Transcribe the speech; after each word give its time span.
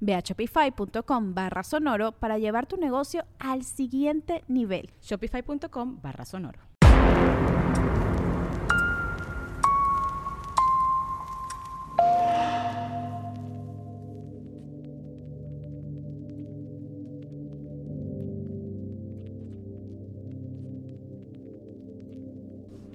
Ve 0.00 0.14
a 0.14 0.20
shopify.com 0.20 1.34
barra 1.34 1.62
sonoro 1.62 2.12
para 2.12 2.38
llevar 2.38 2.66
tu 2.66 2.76
negocio 2.76 3.24
al 3.38 3.64
siguiente 3.64 4.44
nivel. 4.48 4.90
Shopify.com 5.02 6.00
barra 6.02 6.24
sonoro. 6.24 6.60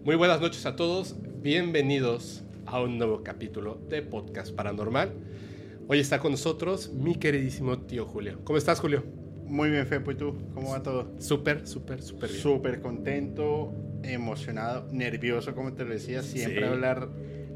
Muy 0.03 0.17
buenas 0.17 0.41
noches 0.41 0.65
a 0.65 0.75
todos, 0.75 1.15
bienvenidos 1.41 2.43
a 2.65 2.81
un 2.81 2.97
nuevo 2.97 3.23
capítulo 3.23 3.79
de 3.87 4.01
Podcast 4.01 4.53
Paranormal. 4.53 5.13
Hoy 5.85 5.99
está 5.99 6.19
con 6.19 6.31
nosotros 6.31 6.93
mi 6.93 7.15
queridísimo 7.15 7.77
tío 7.79 8.05
Julio. 8.05 8.39
¿Cómo 8.45 8.57
estás, 8.57 8.79
Julio? 8.79 9.03
Muy 9.45 9.69
bien, 9.69 9.85
Fepo, 9.85 10.11
¿y 10.11 10.15
tú? 10.15 10.33
¿Cómo 10.53 10.71
va 10.71 10.81
todo? 10.81 11.13
Súper, 11.19 11.67
súper, 11.67 12.01
súper 12.01 12.29
bien. 12.29 12.41
Súper 12.41 12.81
contento, 12.81 13.73
emocionado, 14.01 14.87
nervioso, 14.93 15.53
como 15.53 15.73
te 15.73 15.83
lo 15.83 15.91
decía. 15.91 16.23
Siempre 16.23 16.67
hablar 16.67 17.09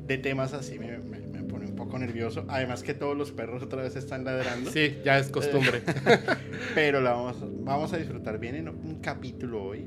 de 0.06 0.18
temas 0.18 0.54
así 0.54 0.78
me, 0.78 1.00
pone 1.44 1.68
un 1.68 1.76
poco 1.76 1.98
nervioso. 1.98 2.44
Además 2.50 2.84
que 2.84 2.94
todos 2.94 3.18
los 3.18 3.32
perros 3.32 3.64
otra 3.64 3.82
vez 3.82 3.96
están 3.96 4.26
ladrando. 4.26 4.72
Sí, 4.74 4.98
ya 5.06 5.18
es 5.18 5.30
costumbre. 5.30 5.82
Pero 6.76 7.00
la 7.00 7.14
vamos, 7.14 7.38
vamos 7.64 7.94
a 7.94 7.98
disfrutar 7.98 8.40
bien 8.40 8.56
en 8.56 8.68
un 8.68 9.00
capítulo 9.02 9.64
hoy, 9.64 9.86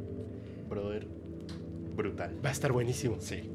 brother, 0.67 1.07
brutal. 1.95 2.35
Va 2.43 2.49
a 2.49 2.53
estar 2.53 2.73
buenísimo. 2.73 3.19
Sí. 3.21 3.51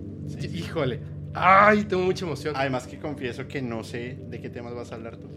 Híjole. 0.54 1.00
Ay, 1.36 1.84
tengo 1.84 2.04
mucha 2.04 2.26
emoción. 2.26 2.54
Además 2.58 2.88
que 2.88 2.98
confieso 2.98 3.48
que 3.48 3.62
no 3.62 3.84
sé 3.84 4.18
de 4.28 4.40
qué 4.42 4.50
temas 4.50 4.74
vas 4.74 4.92
a 4.92 4.96
hablar 4.96 5.18
tú. 5.18 5.28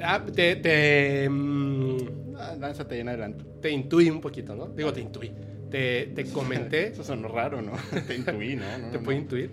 Ah, 0.00 0.22
te... 0.24 0.56
te 0.56 1.28
mm, 1.28 1.98
ah, 2.36 2.54
lánzate 2.58 3.00
en 3.00 3.08
adelante. 3.08 3.44
Te 3.60 3.70
intuí 3.70 4.10
un 4.10 4.20
poquito, 4.20 4.54
¿no? 4.54 4.66
Digo, 4.68 4.92
te 4.92 5.00
intuí. 5.00 5.32
Te, 5.70 6.12
te 6.14 6.24
comenté... 6.32 6.88
Eso 6.88 7.02
sonó 7.02 7.28
raro, 7.28 7.62
¿no? 7.62 7.72
Te 8.06 8.14
intuí, 8.14 8.56
¿no? 8.56 8.64
¿Te 8.92 8.98
puedo 8.98 9.18
intuir? 9.18 9.52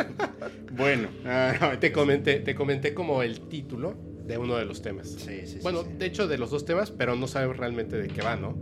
bueno. 0.72 1.08
Ah, 1.24 1.76
te, 1.80 1.90
comenté, 1.90 2.40
te 2.40 2.54
comenté 2.54 2.94
como 2.94 3.22
el 3.22 3.40
título 3.48 3.94
de 4.26 4.38
uno 4.38 4.56
de 4.56 4.64
los 4.64 4.80
temas. 4.80 5.08
Sí, 5.08 5.46
sí, 5.46 5.58
Bueno, 5.62 5.82
sí, 5.82 5.90
de 5.98 6.06
hecho, 6.06 6.28
de 6.28 6.38
los 6.38 6.50
dos 6.50 6.64
temas, 6.64 6.90
pero 6.90 7.16
no 7.16 7.26
sabes 7.26 7.56
realmente 7.56 7.96
de 7.96 8.08
qué 8.08 8.22
va, 8.22 8.36
¿no? 8.36 8.56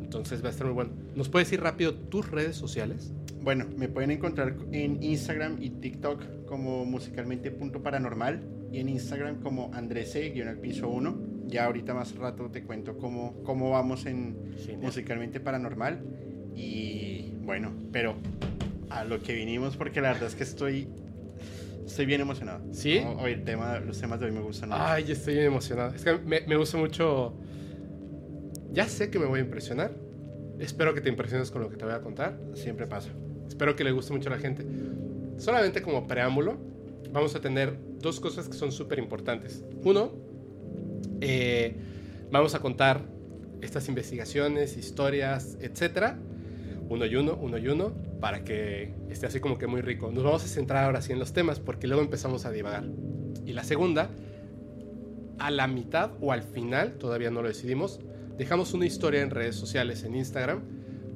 Entonces 0.00 0.42
va 0.42 0.48
a 0.48 0.50
estar 0.50 0.66
muy 0.66 0.74
bueno. 0.74 0.92
¿Nos 1.14 1.28
puedes 1.28 1.48
decir 1.48 1.62
rápido 1.62 1.94
tus 1.94 2.30
redes 2.30 2.56
sociales? 2.56 3.12
Bueno, 3.46 3.66
me 3.76 3.88
pueden 3.88 4.10
encontrar 4.10 4.56
en 4.72 5.00
Instagram 5.00 5.58
y 5.62 5.70
TikTok 5.70 6.46
como 6.46 6.84
musicalmente.paranormal 6.84 8.40
y 8.72 8.80
en 8.80 8.88
Instagram 8.88 9.40
como 9.40 9.72
andrese-piso 9.72 10.88
1. 10.88 11.44
Ya 11.46 11.66
ahorita 11.66 11.94
más 11.94 12.16
rato 12.16 12.50
te 12.50 12.64
cuento 12.64 12.98
cómo, 12.98 13.40
cómo 13.44 13.70
vamos 13.70 14.04
en 14.06 14.36
musicalmente 14.80 15.38
paranormal. 15.38 16.02
Y 16.56 17.34
bueno, 17.42 17.70
pero 17.92 18.16
a 18.90 19.04
lo 19.04 19.22
que 19.22 19.32
vinimos 19.34 19.76
porque 19.76 20.00
la 20.00 20.08
verdad 20.14 20.26
es 20.26 20.34
que 20.34 20.42
estoy 20.42 20.88
Estoy 21.86 22.06
bien 22.06 22.22
emocionado. 22.22 22.64
¿Sí? 22.72 23.00
Hoy 23.20 23.30
el 23.30 23.44
tema, 23.44 23.78
los 23.78 24.00
temas 24.00 24.18
de 24.18 24.26
hoy 24.26 24.32
me 24.32 24.40
gustan 24.40 24.70
mucho. 24.70 24.82
Ay, 24.82 25.04
estoy 25.08 25.34
bien 25.34 25.46
emocionado. 25.46 25.94
Es 25.94 26.02
que 26.02 26.18
me, 26.18 26.40
me, 26.40 26.56
gusta 26.56 26.78
mucho. 26.78 27.32
Ya 28.72 28.88
sé 28.88 29.08
que 29.08 29.20
me 29.20 29.26
voy 29.26 29.38
a 29.38 29.42
impresionar. 29.44 29.92
Espero 30.58 30.94
que 30.94 31.00
te 31.00 31.10
impresiones 31.10 31.52
con 31.52 31.62
lo 31.62 31.70
que 31.70 31.76
te 31.76 31.84
voy 31.84 31.94
a 31.94 32.00
contar. 32.00 32.40
Siempre 32.54 32.88
pasa. 32.88 33.12
Espero 33.48 33.76
que 33.76 33.84
le 33.84 33.92
guste 33.92 34.12
mucho 34.12 34.28
a 34.28 34.32
la 34.32 34.38
gente. 34.38 34.64
Solamente 35.38 35.82
como 35.82 36.06
preámbulo, 36.06 36.56
vamos 37.12 37.34
a 37.34 37.40
tener 37.40 37.76
dos 38.00 38.20
cosas 38.20 38.48
que 38.48 38.54
son 38.54 38.72
súper 38.72 38.98
importantes. 38.98 39.64
Uno, 39.84 40.12
eh, 41.20 41.76
vamos 42.30 42.54
a 42.54 42.60
contar 42.60 43.02
estas 43.62 43.88
investigaciones, 43.88 44.76
historias, 44.76 45.56
etcétera, 45.60 46.18
uno 46.88 47.06
y 47.06 47.16
uno, 47.16 47.36
uno 47.40 47.58
y 47.58 47.68
uno, 47.68 47.92
para 48.20 48.44
que 48.44 48.94
esté 49.08 49.26
así 49.26 49.40
como 49.40 49.58
que 49.58 49.66
muy 49.66 49.80
rico. 49.80 50.10
Nos 50.10 50.24
vamos 50.24 50.44
a 50.44 50.48
centrar 50.48 50.84
ahora 50.84 51.02
sí 51.02 51.12
en 51.12 51.18
los 51.18 51.32
temas, 51.32 51.60
porque 51.60 51.86
luego 51.86 52.02
empezamos 52.02 52.44
a 52.46 52.50
divagar. 52.50 52.84
Y 53.44 53.52
la 53.52 53.64
segunda, 53.64 54.10
a 55.38 55.50
la 55.50 55.66
mitad 55.66 56.12
o 56.20 56.32
al 56.32 56.42
final, 56.42 56.94
todavía 56.94 57.30
no 57.30 57.42
lo 57.42 57.48
decidimos, 57.48 58.00
dejamos 58.38 58.72
una 58.74 58.86
historia 58.86 59.22
en 59.22 59.30
redes 59.30 59.56
sociales, 59.56 60.04
en 60.04 60.14
Instagram, 60.14 60.62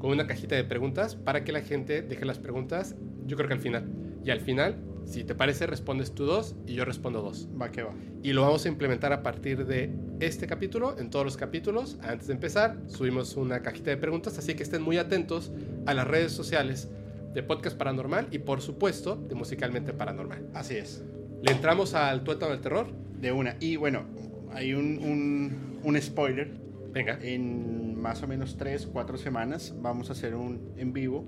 con 0.00 0.10
una 0.10 0.26
cajita 0.26 0.56
de 0.56 0.64
preguntas 0.64 1.14
para 1.14 1.44
que 1.44 1.52
la 1.52 1.60
gente 1.60 2.02
deje 2.02 2.24
las 2.24 2.38
preguntas, 2.38 2.96
yo 3.26 3.36
creo 3.36 3.48
que 3.48 3.54
al 3.54 3.60
final. 3.60 3.84
Y 4.24 4.30
al 4.30 4.40
final, 4.40 4.76
si 5.04 5.24
te 5.24 5.34
parece, 5.34 5.66
respondes 5.66 6.12
tú 6.14 6.24
dos 6.24 6.56
y 6.66 6.74
yo 6.74 6.84
respondo 6.84 7.22
dos. 7.22 7.48
Va 7.60 7.70
que 7.70 7.82
va. 7.82 7.94
Y 8.22 8.32
lo 8.32 8.42
vamos 8.42 8.64
a 8.64 8.68
implementar 8.68 9.12
a 9.12 9.22
partir 9.22 9.66
de 9.66 9.92
este 10.18 10.46
capítulo, 10.46 10.98
en 10.98 11.10
todos 11.10 11.24
los 11.24 11.36
capítulos. 11.36 11.98
Antes 12.02 12.26
de 12.26 12.34
empezar, 12.34 12.78
subimos 12.86 13.36
una 13.36 13.62
cajita 13.62 13.90
de 13.90 13.98
preguntas, 13.98 14.38
así 14.38 14.54
que 14.54 14.62
estén 14.62 14.82
muy 14.82 14.96
atentos 14.96 15.52
a 15.86 15.94
las 15.94 16.06
redes 16.06 16.32
sociales 16.32 16.90
de 17.34 17.42
Podcast 17.42 17.76
Paranormal 17.76 18.28
y 18.30 18.38
por 18.38 18.60
supuesto 18.60 19.16
de 19.16 19.34
Musicalmente 19.34 19.92
Paranormal. 19.92 20.48
Así 20.54 20.76
es. 20.76 21.04
¿Le 21.42 21.52
entramos 21.52 21.94
al 21.94 22.24
tuétano 22.24 22.52
del 22.52 22.60
terror? 22.60 22.88
De 23.20 23.32
una. 23.32 23.56
Y 23.60 23.76
bueno, 23.76 24.04
hay 24.52 24.72
un, 24.72 24.98
un, 24.98 25.80
un 25.82 26.00
spoiler. 26.00 26.69
Venga. 26.92 27.18
En 27.22 28.00
más 28.00 28.22
o 28.22 28.26
menos 28.26 28.56
3, 28.56 28.88
4 28.92 29.18
semanas 29.18 29.74
vamos 29.80 30.08
a 30.10 30.12
hacer 30.12 30.34
un 30.34 30.72
en 30.76 30.92
vivo 30.92 31.24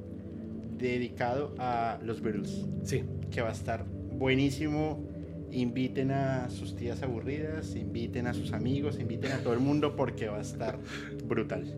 dedicado 0.77 1.55
a 1.59 1.99
los 2.03 2.21
Beatles. 2.21 2.67
Sí. 2.85 3.05
Que 3.31 3.43
va 3.43 3.51
a 3.51 3.53
estar 3.53 3.85
buenísimo. 3.85 5.09
Inviten 5.51 6.13
a 6.13 6.49
sus 6.49 6.75
tías 6.75 7.03
aburridas, 7.03 7.77
inviten 7.77 8.27
a 8.27 8.33
sus 8.33 8.55
amigos, 8.55 8.99
inviten 8.99 9.33
a 9.33 9.39
todo 9.39 9.53
el 9.53 9.59
mundo 9.59 9.97
porque 9.97 10.27
va 10.29 10.39
a 10.39 10.41
estar 10.41 10.79
brutal. 11.27 11.77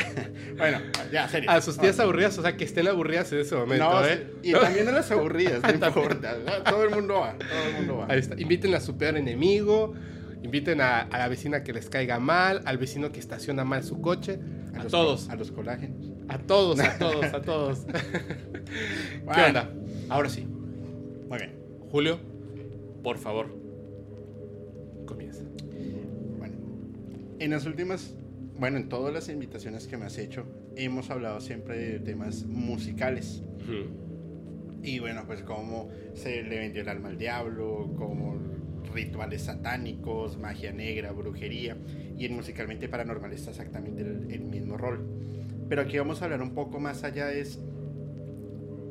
bueno, 0.58 0.80
ya, 1.12 1.28
serio. 1.28 1.48
A 1.48 1.60
sus 1.60 1.78
tías 1.78 2.00
aburridas, 2.00 2.36
o 2.36 2.42
sea, 2.42 2.56
que 2.56 2.64
estén 2.64 2.88
aburridas 2.88 3.30
en 3.32 3.38
ese 3.38 3.54
momento, 3.54 3.88
no, 3.88 4.04
¿eh? 4.04 4.26
Y 4.42 4.52
también 4.52 4.88
a 4.88 4.90
las 4.90 5.08
aburridas, 5.12 5.62
no 5.62 5.86
importa. 5.86 6.36
Todo 6.64 6.82
el 6.82 6.90
mundo 6.90 7.20
va, 7.20 7.38
todo 7.38 7.68
el 7.68 7.74
mundo 7.74 7.96
va. 7.98 8.06
Ahí 8.08 8.18
está. 8.18 8.40
Inviten 8.40 8.74
a 8.74 8.80
su 8.80 8.96
peor 8.96 9.16
enemigo, 9.16 9.94
inviten 10.42 10.80
a, 10.80 11.00
a, 11.00 11.18
la 11.18 11.28
vecina 11.28 11.62
que 11.62 11.72
les 11.72 11.88
caiga 11.88 12.18
mal, 12.18 12.62
al 12.64 12.78
vecino 12.78 13.12
que 13.12 13.20
estaciona 13.20 13.64
mal 13.64 13.82
su 13.84 14.00
coche, 14.00 14.38
a, 14.74 14.80
a 14.80 14.82
los, 14.84 14.92
todos. 14.92 15.28
A 15.28 15.36
los 15.36 15.50
colágenos. 15.50 16.12
A 16.28 16.38
todos, 16.38 16.80
a 16.80 16.98
todos, 16.98 17.24
a 17.24 17.42
todos. 17.42 17.86
bueno. 19.24 19.32
¿Qué 19.34 19.42
onda? 19.42 19.70
Ahora 20.08 20.28
sí. 20.28 20.46
Muy 21.28 21.38
bien. 21.38 21.52
Julio, 21.90 22.18
por 23.02 23.18
favor, 23.18 23.48
comienza. 25.06 25.42
Bueno, 26.38 26.56
en 27.38 27.50
las 27.50 27.66
últimas, 27.66 28.14
bueno, 28.58 28.76
en 28.76 28.88
todas 28.88 29.12
las 29.12 29.28
invitaciones 29.28 29.86
que 29.86 29.96
me 29.96 30.06
has 30.06 30.18
hecho, 30.18 30.44
hemos 30.76 31.10
hablado 31.10 31.40
siempre 31.40 31.78
de 31.78 31.98
temas 32.00 32.44
musicales. 32.44 33.42
Uh 33.68 33.72
-huh. 33.72 34.06
Y 34.82 34.98
bueno, 35.00 35.24
pues 35.26 35.42
cómo 35.42 35.88
se 36.14 36.42
le 36.42 36.58
vendió 36.58 36.82
el 36.82 36.88
alma 36.88 37.08
al 37.08 37.18
diablo, 37.18 37.92
como 37.96 38.36
rituales 38.96 39.42
satánicos, 39.42 40.38
magia 40.38 40.72
negra, 40.72 41.12
brujería, 41.12 41.76
y 42.18 42.24
en 42.24 42.34
musicalmente 42.34 42.88
paranormal 42.88 43.32
está 43.32 43.50
exactamente 43.50 44.02
el, 44.02 44.32
el, 44.32 44.40
mismo 44.40 44.76
rol. 44.76 45.06
Pero 45.68 45.82
aquí 45.82 45.98
vamos 45.98 46.22
a 46.22 46.24
hablar 46.24 46.40
un 46.42 46.54
poco 46.54 46.80
más 46.80 47.04
allá 47.04 47.30
es 47.30 47.60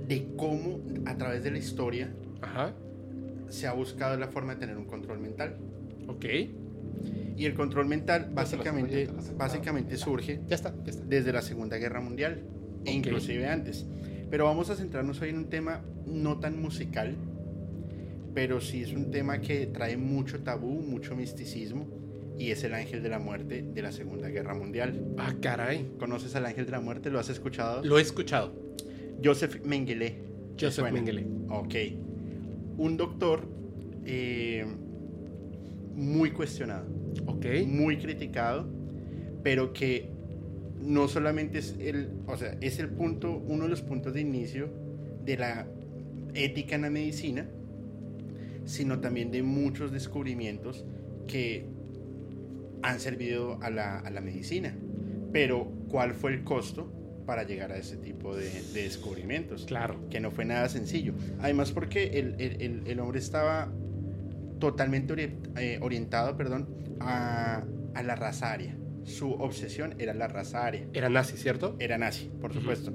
de 0.08 0.28
cómo 0.38 0.80
a 1.06 1.18
través 1.18 1.44
de 1.44 1.52
la 1.52 1.58
historia 1.58 2.14
Ajá. 2.42 2.74
se 3.50 3.66
ha 3.66 3.74
buscado 3.74 4.16
la 4.18 4.28
forma 4.28 4.54
de 4.54 4.60
tener 4.60 4.78
un 4.78 4.86
control 4.86 5.20
mental. 5.20 5.58
Ok. 6.08 6.26
Y 7.38 7.46
el 7.46 7.56
control 7.56 7.88
mental 7.88 8.30
básicamente, 8.32 9.10
básicamente 9.36 9.98
surge 9.98 10.40
ya 10.48 10.56
está, 10.56 10.74
ya 10.84 10.92
está. 10.92 11.04
desde 11.06 11.34
la 11.34 11.42
Segunda 11.42 11.78
Guerra 11.78 12.00
Mundial, 12.00 12.44
e 12.86 12.92
inclusive 12.92 13.48
antes. 13.48 13.86
Pero 14.30 14.46
vamos 14.46 14.70
a 14.70 14.76
centrarnos 14.76 15.20
hoy 15.22 15.30
en 15.30 15.38
un 15.38 15.50
tema 15.50 15.82
no 16.06 16.40
tan 16.40 16.62
musical, 16.62 17.16
pero 18.36 18.60
sí 18.60 18.84
es 18.84 18.94
un 18.94 19.10
tema 19.10 19.40
que 19.40 19.66
trae 19.68 19.96
mucho 19.98 20.44
tabú, 20.44 20.82
mucho 20.82 21.16
misticismo, 21.16 21.88
y 22.38 22.52
es 22.52 22.64
el 22.66 22.74
ángel 22.74 23.02
de 23.02 23.08
la 23.10 23.18
muerte 23.18 23.64
de 23.74 23.82
la 23.82 23.94
Segunda 23.94 24.28
Guerra 24.28 24.54
Mundial. 24.54 25.14
Ah, 25.18 25.34
caray. 25.42 25.94
¿Conoces 25.98 26.36
al 26.36 26.46
ángel 26.46 26.66
de 26.66 26.74
la 26.74 26.82
muerte? 26.82 27.10
¿Lo 27.10 27.18
has 27.18 27.30
escuchado? 27.30 27.82
Lo 27.86 27.98
he 27.98 28.02
escuchado. 28.02 28.52
Joseph 29.24 29.64
Mengele. 29.66 30.18
¿te 30.58 30.66
Joseph? 30.66 30.92
Mengele. 30.92 31.26
Ok. 31.50 31.76
Un 32.78 32.98
doctor 32.98 33.48
eh, 34.06 34.66
muy 35.96 36.32
cuestionado, 36.32 36.86
Ok. 37.28 37.46
muy 37.66 37.98
criticado, 37.98 38.68
pero 39.42 39.72
que 39.72 40.10
no 40.82 41.08
solamente 41.08 41.60
es 41.60 41.76
el, 41.80 42.10
o 42.28 42.36
sea, 42.36 42.58
es 42.60 42.80
el 42.80 42.90
punto, 42.90 43.32
uno 43.48 43.64
de 43.64 43.70
los 43.70 43.82
puntos 43.82 44.14
de 44.14 44.20
inicio 44.20 44.70
de 45.24 45.38
la 45.38 45.68
ética 46.34 46.76
en 46.76 46.82
la 46.82 46.90
medicina, 46.90 47.48
sino 48.66 49.00
también 49.00 49.32
de 49.32 49.44
muchos 49.44 49.92
descubrimientos 49.92 50.86
que 51.28 51.66
han 52.84 53.00
servido 53.00 53.60
a 53.62 53.70
la, 53.70 54.00
a 54.00 54.10
la 54.10 54.22
medicina. 54.22 54.76
Pero, 55.32 55.66
¿cuál 55.90 56.14
fue 56.14 56.34
el 56.34 56.44
costo 56.44 56.92
para 57.26 57.44
llegar 57.44 57.72
a 57.72 57.78
ese 57.78 57.98
tipo 57.98 58.36
de, 58.36 58.50
de 58.74 58.84
descubrimientos? 58.84 59.66
Claro. 59.66 60.08
que 60.10 60.20
no 60.20 60.32
fue 60.32 60.46
nada 60.46 60.70
sencillo. 60.70 61.14
Además 61.40 61.72
porque 61.72 62.20
el, 62.20 62.36
el- 62.40 62.84
el- 62.88 63.00
hombre 63.00 63.20
estaba 63.20 63.72
totalmente 64.60 65.14
ori- 65.14 65.36
eh, 65.58 65.80
orientado 65.82 66.38
perdón, 66.38 66.68
a, 67.00 67.64
a 67.94 68.04
la 68.04 68.16
raza 68.16 68.52
aria. 68.52 68.78
Su 69.04 69.32
obsesión 69.34 69.96
era 70.00 70.14
la 70.14 70.28
raza 70.28 70.66
aria. 70.66 70.88
Era 70.94 71.10
nazi, 71.10 71.38
¿cierto? 71.38 71.76
Era 71.80 71.98
nazi, 71.98 72.32
por 72.42 72.54
supuesto. 72.54 72.94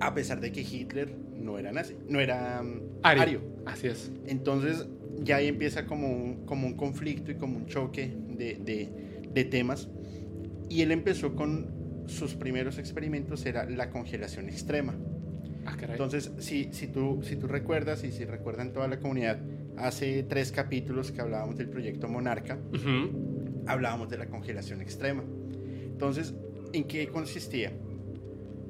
A 0.00 0.14
pesar 0.14 0.40
de 0.40 0.50
que 0.52 0.62
Hitler 0.62 1.14
no 1.36 1.58
era 1.58 1.72
nazi, 1.72 1.94
no 2.08 2.20
era 2.20 2.62
mm, 2.62 2.80
Ario. 3.02 3.22
ario. 3.22 3.40
Así 3.66 3.86
es. 3.86 4.10
Entonces 4.26 4.86
ya 5.22 5.36
ahí 5.36 5.48
empieza 5.48 5.84
como 5.86 6.08
un, 6.10 6.46
como 6.46 6.66
un 6.66 6.74
conflicto 6.74 7.30
y 7.30 7.34
como 7.34 7.56
un 7.58 7.66
choque 7.66 8.14
de, 8.28 8.54
de- 8.56 8.88
de 9.32 9.44
temas. 9.44 9.88
Y 10.68 10.82
él 10.82 10.92
empezó 10.92 11.34
con 11.36 12.04
sus 12.06 12.34
primeros 12.34 12.78
experimentos, 12.78 13.44
era 13.46 13.68
la 13.68 13.90
congelación 13.90 14.48
extrema. 14.48 14.94
Ah, 15.66 15.76
caray. 15.78 15.92
Entonces, 15.92 16.32
si, 16.38 16.70
si, 16.72 16.86
tú, 16.86 17.20
si 17.22 17.36
tú 17.36 17.46
recuerdas 17.46 18.02
y 18.04 18.10
si 18.12 18.24
recuerdan 18.24 18.72
toda 18.72 18.88
la 18.88 18.98
comunidad, 18.98 19.38
hace 19.76 20.22
tres 20.22 20.50
capítulos 20.52 21.12
que 21.12 21.20
hablábamos 21.20 21.56
del 21.58 21.68
proyecto 21.68 22.08
Monarca, 22.08 22.58
Ujú. 22.72 23.62
hablábamos 23.66 24.08
de 24.08 24.18
la 24.18 24.26
congelación 24.26 24.80
extrema. 24.80 25.22
Entonces, 25.84 26.34
¿en 26.72 26.84
qué 26.84 27.06
consistía? 27.08 27.72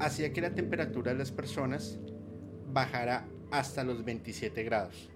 Hacía 0.01 0.33
que 0.33 0.41
la 0.41 0.51
temperatura 0.51 1.13
de 1.13 1.19
las 1.19 1.31
personas 1.31 1.99
bajara 2.73 3.27
hasta 3.51 3.85
los 3.85 4.05
27 4.05 4.63
grados. 4.65 5.09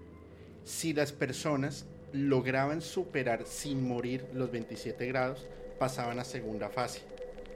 Si 0.63 0.93
las 0.93 1.11
personas 1.11 1.85
lograban 2.13 2.81
superar 2.81 3.45
sin 3.45 3.87
morir 3.87 4.25
los 4.33 4.51
27 4.51 5.05
grados, 5.07 5.45
pasaban 5.79 6.19
a 6.19 6.23
segunda 6.23 6.69
fase. 6.69 7.01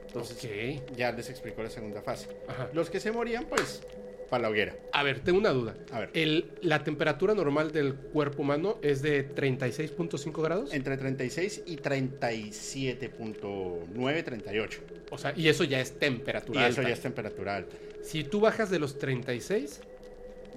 Entonces, 0.06 0.44
Ok. 0.44 0.96
ya 0.96 1.12
les 1.12 1.30
explico 1.30 1.62
la 1.62 1.70
segunda 1.70 2.02
fase. 2.02 2.28
Ajá. 2.48 2.68
Los 2.72 2.90
que 2.90 2.98
se 2.98 3.12
morían, 3.12 3.44
pues, 3.46 3.82
para 4.30 4.42
la 4.44 4.48
hoguera. 4.50 4.76
A 4.92 5.02
ver, 5.02 5.20
tengo 5.20 5.38
una 5.38 5.50
duda. 5.50 5.74
A 5.92 6.00
ver. 6.00 6.10
El, 6.14 6.52
la 6.62 6.82
temperatura 6.84 7.34
normal 7.34 7.72
del 7.72 7.94
cuerpo 7.94 8.42
humano 8.42 8.78
es 8.80 9.02
de 9.02 9.28
36.5 9.34 10.42
grados. 10.42 10.72
Entre 10.72 10.96
36 10.96 11.64
y 11.66 11.76
37.9, 11.78 14.24
38. 14.24 14.80
O 15.10 15.18
sea, 15.18 15.32
y 15.36 15.48
eso 15.48 15.64
ya 15.64 15.80
es 15.80 15.90
Y 15.90 15.94
temperatura 15.98 16.68
eso 16.68 16.80
alta. 16.80 16.88
ya 16.90 16.94
es 16.94 17.00
temperatura 17.00 17.56
alta. 17.56 17.76
Si 18.02 18.24
tú 18.24 18.40
bajas 18.40 18.70
de 18.70 18.78
los 18.78 18.98
36, 18.98 19.80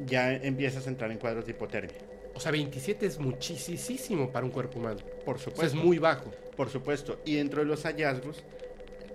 Ya 0.08 0.34
empiezas 0.34 0.88
a 0.88 0.90
entrar 0.90 1.12
en 1.12 1.18
cuadros 1.20 1.46
de 1.46 1.52
hipotermia. 1.52 1.94
o 2.34 2.40
sea, 2.40 2.52
27 2.52 3.06
es 3.06 3.20
muchísimo 3.20 4.32
para 4.32 4.44
un 4.46 4.52
cuerpo 4.52 4.80
humano. 4.80 5.00
Por 5.24 5.36
O 5.36 5.40
sea, 5.40 5.50
es 5.50 5.54
supuesto. 5.56 5.78
muy 5.78 6.00
bajo. 6.00 6.32
Por 6.56 6.70
supuesto. 6.70 7.20
Y 7.26 7.36
dentro 7.36 7.60
de 7.62 7.68
los 7.68 7.84
hallazgos, 7.84 8.44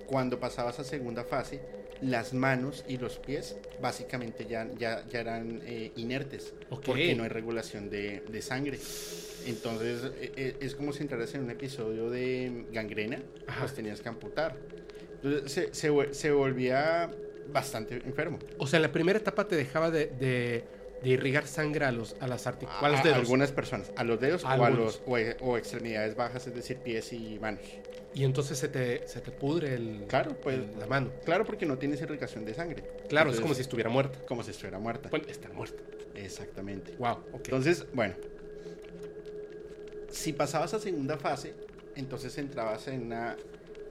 cuando 0.06 0.38
pasabas 0.38 0.78
a 0.78 0.84
segunda 0.84 1.24
fase, 1.24 1.60
las 2.02 2.32
manos 2.34 2.84
y 2.88 2.96
los 2.98 3.18
pies 3.18 3.56
básicamente 3.80 4.46
ya, 4.46 4.68
ya, 4.78 5.04
ya 5.08 5.20
eran 5.20 5.60
eh, 5.64 5.92
inertes. 5.96 6.54
Porque 6.68 7.14
no 7.14 7.22
hay 7.24 7.28
regulación 7.28 7.90
de, 7.90 8.22
de 8.28 8.42
sangre. 8.42 8.78
Entonces 9.46 10.02
eh, 10.20 10.32
eh, 10.36 10.56
es 10.60 10.74
como 10.74 10.92
si 10.92 11.02
entraras 11.02 11.34
en 11.34 11.42
un 11.42 11.50
episodio 11.50 12.10
de 12.10 12.66
gangrena, 12.72 13.20
Ajá. 13.46 13.60
pues 13.60 13.74
tenías 13.74 14.00
que 14.00 14.08
amputar. 14.08 14.56
Entonces 15.22 15.70
se, 15.72 16.14
se, 16.14 16.30
volvía 16.30 17.10
bastante 17.52 17.96
enfermo. 18.04 18.38
O 18.58 18.66
sea, 18.66 18.78
la 18.78 18.92
primera 18.92 19.18
etapa 19.18 19.48
te 19.48 19.56
dejaba 19.56 19.90
de, 19.90 20.06
de- 20.06 20.64
de 21.02 21.10
irrigar 21.10 21.46
sangre 21.46 21.84
a, 21.84 21.92
los, 21.92 22.16
a 22.20 22.26
las 22.26 22.46
articulaciones. 22.46 22.98
A- 22.98 23.02
A 23.02 23.04
los 23.06 23.14
a 23.14 23.16
algunas 23.20 23.52
personas, 23.52 23.92
a 23.96 24.04
los 24.04 24.18
dedos 24.20 24.44
o, 24.44 24.48
a 24.48 24.70
los, 24.70 25.00
o, 25.06 25.16
o 25.46 25.56
extremidades 25.56 26.16
bajas, 26.16 26.46
es 26.46 26.54
decir, 26.54 26.78
pies 26.78 27.12
y 27.12 27.38
manos. 27.38 27.60
Y 28.14 28.24
entonces 28.24 28.58
se 28.58 28.68
te, 28.68 29.06
se 29.06 29.20
te 29.20 29.30
pudre 29.30 29.74
el, 29.74 30.04
Claro, 30.08 30.34
pues 30.40 30.56
el- 30.56 30.78
la 30.78 30.86
mano. 30.86 31.10
claro 31.24 31.44
porque 31.44 31.66
no 31.66 31.78
tienes 31.78 32.00
irrigación 32.00 32.44
de 32.44 32.54
sangre. 32.54 32.82
Claro, 33.08 33.30
es 33.30 33.40
como 33.40 33.54
si 33.54 33.60
estuviera 33.60 33.90
muerta. 33.90 34.18
como 34.26 34.42
si 34.42 34.50
estuviera 34.50 34.78
muerta. 34.78 35.08
Bueno, 35.10 35.26
está 35.28 35.48
muerta. 35.50 35.82
Exactamente. 36.16 36.94
Wow. 36.98 37.18
Entonces, 37.34 37.86
bueno, 37.92 38.14
si 40.10 40.32
pasabas 40.32 40.74
a 40.74 40.78
segunda 40.80 41.16
fase, 41.18 41.54
entonces 41.96 42.36
entrabas 42.38 42.88
en 42.88 43.02
una... 43.04 43.36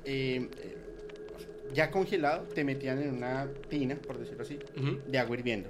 eh, 0.04 0.50
eh, 0.62 0.78
ya 1.74 1.92
congelado, 1.92 2.44
te 2.44 2.64
metían 2.64 3.02
en 3.02 3.14
una 3.16 3.48
tina, 3.70 3.96
por 3.96 4.18
decirlo 4.18 4.44
así, 4.44 4.58
de 5.06 5.20
agua 5.20 5.36
hirviendo, 5.38 5.70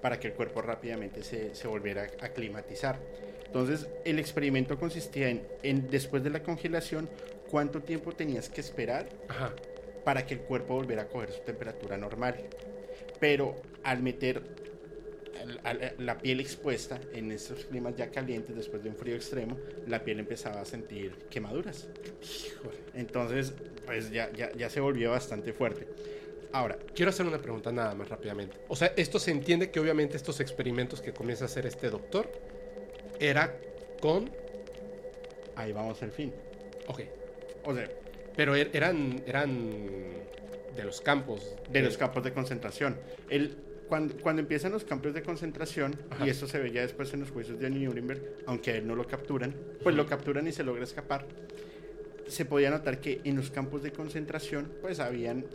para 0.00 0.18
que 0.20 0.28
el 0.28 0.34
cuerpo 0.34 0.62
rápidamente 0.62 1.22
se, 1.22 1.54
se 1.54 1.68
volviera 1.68 2.06
a 2.20 2.26
aclimatizar. 2.26 2.98
Entonces, 3.46 3.88
el 4.04 4.18
experimento 4.18 4.78
consistía 4.78 5.28
en, 5.28 5.42
en, 5.62 5.88
después 5.88 6.22
de 6.22 6.30
la 6.30 6.42
congelación, 6.42 7.08
cuánto 7.50 7.80
tiempo 7.80 8.12
tenías 8.12 8.48
que 8.48 8.60
esperar 8.60 9.08
Ajá. 9.28 9.54
para 10.04 10.26
que 10.26 10.34
el 10.34 10.40
cuerpo 10.40 10.74
volviera 10.74 11.02
a 11.02 11.08
coger 11.08 11.32
su 11.32 11.40
temperatura 11.40 11.96
normal. 11.96 12.36
Pero 13.18 13.56
al 13.82 14.02
meter 14.02 14.42
la 15.98 16.18
piel 16.18 16.40
expuesta 16.40 17.00
en 17.12 17.30
estos 17.32 17.64
climas 17.66 17.96
ya 17.96 18.10
calientes 18.10 18.56
después 18.56 18.82
de 18.82 18.90
un 18.90 18.96
frío 18.96 19.14
extremo, 19.14 19.56
la 19.86 20.02
piel 20.04 20.18
empezaba 20.18 20.60
a 20.60 20.64
sentir 20.64 21.12
quemaduras. 21.30 21.88
Entonces, 22.94 23.52
pues 23.86 24.10
ya, 24.10 24.30
ya, 24.32 24.52
ya 24.52 24.68
se 24.68 24.80
volvió 24.80 25.10
bastante 25.12 25.52
fuerte. 25.52 25.86
Ahora, 26.52 26.78
Quiero 26.94 27.10
hacer 27.10 27.26
una 27.26 27.38
pregunta 27.38 27.70
nada 27.72 27.94
más 27.94 28.08
rápidamente. 28.08 28.56
O 28.68 28.76
sea, 28.76 28.92
esto 28.96 29.18
se 29.18 29.30
entiende 29.30 29.70
que 29.70 29.80
obviamente 29.80 30.16
estos 30.16 30.40
experimentos 30.40 31.00
que 31.00 31.12
comienza 31.12 31.44
a 31.44 31.46
hacer 31.46 31.66
este 31.66 31.90
doctor 31.90 32.30
era 33.20 33.54
con... 34.00 34.30
ahí 35.56 35.72
vamos 35.72 36.02
al 36.02 36.10
fin. 36.12 36.32
Ok. 36.86 37.00
O 37.64 37.74
sea, 37.74 37.88
Pero 38.36 38.56
er- 38.56 38.70
eran, 38.72 39.22
eran 39.26 39.70
de 40.74 40.84
los 40.84 41.00
campos. 41.00 41.54
de 41.70 41.82
los 41.82 41.98
campos 41.98 42.24
de 42.24 42.32
concentración. 42.32 42.96
El, 43.28 43.56
cuando, 43.88 44.16
cuando 44.16 44.40
empiezan 44.40 44.72
los 44.72 44.84
campos 44.84 45.12
de 45.14 45.22
concentración, 45.22 45.96
Ajá. 46.10 46.26
y 46.26 46.30
esto 46.30 46.46
se 46.46 46.58
ve 46.58 46.70
ya 46.72 46.82
después 46.82 47.12
en 47.14 47.20
los 47.20 47.30
juicios 47.30 47.58
de 47.58 47.68
Nuremberg, 47.70 48.22
aunque 48.46 48.70
a 48.72 48.76
él 48.76 48.86
no 48.86 48.94
lo 48.94 49.06
capturan, 49.06 49.54
pues 49.82 49.94
lo 49.96 50.06
capturan 50.06 50.46
y 50.46 50.52
se 50.52 50.62
logra 50.64 50.84
escapar. 50.84 51.26
Se 52.26 52.44
podía 52.44 52.70
notar 52.70 53.00
que 53.00 53.20
en 53.24 53.36
los 53.36 53.50
campos 53.50 53.82
de 53.82 53.90
concentración, 53.92 54.70
pues 54.82 55.00
habían 55.00 55.46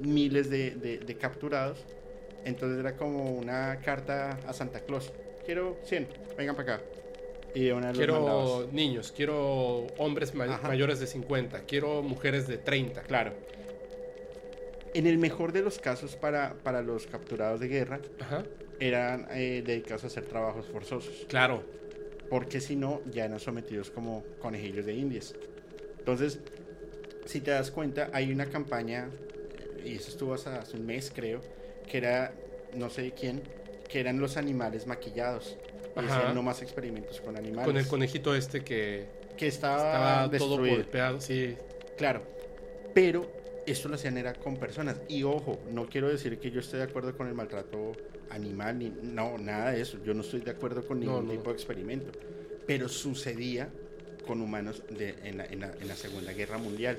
miles 0.00 0.50
de, 0.50 0.72
de- 0.72 0.98
de 0.98 1.14
capturados. 1.16 1.84
Entonces 2.44 2.78
era 2.78 2.96
como 2.96 3.30
una 3.32 3.80
carta 3.84 4.38
a 4.46 4.52
Santa 4.52 4.80
Claus. 4.80 5.12
Quiero 5.44 5.78
100, 5.84 6.08
vengan 6.38 6.56
para 6.56 6.74
acá. 6.74 6.84
Y 7.54 7.64
de 7.64 7.72
una 7.74 7.92
Quiero 7.92 8.14
mandados. 8.14 8.72
niños, 8.72 9.12
quiero 9.14 9.86
hombres 9.98 10.32
Ajá. 10.38 10.68
mayores 10.68 11.00
de 11.00 11.06
50, 11.06 11.60
quiero 11.66 12.02
mujeres 12.02 12.46
de 12.46 12.58
30. 12.58 13.02
Claro. 13.02 13.32
En 14.94 15.06
el 15.06 15.18
mejor 15.18 15.52
de 15.52 15.62
los 15.62 15.78
casos 15.78 16.16
para, 16.16 16.54
para 16.62 16.82
los 16.82 17.06
capturados 17.06 17.60
de 17.60 17.68
guerra, 17.68 18.00
Ajá. 18.20 18.44
eran 18.80 19.26
eh, 19.32 19.62
dedicados 19.64 20.04
a 20.04 20.06
hacer 20.08 20.24
trabajos 20.26 20.66
forzosos, 20.66 21.26
Claro. 21.28 21.62
porque 22.28 22.60
si 22.60 22.76
no, 22.76 23.00
ya 23.10 23.24
eran 23.24 23.38
sometidos 23.40 23.90
como 23.90 24.24
conejillos 24.40 24.86
de 24.86 24.94
indias. 24.94 25.34
Entonces, 25.98 26.40
si 27.24 27.40
te 27.40 27.50
das 27.52 27.70
cuenta, 27.70 28.10
hay 28.12 28.32
una 28.32 28.46
campaña, 28.46 29.10
y 29.84 29.94
eso 29.96 30.10
estuvo 30.10 30.34
hasta 30.34 30.60
hace 30.60 30.76
un 30.76 30.86
mes 30.86 31.12
creo, 31.14 31.40
que 31.88 31.98
era, 31.98 32.32
no 32.74 32.90
sé 32.90 33.12
quién, 33.12 33.42
que 33.88 34.00
eran 34.00 34.20
los 34.20 34.36
animales 34.36 34.86
maquillados. 34.86 35.56
Y 35.96 36.02
decían 36.02 36.34
no 36.34 36.42
más 36.42 36.62
experimentos 36.62 37.20
con 37.20 37.36
animales. 37.36 37.66
Con 37.66 37.76
el 37.76 37.86
conejito 37.86 38.34
este 38.34 38.62
que 38.62 39.06
que 39.36 39.46
estaba, 39.48 40.24
estaba 40.26 40.38
todo 40.38 40.58
golpeado. 40.58 41.20
Sí. 41.20 41.56
Claro, 41.96 42.22
pero 42.94 43.30
esto 43.66 43.88
lo 43.88 43.94
hacían 43.94 44.18
era 44.18 44.34
con 44.34 44.56
personas. 44.56 45.00
Y 45.08 45.22
ojo, 45.22 45.58
no 45.72 45.86
quiero 45.88 46.08
decir 46.08 46.38
que 46.38 46.50
yo 46.50 46.60
esté 46.60 46.76
de 46.76 46.82
acuerdo 46.84 47.16
con 47.16 47.26
el 47.26 47.34
maltrato 47.34 47.92
animal, 48.30 48.78
ni, 48.78 48.90
no, 49.02 49.38
nada 49.38 49.72
de 49.72 49.80
eso. 49.80 49.98
Yo 50.04 50.12
no 50.14 50.20
estoy 50.20 50.40
de 50.40 50.50
acuerdo 50.52 50.86
con 50.86 51.00
No, 51.00 51.06
ningún 51.20 51.26
no. 51.26 51.32
tipo 51.32 51.50
de 51.50 51.56
experimento. 51.56 52.12
Pero 52.66 52.88
sucedía 52.88 53.68
con 54.26 54.40
humanos 54.42 54.82
de- 54.90 55.14
en, 55.24 55.38
la, 55.38 55.46
en 55.46 55.60
la- 55.60 55.72
en 55.80 55.88
la 55.88 55.96
Segunda 55.96 56.32
Guerra 56.32 56.58
Mundial. 56.58 56.98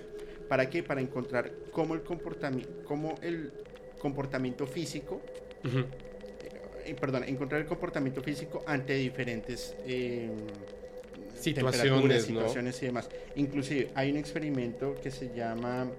¿Para 0.51 0.69
qué? 0.69 0.83
Para 0.83 0.99
encontrar 0.99 1.49
cómo 1.71 1.93
el, 1.95 2.03
comportami- 2.03 2.67
cómo 2.83 3.15
el 3.21 3.53
comportamiento 3.99 4.67
físico 4.67 5.21
Ujú. 5.63 5.85
eh, 6.83 6.93
perdón, 6.99 7.23
encontrar 7.23 7.61
el 7.61 7.67
comportamiento 7.67 8.21
físico 8.21 8.61
ante 8.67 8.95
diferentes 8.95 9.73
eh, 9.87 10.29
Situaciones, 11.39 12.25
situaciones 12.25 12.83
y 12.83 12.85
demás. 12.87 13.09
Inclusive 13.37 13.91
hay 13.95 14.11
un 14.11 14.17
experimento 14.17 14.93
que 15.01 15.09
se 15.09 15.33
llama 15.33 15.89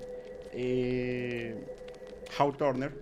eh, 0.52 1.54
How 2.38 2.52
Turner, 2.52 2.92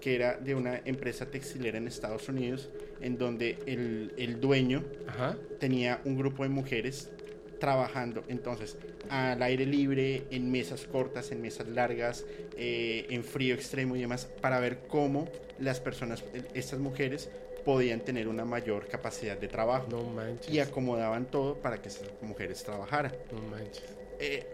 que 0.00 0.14
era 0.14 0.38
de 0.38 0.54
una 0.54 0.80
empresa 0.86 1.26
textilera 1.26 1.76
en 1.76 1.88
Estados 1.88 2.26
Unidos, 2.30 2.70
en 3.02 3.18
donde 3.18 3.58
el, 3.66 4.14
el 4.16 4.40
dueño 4.40 4.82
Ajá. 5.06 5.36
tenía 5.60 6.00
un 6.06 6.16
grupo 6.16 6.42
de 6.44 6.48
mujeres 6.48 7.10
trabajando 7.58 8.24
entonces 8.28 8.76
al 9.08 9.42
aire 9.42 9.66
libre, 9.66 10.24
en 10.30 10.50
mesas 10.50 10.86
cortas, 10.86 11.30
en 11.32 11.42
mesas 11.42 11.68
largas, 11.68 12.24
eh, 12.56 13.06
en 13.10 13.24
frío 13.24 13.54
extremo 13.54 13.96
y 13.96 14.00
demás, 14.00 14.28
para 14.40 14.60
ver 14.60 14.80
cómo 14.88 15.28
las 15.58 15.80
personas, 15.80 16.24
estas 16.54 16.78
mujeres, 16.78 17.30
podían 17.64 18.00
tener 18.00 18.28
una 18.28 18.44
mayor 18.44 18.86
capacidad 18.86 19.36
de 19.36 19.48
trabajo. 19.48 19.88
No 19.90 20.04
manches. 20.04 20.52
Y 20.52 20.60
acomodaban 20.60 21.26
todo 21.26 21.56
para 21.56 21.82
que 21.82 21.88
esas 21.88 22.08
mujeres 22.22 22.62
trabajaran. 22.62 23.12
No 23.32 23.42
manches. 23.42 23.84
Eh, 24.20 24.46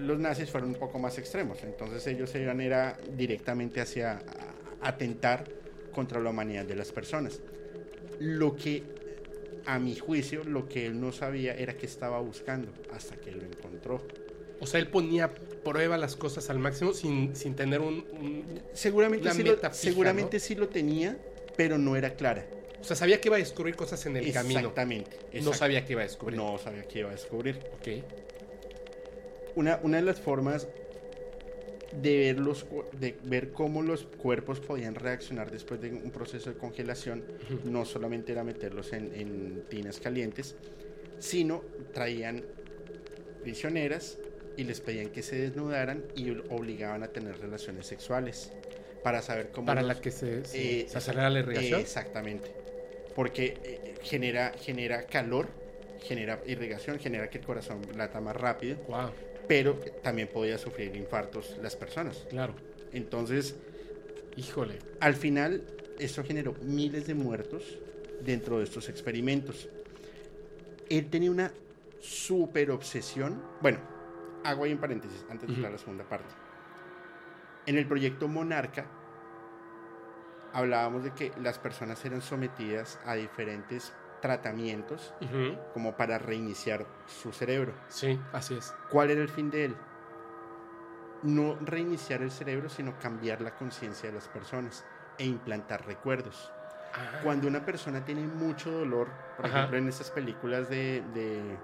los 0.00 0.18
nazis 0.18 0.50
fueron 0.50 0.70
un 0.70 0.76
poco 0.76 0.98
más 0.98 1.18
extremos, 1.18 1.62
entonces 1.62 2.06
ellos 2.06 2.34
iban 2.34 2.60
era 2.60 2.96
directamente 3.16 3.80
hacia 3.80 4.20
atentar 4.80 5.44
contra 5.92 6.20
la 6.20 6.30
humanidad 6.30 6.64
de 6.64 6.74
las 6.74 6.90
personas. 6.90 7.40
Lo 8.18 8.56
que, 8.56 8.82
a 9.66 9.78
mi 9.78 9.96
juicio, 9.96 10.44
lo 10.44 10.68
que 10.68 10.86
él 10.86 11.00
no 11.00 11.12
sabía 11.12 11.54
era 11.54 11.76
que 11.76 11.86
estaba 11.86 12.20
buscando 12.20 12.72
hasta 12.92 13.16
que 13.16 13.32
lo 13.32 13.42
encontró. 13.42 14.06
O 14.60 14.66
sea, 14.66 14.80
él 14.80 14.88
ponía 14.88 15.32
prueba 15.34 15.96
las 15.98 16.16
cosas 16.16 16.48
al 16.50 16.58
máximo 16.58 16.92
sin, 16.92 17.34
sin 17.34 17.54
tener 17.56 17.80
un, 17.80 18.04
un- 18.12 18.60
Seguramente, 18.72 19.24
Una 19.26 19.34
sí, 19.34 19.42
meta 19.42 19.68
lo, 19.68 19.74
fija, 19.74 19.74
seguramente 19.74 20.40
sí 20.40 20.54
lo 20.54 20.68
tenía, 20.68 21.18
pero 21.56 21.78
no 21.78 21.96
era 21.96 22.14
clara. 22.14 22.46
O 22.80 22.84
sea, 22.84 22.96
sabía 22.96 23.20
que 23.20 23.28
iba 23.28 23.36
a 23.36 23.38
descubrir 23.40 23.74
cosas 23.76 24.04
en 24.06 24.16
el 24.18 24.30
camino. 24.32 24.60
Exactamente. 24.60 25.16
No 25.42 25.54
sabía 25.54 25.84
que 25.84 25.92
iba 25.92 26.02
a 26.02 26.04
descubrir. 26.04 26.36
No 26.36 26.58
sabía 26.58 26.82
que 26.84 26.98
iba 26.98 27.08
a 27.08 27.12
descubrir. 27.12 27.58
Ok. 27.80 28.04
Una, 29.56 29.78
una 29.82 29.96
de 29.98 30.02
las 30.02 30.20
formas 30.20 30.66
de 32.02 32.16
ver, 32.18 32.40
los, 32.40 32.66
de 33.00 33.16
ver 33.24 33.50
cómo 33.52 33.82
los 33.82 34.04
cuerpos 34.04 34.60
podían 34.60 34.94
reaccionar 34.94 35.50
después 35.50 35.80
de 35.80 35.90
un 35.90 36.10
proceso 36.10 36.50
de 36.50 36.56
congelación 36.56 37.22
no 37.64 37.84
solamente 37.84 38.32
era 38.32 38.42
meterlos 38.44 38.92
en, 38.92 39.12
en 39.14 39.62
tinas 39.68 40.00
calientes, 40.00 40.54
sino 41.18 41.62
traían 41.92 42.42
prisioneras 43.42 44.18
y 44.56 44.64
les 44.64 44.80
pedían 44.80 45.08
que 45.10 45.22
se 45.22 45.36
desnudaran 45.36 46.02
y 46.14 46.30
obligaban 46.50 47.02
a 47.02 47.08
tener 47.08 47.38
relaciones 47.38 47.86
sexuales 47.86 48.52
para 49.02 49.20
saber 49.20 49.50
cómo 49.50 49.66
Para 49.66 49.82
los- 49.82 49.96
la 49.96 50.00
que 50.00 50.10
se, 50.10 50.44
se, 50.44 50.80
eh, 50.82 50.86
se 50.88 50.98
acelera 50.98 51.28
la 51.30 51.40
irrigación. 51.40 51.80
Exactamente. 51.80 52.50
Porque 53.14 53.58
eh, 53.64 53.94
genera, 54.02 54.52
genera 54.58 55.06
calor, 55.06 55.46
genera 56.02 56.40
irrigación, 56.46 56.98
genera 56.98 57.28
que 57.28 57.38
el 57.38 57.44
corazón 57.44 57.82
lata 57.96 58.20
más 58.20 58.36
rápido, 58.36 58.76
Wow, 58.88 59.10
pero 59.48 59.74
también 60.02 60.28
podía 60.28 60.58
sufrir 60.58 60.94
infartos 60.96 61.56
las 61.62 61.76
personas. 61.76 62.26
claro. 62.30 62.54
Entonces, 62.92 63.56
Híjole. 64.36 64.78
al 65.00 65.14
final, 65.14 65.62
eso 65.98 66.22
generó 66.22 66.54
miles 66.62 67.06
de 67.08 67.14
muertos 67.14 67.78
dentro 68.24 68.58
de 68.58 68.64
estos 68.64 68.88
experimentos. 68.88 69.68
Él 70.88 71.10
tenía 71.10 71.30
una 71.30 71.50
super 72.00 72.70
obsesión. 72.70 73.42
Bueno, 73.60 73.78
hago 74.44 74.64
ahí 74.64 74.70
en 74.70 74.78
paréntesis 74.78 75.24
antes 75.28 75.48
de 75.48 75.54
entrar 75.54 75.70
a 75.70 75.72
la 75.72 75.78
segunda 75.78 76.04
parte. 76.04 76.32
En 77.66 77.76
el 77.78 77.86
proyecto 77.86 78.28
Monarca 78.28 78.86
hablábamos 80.52 81.02
de 81.02 81.12
que 81.14 81.32
las 81.42 81.58
personas 81.58 82.04
eran 82.04 82.22
sometidas 82.22 83.00
a 83.04 83.14
diferentes 83.14 83.92
tratamientos 84.28 85.12
Ujú. 85.20 85.54
como 85.74 85.96
para 85.98 86.16
reiniciar 86.18 86.86
su 87.06 87.30
cerebro. 87.30 87.74
Sí, 87.88 88.18
así 88.32 88.54
es. 88.54 88.74
¿Cuál 88.88 89.10
era 89.10 89.20
el 89.20 89.28
fin 89.28 89.50
de 89.50 89.66
él? 89.66 89.76
No 91.22 91.58
reiniciar 91.60 92.22
el 92.22 92.30
cerebro, 92.30 92.70
sino 92.70 92.98
cambiar 92.98 93.42
la 93.42 93.54
conciencia 93.54 94.08
de 94.08 94.14
las 94.14 94.26
personas 94.28 94.82
e 95.18 95.26
implantar 95.26 95.84
recuerdos. 95.86 96.50
Ah, 96.94 97.20
Cuando 97.22 97.46
una 97.48 97.66
persona 97.66 98.02
tiene 98.02 98.26
mucho 98.26 98.70
dolor, 98.70 99.08
por 99.36 99.44
Ajá. 99.44 99.58
ejemplo 99.58 99.76
en 99.78 99.88
estas 99.88 100.10
películas 100.10 100.70
de, 100.70 101.02
de, 101.12 101.58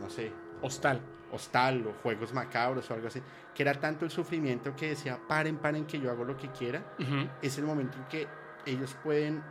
no 0.00 0.08
sé, 0.08 0.32
Hostal. 0.62 1.02
hostal 1.30 1.86
o 1.88 1.92
juegos 2.02 2.32
macabros 2.32 2.90
o 2.90 2.94
algo 2.94 3.08
así, 3.08 3.20
que 3.54 3.62
era 3.64 3.74
tanto 3.74 4.06
el 4.06 4.10
sufrimiento 4.10 4.74
que 4.74 4.88
decía, 4.90 5.18
paren, 5.28 5.58
paren, 5.58 5.84
que 5.84 6.00
yo 6.00 6.10
hago 6.10 6.24
lo 6.24 6.38
que 6.38 6.48
quiera, 6.52 6.82
Ujú. 6.98 7.28
es 7.42 7.58
el 7.58 7.64
momento 7.64 7.98
en 7.98 8.04
que 8.04 8.26
ellos 8.64 8.96
pueden 9.04 9.42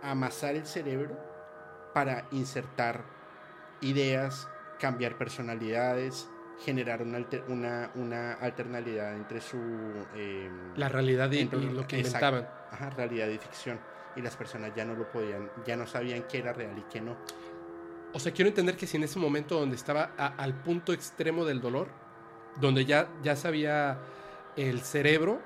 amasar 0.00 0.54
el 0.54 0.64
cerebro 0.66 1.33
para 1.94 2.26
insertar 2.32 3.00
ideas, 3.80 4.48
cambiar 4.78 5.16
personalidades, 5.16 6.28
generar 6.64 7.00
una, 7.02 7.18
alter- 7.18 7.44
una, 7.48 7.90
una 7.94 8.34
alternalidad 8.34 9.14
entre 9.16 9.40
su... 9.40 9.56
eh, 10.14 10.50
La 10.76 10.88
realidad 10.88 11.30
y, 11.30 11.38
entre- 11.40 11.60
y 11.60 11.70
lo 11.70 11.86
que 11.86 11.98
exacto, 12.00 12.26
inventaban. 12.28 12.48
ajá, 12.70 12.90
realidad 12.90 13.28
y 13.28 13.38
ficción. 13.38 13.78
Y 14.16 14.22
las 14.22 14.36
personas 14.36 14.72
ya 14.76 14.84
no 14.84 14.94
lo 14.94 15.10
podían, 15.10 15.50
ya 15.66 15.76
no 15.76 15.86
sabían 15.86 16.24
qué 16.28 16.38
era 16.38 16.52
real 16.52 16.76
y 16.76 16.82
qué 16.92 17.00
no. 17.00 17.16
O 18.12 18.20
sea, 18.20 18.32
quiero 18.32 18.48
entender 18.48 18.76
que 18.76 18.86
si 18.86 18.96
en 18.96 19.02
ese 19.04 19.18
momento 19.18 19.58
donde 19.58 19.74
estaba 19.76 20.10
a- 20.16 20.34
al 20.36 20.54
punto 20.54 20.92
extremo 20.92 21.44
del 21.44 21.60
dolor, 21.60 21.88
donde 22.60 22.84
ya, 22.84 23.08
ya 23.22 23.34
sabía 23.34 23.98
el 24.56 24.80
cerebro, 24.82 25.40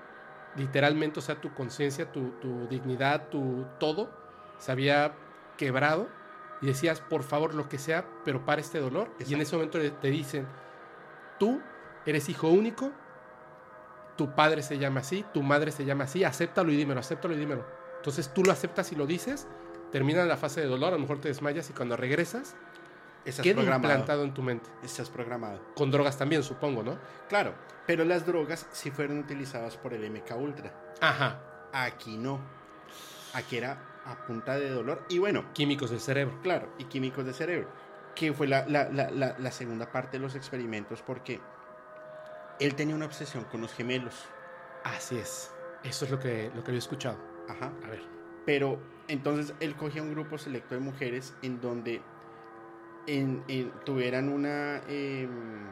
literalmente, 0.56 1.18
o 1.18 1.22
sea, 1.22 1.40
tu 1.40 1.54
conciencia, 1.54 2.12
tu, 2.12 2.30
tu 2.42 2.66
dignidad, 2.68 3.28
tu 3.30 3.64
todo, 3.78 4.10
se 4.58 4.70
había 4.72 5.12
quebrado 5.56 6.08
y 6.60 6.66
decías, 6.66 7.00
por 7.00 7.22
favor, 7.22 7.54
lo 7.54 7.68
que 7.68 7.78
sea, 7.78 8.04
pero 8.24 8.44
para 8.44 8.60
este 8.60 8.80
dolor. 8.80 9.10
Y 9.26 9.34
en 9.34 9.40
ese 9.40 9.56
momento 9.56 9.78
te 9.78 10.10
dicen, 10.10 10.46
tú 11.38 11.60
eres 12.04 12.28
hijo 12.28 12.48
único, 12.48 12.90
tu 14.16 14.34
padre 14.34 14.62
se 14.62 14.78
llama 14.78 15.00
así, 15.00 15.24
tu 15.32 15.42
madre 15.42 15.70
se 15.70 15.84
llama 15.84 16.04
así, 16.04 16.24
acéptalo 16.24 16.72
y 16.72 16.76
dímelo, 16.76 17.00
acéptalo 17.00 17.34
y 17.34 17.38
dímelo. 17.38 17.64
Entonces 17.96 18.32
tú 18.34 18.42
lo 18.44 18.52
aceptas 18.52 18.90
y 18.92 18.96
lo 18.96 19.06
dices, 19.06 19.46
termina 19.92 20.24
la 20.24 20.36
fase 20.36 20.60
de 20.60 20.66
dolor, 20.66 20.88
a 20.88 20.96
lo 20.96 21.00
mejor 21.00 21.20
te 21.20 21.28
desmayas 21.28 21.70
y 21.70 21.72
cuando 21.72 21.96
regresas, 21.96 22.56
Estás 23.24 23.42
queda 23.42 23.56
programado. 23.56 23.92
implantado 23.92 24.24
en 24.24 24.32
tu 24.32 24.42
mente. 24.42 24.70
Estás 24.82 25.10
programado. 25.10 25.60
Con 25.74 25.90
drogas 25.90 26.16
también, 26.16 26.42
supongo, 26.42 26.82
¿no? 26.82 26.98
Claro, 27.28 27.52
pero 27.86 28.04
las 28.04 28.24
drogas 28.24 28.66
sí 28.72 28.90
fueron 28.90 29.18
utilizadas 29.18 29.76
por 29.76 29.92
el 29.92 30.08
MK 30.10 30.36
Ultra. 30.36 30.72
Ajá. 31.00 31.40
Aquí 31.72 32.16
no. 32.16 32.40
Aquí 33.34 33.58
era 33.58 33.76
a 34.08 34.26
punta 34.26 34.56
de 34.58 34.70
dolor. 34.70 35.04
Y 35.08 35.18
bueno, 35.18 35.44
Químicos 35.52 35.90
del 35.90 36.00
cerebro. 36.00 36.38
claro, 36.42 36.68
y 36.78 36.84
químicos 36.84 37.24
de 37.26 37.32
cerebro. 37.32 37.68
Que 38.14 38.32
fue 38.32 38.48
la, 38.48 38.66
la- 38.66 38.88
la- 38.90 39.50
segunda 39.52 39.92
parte 39.92 40.16
de 40.16 40.22
los 40.22 40.34
experimentos 40.34 41.02
porque 41.02 41.40
él 42.58 42.74
tenía 42.74 42.96
una 42.96 43.06
obsesión 43.06 43.44
con 43.44 43.60
los 43.60 43.72
gemelos. 43.72 44.14
Así 44.82 45.16
es. 45.18 45.52
Eso 45.84 46.04
es 46.04 46.10
lo 46.10 46.18
que, 46.18 46.50
lo 46.54 46.64
que 46.64 46.70
había 46.70 46.78
escuchado. 46.80 47.18
Ajá. 47.48 47.70
A 47.84 47.88
ver. 47.88 48.02
Pero 48.44 48.80
entonces 49.06 49.54
él 49.60 49.76
cogía 49.76 50.02
un 50.02 50.10
grupo 50.12 50.36
selecto 50.38 50.74
de 50.74 50.80
mujeres 50.80 51.34
en 51.42 51.60
donde 51.60 52.00
en- 53.06 53.44
en- 53.48 53.70
tuvieran 53.84 54.28
una... 54.28 54.78
em, 54.88 55.66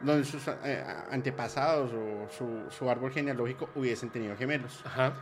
donde 0.00 0.24
sus 0.26 0.46
eh, 0.62 0.84
antepasados 1.10 1.90
o 1.94 2.28
su, 2.28 2.66
su 2.70 2.90
árbol 2.90 3.12
genealógico 3.12 3.70
hubiesen 3.74 4.10
tenido 4.10 4.36
gemelos. 4.36 4.82
Ajá. 4.84 5.14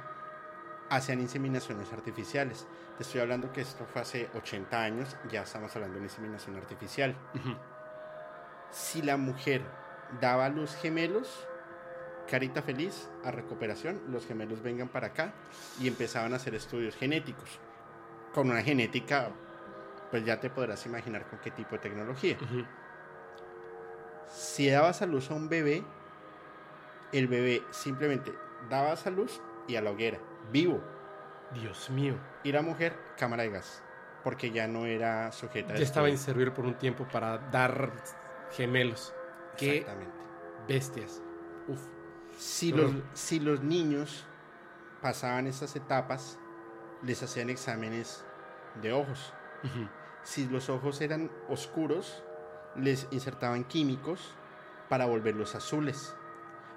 Hacían 0.90 1.20
inseminaciones 1.20 1.92
artificiales. 1.92 2.66
Te 2.96 3.02
estoy 3.02 3.20
hablando 3.20 3.52
que 3.52 3.62
esto 3.62 3.86
fue 3.86 4.02
hace 4.02 4.28
80 4.34 4.80
años, 4.80 5.16
ya 5.30 5.42
estamos 5.42 5.74
hablando 5.74 5.98
de 5.98 6.04
inseminación 6.04 6.56
artificial. 6.56 7.16
Si 8.70 9.02
la 9.02 9.16
mujer 9.16 9.62
daba 10.20 10.46
a 10.46 10.48
luz 10.48 10.74
gemelos, 10.76 11.46
carita 12.30 12.62
feliz, 12.62 13.08
a 13.24 13.30
recuperación, 13.30 14.00
los 14.08 14.26
gemelos 14.26 14.62
vengan 14.62 14.88
para 14.88 15.08
acá 15.08 15.32
y 15.80 15.88
empezaban 15.88 16.32
a 16.32 16.36
hacer 16.36 16.54
estudios 16.54 16.96
genéticos. 16.96 17.58
Con 18.32 18.50
una 18.50 18.62
genética, 18.62 19.30
pues 20.10 20.24
ya 20.24 20.40
te 20.40 20.50
podrás 20.50 20.84
imaginar 20.86 21.26
con 21.28 21.38
qué 21.38 21.50
tipo 21.50 21.72
de 21.72 21.78
tecnología. 21.78 22.36
Si 24.32 24.68
dabas 24.68 25.02
a 25.02 25.06
luz 25.06 25.30
a 25.30 25.34
un 25.34 25.48
bebé, 25.48 25.84
el 27.12 27.28
bebé 27.28 27.62
simplemente 27.70 28.32
dabas 28.68 29.06
a 29.06 29.10
luz 29.10 29.40
y 29.68 29.76
a 29.76 29.82
la 29.82 29.90
hoguera, 29.90 30.18
vivo. 30.52 30.82
Dios 31.52 31.90
mío. 31.90 32.16
Y 32.42 32.52
la 32.52 32.62
mujer, 32.62 32.96
cámara 33.16 33.42
de 33.44 33.50
gas, 33.50 33.82
porque 34.22 34.50
ya 34.50 34.66
no 34.66 34.86
era 34.86 35.30
sujeta 35.32 35.74
a 35.74 35.76
Ya 35.76 35.82
estaba 35.82 36.08
estudio. 36.08 36.20
inservible 36.20 36.50
por 36.52 36.64
un 36.64 36.74
tiempo 36.74 37.06
para 37.10 37.38
dar 37.38 37.92
gemelos. 38.52 39.14
Qué 39.56 39.78
Exactamente. 39.78 40.14
bestias. 40.66 41.22
Uf. 41.68 41.80
Si 42.36 42.72
los, 42.72 42.92
si 43.12 43.38
los 43.38 43.62
niños 43.62 44.24
pasaban 45.00 45.46
estas 45.46 45.76
etapas, 45.76 46.38
les 47.02 47.22
hacían 47.22 47.50
exámenes 47.50 48.24
de 48.82 48.92
ojos. 48.92 49.32
Si 50.24 50.46
los 50.48 50.68
ojos 50.68 51.00
eran 51.00 51.30
oscuros, 51.48 52.24
les 52.74 53.06
insertaban 53.12 53.62
químicos 53.64 54.34
para 54.88 55.06
volverlos 55.06 55.54
azules. 55.54 56.16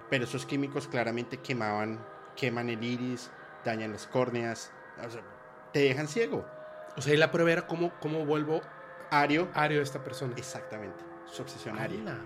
Pero 0.10 0.26
esos 0.26 0.46
químicos 0.46 0.88
claramente 0.88 1.38
quemaban, 1.38 2.06
queman 2.36 2.70
el 2.70 2.84
iris, 2.84 3.32
dañan 3.68 3.92
las 3.92 4.08
córneas, 4.08 4.72
O 5.06 5.10
sea, 5.10 5.22
te 5.74 5.80
dejan 5.80 6.08
ciego. 6.08 6.46
O 6.96 7.02
sea, 7.02 7.14
y 7.14 7.18
la 7.18 7.32
prueba 7.32 7.52
era 7.52 7.68
cómo, 7.68 7.92
cómo 8.00 8.26
vuelvo 8.26 8.62
Ario, 9.12 9.48
ario 9.54 9.82
esta 9.82 10.04
persona. 10.04 10.34
exactamente, 10.36 11.04
su 11.26 11.42
obsesión 11.44 11.78
aria. 11.78 12.18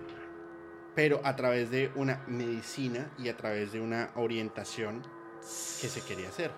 Pero 0.94 1.20
a 1.24 1.36
través 1.36 1.70
de 1.70 1.90
una 1.94 2.22
medicina 2.26 3.10
y 3.18 3.28
a 3.28 3.36
través 3.36 3.72
de 3.72 3.80
una 3.80 4.10
orientación 4.14 5.02
que 5.40 5.88
se 5.88 6.00
quería 6.02 6.28
hacer. 6.28 6.50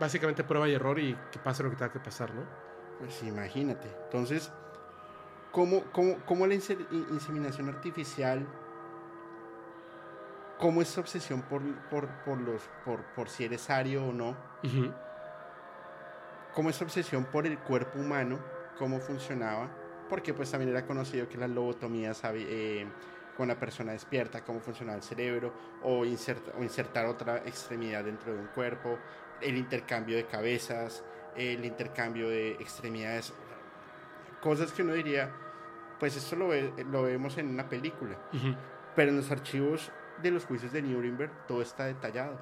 Básicamente 0.00 0.44
prueba 0.44 0.68
y 0.68 0.74
error 0.74 0.98
y 0.98 1.16
que 1.30 1.38
pase 1.38 1.62
lo 1.62 1.70
que 1.70 1.76
tenga 1.76 1.92
que 1.92 2.00
pasar, 2.00 2.34
¿no? 2.34 2.42
Pues 2.98 3.22
imagínate. 3.22 3.88
Entonces, 4.04 4.50
¿cómo, 5.50 5.84
cómo, 5.92 6.16
cómo 6.26 6.46
la 6.46 6.54
inse- 6.54 6.86
in- 6.90 7.06
inseminación 7.10 7.68
artificial, 7.68 8.46
cómo 10.62 10.80
esta 10.80 11.00
obsesión 11.00 11.42
por, 11.42 11.60
por, 11.90 12.06
por 12.24 12.40
los, 12.40 12.62
por, 12.84 13.02
por 13.16 13.28
si 13.28 13.44
eres 13.44 13.68
ario 13.68 14.06
o 14.06 14.12
no, 14.12 14.36
cómo 16.54 16.70
esta 16.70 16.84
obsesión 16.84 17.24
por 17.24 17.46
el 17.46 17.58
cuerpo 17.58 17.98
humano, 17.98 18.38
cómo 18.78 19.00
funcionaba, 19.00 19.68
porque 20.08 20.32
pues 20.34 20.50
también 20.50 20.70
era 20.70 20.86
conocido 20.86 21.28
que 21.28 21.36
las 21.36 21.50
lobotomías 21.50 22.20
eh, 22.34 22.86
con 23.36 23.48
la 23.48 23.56
persona 23.58 23.92
despierta, 23.92 24.44
cómo 24.44 24.60
funcionaba 24.60 24.96
el 24.98 25.02
cerebro, 25.02 25.52
o, 25.82 26.04
inserta- 26.04 26.52
o 26.58 26.62
insertar 26.62 27.06
otra 27.06 27.38
extremidad 27.38 28.04
dentro 28.04 28.32
de 28.32 28.38
un 28.38 28.46
cuerpo, 28.48 28.98
el 29.40 29.56
intercambio 29.56 30.16
de 30.16 30.26
cabezas, 30.26 31.02
el 31.36 31.64
intercambio 31.64 32.28
de 32.28 32.52
extremidades, 32.52 33.32
cosas 34.40 34.70
que 34.72 34.82
uno 34.82 34.92
diría, 34.92 35.30
pues 35.98 36.16
esto 36.16 36.36
lo, 36.36 36.48
ve- 36.48 36.72
lo 36.90 37.02
vemos 37.04 37.38
en 37.38 37.48
una 37.48 37.68
película, 37.68 38.16
pero 38.94 39.10
en 39.10 39.16
los 39.16 39.30
archivos 39.30 39.90
de 40.20 40.30
los 40.30 40.44
juicios 40.44 40.72
de 40.72 40.82
Nuremberg 40.82 41.30
todo 41.46 41.62
está 41.62 41.84
detallado. 41.84 42.38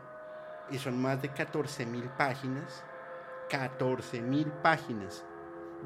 Y 0.71 0.79
son 0.79 1.01
más 1.01 1.21
de 1.23 1.31
14.000 1.33 2.17
páginas, 2.17 2.85
14.000 3.51 4.51
páginas 4.63 5.25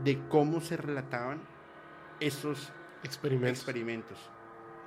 de 0.02 0.20
cómo 0.28 0.60
se 0.60 0.76
relataban 0.76 1.40
estos 2.20 2.72
Experimentos. 3.02 3.58
experimentos. 3.58 4.18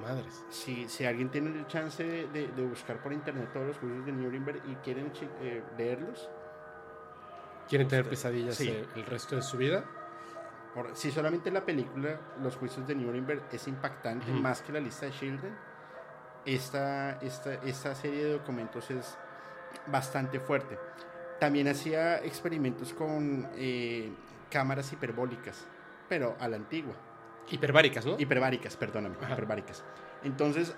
Madres. 0.02 0.44
Si, 0.50 0.88
si 0.90 1.06
alguien 1.06 1.30
tiene 1.30 1.50
el 1.58 1.66
chance 1.68 2.04
de, 2.04 2.28
de- 2.28 2.48
de 2.50 2.62
buscar 2.68 3.02
por 3.02 3.12
internet 3.14 3.50
todos 3.52 3.68
los 3.68 3.78
juicios 3.78 4.06
de 4.06 4.12
Nuremberg 4.12 4.62
y 4.68 4.76
quieren 4.76 5.12
eh, 5.42 5.64
leerlos, 5.78 6.30
¿Quieren 7.68 7.88
tener 7.88 8.04
Usted- 8.06 8.10
pesadillas 8.12 8.56
sí. 8.56 8.70
el 8.96 9.06
resto 9.06 9.36
de 9.36 9.42
su 9.42 9.58
vida? 9.58 9.84
por- 10.74 10.96
si 10.96 11.10
solamente 11.12 11.50
la 11.50 11.66
película 11.66 12.20
Los 12.42 12.56
juicios 12.56 12.86
de 12.88 12.94
Nuremberg 12.94 13.42
es 13.52 13.68
impactante, 13.68 14.32
más 14.32 14.62
que 14.62 14.72
la 14.72 14.80
lista 14.80 15.08
de 15.08 15.12
Schilden, 15.12 15.56
esta, 16.46 17.20
esta, 17.22 17.54
esta 17.56 17.96
serie 17.96 18.24
de 18.26 18.32
documentos 18.34 18.90
es 18.92 19.18
bastante 19.88 20.40
fuerte. 20.40 20.78
También 21.40 21.68
hacía 21.68 22.18
experimentos 22.24 22.94
con 22.94 23.48
eh, 23.56 24.12
cámaras 24.50 24.92
hiperbólicas, 24.92 25.66
pero 26.10 26.36
a 26.40 26.48
la 26.48 26.56
antigua. 26.56 26.96
Hiperbáricas, 27.50 28.06
¿no? 28.06 28.16
Hiperbáricas, 28.18 28.76
perdóname, 28.76 29.16
Ajá. 29.22 29.34
hiperbáricas. 29.34 29.84
Entonces, 30.24 30.76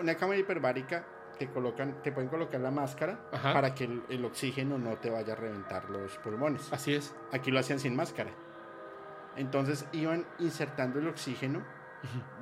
una 0.00 0.14
cámara 0.14 0.38
hiperbárica 0.38 1.04
te 1.38 1.48
colocan, 1.50 2.02
te 2.02 2.12
pueden 2.12 2.30
colocar 2.30 2.60
la 2.60 2.70
máscara 2.70 3.18
Ajá. 3.32 3.52
para 3.52 3.74
que 3.74 3.84
el, 3.84 4.02
el 4.08 4.24
oxígeno 4.24 4.78
no 4.78 4.96
te 4.96 5.10
vaya 5.10 5.34
a 5.34 5.36
reventar 5.36 5.90
los 5.90 6.16
pulmones. 6.18 6.72
Así 6.72 6.94
es. 6.94 7.14
Aquí 7.32 7.50
lo 7.50 7.60
hacían 7.60 7.78
sin 7.80 7.94
máscara. 7.96 8.30
Entonces 9.36 9.86
iban 9.92 10.24
insertando 10.38 10.98
el 10.98 11.08
oxígeno 11.08 11.62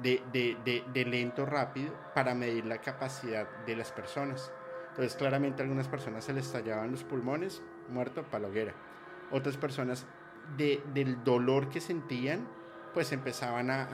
de, 0.02 0.22
de- 0.32 0.56
de- 0.64 0.84
lento 1.04 1.46
rápido 1.46 1.92
para 2.14 2.34
medir 2.34 2.66
la 2.66 2.78
capacidad 2.78 3.48
de 3.66 3.76
las 3.76 3.92
personas. 3.92 4.52
Entonces 4.90 5.16
claramente 5.16 5.62
a 5.62 5.64
algunas 5.64 5.88
personas 5.88 6.24
se 6.24 6.32
les 6.32 6.46
estallaban 6.46 6.90
los 6.92 7.04
pulmones, 7.04 7.62
muerto 7.88 8.22
para 8.24 8.42
la. 8.48 8.74
Otras 9.30 9.56
personas 9.56 10.06
de- 10.56 10.82
del 10.92 11.24
dolor 11.24 11.68
que 11.68 11.80
sentían, 11.80 12.46
pues 12.92 13.10
empezaban 13.12 13.70
a- 13.70 13.88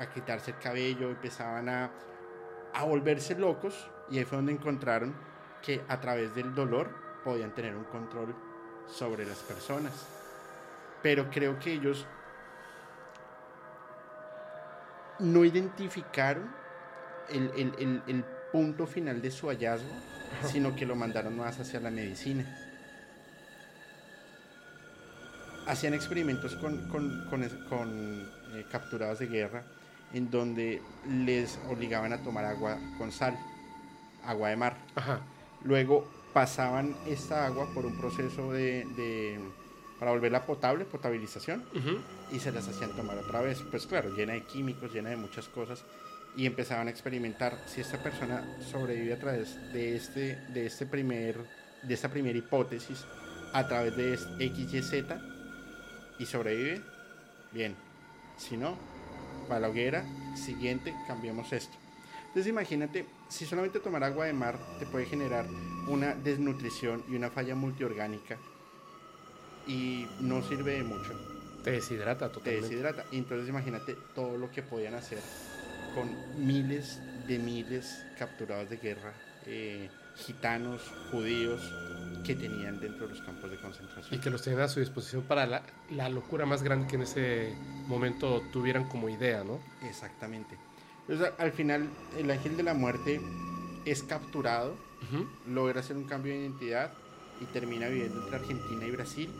a 0.00 0.10
quitarse 0.10 0.50
el 0.50 0.58
cabello, 0.58 1.08
empezaban 1.10 1.68
a, 1.68 1.90
a 2.74 2.84
volverse 2.84 3.34
locos 3.38 3.90
y 4.10 4.18
ahí 4.18 4.24
fue 4.24 4.36
donde 4.36 4.52
encontraron 4.52 5.14
que 5.62 5.82
a 5.88 5.98
través 6.00 6.34
del 6.34 6.54
dolor 6.54 6.90
podían 7.24 7.54
tener 7.54 7.74
un 7.74 7.84
control 7.84 8.34
sobre 8.86 9.24
las 9.24 9.38
personas. 9.38 10.06
Pero 11.02 11.30
creo 11.30 11.58
que 11.58 11.72
ellos 11.72 12.06
no 15.18 15.44
identificaron 15.44 16.50
el, 17.28 17.50
el- 17.56 17.74
el- 17.78 18.02
el 18.06 18.24
punto 18.52 18.86
final 18.86 19.20
de 19.22 19.30
su 19.30 19.48
hallazgo, 19.48 19.88
sino 20.44 20.74
que 20.76 20.86
lo 20.86 20.94
mandaron 20.96 21.36
más 21.36 21.58
hacia 21.60 21.80
la 21.80 21.90
medicina. 21.90 22.44
Hacían 25.66 25.94
experimentos 25.94 26.54
con, 26.56 26.88
con- 26.88 27.26
con 27.68 28.28
eh, 28.54 28.64
capturados 28.70 29.18
de 29.18 29.26
guerra 29.26 29.64
en 30.12 30.30
donde 30.30 30.80
les 31.08 31.58
obligaban 31.68 32.12
a 32.12 32.22
tomar 32.22 32.44
agua 32.44 32.78
con 32.98 33.10
sal, 33.10 33.36
agua 34.24 34.50
de 34.50 34.56
mar. 34.56 34.76
Ajá. 34.94 35.20
Luego 35.64 36.08
pasaban 36.32 36.94
esta 37.06 37.46
agua 37.46 37.66
por 37.74 37.84
un 37.84 37.98
proceso 37.98 38.52
de, 38.52 38.84
de- 38.96 39.40
para 39.98 40.10
volverla 40.10 40.44
potable, 40.44 40.84
potabilización, 40.84 41.64
y 42.30 42.38
se 42.38 42.52
las 42.52 42.68
hacían 42.68 42.94
tomar 42.94 43.18
otra 43.18 43.40
vez. 43.40 43.62
Pues 43.70 43.86
claro, 43.86 44.14
llena 44.14 44.34
de 44.34 44.42
químicos, 44.42 44.92
llena 44.92 45.10
de 45.10 45.16
muchas 45.16 45.48
cosas, 45.48 45.84
y 46.36 46.44
empezaban 46.46 46.88
a 46.88 46.90
experimentar 46.90 47.58
si 47.66 47.80
esta 47.80 48.02
persona 48.02 48.58
sobrevive 48.70 49.14
a 49.14 49.18
través 49.18 49.72
de 49.72 49.96
este, 49.96 50.36
de 50.52 50.66
este 50.66 50.86
primer, 50.86 51.36
de 51.82 51.94
esta 51.94 52.10
primera 52.10 52.36
hipótesis, 52.36 53.04
a 53.52 53.66
través 53.66 53.96
de 53.96 54.14
este 54.14 54.48
XYZ, 54.48 55.04
y 56.18 56.26
sobrevive, 56.26 56.82
bien. 57.52 57.74
Si 58.36 58.56
no, 58.56 58.76
para 59.48 59.60
la 59.60 59.68
hoguera, 59.68 60.04
siguiente, 60.36 60.94
cambiamos 61.06 61.52
esto. 61.52 61.76
Entonces 62.28 62.50
imagínate, 62.50 63.06
si 63.30 63.46
solamente 63.46 63.80
tomar 63.80 64.04
agua 64.04 64.26
de 64.26 64.34
mar 64.34 64.58
te 64.78 64.84
puede 64.84 65.06
generar 65.06 65.46
una 65.88 66.14
desnutrición 66.14 67.02
y 67.08 67.16
una 67.16 67.30
falla 67.30 67.54
multiorgánica 67.54 68.36
y 69.66 70.06
no 70.20 70.42
sirve 70.42 70.72
de 70.78 70.84
mucho, 70.84 71.12
Te 71.64 71.72
deshidrata 71.72 72.28
te 72.28 72.34
totalmente. 72.34 72.68
deshidrata. 72.68 73.04
Y 73.10 73.18
entonces 73.18 73.48
imagínate 73.48 73.96
todo 74.14 74.36
lo 74.38 74.50
que 74.50 74.62
podían 74.62 74.94
hacer 74.94 75.18
con 75.94 76.10
miles 76.46 77.00
de 77.26 77.38
miles 77.38 78.04
capturados 78.18 78.70
de 78.70 78.76
guerra, 78.76 79.12
eh, 79.46 79.88
gitanos, 80.14 80.80
judíos, 81.10 81.60
que 82.24 82.34
tenían 82.34 82.80
dentro 82.80 83.06
de 83.08 83.14
los 83.14 83.22
campos 83.22 83.50
de 83.50 83.56
Y 83.56 83.60
concentración. 83.60 84.20
que 84.20 84.30
los 84.30 84.42
tenían 84.42 84.62
a 84.62 84.68
su 84.68 84.80
disposición 84.80 85.22
para 85.24 85.46
la, 85.46 85.62
la 85.90 86.08
locura 86.08 86.46
más 86.46 86.62
grande 86.62 86.86
que 86.86 86.96
en 86.96 87.02
ese 87.02 87.54
momento 87.86 88.42
tuvieran 88.52 88.88
como 88.88 89.08
idea, 89.08 89.42
¿no? 89.44 89.58
Exactamente. 89.88 90.56
Entonces 91.08 91.32
al 91.38 91.52
final 91.52 91.88
el 92.16 92.30
ángel 92.30 92.56
de 92.56 92.62
la 92.62 92.74
muerte 92.74 93.20
es 93.84 94.02
capturado 94.02 94.76
logra 95.46 95.80
hacer 95.80 95.96
un 95.96 96.04
cambio 96.04 96.32
de 96.32 96.40
identidad 96.40 96.92
y 97.40 97.44
termina 97.46 97.86
viviendo 97.88 98.20
entre 98.24 98.36
Argentina 98.36 98.84
y 98.86 98.90
Brasil 98.90 99.30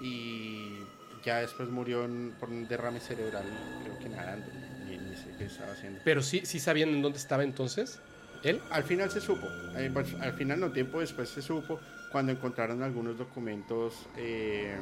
y 0.00 0.78
ya 1.24 1.38
después 1.40 1.68
murió 1.68 2.04
en- 2.04 2.34
por 2.40 2.48
un 2.48 2.66
derrame 2.66 3.00
cerebral, 3.00 3.44
creo 3.84 3.98
que 3.98 4.08
nadando, 4.08 4.46
ni, 4.86 4.96
ni 4.98 5.16
sé 5.16 5.34
qué 5.38 5.44
estaba 5.44 5.72
haciendo. 5.72 6.00
Pero 6.04 6.22
sí, 6.22 6.42
sí 6.44 6.58
sabían 6.60 6.88
en 6.90 7.02
dónde 7.02 7.18
estaba 7.18 7.42
entonces. 7.44 8.00
Él. 8.42 8.58
Al 8.70 8.84
final 8.84 9.10
se 9.10 9.20
supo, 9.20 9.46
eh, 9.76 9.90
pues, 9.92 10.14
al 10.14 10.32
final 10.32 10.60
no 10.60 10.72
tiempo 10.72 11.00
después 11.00 11.28
se 11.28 11.42
supo 11.42 11.78
cuando 12.10 12.32
encontraron 12.32 12.82
algunos 12.82 13.18
documentos, 13.18 14.06
eh, 14.16 14.74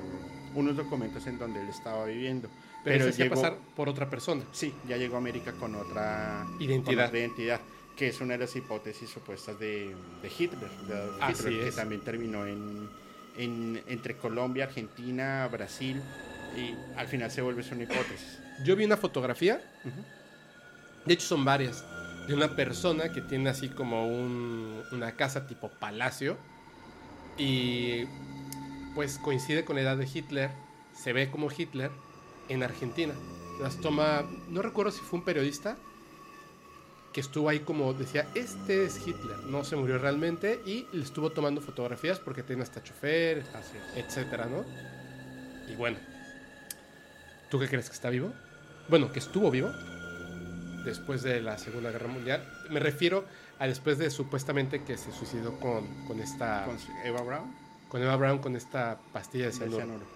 unos 0.54 0.76
documentos 0.76 1.26
en 1.26 1.38
donde 1.38 1.61
él 1.62 1.68
estaba 1.68 2.04
viviendo. 2.04 2.48
Pero, 2.85 3.07
Pero 3.07 3.16
llegó- 3.16 3.35
pasar 3.35 3.59
por 3.74 3.88
otra 3.88 4.09
persona. 4.09 4.44
Sí, 4.52 4.72
ya 4.87 4.96
llegó 4.96 5.16
a 5.16 5.18
América 5.18 5.52
con 5.52 5.74
otra 5.74 6.46
Identidad. 6.61 6.94
con 7.00 7.04
otra 7.07 7.18
identidad, 7.18 7.61
que 7.96 8.07
es 8.09 8.20
una 8.20 8.35
de 8.35 8.38
las 8.44 8.54
hipótesis 8.54 9.11
supuestas 9.11 9.59
de, 9.59 9.92
de 10.22 10.28
Hitler, 10.38 10.70
de 10.87 10.94
Adolf 10.96 11.16
Así 11.20 11.42
Hitler, 11.48 11.61
que 11.62 11.68
es. 11.68 11.74
también 11.74 12.00
terminó 12.02 12.46
en, 12.46 12.88
en- 13.38 13.83
entre 13.87 14.16
Colombia, 14.16 14.64
Argentina, 14.64 15.48
Brasil, 15.51 16.03
y 16.57 16.74
al 16.98 17.07
final 17.09 17.31
se 17.31 17.40
vuelve 17.42 17.64
una 17.72 17.83
hipótesis. 17.85 18.38
Yo 18.64 18.74
vi 18.77 18.85
una 18.85 18.96
fotografía, 18.96 19.61
de 21.07 21.14
hecho 21.14 21.27
son 21.27 21.44
varias, 21.44 21.85
de 22.27 22.35
una 22.35 22.55
persona 22.57 23.11
que 23.12 23.20
tiene 23.22 23.48
así 23.51 23.68
como 23.68 24.07
un- 24.07 24.83
una 24.92 25.12
casa 25.12 25.46
tipo 25.46 25.70
palacio 25.70 26.37
y 27.37 28.05
pues 28.94 29.18
coincide 29.18 29.64
con 29.64 29.77
la 29.77 29.83
edad 29.83 29.96
de 29.96 30.09
Hitler, 30.12 30.51
se 30.94 31.12
ve 31.12 31.31
como 31.31 31.48
Hitler 31.57 31.90
en 32.48 32.62
Argentina. 32.62 33.14
Las 33.62 33.77
toma, 33.81 34.24
no 34.48 34.61
recuerdo 34.62 34.90
si 34.90 35.01
fue 35.01 35.20
un 35.20 35.24
periodista 35.24 35.77
que 37.12 37.21
estuvo 37.21 37.49
ahí 37.49 37.61
como 37.61 37.92
decía, 37.94 38.27
este 38.35 38.85
es 38.85 39.07
Hitler, 39.07 39.38
no 39.44 39.64
se 39.64 39.77
murió 39.77 39.99
realmente 39.99 40.61
y 40.66 40.87
le 40.92 41.03
estuvo 41.03 41.31
tomando 41.31 41.61
fotografías 41.61 42.18
porque 42.18 42.42
tiene 42.42 42.62
hasta 42.62 42.83
chofer, 42.83 43.44
etcétera, 43.97 44.47
¿no? 44.47 44.64
Y 45.71 45.77
bueno, 45.77 45.99
¿tú 47.51 47.59
qué 47.59 47.68
crees 47.68 47.88
que 47.88 47.94
está 47.94 48.11
vivo? 48.11 48.33
Bueno, 48.88 49.12
que 49.12 49.18
estuvo 49.18 49.51
vivo 49.51 49.71
después 50.85 51.23
de 51.23 51.40
la 51.40 51.59
Segunda 51.59 51.90
Guerra 51.90 52.09
Mundial. 52.09 52.42
Me 52.71 52.81
refiero 52.81 53.25
a 53.59 53.66
después 53.66 53.99
de 53.99 54.11
supuestamente 54.11 54.85
que 54.85 54.97
se 54.97 55.12
suicidó 55.12 55.59
con, 55.61 56.07
con 56.07 56.21
esta... 56.21 56.64
Con 56.64 56.79
Eva 57.05 57.23
Brown. 57.23 57.55
Con 57.88 58.03
Eva 58.03 58.16
Brown 58.16 58.38
con 58.38 58.57
esta 58.57 58.99
pastilla 59.12 59.47
de 59.47 59.53
cianuro. 59.53 60.07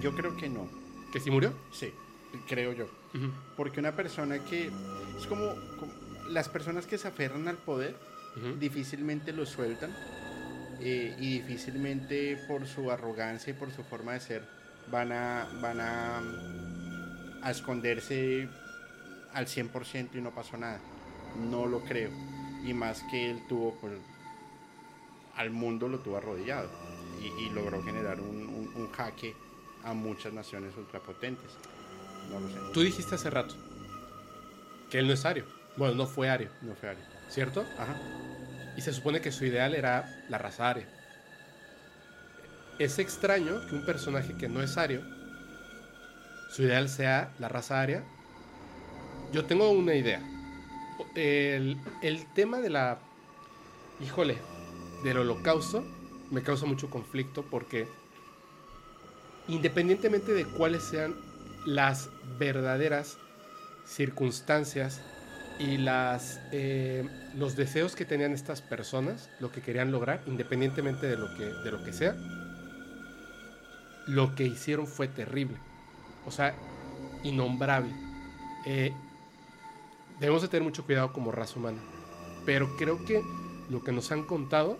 Yo 0.00 0.14
creo 0.14 0.36
que 0.36 0.48
no. 0.48 0.68
¿Que 1.12 1.20
sí 1.20 1.30
murió? 1.30 1.52
Sí, 1.72 1.92
creo 2.48 2.72
yo. 2.72 3.01
Porque 3.56 3.80
una 3.80 3.94
persona 3.94 4.38
que 4.44 4.70
es 5.18 5.26
como, 5.26 5.54
como- 5.78 5.92
las 6.28 6.48
personas 6.48 6.86
que 6.86 6.96
se 6.98 7.08
aferran 7.08 7.46
al 7.48 7.56
poder 7.56 7.94
difícilmente 8.58 9.32
lo 9.32 9.44
sueltan 9.44 9.90
eh, 10.80 11.14
y 11.20 11.40
difícilmente 11.40 12.38
por 12.48 12.66
su 12.66 12.90
arrogancia 12.90 13.50
y 13.50 13.54
por 13.54 13.70
su 13.70 13.82
forma 13.84 14.14
de 14.14 14.20
ser 14.20 14.42
van 14.90 15.12
a 15.12 15.46
van 15.60 15.80
a, 15.80 16.22
a 17.42 17.50
esconderse 17.50 18.48
al 19.34 19.46
100% 19.46 20.16
y 20.16 20.20
no 20.22 20.30
pasó 20.30 20.56
nada. 20.56 20.80
No 21.36 21.66
lo 21.66 21.80
creo. 21.84 22.10
Y 22.64 22.72
más 22.74 23.02
que 23.10 23.30
él 23.30 23.42
tuvo 23.48 23.74
pues, 23.80 23.94
al 25.36 25.50
mundo 25.50 25.88
lo 25.88 25.98
tuvo 26.00 26.16
arrodillado 26.18 26.68
y, 27.20 27.26
y 27.44 27.50
logró 27.50 27.82
generar 27.82 28.20
un, 28.20 28.48
un- 28.48 28.72
un 28.74 28.90
jaque 28.92 29.34
a 29.84 29.92
muchas 29.94 30.32
naciones 30.32 30.74
ultrapotentes. 30.76 31.50
No 32.30 32.40
lo 32.40 32.48
sé. 32.48 32.54
Tú 32.72 32.80
dijiste 32.80 33.14
hace 33.14 33.30
rato 33.30 33.54
que 34.90 34.98
él 34.98 35.06
no 35.06 35.14
es 35.14 35.24
ario. 35.24 35.46
Bueno, 35.76 35.94
no 35.94 36.06
fue 36.06 36.28
ario, 36.28 36.50
No 36.60 36.74
fue 36.74 36.90
Ari. 36.90 37.00
¿cierto? 37.30 37.64
Ajá. 37.78 37.96
Y 38.76 38.82
se 38.82 38.92
supone 38.92 39.22
que 39.22 39.32
su 39.32 39.46
ideal 39.46 39.74
era 39.74 40.22
la 40.28 40.36
raza 40.36 40.68
aria. 40.68 40.86
Es 42.78 42.98
extraño 42.98 43.66
que 43.68 43.74
un 43.74 43.86
personaje 43.86 44.36
que 44.36 44.48
no 44.48 44.62
es 44.62 44.76
ario, 44.76 45.02
su 46.50 46.62
ideal 46.62 46.88
sea 46.90 47.32
la 47.38 47.48
raza 47.48 47.80
aria. 47.80 48.04
Yo 49.32 49.46
tengo 49.46 49.70
una 49.70 49.94
idea. 49.94 50.22
El, 51.14 51.78
el 52.02 52.30
tema 52.34 52.58
de 52.58 52.68
la... 52.68 52.98
Híjole, 54.00 54.36
del 55.04 55.18
holocausto 55.18 55.84
me 56.30 56.42
causa 56.42 56.66
mucho 56.66 56.90
conflicto 56.90 57.44
porque 57.50 57.88
independientemente 59.48 60.32
de 60.32 60.44
cuáles 60.44 60.82
sean 60.82 61.14
las 61.66 62.10
verdaderas 62.38 63.18
circunstancias 63.86 65.00
y 65.58 65.76
las, 65.76 66.40
eh, 66.50 67.08
los 67.36 67.56
deseos 67.56 67.94
que 67.94 68.04
tenían 68.04 68.32
estas 68.32 68.62
personas, 68.62 69.30
lo 69.38 69.52
que 69.52 69.60
querían 69.60 69.92
lograr, 69.92 70.22
independientemente 70.26 71.06
de 71.06 71.16
lo 71.16 71.32
que, 71.34 71.44
de 71.44 71.70
lo 71.70 71.84
que 71.84 71.92
sea, 71.92 72.16
lo 74.06 74.34
que 74.34 74.44
hicieron 74.44 74.86
fue 74.86 75.08
terrible. 75.08 75.56
O 76.26 76.30
sea, 76.30 76.54
innombrable. 77.22 77.92
Eh, 78.66 78.92
debemos 80.20 80.42
de 80.42 80.48
tener 80.48 80.62
mucho 80.62 80.84
cuidado 80.84 81.12
como 81.12 81.32
raza 81.32 81.58
humana. 81.58 81.80
Pero 82.44 82.76
creo 82.76 83.04
que 83.04 83.22
lo 83.70 83.82
que 83.82 83.92
nos 83.92 84.10
han 84.10 84.24
contado, 84.24 84.78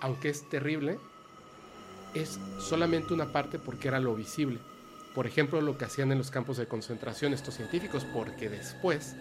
aunque 0.00 0.28
es 0.28 0.48
terrible, 0.48 0.98
es 2.14 2.38
solamente 2.60 3.14
una 3.14 3.32
parte 3.32 3.58
porque 3.58 3.88
era 3.88 3.98
lo 3.98 4.14
visible. 4.14 4.60
Por 5.14 5.26
ejemplo, 5.26 5.60
lo 5.60 5.76
que 5.76 5.84
hacían 5.84 6.10
en 6.12 6.18
los 6.18 6.30
campos 6.30 6.56
de 6.56 6.66
concentración 6.66 7.34
estos 7.34 7.54
científicos, 7.54 8.06
porque 8.12 8.48
después 8.48 9.14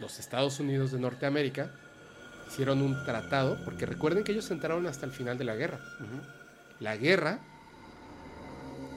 los 0.00 0.18
Estados 0.18 0.60
Unidos 0.60 0.92
de 0.92 1.00
Norteamérica 1.00 1.72
hicieron 2.48 2.82
un 2.82 3.04
tratado, 3.04 3.58
porque 3.64 3.86
recuerden 3.86 4.24
que 4.24 4.32
ellos 4.32 4.50
entraron 4.50 4.86
hasta 4.86 5.06
el 5.06 5.12
final 5.12 5.38
de 5.38 5.44
la 5.44 5.56
guerra. 5.56 5.80
La 6.78 6.96
guerra, 6.96 7.40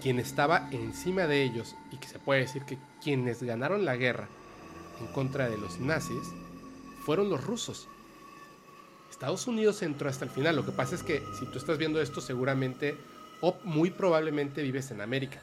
quien 0.02 0.20
estaba 0.20 0.70
encima 0.72 1.26
de 1.26 1.44
ellos, 1.44 1.76
y 1.92 1.98
que 1.98 2.08
se 2.08 2.20
puede 2.20 2.42
decir 2.42 2.64
que 2.64 2.78
quienes 3.02 3.42
ganaron 3.42 3.86
la 3.86 3.96
guerra 3.96 4.28
en 5.00 5.08
contra 5.08 5.50
de 5.50 5.58
los 5.58 5.80
nazis, 5.80 6.28
fueron 7.06 7.30
los 7.30 7.44
rusos. 7.44 7.88
Estados 9.10 9.48
Unidos 9.48 9.82
entró 9.82 10.10
hasta 10.10 10.26
el 10.26 10.32
final. 10.32 10.56
Lo 10.56 10.66
que 10.66 10.72
pasa 10.72 10.94
es 10.94 11.02
que 11.02 11.24
si 11.40 11.46
tú 11.46 11.58
estás 11.58 11.78
viendo 11.78 12.02
esto, 12.02 12.20
seguramente 12.22 12.98
o 13.42 13.58
muy 13.64 13.90
probablemente 13.90 14.62
vives 14.62 14.92
en 14.92 15.02
América. 15.02 15.42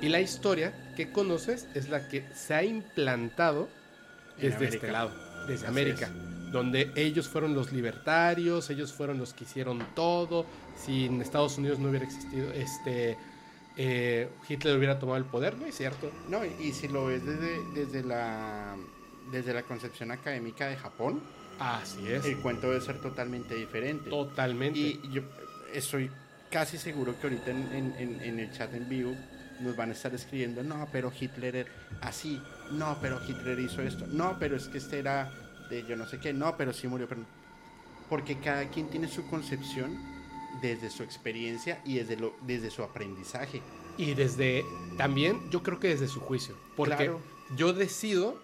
Y 0.00 0.08
la 0.08 0.20
historia 0.20 0.72
que 0.96 1.10
conoces 1.10 1.66
es 1.74 1.88
la 1.88 2.08
que 2.08 2.24
se 2.34 2.54
ha 2.54 2.62
implantado 2.62 3.68
desde 4.36 4.56
América. 4.56 4.74
este 4.76 4.92
lado, 4.92 5.10
desde 5.48 5.54
Así 5.54 5.66
América, 5.66 6.10
donde 6.52 6.92
ellos 6.94 7.28
fueron 7.28 7.54
los 7.54 7.72
libertarios, 7.72 8.68
ellos 8.70 8.92
fueron 8.92 9.18
los 9.18 9.32
que 9.34 9.44
hicieron 9.44 9.84
todo. 9.94 10.46
Si 10.76 11.06
en 11.06 11.20
Estados 11.22 11.56
Unidos 11.58 11.78
no 11.78 11.88
hubiera 11.88 12.04
existido, 12.04 12.50
este 12.52 13.16
eh, 13.78 14.28
Hitler 14.48 14.76
hubiera 14.76 14.98
tomado 14.98 15.18
el 15.18 15.24
poder, 15.24 15.56
¿no 15.56 15.66
es 15.66 15.74
cierto? 15.76 16.10
No, 16.28 16.40
y, 16.44 16.72
si 16.72 16.88
lo 16.88 17.06
ves 17.06 17.24
desde, 17.24 17.58
desde, 17.74 18.02
la, 18.04 18.76
desde 19.32 19.52
la 19.54 19.62
concepción 19.62 20.10
académica 20.10 20.66
de 20.66 20.76
Japón, 20.76 21.22
Así 21.58 22.06
es, 22.06 22.24
el 22.26 22.36
cuento 22.38 22.68
debe 22.70 22.82
ser 22.82 23.00
totalmente 23.00 23.54
diferente. 23.54 24.10
totalmente. 24.10 24.78
Y 24.78 25.00
yo 25.10 25.22
estoy 25.72 26.10
casi 26.50 26.76
seguro 26.78 27.14
que 27.18 27.26
ahorita 27.28 27.50
en, 27.50 27.72
en- 27.72 27.94
en- 27.98 28.22
en 28.22 28.38
el 28.40 28.52
chat 28.52 28.72
en 28.74 28.88
vivo 28.88 29.14
nos 29.60 29.76
van 29.76 29.90
a 29.90 29.92
estar 29.92 30.14
escribiendo, 30.14 30.62
no, 30.62 30.88
pero 30.92 31.12
Hitler 31.18 31.56
era 31.56 31.70
así, 32.00 32.40
no, 32.72 32.96
pero 33.00 33.20
Hitler 33.26 33.58
hizo 33.58 33.82
esto, 33.82 34.06
no, 34.06 34.36
pero 34.38 34.56
es 34.56 34.68
que 34.68 34.78
este 34.78 34.98
era 34.98 35.32
de 35.70 35.84
yo 35.86 35.96
no 35.96 36.06
sé 36.06 36.18
qué, 36.18 36.32
no, 36.32 36.56
pero 36.56 36.72
sí 36.72 36.86
murió, 36.88 37.08
pero 37.08 37.22
no". 37.22 37.26
Porque 38.08 38.38
cada 38.38 38.68
quien 38.70 38.88
tiene 38.88 39.08
su 39.08 39.26
concepción 39.28 39.96
desde 40.62 40.90
su 40.90 41.02
experiencia 41.02 41.80
y 41.84 41.96
desde, 41.96 42.16
lo, 42.16 42.34
desde 42.46 42.70
su 42.70 42.82
aprendizaje. 42.82 43.60
Y 43.98 44.14
desde, 44.14 44.64
también 44.96 45.40
yo 45.50 45.62
creo 45.62 45.80
que 45.80 45.88
desde 45.88 46.06
su 46.08 46.20
juicio. 46.20 46.56
Porque 46.76 46.94
Claro. 46.96 47.20
yo 47.56 47.72
decido 47.72 48.38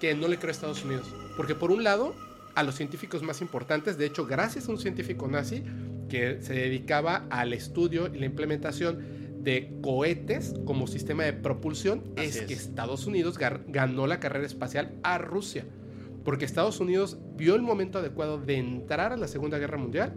que 0.00 0.14
no 0.14 0.26
le 0.28 0.38
creo 0.38 0.48
a 0.48 0.52
Estados 0.52 0.84
Unidos. 0.84 1.06
Porque 1.36 1.54
por 1.54 1.70
un 1.70 1.84
lado, 1.84 2.14
a 2.54 2.62
los 2.62 2.76
científicos 2.76 3.22
más 3.22 3.40
importantes, 3.40 3.98
de 3.98 4.06
hecho, 4.06 4.24
gracias 4.26 4.68
a 4.68 4.72
un 4.72 4.78
científico 4.78 5.28
nazi 5.28 5.62
que 6.08 6.40
se 6.42 6.54
dedicaba 6.54 7.26
al 7.30 7.52
estudio 7.52 8.06
y 8.12 8.18
la 8.18 8.26
implementación 8.26 9.23
de 9.44 9.72
cohetes 9.82 10.54
como 10.64 10.86
sistema 10.86 11.22
de 11.24 11.34
propulsión, 11.34 12.02
es, 12.16 12.36
es. 12.36 12.42
que 12.46 12.54
Estados 12.54 13.06
Unidos 13.06 13.38
ganó 13.38 14.06
la 14.06 14.18
carrera 14.18 14.46
espacial 14.46 14.92
a 15.02 15.18
Rusia. 15.18 15.64
Porque 16.24 16.46
Estados 16.46 16.80
Unidos 16.80 17.18
vio 17.36 17.54
el 17.54 17.60
momento 17.62 17.98
adecuado 17.98 18.38
de 18.40 18.56
entrar 18.56 19.12
a 19.12 19.16
la 19.18 19.28
Segunda 19.28 19.58
Guerra 19.58 19.76
Mundial 19.76 20.14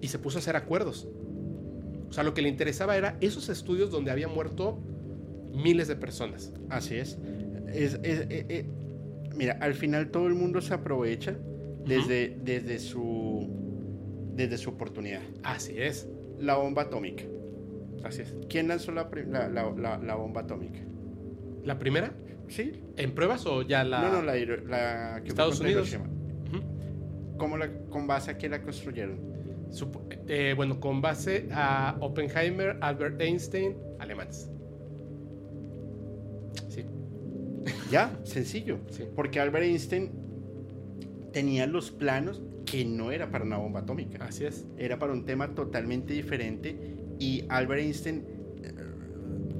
y 0.00 0.08
se 0.08 0.18
puso 0.18 0.38
a 0.38 0.40
hacer 0.40 0.56
acuerdos. 0.56 1.06
O 2.08 2.12
sea, 2.12 2.24
lo 2.24 2.32
que 2.32 2.40
le 2.42 2.48
interesaba 2.48 2.96
era 2.96 3.18
esos 3.20 3.50
estudios 3.50 3.90
donde 3.90 4.10
había 4.10 4.28
muerto 4.28 4.78
miles 5.52 5.88
de 5.88 5.96
personas. 5.96 6.52
Así 6.70 6.94
es. 6.96 7.18
Es- 7.74 8.00
es- 8.02 8.20
eh, 8.30 8.46
eh, 8.48 8.64
mira, 9.36 9.58
al 9.60 9.74
final 9.74 10.10
todo 10.10 10.26
el 10.26 10.34
mundo 10.34 10.60
se 10.62 10.72
aprovecha 10.72 11.36
desde, 11.84 12.38
desde, 12.42 12.78
su, 12.78 13.46
desde 14.34 14.56
su 14.56 14.70
oportunidad. 14.70 15.20
Así 15.42 15.74
es, 15.76 16.08
La 16.38 16.56
bomba 16.56 16.82
atómica. 16.82 17.24
Así 18.04 18.22
es. 18.22 18.34
¿Quién 18.48 18.68
lanzó 18.68 18.92
la, 18.92 19.08
la, 19.28 19.48
la- 19.48 19.98
la- 19.98 20.14
bomba 20.14 20.42
atómica? 20.42 20.80
¿La 21.64 21.78
primera? 21.78 22.12
Sí. 22.48 22.80
¿En 22.96 23.12
pruebas 23.14 23.46
o 23.46 23.62
ya 23.62 23.84
la...? 23.84 24.00
No, 24.02 24.10
no, 24.10 24.22
la, 24.22 25.20
que 25.22 25.28
Estados 25.28 25.60
Unidos. 25.60 25.96
¿Cómo 27.36 27.56
la, 27.56 27.72
¿Con 27.90 28.06
base 28.06 28.32
a 28.32 28.38
qué 28.38 28.48
la 28.48 28.62
construyeron? 28.62 29.18
Supo- 29.70 30.02
eh, 30.28 30.52
bueno, 30.56 30.78
con 30.80 31.00
base 31.00 31.48
a 31.52 31.96
Oppenheimer, 32.00 32.76
Albert 32.80 33.20
Einstein, 33.20 33.76
alemanes. 33.98 34.50
Sí, 36.68 36.84
Ya, 37.90 38.10
sencillo. 38.24 38.78
sí. 38.90 39.04
Porque 39.14 39.40
Albert 39.40 39.64
Einstein 39.64 40.10
tenía 41.32 41.66
los 41.66 41.90
planos 41.90 42.42
que 42.66 42.84
no 42.84 43.10
era 43.10 43.30
para 43.30 43.44
una 43.44 43.56
bomba 43.58 43.80
atómica. 43.80 44.24
Así 44.24 44.44
es. 44.44 44.66
Era 44.76 44.98
para 44.98 45.12
un 45.12 45.24
tema 45.24 45.54
totalmente 45.54 46.12
diferente. 46.12 46.96
Y 47.20 47.44
Albert 47.48 47.82
Einstein, 47.82 48.24
eh, 48.64 48.72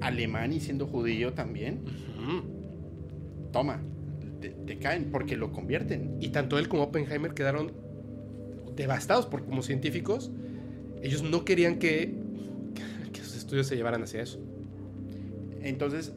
alemán 0.00 0.52
y 0.52 0.58
siendo 0.58 0.86
judío 0.86 1.34
también, 1.34 1.82
toma, 3.52 3.80
te, 4.40 4.48
te 4.48 4.78
caen 4.78 5.10
porque 5.12 5.36
lo 5.36 5.52
convierten. 5.52 6.16
Y 6.20 6.30
tanto 6.30 6.58
él 6.58 6.68
como 6.68 6.82
Oppenheimer 6.82 7.34
quedaron 7.34 7.70
devastados 8.74 9.26
porque 9.26 9.46
como 9.46 9.62
científicos 9.62 10.32
ellos 11.02 11.22
no 11.22 11.44
querían 11.44 11.78
que, 11.78 12.14
que 13.12 13.20
sus 13.20 13.36
estudios 13.36 13.66
se 13.66 13.76
llevaran 13.76 14.02
hacia 14.02 14.22
eso. 14.22 14.40
Entonces, 15.62 16.12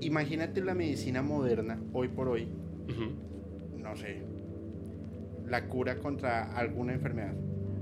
imagínate 0.00 0.62
la 0.62 0.74
medicina 0.74 1.22
moderna, 1.22 1.80
hoy 1.92 2.08
por 2.08 2.28
hoy, 2.28 2.48
no 3.78 3.96
sé, 3.96 4.22
la 5.48 5.66
cura 5.68 5.98
contra 5.98 6.52
alguna 6.54 6.92
enfermedad, 6.92 7.34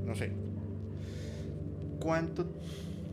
no 0.04 0.14
sé. 0.14 0.32
¿Cuánto 2.00 2.46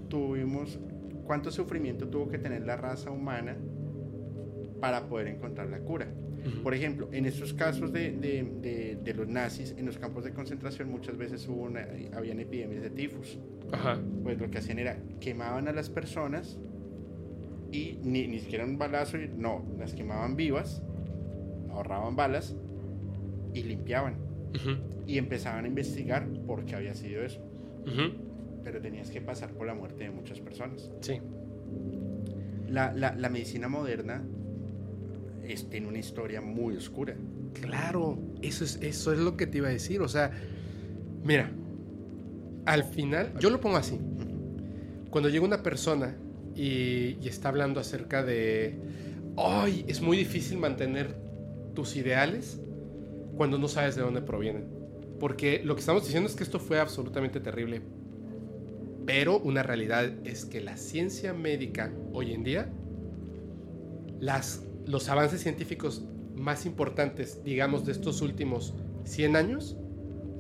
tuvimos, 0.09 0.79
cuánto 1.25 1.51
sufrimiento 1.51 2.07
tuvo 2.07 2.29
que 2.29 2.37
tener 2.37 2.65
la 2.65 2.75
raza 2.77 3.11
humana 3.11 3.55
para 4.79 5.07
poder 5.07 5.27
encontrar 5.27 5.69
la 5.69 5.79
cura? 5.79 6.07
Por 6.61 6.75
ejemplo, 6.75 7.09
en 7.11 7.25
estos 7.25 7.53
casos 7.53 7.91
de, 7.91 8.11
de- 8.11 8.43
de- 8.61 8.99
de 9.03 9.13
los 9.15 9.27
nazis, 9.27 9.73
en 9.79 9.85
los 9.87 9.97
campos 9.97 10.23
de 10.23 10.31
concentración 10.31 10.91
muchas 10.91 11.17
veces 11.17 11.47
hubo 11.47 11.63
una- 11.63 11.87
habían 12.15 12.39
epidemias 12.39 12.83
de 12.83 12.91
tifus. 12.91 13.39
Ajá. 13.71 13.99
Pues 14.21 14.39
lo 14.39 14.51
que 14.51 14.59
hacían 14.59 14.77
era 14.77 14.97
quemaban 15.19 15.67
a 15.67 15.71
las 15.71 15.89
personas 15.89 16.59
y 17.71 17.97
ni, 18.03 18.27
ni 18.27 18.39
siquiera 18.39 18.63
un 18.63 18.77
balazo, 18.77 19.17
no, 19.35 19.65
las 19.79 19.95
quemaban 19.95 20.35
vivas, 20.35 20.83
ahorraban 21.71 22.15
balas 22.15 22.55
y 23.55 23.63
limpiaban. 23.63 24.13
Y 25.07 25.17
empezaban 25.17 25.65
a 25.65 25.67
investigar 25.67 26.27
por 26.45 26.63
qué 26.65 26.75
había 26.75 26.93
sido 26.93 27.23
eso. 27.23 27.41
Ujú. 27.87 28.13
Pero 28.65 28.81
tenías 28.81 29.09
que 29.11 29.21
pasar 29.21 29.51
por 29.53 29.65
la 29.67 29.73
muerte 29.75 30.03
de 30.03 30.09
muchas 30.11 30.41
personas. 30.41 30.89
Sí. 30.99 31.21
La, 32.67 32.91
la- 32.93 33.15
la 33.15 33.29
medicina 33.29 33.67
moderna 33.69 34.23
es- 35.47 35.69
tiene 35.69 35.87
una 35.87 35.99
historia 35.99 36.41
muy 36.41 36.75
oscura. 36.75 37.15
Claro, 37.53 38.17
eso 38.41 38.65
es, 38.65 38.79
eso 38.81 39.13
es 39.13 39.19
lo 39.19 39.37
que 39.37 39.47
te 39.47 39.59
iba 39.59 39.67
a 39.67 39.71
decir. 39.71 40.01
O 40.01 40.07
sea, 40.09 40.31
mira, 41.23 41.51
al 42.65 42.83
final, 42.83 43.31
yo 43.39 43.49
lo 43.49 43.61
pongo 43.61 43.77
así. 43.77 43.97
Cuando 45.11 45.29
llega 45.29 45.45
una 45.45 45.61
persona 45.63 46.15
y, 46.55 47.17
y 47.21 47.27
está 47.27 47.49
hablando 47.49 47.79
acerca 47.79 48.23
de, 48.23 48.77
ay, 49.37 49.85
es 49.87 50.01
muy 50.01 50.17
difícil 50.17 50.57
mantener 50.57 51.15
tus 51.75 51.95
ideales 51.95 52.59
cuando 53.37 53.57
no 53.59 53.67
sabes 53.67 53.95
de 53.95 54.01
dónde 54.01 54.21
provienen. 54.21 54.65
Porque 55.19 55.61
lo 55.63 55.75
que 55.75 55.79
estamos 55.81 56.03
diciendo 56.03 56.27
es 56.27 56.35
que 56.35 56.43
esto 56.43 56.59
fue 56.59 56.79
absolutamente 56.79 57.39
terrible. 57.39 57.81
Pero 59.05 59.39
una 59.39 59.61
realidad 59.63 60.11
es 60.25 60.45
que 60.45 60.61
la 60.61 60.77
ciencia 60.77 61.33
médica 61.33 61.91
hoy 62.13 62.33
en 62.33 62.43
día, 62.43 62.69
las, 64.19 64.63
los 64.85 65.09
avances 65.09 65.41
científicos 65.41 66.03
más 66.35 66.65
importantes, 66.65 67.43
digamos, 67.43 67.85
de 67.85 67.91
estos 67.91 68.21
últimos 68.21 68.73
100 69.03 69.35
años, 69.35 69.77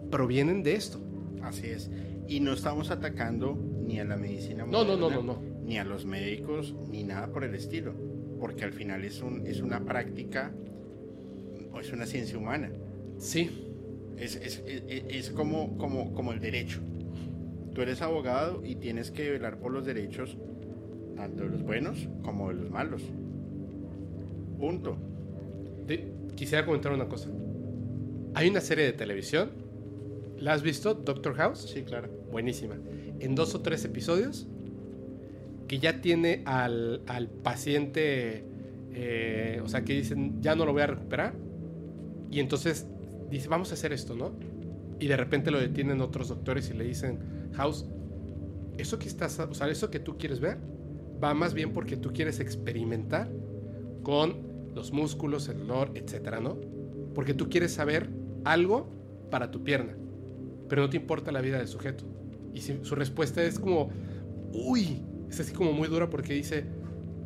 provienen 0.09 0.63
de 0.63 0.75
esto. 0.75 0.99
Así 1.41 1.67
es. 1.67 1.89
Y 2.27 2.39
no 2.39 2.53
estamos 2.53 2.89
atacando 2.89 3.55
ni 3.85 3.99
a 3.99 4.03
la 4.05 4.17
medicina 4.17 4.65
No, 4.65 4.83
no, 4.83 4.95
no, 4.97 5.09
moderna, 5.09 5.15
no, 5.25 5.33
no. 5.33 5.41
ni 5.63 5.77
a 5.77 5.83
los 5.83 6.05
médicos, 6.05 6.73
ni 6.89 7.03
nada 7.03 7.27
por 7.31 7.43
el 7.43 7.53
estilo. 7.53 7.93
Porque 8.39 8.63
al 8.65 8.73
final 8.73 9.05
es, 9.05 9.21
un, 9.21 9.45
es 9.45 9.61
una 9.61 9.85
práctica, 9.85 10.51
o 11.71 11.79
es 11.79 11.91
una 11.93 12.05
ciencia 12.05 12.37
humana. 12.37 12.71
Sí, 13.17 13.49
Es, 14.17 14.35
es- 14.37 14.63
es- 14.65 14.83
es 15.09 15.29
como, 15.29 15.77
como, 15.77 16.13
como 16.13 16.31
el 16.33 16.39
derecho. 16.39 16.79
Tú 17.75 17.81
eres 17.81 18.01
abogado 18.01 18.61
y 18.65 18.75
tienes 18.75 19.11
que 19.11 19.29
velar 19.31 19.59
por 19.59 19.69
los 19.69 19.85
derechos 19.85 20.37
tanto 21.17 21.43
de 21.43 21.49
los 21.49 21.61
buenos 21.61 22.07
como 22.23 22.47
de 22.47 22.55
los 22.55 22.71
malos. 22.71 23.03
Punto. 24.57 24.97
Quisiera 26.35 26.65
comentar 26.65 26.93
una 26.93 27.09
cosa. 27.09 27.29
Hay 28.33 28.47
una 28.47 28.61
serie 28.61 28.85
de 28.85 28.93
televisión, 28.93 29.49
¿la 30.37 30.53
has 30.53 30.63
visto? 30.63 30.93
Doctor 30.93 31.35
House. 31.35 31.69
Sí, 31.73 31.83
claro. 31.83 32.07
Buenísima. 32.31 32.75
En 33.19 33.35
dos 33.35 33.53
o 33.55 33.61
tres 33.61 33.83
episodios, 33.83 34.47
que 35.67 35.79
ya 35.79 35.99
tiene 35.99 36.43
al, 36.45 37.01
al 37.07 37.27
paciente, 37.27 38.45
eh, 38.93 39.59
o 39.61 39.67
sea, 39.67 39.83
que 39.83 39.93
dicen, 39.93 40.41
ya 40.41 40.55
no 40.55 40.65
lo 40.65 40.71
voy 40.71 40.83
a 40.83 40.87
recuperar. 40.87 41.33
Y 42.31 42.39
entonces 42.39 42.87
dice, 43.29 43.49
vamos 43.49 43.71
a 43.71 43.73
hacer 43.73 43.91
esto, 43.91 44.15
¿no? 44.15 44.31
Y 44.97 45.07
de 45.07 45.17
repente 45.17 45.51
lo 45.51 45.59
detienen 45.59 45.99
otros 45.99 46.29
doctores 46.29 46.69
y 46.69 46.73
le 46.73 46.85
dicen, 46.85 47.34
House, 47.55 47.85
eso 48.77 48.99
que 48.99 49.07
estás, 49.07 49.39
o 49.39 49.53
sea, 49.53 49.69
eso 49.69 49.89
que 49.89 49.99
tú 49.99 50.17
quieres 50.17 50.39
ver, 50.39 50.57
va 51.23 51.33
más 51.33 51.53
bien 51.53 51.73
porque 51.73 51.97
tú 51.97 52.11
quieres 52.13 52.39
experimentar 52.39 53.29
con 54.03 54.37
los 54.73 54.91
músculos, 54.91 55.47
el 55.49 55.59
dolor, 55.59 55.91
etcétera, 55.95 56.39
¿no? 56.39 56.57
Porque 57.13 57.33
tú 57.33 57.49
quieres 57.49 57.73
saber 57.73 58.09
algo 58.43 58.89
para 59.31 59.51
tu 59.51 59.63
pierna, 59.63 59.95
pero 60.69 60.81
no 60.83 60.89
te 60.89 60.97
importa 60.97 61.31
la 61.31 61.41
vida 61.41 61.57
del 61.57 61.67
sujeto. 61.67 62.05
Y 62.53 62.61
si- 62.61 62.79
su 62.83 62.95
respuesta 62.95 63.43
es 63.43 63.59
como, 63.59 63.89
uy, 64.53 65.01
es 65.29 65.39
así 65.39 65.53
como 65.53 65.73
muy 65.73 65.87
dura 65.87 66.09
porque 66.09 66.33
dice, 66.33 66.65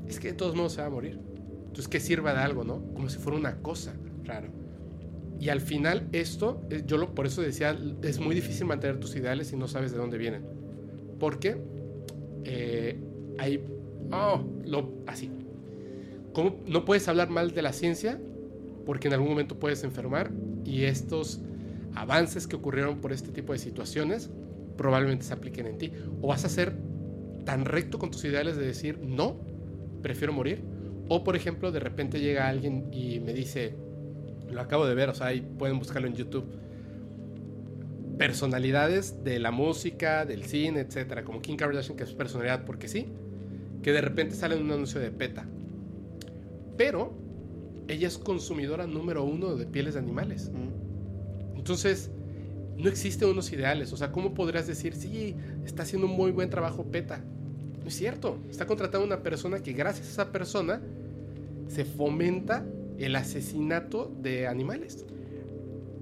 es 0.08 0.20
que 0.20 0.30
de 0.30 0.34
todos 0.34 0.56
modos 0.56 0.74
se 0.74 0.82
va 0.82 0.88
a 0.88 0.92
morir. 0.92 1.20
Entonces 1.68 1.88
que 1.88 2.00
sirva 2.00 2.34
de 2.34 2.40
algo, 2.40 2.64
¿no? 2.64 2.82
Como 2.94 3.10
si 3.10 3.18
fuera 3.20 3.38
una 3.38 3.58
cosa. 3.62 3.94
Claro. 4.24 4.50
Y 5.40 5.50
al 5.50 5.62
final 5.62 6.08
esto, 6.12 6.62
eh, 6.70 6.84
yo 6.86 6.98
lo, 6.98 7.16
por 7.16 7.26
eso 7.26 7.42
decía, 7.42 7.78
es 8.04 8.20
muy 8.20 8.36
difícil 8.36 8.66
mantener 8.66 9.00
tus 9.00 9.16
ideales 9.16 9.48
si 9.48 9.56
no 9.56 9.68
sabes 9.68 9.92
de 9.92 9.98
dónde 9.98 10.18
vienen. 10.18 10.44
Porque 11.18 11.58
eh, 12.44 13.00
hay, 13.38 13.64
oh, 14.12 14.44
así. 15.08 15.32
¿Cómo 16.34 16.58
no 16.66 16.86
puedes 16.86 17.08
hablar 17.08 17.30
mal 17.30 17.52
de 17.52 17.62
la 17.62 17.74
ciencia? 17.74 18.20
Porque 18.86 19.08
en 19.08 19.14
algún 19.14 19.30
momento 19.30 19.60
puedes 19.60 19.84
enfermar 19.84 20.32
y 20.66 20.84
estos 20.84 21.40
avances 21.96 22.46
que 22.46 22.56
ocurrieron 22.56 23.00
por 23.00 23.14
este 23.14 23.32
tipo 23.32 23.54
de 23.54 23.60
situaciones 23.60 24.30
probablemente 24.78 25.26
se 25.26 25.34
apliquen 25.34 25.68
en 25.68 25.78
ti. 25.78 25.92
O 26.22 26.28
vas 26.28 26.46
a 26.46 26.50
ser 26.50 26.74
tan 27.46 27.66
recto 27.66 27.98
con 27.98 28.12
tus 28.12 28.24
ideales 28.26 28.58
de 28.58 28.66
decir, 28.66 29.00
no, 29.00 29.38
prefiero 30.02 30.34
morir. 30.34 30.64
O 31.08 31.24
por 31.24 31.36
ejemplo, 31.36 31.72
de 31.72 31.80
repente 31.80 32.20
llega 32.20 32.48
alguien 32.48 32.88
y 32.94 33.20
me 33.20 33.34
dice, 33.34 33.76
lo 34.52 34.62
acabo 34.62 34.86
de 34.86 34.96
ver, 34.96 35.10
o 35.10 35.16
sea, 35.16 35.28
ahí 35.28 35.42
pueden 35.42 35.80
buscarlo 35.80 36.08
en 36.08 36.16
YouTube. 36.16 36.46
Personalidades 38.18 39.24
de 39.24 39.40
la 39.40 39.52
música, 39.52 40.26
del 40.26 40.44
cine, 40.44 40.82
etcétera, 40.82 41.24
como 41.24 41.42
Kim 41.42 41.56
Kardashian, 41.56 41.98
que 41.98 42.04
es 42.04 42.14
personalidad 42.14 42.66
porque 42.66 42.88
sí, 42.88 43.08
que 43.82 43.92
de 43.92 44.02
repente 44.02 44.36
sale 44.36 44.56
en 44.56 44.64
un 44.64 44.72
anuncio 44.72 45.00
de 45.00 45.12
PETA. 45.12 45.46
Pero 46.78 47.14
ella 47.88 48.08
es 48.08 48.18
consumidora 48.18 48.88
número 48.88 49.24
uno 49.24 49.56
de 49.56 49.66
pieles 49.66 49.94
de 49.94 50.00
animales. 50.00 50.52
Mm. 50.52 51.58
Entonces, 51.58 52.12
no 52.78 52.90
existen 52.90 53.30
unos 53.30 53.52
ideales. 53.52 53.92
O 53.94 53.98
sea, 53.98 54.12
¿cómo 54.12 54.34
podrías 54.34 54.68
decir, 54.68 54.96
sí, 54.96 55.36
está 55.66 55.84
haciendo 55.84 56.08
un 56.08 56.14
muy 56.14 56.32
buen 56.32 56.50
trabajo 56.50 56.86
PETA? 56.86 57.22
No 57.82 57.88
es 57.88 57.96
cierto. 57.96 58.38
Está 58.50 58.66
contratando 58.66 59.04
a 59.04 59.08
una 59.08 59.24
persona 59.24 59.60
que 59.60 59.74
gracias 59.74 60.08
a 60.08 60.12
esa 60.12 60.32
persona 60.32 60.82
se 61.68 61.86
fomenta 61.86 62.66
el 63.00 63.16
asesinato 63.16 64.14
de 64.22 64.48
animales. 64.48 65.06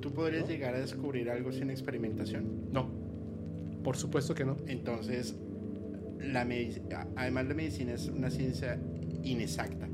Tú 0.01 0.13
podrías 0.13 0.43
¿No? 0.43 0.49
llegar 0.49 0.73
a 0.75 0.79
descubrir 0.79 1.29
algo 1.29 1.51
sin 1.51 1.69
experimentación. 1.69 2.71
No, 2.71 2.89
por 3.83 3.97
supuesto 3.97 4.33
que 4.35 4.45
no. 4.45 4.57
Entonces, 4.67 5.35
la 6.19 6.41
además 7.15 7.47
la 7.47 7.53
medicina 7.53 7.93
es 7.93 8.07
una 8.07 8.29
ciencia 8.29 8.79
inexacta. 9.23 9.87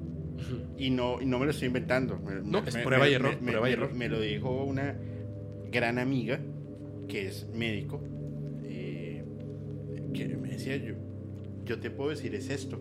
Y 0.77 0.89
no, 0.89 1.21
y 1.21 1.25
no 1.25 1.39
me 1.39 1.45
lo 1.45 1.51
estoy 1.51 1.67
inventando. 1.67 2.17
Me- 2.19 2.41
No, 2.43 2.61
me- 2.61 2.69
es 2.69 2.75
me- 2.75 2.83
prueba 2.83 3.07
y 3.07 3.11
me- 3.11 3.15
error, 3.15 3.41
me- 3.41 3.51
prueba 3.51 3.69
y 3.69 3.73
error. 3.73 3.93
Me 3.93 4.09
lo 4.09 4.19
dijo 4.19 4.63
una 4.63 4.95
gran 5.71 5.99
amiga 5.99 6.39
que 7.07 7.27
es 7.27 7.47
médico. 7.53 8.01
eh, 8.65 9.23
que 10.13 10.27
me 10.37 10.49
decía 10.49 10.75
yo, 10.77 10.95
yo 11.65 11.79
te 11.79 11.89
puedo 11.89 12.09
decir 12.11 12.33
es 12.35 12.49
esto. 12.49 12.79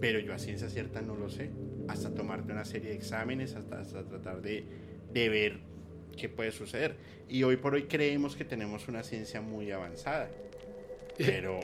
Pero 0.00 0.20
yo 0.20 0.32
a 0.34 0.38
ciencia 0.38 0.68
cierta 0.68 1.00
no 1.02 1.16
lo 1.16 1.28
sé. 1.28 1.50
Hasta 1.88 2.10
tomarte 2.14 2.52
una 2.52 2.64
serie 2.64 2.90
de 2.90 2.96
exámenes, 2.96 3.54
hasta, 3.54 3.80
hasta 3.80 4.02
tratar 4.04 4.42
de, 4.42 4.64
de 5.12 5.28
ver 5.28 5.58
qué 6.16 6.28
puede 6.28 6.50
suceder. 6.52 6.96
Y 7.28 7.42
hoy 7.42 7.56
por 7.56 7.74
hoy 7.74 7.84
creemos 7.84 8.36
que 8.36 8.44
tenemos 8.44 8.88
una 8.88 9.02
ciencia 9.02 9.40
muy 9.40 9.70
avanzada. 9.70 10.28
Pero 11.18 11.60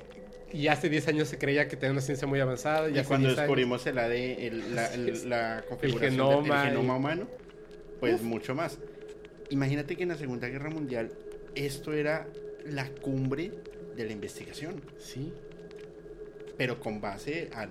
Y 0.53 0.69
hace 0.69 0.89
10 0.89 1.09
años 1.09 1.29
se 1.29 1.39
creía 1.39 1.67
que 1.69 1.77
tenía 1.77 1.93
una 1.93 2.01
ciencia 2.01 2.27
muy 2.29 2.41
avanzada. 2.41 2.89
Y, 2.89 2.93
cuando 3.05 3.29
10 3.29 3.31
años- 3.31 3.37
descubrimos 3.39 3.87
el 3.87 3.99
AD, 3.99 4.13
el- 4.47 4.75
la, 4.75 4.95
el- 4.95 5.29
la 5.29 5.65
configuración 5.69 6.13
genoma 6.13 6.61
del 6.65 6.69
y- 6.69 6.77
genoma 6.77 6.97
humano, 6.97 7.29
pues 8.01 8.23
mucho 8.23 8.55
más. 8.55 8.79
Imagínate 9.51 9.97
que 9.97 10.03
en 10.05 10.09
la 10.11 10.17
Segunda 10.17 10.49
Guerra 10.49 10.71
Mundial 10.71 11.11
esto 11.55 11.93
era 11.93 12.27
la 12.65 12.89
cumbre 12.89 13.51
de 13.97 14.05
la 14.07 14.13
investigación, 14.13 14.81
Sí, 14.99 15.33
pero 16.57 16.81
con 16.81 17.01
base 17.01 17.51
al, 17.53 17.71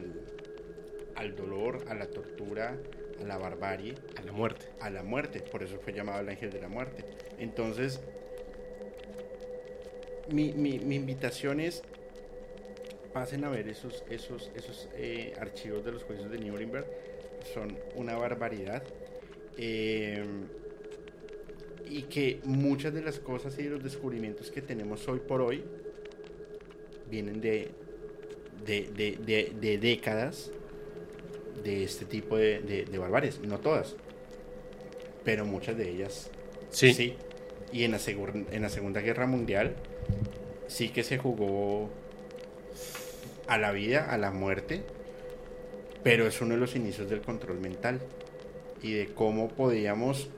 al 1.22 1.36
dolor, 1.36 1.86
a 1.88 1.94
la 1.96 2.08
tortura, 2.08 2.78
a 3.20 3.24
la 3.24 3.38
barbarie, 3.38 3.96
a 4.18 4.22
la 4.24 4.32
muerte. 4.32 4.66
a 4.80 4.90
la 4.90 5.04
muerte. 5.04 5.40
Por 5.42 5.64
eso 5.64 5.80
fue 5.80 5.94
llamado 5.94 6.20
el 6.22 6.30
ángel 6.30 6.52
de 6.52 6.60
la 6.62 6.68
muerte. 6.68 7.06
Entonces, 7.40 8.02
mi, 10.32 10.54
mi- 10.54 10.80
mi 10.80 10.96
invitación 10.96 11.60
es, 11.60 11.84
pasen 13.14 13.44
a 13.44 13.50
ver 13.50 13.68
esos, 13.68 14.04
esos, 14.10 14.52
esos 14.56 14.88
eh, 14.96 15.34
archivos 15.40 15.84
de 15.84 15.92
los 15.92 16.04
juicios 16.04 16.30
de 16.32 16.38
Nuremberg. 16.40 16.86
Son 17.54 17.78
una 17.96 18.16
barbaridad. 18.18 18.84
Eh, 19.58 20.24
y 21.86 22.04
que 22.04 22.40
muchas 22.46 22.94
de 22.94 23.02
las 23.02 23.20
cosas 23.20 23.58
y 23.60 23.64
de 23.64 23.70
los 23.72 23.84
descubrimientos 23.84 24.50
que 24.50 24.62
tenemos 24.62 25.08
hoy 25.10 25.20
por 25.20 25.42
hoy 25.42 25.62
vienen 27.10 27.42
de, 27.42 27.72
de, 28.66 28.90
de- 28.96 29.18
de- 29.18 29.52
de 29.60 29.78
décadas 29.78 30.52
de 31.64 31.84
este 31.84 32.06
tipo 32.06 32.38
de, 32.38 32.60
de, 32.60 32.86
de 32.86 32.98
barbaries. 32.98 33.40
No 33.42 33.60
todas, 33.60 33.96
pero 35.24 35.46
muchas 35.46 35.78
de 35.78 35.90
ellas 35.90 36.32
Sí. 36.72 37.16
Y 37.72 37.84
en 37.84 37.92
la, 37.92 38.00
en 38.52 38.62
la 38.62 38.70
Segunda 38.70 39.02
Guerra 39.02 39.28
Mundial 39.28 39.76
sí 40.68 40.90
que 40.90 41.04
se 41.04 41.18
jugó 41.18 41.90
a 43.48 43.58
la 43.58 43.72
vida, 43.72 44.12
a 44.12 44.18
la 44.18 44.32
muerte, 44.32 44.84
pero 46.04 46.28
es 46.28 46.42
uno 46.42 46.54
de 46.56 46.60
los 46.60 46.76
inicios 46.76 47.10
del 47.10 47.22
control 47.22 47.60
mental 47.60 48.00
y 48.82 48.94
de 48.94 49.08
cómo 49.08 49.50
podíamos 49.50 50.30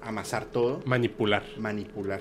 amasar 0.00 0.46
todo, 0.46 0.80
Manipular. 0.84 1.42
manipular. 1.58 2.20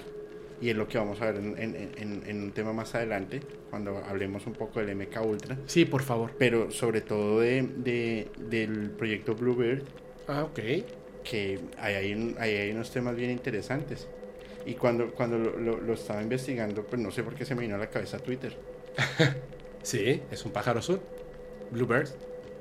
Y 0.61 0.69
es 0.69 0.75
lo 0.75 0.87
que 0.87 0.97
vamos 0.97 1.21
a 1.21 1.25
ver 1.31 1.35
en, 1.35 1.57
en- 1.57 1.91
en- 1.97 2.23
en 2.25 2.43
un 2.43 2.51
tema 2.51 2.71
más 2.73 2.95
adelante, 2.95 3.41
cuando 3.69 3.97
hablemos 3.97 4.47
un 4.47 4.53
poco 4.53 4.79
del 4.79 4.95
MK 4.95 5.21
Ultra, 5.25 5.57
Sí, 5.65 5.85
por 5.85 6.01
favor. 6.01 6.31
pero 6.37 6.71
sobre 6.71 7.01
todo 7.01 7.41
de, 7.41 7.61
de- 7.77 8.29
del 8.49 8.91
proyecto 8.91 9.35
Bluebird, 9.35 9.83
Ah, 10.27 10.43
ok. 10.43 10.59
que 11.23 11.59
ahí 11.77 11.93
hay, 11.95 12.13
un- 12.13 12.35
ahí 12.39 12.55
hay 12.55 12.71
unos 12.71 12.89
temas 12.91 13.15
bien 13.15 13.31
interesantes. 13.31 14.07
Y 14.65 14.73
cuando, 14.75 15.11
cuando 15.11 15.37
lo, 15.37 15.59
lo- 15.59 15.81
lo 15.81 15.93
estaba 15.93 16.21
investigando, 16.23 16.83
pues 16.83 17.01
no 17.01 17.11
sé 17.11 17.21
por 17.23 17.35
qué 17.35 17.45
se 17.45 17.53
me 17.53 17.61
vino 17.61 17.75
a 17.75 17.77
la 17.77 17.89
cabeza 17.89 18.17
Twitter. 18.19 18.55
Sí, 19.83 20.21
es 20.31 20.43
un 20.45 20.51
pájaro 20.51 20.79
azul. 20.79 20.99
Bluebird. 21.71 22.09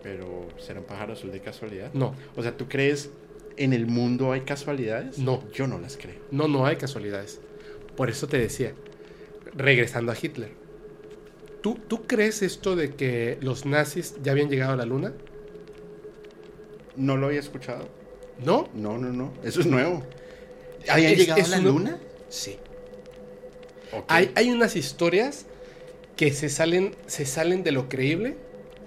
Pero 0.02 0.46
¿será 0.59 0.80
un 0.80 0.85
pájaro 0.87 1.14
azul 1.14 1.33
de 1.33 1.40
casualidad? 1.40 1.90
No, 1.94 2.14
O 2.37 2.42
sea, 2.42 2.54
¿tú 2.57 2.68
crees 2.68 3.11
en 3.57 3.72
el 3.72 3.87
mundo 3.87 4.33
hay 4.33 4.42
casualidades? 4.42 5.18
No. 5.18 5.42
Yo 5.52 5.66
no 5.66 5.78
las 5.78 5.96
creo. 5.96 6.16
no, 6.30 6.48
no 6.48 6.66
hay 6.66 6.76
casualidades. 6.76 7.40
Por 7.96 8.11
eso 8.11 8.26
te 8.26 8.38
decía, 8.38 8.72
regresando 9.54 10.12
a 10.12 10.16
Hitler. 10.20 10.50
¿Tú, 11.62 11.78
¿Tú 11.88 12.07
crees 12.07 12.42
esto 12.42 12.76
de 12.76 12.94
que 12.94 13.38
los 13.40 13.64
nazis 13.64 14.16
ya 14.22 14.33
habían 14.33 14.50
llegado 14.50 14.72
a 14.72 14.76
la 14.76 14.85
luna? 14.85 15.12
No 16.96 17.16
lo 17.16 17.26
había 17.26 17.40
escuchado. 17.40 17.88
¿No? 18.44 18.68
No, 18.74 18.98
no, 18.98 19.11
no. 19.12 19.33
Eso 19.42 19.61
es 19.61 19.66
nuevo. 19.66 20.02
¿Habían 20.88 21.12
Es- 21.12 21.18
llegado 21.18 21.40
es 21.40 21.46
a 21.52 21.57
la 21.57 21.62
luna? 21.62 21.98
Sí. 22.28 22.57
Hay, 24.09 24.33
hay 24.35 24.50
unas 24.50 24.74
historias 24.76 25.46
que 26.16 26.33
se 26.33 26.48
salen, 26.48 26.94
se 27.07 27.26
salen 27.26 27.62
de 27.62 27.72
lo 27.72 27.88
creíble 27.88 28.37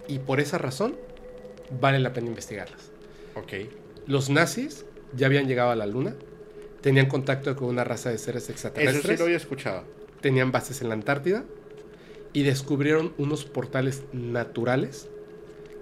y 0.08 0.20
por 0.20 0.40
esa 0.40 0.58
razón 0.58 0.96
vale 1.80 2.00
la 2.00 2.14
pena 2.14 2.28
investigarlas. 2.28 2.92
Ok. 3.36 3.54
Los 4.06 4.30
nazis 4.30 4.86
ya 5.16 5.28
habían 5.28 5.48
llegado 5.48 5.72
a 5.72 5.76
la 5.76 5.86
luna, 5.86 6.16
tenían 6.82 7.08
contacto 7.08 7.56
con 7.56 7.70
una 7.70 7.84
raza 7.84 8.10
de 8.10 8.18
seres 8.18 8.44
Eso 8.44 8.48
sí 8.48 8.52
extraterrestres, 8.54 9.20
lo 9.20 9.26
había 9.26 9.38
escuchado. 9.38 9.84
tenían 10.22 10.52
bases 10.52 10.82
en 10.82 10.90
la 10.90 10.96
Antártida 10.96 11.44
y 12.34 12.44
descubrieron 12.44 13.14
unos 13.18 13.46
portales 13.46 14.04
naturales 14.14 15.08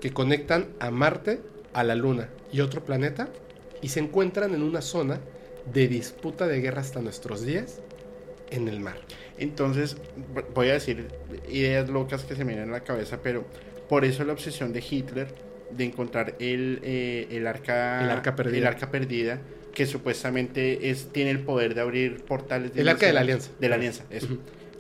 que 0.02 0.12
conectan 0.12 0.68
a 0.80 0.92
Marte, 0.92 1.42
a 1.74 1.84
la 1.84 1.96
Luna 1.96 2.30
y 2.52 2.62
otro 2.62 2.84
planeta 2.86 3.30
y 3.82 3.90
se 3.90 4.00
encuentran 4.00 4.54
en 4.54 4.64
una 4.64 4.82
zona 4.82 5.20
de 5.74 5.88
disputa 5.88 6.48
de 6.48 6.62
guerra 6.62 6.82
hasta 6.82 7.02
nuestros 7.02 7.46
días 7.46 7.82
en 8.52 8.68
el 8.68 8.80
mar. 8.80 8.96
Entonces, 9.38 9.98
voy 10.54 10.70
a 10.70 10.74
decir 10.74 11.08
ideas 11.50 11.90
locas 11.90 12.24
que 12.24 12.36
se 12.36 12.46
me 12.46 12.54
vienen 12.54 12.70
a 12.70 12.74
la 12.74 12.84
cabeza, 12.84 13.20
pero 13.22 13.46
por 13.90 14.06
eso 14.06 14.24
la 14.24 14.34
obsesión 14.34 14.72
de 14.74 14.84
Hitler 14.88 15.28
de 15.72 15.84
encontrar 15.84 16.36
el, 16.40 16.80
eh, 16.84 17.28
el, 17.32 17.48
arca, 17.48 18.04
El 18.04 18.10
arca 18.12 18.36
perdida. 18.36 18.58
el 18.58 18.68
arca 18.68 18.92
perdida, 18.92 19.42
que 19.76 19.86
supuestamente 19.86 20.90
es, 20.90 21.10
tiene 21.12 21.30
el 21.30 21.42
poder 21.42 21.76
de 21.76 21.82
abrir 21.82 22.24
portales. 22.24 22.72
El 22.76 22.88
arca 22.90 23.06
de 23.06 23.14
la 23.14 23.20
alianza. 23.22 23.52
De 23.60 23.70
la 23.70 23.76
alianza, 23.76 24.06
eso. 24.10 24.30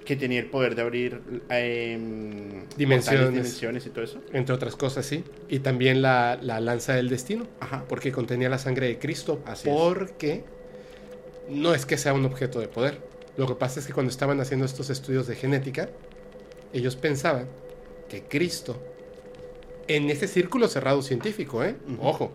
Que 0.05 0.15
tenía 0.15 0.39
el 0.39 0.45
poder 0.47 0.73
de 0.75 0.81
abrir 0.83 1.21
em, 1.49 2.63
Dimensiones. 2.77 3.21
portales, 3.21 3.33
dimensiones 3.33 3.85
y 3.85 3.89
todo 3.89 4.03
eso. 4.05 4.21
Entre 4.33 4.53
otras 4.55 4.75
cosas, 4.75 5.05
sí. 5.05 5.23
Y 5.49 5.59
también 5.59 6.01
la, 6.01 6.39
la 6.41 6.59
lanza 6.59 6.93
del 6.95 7.09
destino, 7.09 7.45
Ajá. 7.59 7.85
porque 7.87 8.11
contenía 8.11 8.49
la 8.49 8.57
sangre 8.57 8.87
de 8.87 8.97
Cristo. 8.99 9.41
Así 9.45 9.67
es. 9.69 9.75
porque 9.75 10.43
no 11.49 11.73
es 11.75 11.85
que 11.85 11.97
sea 11.97 12.13
un 12.13 12.25
objeto 12.25 12.59
de 12.59 12.67
poder. 12.67 12.99
Lo 13.37 13.47
que 13.47 13.55
pasa 13.55 13.79
es 13.79 13.87
que 13.87 13.93
cuando 13.93 14.09
estaban 14.11 14.39
haciendo 14.39 14.65
estos 14.65 14.89
estudios 14.89 15.27
de 15.27 15.35
genética, 15.35 15.89
ellos 16.71 16.95
pensaban 16.95 17.47
que 18.09 18.21
Cristo, 18.23 18.81
en 19.87 20.09
ese 20.09 20.27
círculo 20.27 20.67
cerrado 20.67 21.01
científico, 21.01 21.63
¿eh? 21.63 21.75
Ojo, 21.99 22.31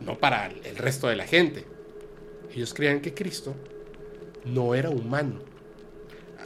no 0.00 0.18
para 0.18 0.46
el 0.64 0.76
resto 0.76 1.08
de 1.08 1.16
la 1.16 1.26
gente, 1.26 1.64
ellos 2.52 2.74
creían 2.74 3.00
que 3.00 3.14
Cristo 3.14 3.54
no 4.44 4.74
era 4.74 4.90
humano. 4.90 5.40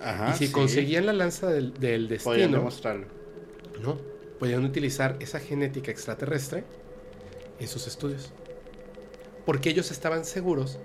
Ajá. 0.05 0.31
y 0.35 0.39
si 0.39 0.47
sí. 0.49 0.53
conseguían 0.53 1.07
la 1.07 1.13
lanza 1.13 1.49
del, 1.49 1.75
del 1.75 2.07
Podían 2.19 2.51
destino, 2.51 2.59
demostrarlo. 2.59 3.07
no, 3.81 3.99
podían 4.41 4.65
utilizar 4.65 5.17
esa 5.21 5.39
genética 5.39 5.93
extraterrestre 5.93 6.65
en 7.61 7.69
sus 7.69 7.87
estudios. 7.87 8.33
Porque 9.47 9.71
ellos 9.71 9.93
estaban 9.93 10.25
seguros, 10.25 10.81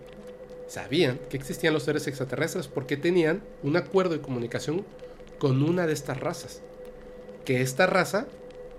sabían 0.67 1.19
que 1.29 1.37
existían 1.37 1.73
los 1.73 1.83
seres 1.83 2.05
extraterrestres 2.07 2.67
porque 2.67 2.95
tenían 2.97 3.41
un 3.63 3.75
acuerdo 3.77 4.13
de 4.13 4.21
comunicación 4.21 4.85
con 5.39 5.63
una 5.63 5.87
de 5.87 5.93
estas 5.93 6.19
razas. 6.19 6.61
Que 7.43 7.61
esta 7.61 7.87
raza, 7.87 8.27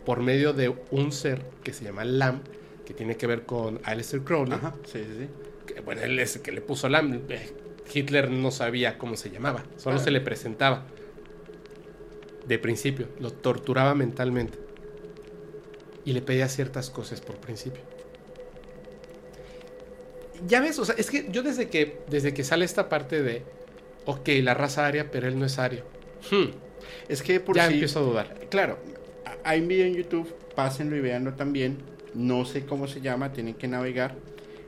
por 0.05 0.21
medio 0.21 0.53
de 0.53 0.69
un 0.93 1.11
ser 1.11 1.43
que 1.65 1.73
se 1.73 1.85
llama 1.85 2.05
Lam, 2.05 2.43
que 2.87 2.95
tiene 2.95 3.17
que 3.17 3.27
ver 3.27 3.45
con 3.45 3.81
Aleister 3.85 4.23
Crowley, 4.23 4.55
Ajá. 4.55 4.75
Sí, 4.85 5.01
sí, 5.01 5.17
sí. 5.19 5.29
Que, 5.75 5.81
bueno, 5.81 6.03
él 6.03 6.19
es 6.19 6.37
el 6.37 6.43
que 6.43 6.53
le 6.53 6.61
puso 6.61 6.89
Lam. 6.89 7.23
eh, 7.29 7.53
Hitler 7.95 8.31
no 8.31 8.51
sabía 8.51 8.99
cómo 8.99 9.17
se 9.17 9.31
llamaba, 9.31 9.65
solo 9.77 9.97
Ah. 9.97 10.01
se 10.01 10.11
le 10.11 10.21
presentaba. 10.21 10.87
De 12.47 12.59
principio, 12.59 13.09
lo 13.21 13.31
torturaba 13.33 13.95
mentalmente. 13.95 14.59
Y 16.05 16.13
le 16.13 16.23
pedía 16.23 16.49
ciertas 16.49 16.91
cosas 16.91 17.21
por 17.21 17.37
principio. 17.37 17.83
Ya 20.47 20.61
ves, 20.61 20.79
o 20.79 20.85
sea, 20.85 20.95
es 20.97 21.11
que 21.11 21.27
yo 21.31 21.43
desde 21.43 21.69
que, 21.69 21.99
desde 22.09 22.33
que 22.33 22.45
sale 22.45 22.65
esta 22.65 22.89
parte 22.89 23.23
de, 23.23 23.43
ok, 24.07 24.29
la 24.43 24.55
raza 24.55 24.87
aria, 24.87 25.11
pero 25.11 25.27
él 25.29 25.39
no 25.39 25.45
es 25.47 25.59
ario. 25.59 25.85
Hmm, 26.31 26.51
Es 27.09 27.23
que 27.23 27.41
por 27.41 27.57
ya 27.57 27.67
sí- 27.67 27.75
empiezo 27.75 27.99
a 27.99 28.03
dudar. 28.03 28.35
Claro, 28.49 28.79
hay 29.45 29.61
un 29.61 29.69
video 29.69 29.87
en 29.87 29.95
YouTube, 29.95 30.33
pásenlo 30.55 30.97
y 30.97 31.01
véanlo 31.01 31.35
también. 31.35 31.79
No 32.15 32.45
sé 32.45 32.65
cómo 32.65 32.87
se 32.87 33.01
llama, 33.01 33.33
tienen 33.33 33.55
que 33.55 33.67
navegar. 33.69 34.15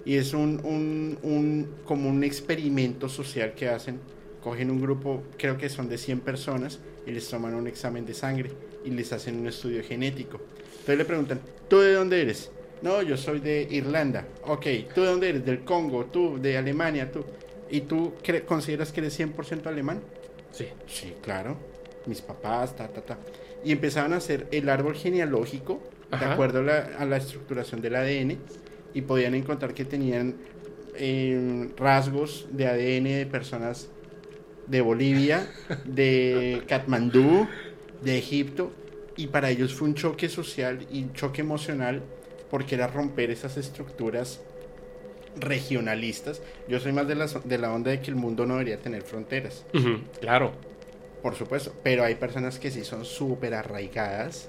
Y 0.04 0.16
es 0.16 0.32
un, 0.32 0.60
un, 0.64 1.18
un- 1.22 1.68
como 1.84 2.08
un 2.08 2.24
experimento 2.24 3.08
social 3.08 3.54
que 3.54 3.68
hacen. 3.68 3.98
Cogen 4.42 4.70
un 4.70 4.80
grupo, 4.80 5.22
creo 5.36 5.58
que 5.58 5.68
son 5.68 5.88
de 5.88 5.98
100 5.98 6.20
personas, 6.20 6.78
y 7.06 7.10
les 7.10 7.28
toman 7.28 7.54
un 7.54 7.66
examen 7.66 8.06
de 8.06 8.14
sangre 8.14 8.50
y 8.84 8.90
les 8.90 9.12
hacen 9.12 9.38
un 9.38 9.46
estudio 9.46 9.82
genético. 9.84 10.40
Entonces 10.70 10.96
le 10.98 11.04
preguntan, 11.04 11.40
¿tú 11.68 11.78
de 11.80 11.92
dónde 11.92 12.22
eres? 12.22 12.50
No, 12.80 13.02
yo 13.02 13.18
soy 13.18 13.40
de 13.40 13.68
Irlanda. 13.70 14.26
Ok, 14.46 14.66
¿tú 14.94 15.02
de 15.02 15.08
dónde 15.08 15.28
eres? 15.28 15.44
Del 15.44 15.60
Congo, 15.64 16.06
tú, 16.06 16.38
de 16.40 16.56
Alemania, 16.56 17.12
tú. 17.12 17.22
¿Y 17.70 17.82
tú 17.82 18.14
consideras 18.46 18.90
que 18.92 19.00
eres 19.00 19.18
100% 19.20 19.66
alemán? 19.66 20.00
Sí. 20.52 20.66
Sí, 20.86 21.12
claro. 21.22 21.58
Mis 22.06 22.22
papás, 22.22 22.74
ta, 22.74 22.88
ta, 22.88 23.02
ta. 23.02 23.18
Y 23.62 23.72
empezaban 23.72 24.14
a 24.14 24.16
hacer 24.16 24.46
el 24.52 24.70
árbol 24.70 24.94
genealógico 24.94 25.82
de 26.10 26.16
Ajá. 26.16 26.32
acuerdo 26.32 26.60
a 26.60 26.62
la, 26.62 26.78
a 26.98 27.04
la 27.04 27.18
estructuración 27.18 27.82
del 27.82 27.94
ADN 27.96 28.38
y 28.94 29.02
podían 29.02 29.34
encontrar 29.34 29.74
que 29.74 29.84
tenían 29.84 30.36
eh, 30.94 31.70
rasgos 31.76 32.46
de 32.50 32.66
ADN 32.66 33.04
de 33.04 33.26
personas 33.30 33.88
de 34.66 34.80
Bolivia, 34.80 35.46
de 35.84 36.62
Katmandú, 36.66 37.48
de 38.02 38.18
Egipto. 38.18 38.72
Y 39.16 39.26
para 39.26 39.50
ellos 39.50 39.74
fue 39.74 39.88
un 39.88 39.94
choque 39.94 40.28
social 40.28 40.86
y 40.90 41.02
un 41.02 41.12
choque 41.12 41.42
emocional 41.42 42.02
porque 42.50 42.74
era 42.74 42.86
romper 42.86 43.30
esas 43.30 43.56
estructuras 43.56 44.40
regionalistas. 45.38 46.42
Yo 46.68 46.80
soy 46.80 46.92
más 46.92 47.06
de 47.06 47.14
la, 47.14 47.26
de 47.26 47.58
la 47.58 47.72
onda 47.72 47.90
de 47.90 48.00
que 48.00 48.10
el 48.10 48.16
mundo 48.16 48.46
no 48.46 48.54
debería 48.54 48.78
tener 48.78 49.02
fronteras. 49.02 49.64
Claro. 50.20 50.52
Por 51.22 51.34
supuesto, 51.34 51.74
pero 51.82 52.04
hay 52.04 52.14
personas 52.14 52.58
que 52.58 52.70
sí 52.70 52.84
son 52.84 53.04
súper 53.04 53.54
arraigadas 53.54 54.48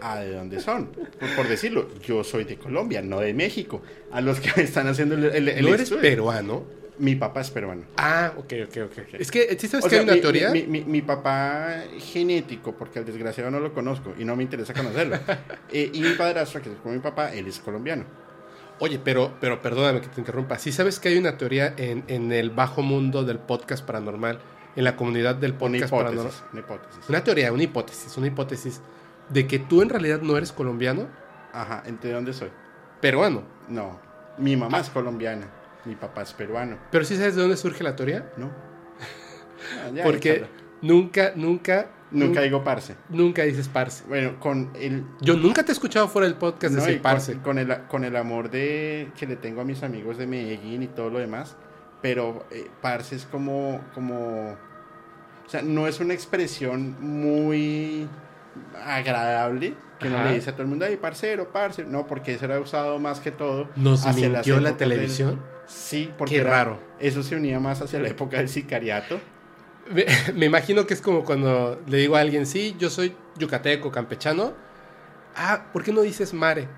a, 0.00 0.12
a 0.14 0.20
de 0.20 0.32
dónde 0.32 0.60
son. 0.60 0.86
Por, 0.86 1.34
por 1.36 1.48
decirlo, 1.48 1.88
yo 2.06 2.24
soy 2.24 2.44
de 2.44 2.56
Colombia, 2.56 3.00
no 3.02 3.20
de 3.20 3.32
México. 3.34 3.80
A 4.12 4.20
los 4.20 4.40
que 4.40 4.60
están 4.62 4.86
haciendo 4.88 5.14
el, 5.14 5.24
el, 5.26 5.48
el 5.48 5.62
¿No 5.62 5.68
eres 5.68 5.82
estudio. 5.82 6.02
peruano? 6.02 6.64
Mi 6.96 7.16
papá 7.16 7.40
es 7.40 7.50
peruano. 7.50 7.82
Ah, 7.96 8.32
ok, 8.36 8.52
ok, 8.68 8.76
ok. 8.86 9.14
Es 9.18 9.30
que, 9.32 9.56
¿sí 9.58 9.66
sabes 9.66 9.84
O 9.84 9.88
que 9.88 9.96
sea, 9.96 9.98
hay 10.00 10.04
una 10.04 10.14
mi, 10.14 10.20
teoría? 10.20 10.50
Mi, 10.50 10.62
mi- 10.62 10.84
mi 10.84 11.02
papá 11.02 11.82
genético, 11.98 12.72
porque 12.76 13.00
al 13.00 13.04
desgraciado 13.04 13.50
no 13.50 13.58
lo 13.58 13.74
conozco 13.74 14.14
y 14.16 14.24
no 14.24 14.36
me 14.36 14.44
interesa 14.44 14.72
conocerlo. 14.74 15.18
Eh, 15.72 15.90
y 15.92 16.00
mi 16.02 16.10
padrastro, 16.12 16.62
que 16.62 16.70
es 16.70 16.76
como 16.76 16.94
mi 16.94 17.00
papá, 17.00 17.32
él 17.34 17.48
es 17.48 17.58
colombiano. 17.58 18.04
Oye, 18.78 19.00
pero, 19.02 19.32
pero 19.40 19.60
perdóname 19.60 20.00
que 20.00 20.06
te 20.08 20.20
interrumpa. 20.20 20.56
¿Sí 20.58 20.70
sabes 20.70 21.00
que 21.00 21.08
hay 21.08 21.18
una 21.18 21.36
teoría 21.36 21.74
en, 21.76 22.04
en 22.06 22.30
el 22.32 22.50
bajo 22.50 22.82
mundo 22.82 23.24
del 23.24 23.40
podcast 23.40 23.84
paranormal, 23.84 24.38
en 24.76 24.84
la 24.84 24.96
comunidad 24.96 25.34
del 25.36 25.52
Una 25.52 25.58
podcast 25.60 25.90
paranormal? 25.90 26.26
hipótesis. 26.26 26.44
Una 26.52 26.60
hipótesis. 26.60 27.08
Una 27.08 27.24
teoría, 27.24 27.52
una 27.52 27.62
hipótesis, 27.62 28.16
una 28.16 28.26
hipótesis 28.26 28.80
de 29.28 29.46
que 29.46 29.58
tú 29.58 29.82
en 29.82 29.88
realidad 29.88 30.20
no 30.20 30.36
eres 30.36 30.52
colombiano, 30.52 31.06
Ajá, 31.52 31.82
¿entre 31.86 32.10
dónde 32.12 32.32
soy? 32.32 32.50
peruano. 33.00 33.42
No, 33.68 33.98
mi 34.38 34.56
mamá 34.56 34.80
es 34.80 34.90
colombiana, 34.90 35.46
mi 35.84 35.94
papá 35.94 36.22
es 36.22 36.32
peruano, 36.32 36.78
Pero 36.90 37.04
sí 37.04 37.16
sabes 37.16 37.34
de 37.36 37.42
dónde 37.42 37.56
surge 37.56 37.82
la 37.84 37.94
teoría? 37.96 38.30
¿no? 38.36 38.50
Ah, 39.86 39.90
ya, 39.94 40.04
Porque 40.04 40.44
nunca, 40.82 41.32
nunca, 41.36 41.86
Nunca 42.10 42.40
nun- 42.40 42.44
digo 42.44 42.62
parce. 42.62 42.94
nunca 43.08 43.42
dices 43.44 43.66
parce. 43.68 44.04
Bueno, 44.06 44.38
con 44.38 44.70
el, 44.74 45.04
Yo 45.22 45.36
nunca 45.36 45.64
te 45.64 45.72
he 45.72 45.74
escuchado 45.74 46.06
fuera 46.06 46.28
del 46.28 46.36
podcast 46.36 46.74
no, 46.74 46.80
decir 46.82 46.96
con, 46.96 47.02
parce. 47.02 47.38
con 47.38 47.58
el, 47.58 47.74
con 47.88 48.04
el 48.04 48.14
amor 48.16 48.50
de 48.50 49.10
que 49.18 49.26
le 49.26 49.36
tengo 49.36 49.62
a 49.62 49.64
mis 49.64 49.82
amigos 49.82 50.18
de 50.18 50.26
Medellín 50.26 50.82
y 50.82 50.86
todo 50.88 51.08
lo 51.10 51.18
demás, 51.18 51.56
pero 52.04 52.44
eh, 52.50 52.68
parce 52.82 53.16
es 53.16 53.24
como, 53.24 53.80
como, 53.94 54.50
o 54.50 55.48
sea, 55.48 55.62
no 55.62 55.88
es 55.88 56.00
una 56.00 56.12
expresión 56.12 56.96
muy 57.00 58.06
agradable 58.84 59.72
que 59.98 60.10
no 60.10 60.22
le 60.22 60.34
dice 60.34 60.50
a 60.50 60.52
todo 60.52 60.64
el 60.64 60.68
mundo, 60.68 60.84
ay, 60.84 60.98
parcero, 60.98 61.50
parce, 61.50 61.82
no, 61.84 62.06
porque 62.06 62.34
eso 62.34 62.44
era 62.44 62.60
usado 62.60 62.98
más 62.98 63.20
que 63.20 63.30
todo. 63.30 63.70
¿Nos 63.76 64.04
mintió 64.14 64.60
la 64.60 64.68
del- 64.70 64.76
televisión? 64.76 65.40
Sí, 65.66 66.12
porque 66.18 66.34
Qué 66.34 66.40
era- 66.42 66.50
raro. 66.50 66.78
eso 67.00 67.22
se 67.22 67.36
unía 67.36 67.58
más 67.58 67.80
hacia 67.80 67.98
la 68.00 68.08
época 68.08 68.36
del 68.36 68.50
sicariato. 68.50 69.18
Me, 69.90 70.04
me 70.34 70.44
imagino 70.44 70.86
que 70.86 70.92
es 70.92 71.00
como 71.00 71.24
cuando 71.24 71.80
le 71.86 71.96
digo 71.96 72.16
a 72.16 72.20
alguien, 72.20 72.44
sí, 72.44 72.76
yo 72.78 72.90
soy 72.90 73.16
yucateco, 73.38 73.90
campechano. 73.90 74.52
Ah, 75.36 75.68
¿por 75.72 75.82
qué 75.82 75.90
no 75.94 76.02
dices 76.02 76.34
mare? 76.34 76.68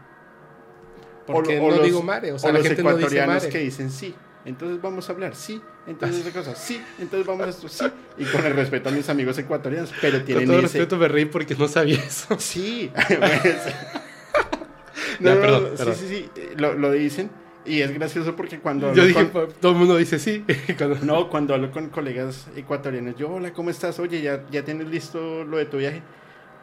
Porque 1.27 1.59
o- 1.59 1.65
o 1.65 1.71
no 1.71 1.77
los- 1.79 1.85
digo 1.85 2.01
mare, 2.05 2.31
o 2.31 2.39
sea, 2.39 2.51
o 2.51 2.53
la 2.53 2.61
los 2.61 2.69
gente 2.69 2.85
no 2.85 2.91
dice 2.91 3.01
ecuatorianos 3.01 3.35
mare. 3.43 3.49
que 3.49 3.59
dicen 3.59 3.91
sí. 3.91 4.15
Entonces 4.47 4.81
vamos 4.81 5.09
a 5.09 5.13
hablar, 5.13 5.35
sí. 5.35 5.61
Entonces 5.87 6.21
esa 6.27 6.33
cosa, 6.39 6.55
sí. 6.55 6.81
Entonces 6.99 7.27
vamos 7.27 7.47
a 7.47 7.51
esto, 7.51 7.69
sí. 7.69 7.85
Y 8.17 8.25
con 8.25 8.45
el 8.47 8.55
respeto 8.55 8.89
a 8.89 8.93
mis 8.93 9.09
amigos 9.11 9.37
ecuatorianos, 9.39 9.93
pero 10.01 10.19
Con 10.19 10.27
tienen 10.27 10.47
todo 10.47 10.57
ese... 10.59 10.63
respeto 10.79 10.97
me 10.97 11.09
reí 11.09 11.25
porque 11.27 11.55
no 11.55 11.69
sabía 11.69 11.99
eso. 11.99 12.35
Sí. 12.39 12.91
Pues, 15.19 15.21
no, 15.21 15.35
no, 15.35 15.41
perdón, 15.41 15.65
sí, 15.71 15.77
perdón. 15.79 15.95
sí, 15.97 16.09
sí, 16.09 16.31
eh, 16.37 16.55
Lo, 16.59 16.75
lo 16.75 16.91
dicen. 16.93 17.31
Y 17.65 17.81
es 17.81 17.93
gracioso 17.93 18.37
porque 18.37 18.61
cuando 18.61 18.93
Yo 18.95 19.05
dije, 19.05 19.15
con- 19.15 19.49
pa- 19.49 19.53
todo 19.61 19.73
el 19.73 19.79
mundo 19.79 19.97
dice 19.97 20.19
sí. 20.19 20.45
Cuando- 20.79 20.99
No, 21.05 21.29
cuando 21.31 21.55
hablo 21.55 21.71
con 21.73 21.89
colegas 21.89 22.47
ecuatorianos, 22.55 23.17
yo, 23.17 23.31
hola, 23.31 23.53
¿cómo 23.53 23.71
estás? 23.71 23.99
Oye, 23.99 24.21
¿ya, 24.23 24.45
ya 24.51 24.63
tienes 24.65 24.89
listo 24.89 25.43
lo 25.45 25.57
de 25.57 25.65
tu 25.65 25.79
viaje? 25.79 26.03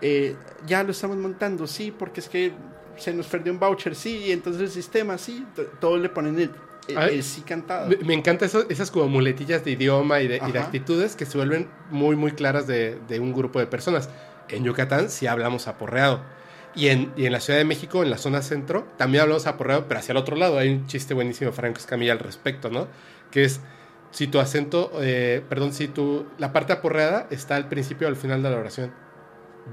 "Eh, 0.01 0.36
ya 0.65 0.84
lo 0.84 0.91
estamos 0.91 1.17
montando, 1.17 1.67
sí, 1.67 1.91
porque 1.97 2.19
es 2.21 2.29
que 2.29 2.53
se 2.95 3.13
nos 3.13 3.25
perdió 3.27 3.51
un 3.51 3.59
voucher, 3.59 3.95
sí, 3.95 4.17
y 4.27 4.31
entonces 4.31 4.61
el 4.61 4.69
sistema, 4.69 5.17
sí, 5.17 5.45
todos 5.81 5.99
le 5.99 6.09
ponen 6.09 6.39
el, 6.39 6.51
el- 6.88 6.97
Ay, 6.97 7.15
el 7.17 7.23
sí 7.23 7.41
cantado. 7.41 7.88
Me, 7.89 7.97
me 7.97 8.13
encanta 8.13 8.45
eso- 8.45 8.65
esas 8.69 8.91
como 8.91 9.07
muletillas 9.07 9.63
de 9.65 9.71
idioma 9.71 10.21
y 10.21 10.27
de, 10.27 10.38
y 10.38 10.51
de 10.51 10.59
Ajá. 10.59 10.67
actitudes 10.67 11.15
que 11.15 11.25
se 11.25 11.38
vuelven 11.38 11.67
muy, 11.89 12.15
muy 12.15 12.31
claras 12.31 12.67
de, 12.67 12.99
de 13.07 13.19
un 13.19 13.34
grupo 13.34 13.59
de 13.59 13.67
personas. 13.67 14.09
En 14.49 14.63
Yucatán 14.63 15.09
sí 15.09 15.27
hablamos 15.27 15.67
aporreado. 15.67 16.21
Y 16.75 16.88
en, 16.88 17.13
y 17.15 17.25
en 17.27 17.31
la 17.31 17.39
Ciudad 17.39 17.59
de 17.59 17.65
México, 17.65 18.01
en 18.03 18.09
la 18.09 18.17
zona 18.17 18.41
centro, 18.41 18.88
también 18.97 19.21
hablamos 19.21 19.45
aporreado, 19.45 19.86
pero 19.88 19.99
hacia 19.99 20.11
el 20.13 20.17
otro 20.17 20.36
lado. 20.36 20.57
Hay 20.57 20.69
un 20.69 20.88
chiste 20.88 21.13
buenísimo 21.13 21.51
de 21.51 21.55
Franco 21.55 21.77
Escamilla 21.79 22.11
al 22.13 22.19
respecto, 22.19 22.69
¿no? 22.71 22.88
Que 23.29 23.43
es, 23.43 23.61
si 24.11 24.25
tu 24.27 24.39
acento, 24.39 24.91
eh, 25.01 25.43
perdón, 25.47 25.71
si 25.73 25.88
tu, 25.88 26.25
la 26.39 26.51
parte 26.51 26.73
aporreada 26.73 27.27
está 27.29 27.55
al 27.55 27.69
principio 27.69 28.07
o 28.07 28.09
al 28.09 28.15
final 28.15 28.41
de 28.41 28.49
la 28.49 28.57
oración. 28.57 28.91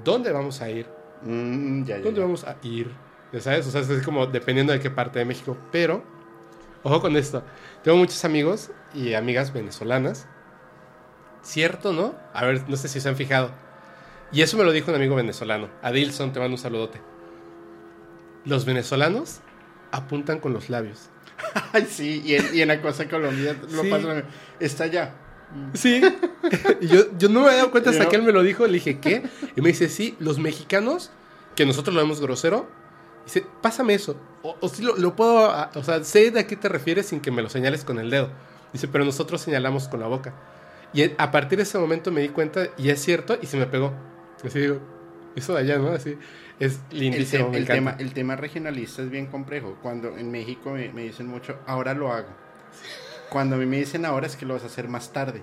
¿Dónde 0.04 0.30
vamos 0.30 0.61
a 0.61 0.70
ir? 0.70 0.86
Mm, 1.22 1.84
ya, 1.84 1.96
ya, 1.96 2.02
¿Dónde 2.04 2.20
ya. 2.20 2.26
vamos 2.26 2.44
a 2.44 2.56
ir? 2.62 2.90
¿Ya 3.32 3.40
sabes? 3.40 3.66
O 3.66 3.70
sea, 3.70 3.80
es 3.80 4.02
como 4.04 4.26
dependiendo 4.26 4.72
de 4.72 4.80
qué 4.80 4.90
parte 4.90 5.18
de 5.18 5.24
México. 5.24 5.56
Pero, 5.72 6.02
ojo 6.82 7.00
con 7.00 7.16
esto. 7.16 7.42
Tengo 7.82 7.96
muchos 7.98 8.24
amigos 8.24 8.70
y 8.94 9.14
amigas 9.14 9.52
venezolanas. 9.52 10.26
¿Cierto, 11.42 11.92
no? 11.92 12.14
A 12.34 12.44
ver, 12.44 12.68
no 12.68 12.76
sé 12.76 12.88
si 12.88 13.00
se 13.00 13.08
han 13.08 13.16
fijado. 13.16 13.50
Y 14.32 14.42
eso 14.42 14.56
me 14.56 14.64
lo 14.64 14.72
dijo 14.72 14.90
un 14.90 14.96
amigo 14.96 15.16
venezolano. 15.16 15.68
Adilson, 15.82 16.32
te 16.32 16.38
mando 16.38 16.54
un 16.56 16.60
saludote. 16.60 17.00
Los 18.44 18.64
venezolanos 18.64 19.40
apuntan 19.90 20.38
con 20.38 20.52
los 20.52 20.68
labios. 20.70 21.08
Ay, 21.72 21.86
sí, 21.90 22.22
y 22.24 22.34
en, 22.36 22.54
y 22.54 22.60
en 22.60 22.68
la 22.68 22.80
cosa 22.82 23.08
Colombia 23.08 23.56
lo 23.70 23.82
Sí. 23.82 23.90
pasa. 23.90 24.22
Está 24.60 24.84
allá. 24.84 25.14
Sí. 25.74 26.00
y 26.80 26.86
yo, 26.86 27.16
yo 27.18 27.28
no 27.28 27.40
me 27.40 27.46
había 27.46 27.58
dado 27.58 27.70
cuenta 27.70 27.90
hasta 27.90 28.04
Yo- 28.04 28.10
que 28.10 28.16
él 28.16 28.22
me 28.22 28.32
lo 28.32 28.42
dijo. 28.42 28.66
Le 28.66 28.74
dije, 28.74 29.00
¿qué? 29.00 29.24
Y 29.56 29.60
me 29.60 29.68
dice, 29.68 29.88
sí, 29.88 30.14
los 30.20 30.38
mexicanos, 30.38 31.10
que 31.56 31.66
nosotros 31.66 31.94
lo 31.94 32.00
vemos 32.02 32.20
grosero, 32.20 32.68
dice, 33.24 33.46
pásame 33.60 33.94
eso. 33.94 34.16
O, 34.42 34.56
o 34.60 34.68
sí 34.68 34.82
lo, 34.82 34.96
lo 34.96 35.14
puedo, 35.16 35.52
o 35.74 35.82
sea, 35.84 36.02
sé 36.04 36.30
de 36.30 36.40
a 36.40 36.46
qué 36.46 36.56
te 36.56 36.68
refieres 36.68 37.06
sin 37.06 37.20
que 37.20 37.30
me 37.30 37.42
lo 37.42 37.48
señales 37.48 37.84
con 37.84 37.98
el 37.98 38.10
dedo. 38.10 38.30
Dice, 38.72 38.88
pero 38.88 39.04
nosotros 39.04 39.40
señalamos 39.40 39.88
con 39.88 40.00
la 40.00 40.06
boca. 40.06 40.34
Y 40.92 41.02
a- 41.04 41.30
partir 41.30 41.58
de 41.58 41.64
ese 41.64 41.78
momento 41.78 42.10
me 42.10 42.20
di 42.22 42.30
cuenta, 42.30 42.68
y 42.76 42.90
es 42.90 43.00
cierto, 43.02 43.38
y 43.40 43.46
se 43.46 43.56
me 43.56 43.66
pegó. 43.66 43.92
Así 44.44 44.58
digo, 44.60 44.80
eso 45.36 45.54
de 45.54 45.60
allá, 45.60 45.78
¿no? 45.78 45.90
Así, 45.90 46.18
es 46.58 46.80
El, 46.90 46.98
lindísimo, 46.98 47.46
te- 47.46 47.50
me 47.50 47.58
el 47.58 47.68
tema, 47.68 47.96
el 47.98 48.12
tema 48.14 48.36
regionalista 48.36 49.02
es 49.02 49.10
bien 49.10 49.26
complejo. 49.26 49.76
Cuando 49.82 50.16
en 50.16 50.30
México 50.30 50.70
me, 50.70 50.92
me 50.92 51.02
dicen 51.02 51.26
mucho, 51.28 51.58
ahora 51.66 51.94
lo 51.94 52.12
hago. 52.12 52.28
Cuando 53.30 53.56
a 53.56 53.58
mí 53.58 53.66
me 53.66 53.78
dicen 53.78 54.04
ahora 54.04 54.26
es 54.26 54.36
que 54.36 54.46
lo 54.46 54.54
vas 54.54 54.64
a 54.64 54.66
hacer 54.66 54.88
más 54.88 55.12
tarde. 55.12 55.42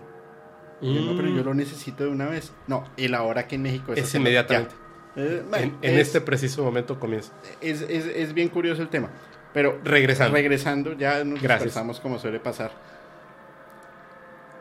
Y 0.81 0.93
yo, 0.93 1.01
no, 1.01 1.15
pero 1.15 1.29
yo 1.29 1.43
Mm, 1.43 1.45
lo 1.45 1.53
necesito 1.53 2.03
de 2.03 2.09
una 2.09 2.27
vez. 2.27 2.51
No, 2.67 2.85
el 2.97 3.13
ahora 3.15 3.47
que 3.47 3.55
en 3.55 3.63
México 3.63 3.93
es 3.93 4.03
hacerlo 4.03 4.27
inmediatamente. 4.29 4.75
ya. 4.75 4.86
Eh, 5.17 5.39
En, 5.43 5.49
bueno, 5.49 5.77
en 5.81 5.95
es, 5.95 6.07
este 6.07 6.21
preciso 6.21 6.63
momento 6.63 6.99
comienza. 6.99 7.33
es, 7.59 7.81
es- 7.81 8.05
es 8.05 8.33
bien 8.33 8.49
curioso 8.49 8.81
el 8.81 8.89
tema. 8.89 9.09
Pero 9.53 9.79
Regresando. 9.83 10.35
regresando, 10.35 10.93
ya 10.93 11.23
nos 11.23 11.41
como 11.99 12.19
suele 12.19 12.39
pasar. 12.39 12.71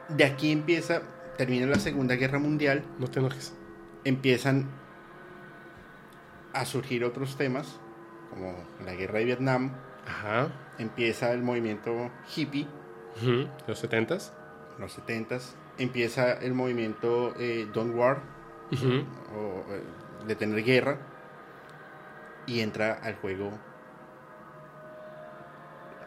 De 0.08 0.24
aquí 0.24 0.52
empieza, 0.52 1.02
termina 1.36 1.66
la 1.66 1.78
Segunda 1.78 2.14
Guerra 2.14 2.38
Mundial, 2.38 2.82
No 2.98 3.06
te 3.08 3.18
enojes. 3.18 3.52
empiezan 4.04 4.66
a 6.54 6.64
surgir 6.64 7.04
otros 7.04 7.36
temas, 7.36 7.78
como 8.30 8.54
la 8.84 8.94
guerra 8.94 9.18
de 9.18 9.24
Vietnam, 9.26 9.72
Ajá. 10.06 10.48
empieza 10.78 11.32
el 11.32 11.42
movimiento 11.42 12.10
hippie, 12.34 12.66
Ujú, 13.20 13.48
Los 13.66 13.78
setentas. 13.80 14.32
los 14.78 14.92
70s, 14.98 15.54
empieza 15.78 16.32
el 16.34 16.54
movimiento 16.54 17.34
eh, 17.38 17.66
Don't 17.74 17.94
War, 17.94 18.20
Ujú. 18.72 19.04
o 19.34 19.64
eh, 19.74 19.82
de 20.26 20.34
tener 20.36 20.62
guerra, 20.64 20.98
y 22.46 22.60
entra 22.60 22.92
al 23.02 23.14
juego, 23.16 23.50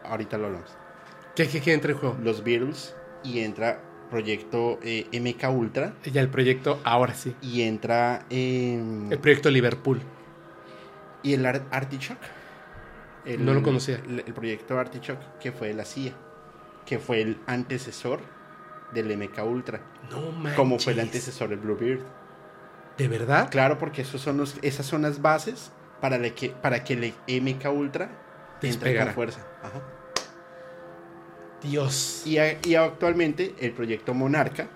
ahorita 0.04 0.38
lo 0.38 0.46
hablamos, 0.46 0.76
¿Qué, 1.34 1.48
qué, 1.48 1.60
qué 1.60 1.72
entra 1.72 1.92
en 1.92 1.98
juego? 1.98 2.16
los 2.22 2.42
Beatles, 2.42 2.94
y 3.22 3.40
entra 3.40 3.80
proyecto 4.10 4.78
eh, 4.82 5.06
MK 5.12 5.48
Ultra, 5.56 5.94
Ya 6.04 6.20
el 6.20 6.28
proyecto, 6.28 6.80
ahora 6.84 7.14
sí. 7.14 7.34
y 7.40 7.62
entra 7.62 8.24
em, 8.30 9.10
El 9.12 9.18
proyecto 9.18 9.50
Liverpool. 9.50 10.00
y 11.22 11.34
el 11.34 11.46
Ar- 11.46 11.66
Artichoke. 11.70 12.26
El- 13.24 13.44
No 13.44 13.52
lo 13.54 13.62
conocía. 13.62 13.96
El, 13.96 14.20
el 14.26 14.32
proyecto 14.34 14.78
Artichoke, 14.78 15.22
que 15.40 15.52
fue 15.52 15.68
de 15.68 15.74
la 15.74 15.84
CIA, 15.84 16.12
que 16.86 16.98
fue 16.98 17.20
el 17.20 17.38
antecesor 17.46 18.20
del 18.92 19.14
MK 19.16 19.44
Ultra, 19.44 19.80
No 20.10 20.32
manches. 20.32 20.54
como 20.56 20.78
fue 20.78 20.94
el 20.94 21.00
antecesor 21.00 21.50
del 21.50 21.58
Bluebeard. 21.58 22.00
¿De 23.00 23.08
verdad? 23.08 23.48
Claro, 23.50 23.78
porque 23.78 24.02
esos 24.02 24.20
son 24.20 24.36
los, 24.36 24.56
esas 24.62 24.84
son 24.86 25.02
las 25.02 25.22
bases 25.22 25.72
para, 26.00 26.18
le 26.18 26.34
que, 26.34 26.50
para 26.50 26.84
que 26.84 26.92
el 27.26 27.42
MK 27.42 27.66
Ultra 27.72 28.10
entre 28.62 28.96
con 28.98 29.14
fuerza. 29.14 29.40
Ajá. 29.62 29.80
Dios. 31.62 32.22
Y, 32.26 32.38
a- 32.38 32.58
y 32.64 32.74
actualmente 32.74 33.54
el 33.58 33.72
proyecto 33.72 34.14
Monarca, 34.14 34.68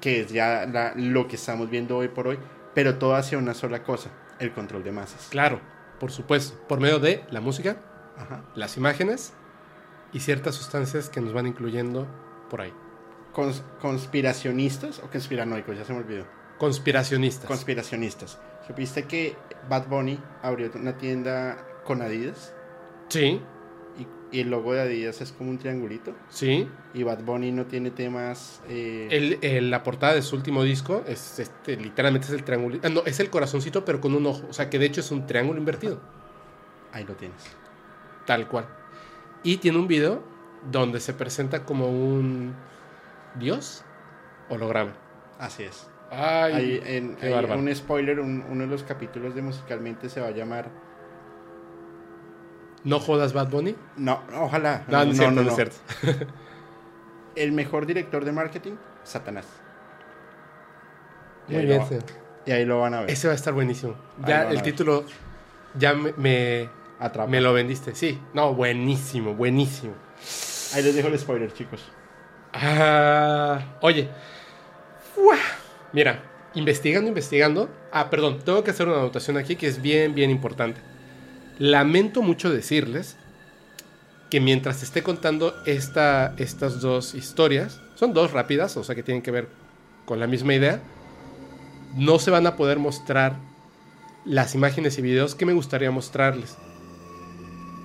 que 0.00 0.20
es 0.22 0.32
ya 0.32 0.66
la- 0.66 0.94
lo 0.96 1.28
que 1.28 1.36
estamos 1.36 1.70
viendo 1.70 1.96
hoy 1.96 2.08
por 2.08 2.26
hoy, 2.28 2.38
pero 2.74 2.98
todo 2.98 3.14
hacia 3.14 3.38
una 3.38 3.54
sola 3.54 3.82
cosa, 3.82 4.10
el 4.38 4.52
control 4.52 4.82
de 4.84 4.92
masas. 4.92 5.28
Claro, 5.30 5.60
por 6.00 6.10
supuesto. 6.12 6.58
Por 6.68 6.80
medio 6.80 6.98
de 6.98 7.24
la 7.30 7.40
música, 7.40 7.76
Ajá. 8.16 8.42
las 8.54 8.76
imágenes 8.76 9.32
y 10.12 10.20
ciertas 10.20 10.54
sustancias 10.54 11.08
que 11.08 11.20
nos 11.20 11.32
van 11.32 11.46
incluyendo 11.46 12.06
por 12.50 12.60
ahí. 12.62 12.72
Cons- 13.34 13.62
conspiracionistas 13.80 14.98
o 15.00 15.08
conspiranoicos, 15.10 15.76
ya 15.76 15.84
se 15.84 15.92
me 15.92 16.00
olvidó. 16.00 16.24
Conspiracionistas. 16.62 17.46
Conspiracionistas. 17.48 18.38
¿Supiste 18.68 19.02
que 19.08 19.34
Bad 19.68 19.88
Bunny 19.88 20.16
abrió 20.42 20.70
una 20.76 20.96
tienda 20.96 21.58
con 21.84 22.02
Adidas? 22.02 22.54
sí, 23.08 23.40
Y, 23.98 24.06
y 24.36 24.40
el 24.42 24.50
logo 24.50 24.72
de 24.72 24.80
Adidas 24.82 25.20
es 25.20 25.32
como 25.32 25.50
un 25.50 25.58
triangulito. 25.58 26.14
sí. 26.30 26.68
Y 26.94 27.02
Bad 27.02 27.24
Bunny 27.24 27.50
no 27.50 27.66
tiene 27.66 27.90
temas. 27.90 28.62
eh, 28.68 29.08
El- 29.10 29.38
el- 29.42 29.70
la 29.72 29.82
portada 29.82 30.14
de 30.14 30.22
su 30.22 30.36
último 30.36 30.62
disco 30.62 31.02
es 31.08 31.40
este, 31.40 31.76
literalmente 31.76 32.28
es 32.28 32.32
el 32.32 32.44
triángulo. 32.44 32.78
ah, 32.84 32.88
no, 32.90 33.02
es 33.06 33.18
el 33.18 33.28
corazoncito, 33.28 33.84
pero 33.84 34.00
con 34.00 34.14
un 34.14 34.24
ojo. 34.24 34.46
O 34.48 34.52
sea 34.52 34.70
que 34.70 34.78
de 34.78 34.86
hecho 34.86 35.00
es 35.00 35.10
un 35.10 35.26
triángulo 35.26 35.58
invertido. 35.58 36.00
Ahí 36.92 37.02
lo 37.02 37.14
tienes. 37.16 37.42
Tal 38.24 38.46
cual. 38.46 38.68
Y 39.42 39.56
tiene 39.56 39.78
un 39.78 39.88
video 39.88 40.22
donde 40.70 41.00
se 41.00 41.12
presenta 41.12 41.64
como 41.64 41.88
un 41.88 42.54
dios 43.34 43.84
holograma. 44.48 44.92
Así 45.40 45.64
es. 45.64 45.88
Ay, 46.14 46.52
Hay, 46.52 46.96
en, 46.96 47.16
un 47.58 47.74
spoiler, 47.74 48.20
un- 48.20 48.44
uno 48.50 48.60
de 48.64 48.66
los 48.66 48.82
capítulos 48.82 49.34
de 49.34 49.40
Musicalmente 49.40 50.10
se 50.10 50.20
va 50.20 50.28
a 50.28 50.30
llamar... 50.32 50.68
¿No 52.84 53.00
jodas 53.00 53.32
Bad 53.32 53.48
Bunny? 53.48 53.76
No, 53.96 54.20
ojalá. 54.38 54.84
No, 54.88 55.04
no, 55.06 55.14
cierto, 55.14 55.42
no, 55.42 55.50
cierto. 55.54 55.76
El 57.36 57.52
mejor 57.52 57.86
director 57.86 58.24
de 58.24 58.32
marketing, 58.32 58.72
Satanás. 59.04 59.46
Muy 61.48 61.64
bien, 61.64 61.80
lo-. 61.80 61.98
Y 62.44 62.50
ahí 62.50 62.64
lo 62.66 62.80
van 62.80 62.94
a 62.94 63.00
ver. 63.00 63.10
Ese 63.10 63.28
va 63.28 63.32
a 63.32 63.36
estar 63.36 63.54
buenísimo. 63.54 63.94
Ya 64.26 64.50
el 64.50 64.60
título 64.62 65.04
ya 65.78 65.94
me, 65.94 66.12
me, 66.16 66.68
Atrapa. 66.98 67.30
me 67.30 67.40
lo 67.40 67.52
vendiste. 67.54 67.94
Sí, 67.94 68.20
no, 68.34 68.52
buenísimo, 68.52 69.34
buenísimo. 69.34 69.94
Ahí 70.74 70.82
les 70.82 70.94
dejo 70.94 71.08
el 71.08 71.18
spoiler, 71.18 71.52
chicos. 71.52 71.90
Ah, 72.52 73.60
oye. 73.80 74.10
Mira, 75.92 76.22
investigando, 76.54 77.08
investigando. 77.08 77.70
Ah, 77.92 78.10
perdón, 78.10 78.40
tengo 78.44 78.64
que 78.64 78.70
hacer 78.70 78.88
una 78.88 78.98
anotación 78.98 79.36
aquí 79.36 79.56
que 79.56 79.66
es 79.66 79.80
bien, 79.82 80.14
bien 80.14 80.30
importante. 80.30 80.80
Lamento 81.58 82.22
mucho 82.22 82.50
decirles 82.50 83.16
que 84.30 84.40
mientras 84.40 84.82
esté 84.82 85.02
contando 85.02 85.54
esta, 85.66 86.34
estas 86.38 86.80
dos 86.80 87.14
historias, 87.14 87.80
son 87.94 88.14
dos 88.14 88.32
rápidas, 88.32 88.76
o 88.76 88.84
sea 88.84 88.94
que 88.94 89.02
tienen 89.02 89.22
que 89.22 89.30
ver 89.30 89.48
con 90.06 90.18
la 90.18 90.26
misma 90.26 90.54
idea, 90.54 90.80
no 91.94 92.18
se 92.18 92.30
van 92.30 92.46
a 92.46 92.56
poder 92.56 92.78
mostrar 92.78 93.36
las 94.24 94.54
imágenes 94.54 94.98
y 94.98 95.02
videos 95.02 95.34
que 95.34 95.46
me 95.46 95.52
gustaría 95.52 95.90
mostrarles. 95.90 96.56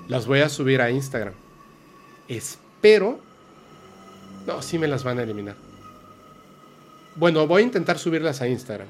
Las 0.07 0.25
voy 0.25 0.39
a 0.39 0.49
subir 0.49 0.81
a 0.81 0.89
Instagram. 0.89 1.33
Espero 2.29 3.27
no, 4.47 4.61
sí 4.61 4.79
me 4.79 4.87
las 4.87 5.03
van 5.03 5.19
a 5.19 5.23
eliminar. 5.23 5.66
Bueno, 7.17 7.47
voy 7.47 7.63
a 7.63 7.65
intentar 7.65 7.97
subirlas 7.97 8.41
a 8.41 8.47
Instagram. 8.47 8.87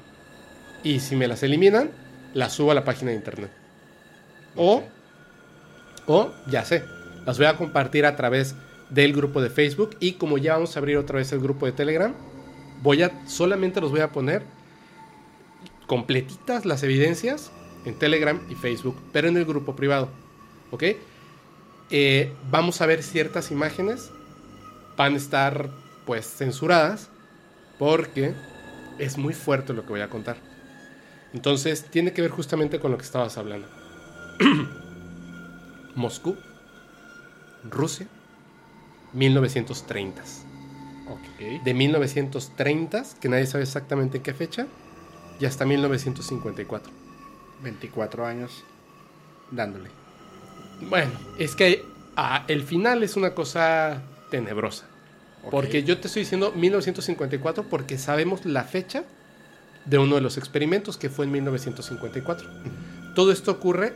Y 0.82 1.00
si 1.00 1.16
me 1.16 1.26
las 1.26 1.42
eliminan, 1.42 1.90
las 2.34 2.52
subo 2.52 2.70
a 2.70 2.74
la 2.74 2.84
página 2.84 3.10
de 3.10 3.16
internet. 3.16 3.50
O. 4.54 4.82
O, 6.06 6.32
ya 6.46 6.64
sé, 6.64 6.84
las 7.26 7.38
voy 7.38 7.46
a 7.46 7.56
compartir 7.56 8.04
a 8.04 8.16
través 8.16 8.54
del 8.90 9.14
grupo 9.14 9.40
de 9.40 9.50
Facebook 9.50 9.96
y 10.00 10.12
como 10.12 10.38
ya 10.38 10.54
vamos 10.54 10.76
a 10.76 10.78
abrir 10.78 10.96
otra 10.96 11.18
vez 11.18 11.32
el 11.32 11.40
grupo 11.40 11.66
de 11.66 11.72
Telegram, 11.72 12.14
voy 12.82 13.02
a 13.02 13.26
solamente 13.26 13.80
los 13.80 13.90
voy 13.90 14.00
a 14.00 14.12
poner 14.12 14.42
completitas 15.86 16.64
las 16.64 16.82
evidencias 16.82 17.50
en 17.84 17.98
Telegram 17.98 18.40
y 18.48 18.54
Facebook, 18.54 18.96
pero 19.12 19.28
en 19.28 19.36
el 19.36 19.44
grupo 19.44 19.76
privado, 19.76 20.08
¿ok? 20.70 20.84
Eh, 21.90 22.32
vamos 22.50 22.80
a 22.80 22.86
ver 22.86 23.02
ciertas 23.02 23.50
imágenes, 23.50 24.10
van 24.96 25.14
a 25.14 25.16
estar 25.18 25.70
pues 26.06 26.26
censuradas 26.26 27.10
porque 27.78 28.34
es 28.98 29.16
muy 29.16 29.34
fuerte 29.34 29.72
lo 29.72 29.82
que 29.82 29.90
voy 29.90 30.00
a 30.00 30.08
contar. 30.08 30.36
Entonces 31.32 31.84
tiene 31.84 32.12
que 32.12 32.22
ver 32.22 32.30
justamente 32.30 32.80
con 32.80 32.90
lo 32.90 32.98
que 32.98 33.04
estabas 33.04 33.38
hablando. 33.38 33.68
Moscú, 35.94 36.36
Rusia, 37.68 38.06
1930. 39.12 40.22
Ok. 41.08 41.64
De 41.64 41.74
1930, 41.74 43.04
que 43.20 43.28
nadie 43.28 43.46
sabe 43.46 43.64
exactamente 43.64 44.18
en 44.18 44.22
qué 44.22 44.34
fecha, 44.34 44.66
y 45.40 45.46
hasta 45.46 45.64
1954. 45.64 46.92
24 47.62 48.26
años 48.26 48.64
dándole. 49.50 49.90
Bueno, 50.88 51.10
es 51.38 51.54
que 51.54 51.84
ah, 52.16 52.44
el 52.48 52.62
final 52.62 53.02
es 53.02 53.16
una 53.16 53.34
cosa 53.34 54.02
tenebrosa. 54.30 54.86
Porque 55.50 55.82
yo 55.82 55.98
te 55.98 56.08
estoy 56.08 56.22
diciendo 56.22 56.52
1954 56.52 57.64
porque 57.68 57.98
sabemos 57.98 58.44
la 58.44 58.64
fecha 58.64 59.04
de 59.84 59.98
uno 59.98 60.16
de 60.16 60.20
los 60.20 60.36
experimentos 60.36 60.96
que 60.96 61.08
fue 61.08 61.24
en 61.24 61.32
1954. 61.32 62.48
Todo 63.14 63.32
esto 63.32 63.50
ocurre, 63.50 63.94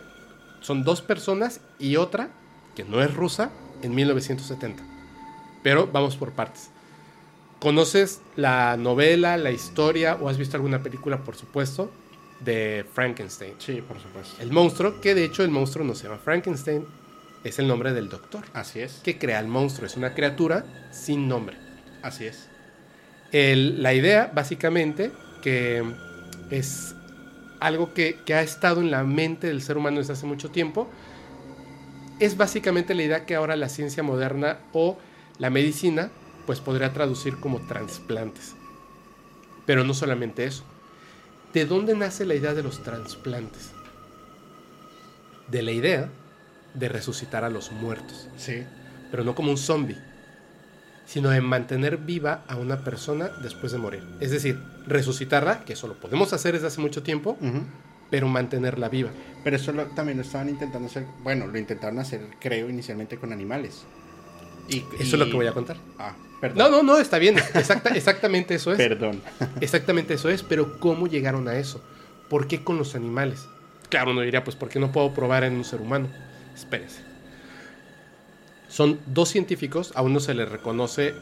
son 0.61 0.85
dos 0.85 1.03
personas 1.03 1.61
y 1.79 1.97
otra, 1.97 2.31
que 2.75 2.85
no 2.85 3.03
es 3.03 3.13
rusa, 3.15 3.51
en 3.83 3.95
1970. 3.95 4.83
Pero 5.63 5.89
vamos 5.93 6.17
por 6.17 6.33
partes. 6.33 6.71
¿Conoces 7.61 8.21
la 8.35 8.77
novela, 8.77 9.37
la 9.37 9.51
historia 9.51 10.17
o 10.21 10.29
has 10.29 10.39
visto 10.39 10.57
alguna 10.57 10.83
película, 10.83 11.23
por 11.23 11.37
supuesto, 11.37 11.93
de 12.41 12.85
Frankenstein? 12.93 13.55
Sí, 13.59 13.83
por 13.83 14.01
supuesto. 14.01 14.43
El 14.43 14.51
monstruo, 14.51 15.01
que 15.01 15.15
de 15.15 15.25
hecho 15.25 15.45
el 15.45 15.51
monstruo 15.51 15.85
no 15.85 15.95
se 15.95 16.05
llama 16.05 16.19
Frankenstein, 16.19 16.87
es 17.45 17.59
el 17.59 17.67
nombre 17.69 17.93
del 17.93 18.09
doctor 18.09 18.45
Así 18.53 18.81
es. 18.81 19.01
que 19.03 19.19
crea 19.19 19.41
el 19.41 19.47
monstruo. 19.49 19.87
Es 19.87 19.97
una 19.97 20.15
criatura 20.15 20.65
sin 20.91 21.29
nombre. 21.29 21.57
Así 22.03 22.27
es. 22.27 22.49
El- 23.33 23.83
la 23.83 23.95
idea, 23.95 24.31
básicamente, 24.35 25.11
que 25.43 25.83
es 26.51 26.95
algo 27.61 27.95
que, 27.95 28.21
que 28.25 28.35
ha 28.35 28.43
estado 28.43 28.81
en 28.81 28.91
la 28.91 29.05
mente 29.05 29.47
del 29.47 29.63
ser 29.63 29.77
humano 29.77 29.99
desde 29.99 30.13
hace 30.13 30.27
mucho 30.27 30.51
tiempo, 30.51 30.89
es 32.21 32.37
básicamente 32.37 32.95
la 32.95 33.03
idea 33.03 33.27
que 33.27 33.35
ahora 33.35 33.57
la 33.57 33.69
ciencia 33.69 34.03
moderna 34.03 34.59
o 34.73 34.99
la 35.39 35.51
medicina, 35.51 36.11
pues 36.47 36.61
podría 36.61 36.93
traducir 36.93 37.39
como 37.41 37.67
trasplantes. 37.67 38.55
Pero 39.67 39.85
no 39.85 39.95
solamente 39.95 40.45
eso. 40.45 40.65
¿De 41.53 41.65
dónde 41.67 41.95
nace 41.97 42.25
la 42.27 42.35
idea 42.35 42.55
de 42.55 42.63
los 42.63 42.83
trasplantes? 42.83 43.71
De 45.49 45.63
la 45.63 45.73
idea 45.73 46.11
de 46.75 46.89
resucitar 46.89 47.45
a 47.45 47.51
los 47.51 47.71
muertos 47.73 48.29
Sí. 48.37 48.65
pero 49.11 49.25
no 49.25 49.35
como 49.35 49.51
un 49.51 49.59
zombie, 49.59 49.97
sino 51.07 51.31
de 51.31 51.41
mantener 51.41 51.99
viva 51.99 52.43
a 52.49 52.57
una 52.57 52.79
persona 52.85 53.29
después 53.43 53.73
de 53.73 53.79
morir. 53.79 54.03
Es 54.21 54.31
decir, 54.31 54.59
resucitarla, 54.87 55.65
que 55.65 55.75
eso 55.75 55.87
lo 55.87 55.95
podemos 55.95 56.33
hacer 56.33 56.55
desde 56.55 56.69
hace 56.69 56.81
mucho 56.81 57.03
tiempo, 57.03 57.37
pero 58.11 58.29
mantenerla 58.29 58.89
viva. 58.89 59.11
Pero 59.45 59.57
eso 59.57 59.73
lo- 59.73 59.87
también 59.89 60.17
lo 60.19 60.23
estaban 60.25 60.49
intentando 60.49 60.87
hacer. 60.89 61.05
Bueno, 61.23 61.47
lo 61.47 61.59
intentaron 61.59 61.99
hacer, 61.99 62.21
creo, 62.41 62.69
inicialmente 62.71 63.17
con 63.19 63.33
animales. 63.33 63.83
Y, 64.69 64.79
Eso 65.01 65.17
es 65.17 65.19
lo 65.19 65.27
que 65.27 65.33
voy 65.35 65.47
a 65.49 65.53
contar. 65.53 65.77
Ah, 65.99 66.15
perdón. 66.41 66.59
No, 66.59 66.71
no, 66.71 66.83
no, 66.83 66.99
está 66.99 67.19
bien. 67.19 67.37
Exacta, 67.55 67.91
exactamente 67.91 68.55
eso 68.55 68.71
es. 68.73 68.79
Perdón. 68.79 69.21
Exactamente 69.61 70.15
eso 70.15 70.31
es, 70.31 70.43
pero 70.43 70.79
¿cómo 70.79 71.07
llegaron 71.09 71.49
a 71.49 71.57
eso? 71.57 71.83
¿Por 72.31 72.47
qué 72.47 72.63
con 72.65 72.79
los 72.79 72.95
animales? 72.95 73.47
Claro, 73.91 74.13
uno 74.13 74.21
diría, 74.23 74.43
pues, 74.45 74.57
¿por 74.57 74.69
qué 74.71 74.79
no 74.81 74.93
puedo 74.93 75.13
probar 75.13 75.45
en 75.45 75.55
un 75.55 75.65
ser 75.65 75.81
humano? 75.83 76.09
Espérese. 76.55 77.01
Son 78.69 78.99
dos 79.07 79.29
científicos, 79.29 79.93
a 79.95 80.03
uno 80.03 80.21
se 80.21 80.35
le 80.35 80.47
reconoce 80.47 81.15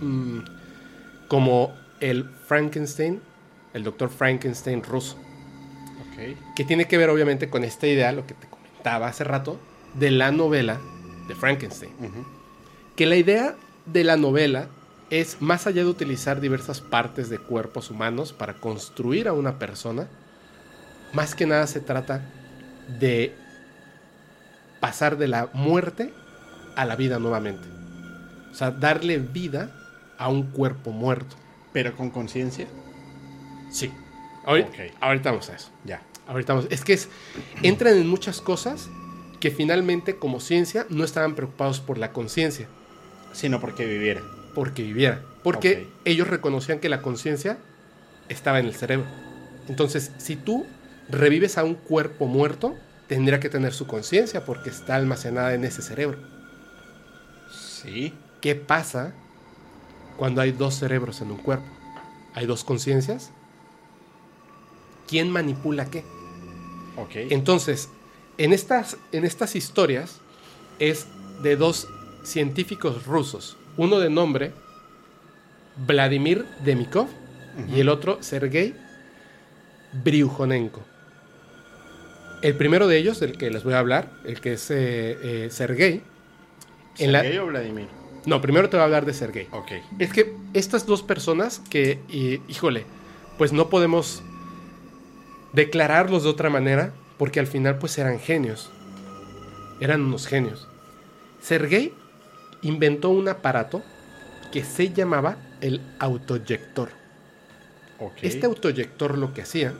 mm, 0.00 0.38
como 1.28 1.74
el 2.00 2.28
Frankenstein, 2.46 3.20
el 3.72 3.84
doctor 3.84 4.10
Frankenstein 4.10 4.82
ruso, 4.82 5.16
Ok. 5.16 6.36
que 6.54 6.64
tiene 6.64 6.86
que 6.86 6.98
ver 6.98 7.08
obviamente 7.08 7.48
con 7.48 7.64
esta 7.64 7.86
idea, 7.86 8.12
lo 8.12 8.26
que 8.26 8.34
te 8.34 8.46
comentaba 8.46 9.08
hace 9.08 9.24
rato, 9.24 9.58
de 9.94 10.10
la 10.10 10.30
novela 10.30 10.80
de 11.28 11.34
Frankenstein 11.34 11.92
que 12.96 13.06
la 13.06 13.16
idea 13.16 13.56
de 13.86 14.04
la 14.04 14.16
novela 14.16 14.68
es, 15.10 15.40
más 15.40 15.66
allá 15.66 15.82
de 15.82 15.90
utilizar 15.90 16.40
diversas 16.40 16.80
partes 16.80 17.28
de 17.28 17.38
cuerpos 17.38 17.90
humanos 17.90 18.32
para 18.32 18.54
construir 18.54 19.28
a 19.28 19.32
una 19.32 19.58
persona, 19.58 20.08
más 21.12 21.34
que 21.34 21.46
nada 21.46 21.66
se 21.66 21.80
trata 21.80 22.22
de 22.98 23.34
pasar 24.82 25.16
de 25.16 25.28
la 25.28 25.48
muerte 25.52 26.12
a 26.74 26.84
la 26.84 26.96
vida 26.96 27.20
nuevamente. 27.20 27.68
O 28.50 28.54
sea, 28.54 28.72
darle 28.72 29.18
vida 29.18 29.70
a 30.18 30.28
un 30.28 30.42
cuerpo 30.42 30.90
muerto. 30.90 31.36
Pero 31.72 31.96
con 31.96 32.10
conciencia. 32.10 32.66
Sí. 33.70 33.92
Ahorita, 34.44 34.70
ahorita 35.00 35.30
vamos 35.30 35.48
a 35.50 35.54
eso. 35.54 35.70
Ya. 35.84 36.02
Ahorita 36.26 36.54
vamos. 36.54 36.68
Es 36.72 36.82
que 36.82 36.94
es, 36.94 37.08
entran 37.62 37.96
en 37.96 38.08
muchas 38.08 38.40
cosas 38.40 38.90
que 39.38 39.52
finalmente 39.52 40.16
como 40.16 40.40
ciencia 40.40 40.84
no 40.88 41.04
estaban 41.04 41.36
preocupados 41.36 41.78
por 41.78 41.96
la 41.96 42.12
conciencia. 42.12 42.66
Sino 43.32 43.60
porque 43.60 43.86
viviera. 43.86 44.20
porque 44.52 44.82
viviera. 44.82 45.22
Porque 45.44 45.86
ellos 46.04 46.26
reconocían 46.26 46.80
que 46.80 46.88
la 46.88 47.02
conciencia 47.02 47.56
estaba 48.28 48.58
en 48.58 48.66
el 48.66 48.74
cerebro. 48.74 49.06
Entonces, 49.68 50.10
si 50.18 50.34
tú 50.34 50.66
revives 51.08 51.56
a 51.56 51.62
un 51.62 51.76
cuerpo 51.76 52.26
muerto, 52.26 52.76
tendría 53.12 53.40
que 53.40 53.50
tener 53.50 53.74
su 53.74 53.86
conciencia 53.86 54.46
porque 54.46 54.70
está 54.70 54.96
almacenada 54.96 55.52
en 55.52 55.66
ese 55.66 55.82
cerebro. 55.82 56.16
Sí. 57.50 58.14
¿Qué 58.40 58.54
pasa 58.54 59.12
cuando 60.16 60.40
hay 60.40 60.52
dos 60.52 60.76
cerebros 60.76 61.20
en 61.20 61.30
un 61.30 61.36
cuerpo? 61.36 61.66
¿Hay 62.32 62.46
dos 62.46 62.64
conciencias? 62.64 63.30
¿Quién 65.06 65.30
manipula 65.30 65.90
qué? 65.90 66.06
Ok. 66.96 67.10
Entonces, 67.28 67.90
en 68.38 68.54
estas, 68.54 68.96
en 69.12 69.26
estas 69.26 69.56
historias 69.56 70.22
es 70.78 71.06
de 71.42 71.56
dos 71.56 71.88
científicos 72.24 73.04
rusos, 73.04 73.58
uno 73.76 73.98
de 73.98 74.08
nombre 74.08 74.54
Vladimir 75.86 76.46
Demikov 76.64 77.08
y 77.68 77.80
el 77.80 77.90
otro 77.90 78.22
Sergei 78.22 78.74
Briujonenko. 80.02 80.91
El 82.42 82.56
primero 82.56 82.88
de 82.88 82.98
ellos, 82.98 83.20
del 83.20 83.38
que 83.38 83.50
les 83.50 83.62
voy 83.64 83.74
a 83.74 83.78
hablar, 83.78 84.10
el 84.24 84.40
que 84.40 84.54
es 84.54 84.70
eh, 84.70 85.16
eh, 85.22 85.48
Sergei. 85.50 86.02
en 86.98 87.12
la- 87.12 87.20
¿Sergei 87.20 87.38
o 87.38 87.46
Vladimir? 87.46 87.86
No, 88.26 88.40
primero 88.40 88.68
te 88.68 88.76
voy 88.76 88.82
a 88.82 88.84
hablar 88.84 89.06
de 89.06 89.14
Sergei. 89.14 89.48
Ok. 89.52 89.72
Es 89.98 90.12
que 90.12 90.36
estas 90.52 90.86
dos 90.86 91.02
personas 91.02 91.60
que, 91.70 92.00
y- 92.08 92.40
híjole, 92.48 92.84
pues 93.38 93.52
no 93.52 93.68
podemos 93.70 94.22
declararlos 95.52 96.22
de 96.24 96.30
otra 96.30 96.50
manera 96.50 96.92
porque 97.18 97.40
al 97.40 97.46
final 97.46 97.78
pues 97.78 97.96
eran 97.98 98.18
genios. 98.18 98.70
Eran 99.80 100.00
unos 100.02 100.26
genios. 100.26 100.68
Sergei 101.40 101.92
inventó 102.62 103.10
un 103.10 103.28
aparato 103.28 103.82
que 104.52 104.64
se 104.64 104.92
llamaba 104.92 105.36
el 105.60 105.80
autoyector. 105.98 106.90
Ok. 107.98 108.14
Este 108.22 108.46
autoyector 108.46 109.16
lo 109.18 109.32
que 109.34 109.42
hacía 109.42 109.74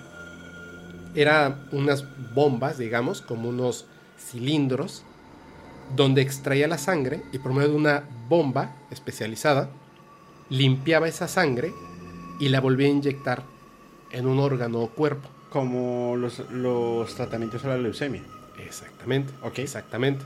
era 1.15 1.67
unas 1.73 2.05
bombas, 2.35 2.79
digamos, 2.79 3.21
como 3.21 3.49
unos 3.49 3.87
cilindros, 4.19 5.05
donde 5.95 6.23
extraía 6.23 6.69
la 6.69 6.79
sangre 6.79 7.23
y 7.33 7.39
por 7.39 7.53
medio 7.53 7.71
de 7.71 7.77
una 7.77 8.05
bomba 8.29 8.77
especializada, 8.91 9.71
limpiaba 10.49 11.09
esa 11.09 11.29
sangre 11.29 11.73
y 12.41 12.49
la 12.49 12.61
volvía 12.61 12.87
a 12.87 12.91
inyectar 12.91 13.43
en 14.11 14.27
un 14.27 14.39
órgano 14.39 14.81
o 14.81 14.91
cuerpo. 14.91 15.29
Como 15.51 16.17
los, 16.17 16.39
los 16.51 17.15
tratamientos 17.15 17.65
a 17.65 17.69
la 17.69 17.79
leucemia. 17.79 18.23
Exactamente. 18.59 19.33
Ok. 19.43 19.59
Exactamente. 19.59 20.25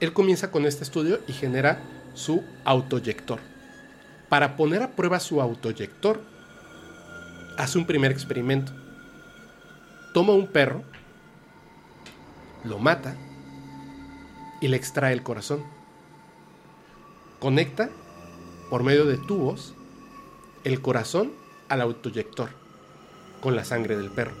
Él 0.00 0.12
comienza 0.12 0.50
con 0.50 0.66
este 0.66 0.84
estudio 0.84 1.18
y 1.26 1.32
genera 1.32 1.82
su 2.14 2.44
autoyector. 2.64 3.40
Para 4.28 4.56
poner 4.56 4.82
a 4.82 4.92
prueba 4.92 5.18
su 5.18 5.40
autoyector, 5.40 6.20
hace 7.56 7.78
un 7.78 7.86
primer 7.86 8.12
experimento. 8.12 8.72
Toma 10.14 10.32
un 10.32 10.46
perro, 10.46 10.82
lo 12.64 12.78
mata 12.78 13.14
y 14.60 14.68
le 14.68 14.76
extrae 14.76 15.12
el 15.12 15.22
corazón. 15.22 15.62
Conecta 17.38 17.90
por 18.70 18.82
medio 18.82 19.04
de 19.04 19.16
tubos 19.16 19.74
el 20.64 20.80
corazón 20.80 21.32
al 21.68 21.80
autoyector 21.80 22.50
con 23.40 23.54
la 23.54 23.64
sangre 23.64 23.96
del 23.96 24.10
perro. 24.10 24.34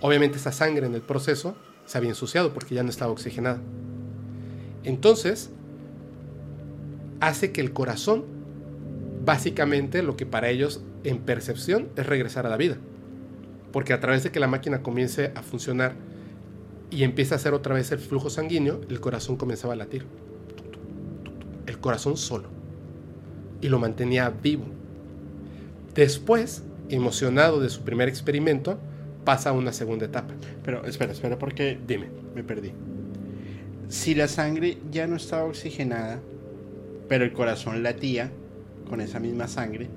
Obviamente 0.00 0.38
esa 0.38 0.52
sangre 0.52 0.86
en 0.86 0.94
el 0.94 1.02
proceso 1.02 1.56
se 1.86 1.98
había 1.98 2.10
ensuciado 2.10 2.52
porque 2.52 2.74
ya 2.74 2.82
no 2.82 2.90
estaba 2.90 3.12
oxigenada. 3.12 3.60
Entonces, 4.84 5.50
hace 7.20 7.52
que 7.52 7.60
el 7.60 7.72
corazón, 7.72 8.24
básicamente 9.24 10.02
lo 10.02 10.16
que 10.16 10.26
para 10.26 10.50
ellos 10.50 10.82
en 11.04 11.18
percepción 11.18 11.88
es 11.96 12.06
regresar 12.06 12.46
a 12.46 12.50
la 12.50 12.56
vida. 12.56 12.78
Porque 13.72 13.92
a 13.92 14.00
través 14.00 14.22
de 14.22 14.30
que 14.30 14.40
la 14.40 14.46
máquina 14.46 14.82
comience 14.82 15.32
a 15.34 15.42
funcionar 15.42 15.94
y 16.90 17.04
empieza 17.04 17.34
a 17.34 17.36
hacer 17.36 17.54
otra 17.54 17.74
vez 17.74 17.92
el 17.92 17.98
flujo 17.98 18.30
sanguíneo, 18.30 18.80
el 18.88 19.00
corazón 19.00 19.36
comenzaba 19.36 19.74
a 19.74 19.76
latir. 19.76 20.06
El 21.66 21.78
corazón 21.78 22.16
solo. 22.16 22.48
Y 23.60 23.68
lo 23.68 23.78
mantenía 23.78 24.30
vivo. 24.30 24.64
Después, 25.94 26.62
emocionado 26.88 27.60
de 27.60 27.68
su 27.68 27.82
primer 27.82 28.08
experimento, 28.08 28.78
pasa 29.24 29.50
a 29.50 29.52
una 29.52 29.72
segunda 29.72 30.06
etapa. 30.06 30.32
Pero 30.64 30.84
espera, 30.86 31.12
espera, 31.12 31.38
porque 31.38 31.78
Dime. 31.86 32.08
me 32.34 32.42
perdí. 32.42 32.72
Si 33.88 34.14
la 34.14 34.28
sangre 34.28 34.78
ya 34.90 35.06
no 35.06 35.16
estaba 35.16 35.44
oxigenada, 35.44 36.20
pero 37.08 37.24
el 37.24 37.32
corazón 37.32 37.82
latía 37.82 38.30
con 38.88 39.00
esa 39.00 39.18
misma 39.18 39.48
sangre, 39.48 39.88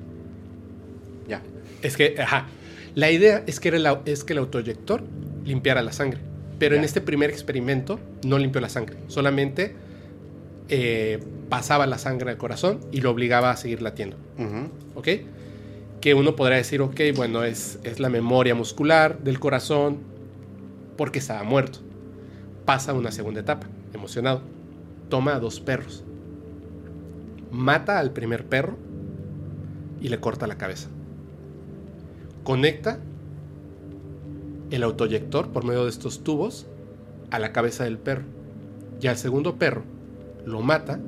ya. 1.27 1.41
Es 1.81 1.97
que, 1.97 2.15
ajá, 2.19 2.47
la 2.95 3.11
idea 3.11 3.43
es 3.47 3.59
que, 3.59 3.69
era 3.69 4.01
es 4.05 4.23
que 4.23 4.33
el 4.33 4.39
autoyector 4.39 5.03
limpiara 5.45 5.81
la 5.81 5.93
sangre. 5.93 6.19
Pero 6.59 6.75
en 6.75 6.83
este 6.83 7.01
primer 7.01 7.31
experimento 7.31 7.99
no 8.23 8.37
limpió 8.37 8.61
la 8.61 8.69
sangre. 8.69 8.97
Solamente 9.07 9.75
eh, 10.69 11.19
pasaba 11.49 11.87
la 11.87 11.97
sangre 11.97 12.29
al 12.31 12.37
corazón 12.37 12.79
y 12.91 13.01
lo 13.01 13.09
obligaba 13.09 13.49
a 13.49 13.57
seguir 13.57 13.81
latiendo. 13.81 14.17
¿Ok? 14.95 15.07
Que 16.01 16.13
uno 16.13 16.35
podrá 16.35 16.57
decir, 16.57 16.81
ok, 16.81 16.99
bueno, 17.15 17.43
es, 17.43 17.79
es 17.83 17.99
la 17.99 18.09
memoria 18.09 18.55
muscular 18.55 19.19
del 19.19 19.39
corazón 19.39 19.99
porque 20.97 21.19
estaba 21.19 21.43
muerto. 21.43 21.79
Pasa 22.65 22.93
una 22.93 23.11
segunda 23.11 23.39
etapa, 23.39 23.67
emocionado. 23.93 24.41
Toma 25.09 25.35
a 25.35 25.39
dos 25.39 25.59
perros. 25.59 26.03
Mata 27.51 27.99
al 27.99 28.11
primer 28.11 28.45
perro 28.45 28.77
y 29.99 30.09
le 30.09 30.19
corta 30.19 30.45
la 30.45 30.57
cabeza. 30.57 30.89
Conecta 32.43 32.99
el 34.71 34.83
autoyector 34.83 35.49
por 35.49 35.63
medio 35.65 35.83
de 35.83 35.89
estos 35.89 36.23
tubos 36.23 36.65
a 37.29 37.39
la 37.39 37.51
cabeza 37.51 37.83
del 37.83 37.97
perro. 37.97 38.23
Y 39.01 39.07
al 39.07 39.17
segundo 39.17 39.55
perro 39.57 39.83
lo 40.45 40.61
mata, 40.61 40.99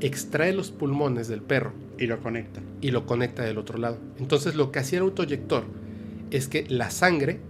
extrae 0.00 0.52
los 0.52 0.70
pulmones 0.70 1.28
del 1.28 1.40
perro 1.42 1.72
Y 1.98 2.06
lo 2.06 2.18
conecta. 2.20 2.60
y 2.80 2.90
lo 2.90 3.06
conecta 3.06 3.42
del 3.42 3.58
otro 3.58 3.78
lado. 3.78 3.96
Entonces 4.18 4.54
lo 4.54 4.70
que 4.72 4.78
hacía 4.80 4.98
el 4.98 5.04
autoyector 5.04 5.64
es 6.30 6.48
que 6.48 6.66
la 6.68 6.90
sangre 6.90 7.40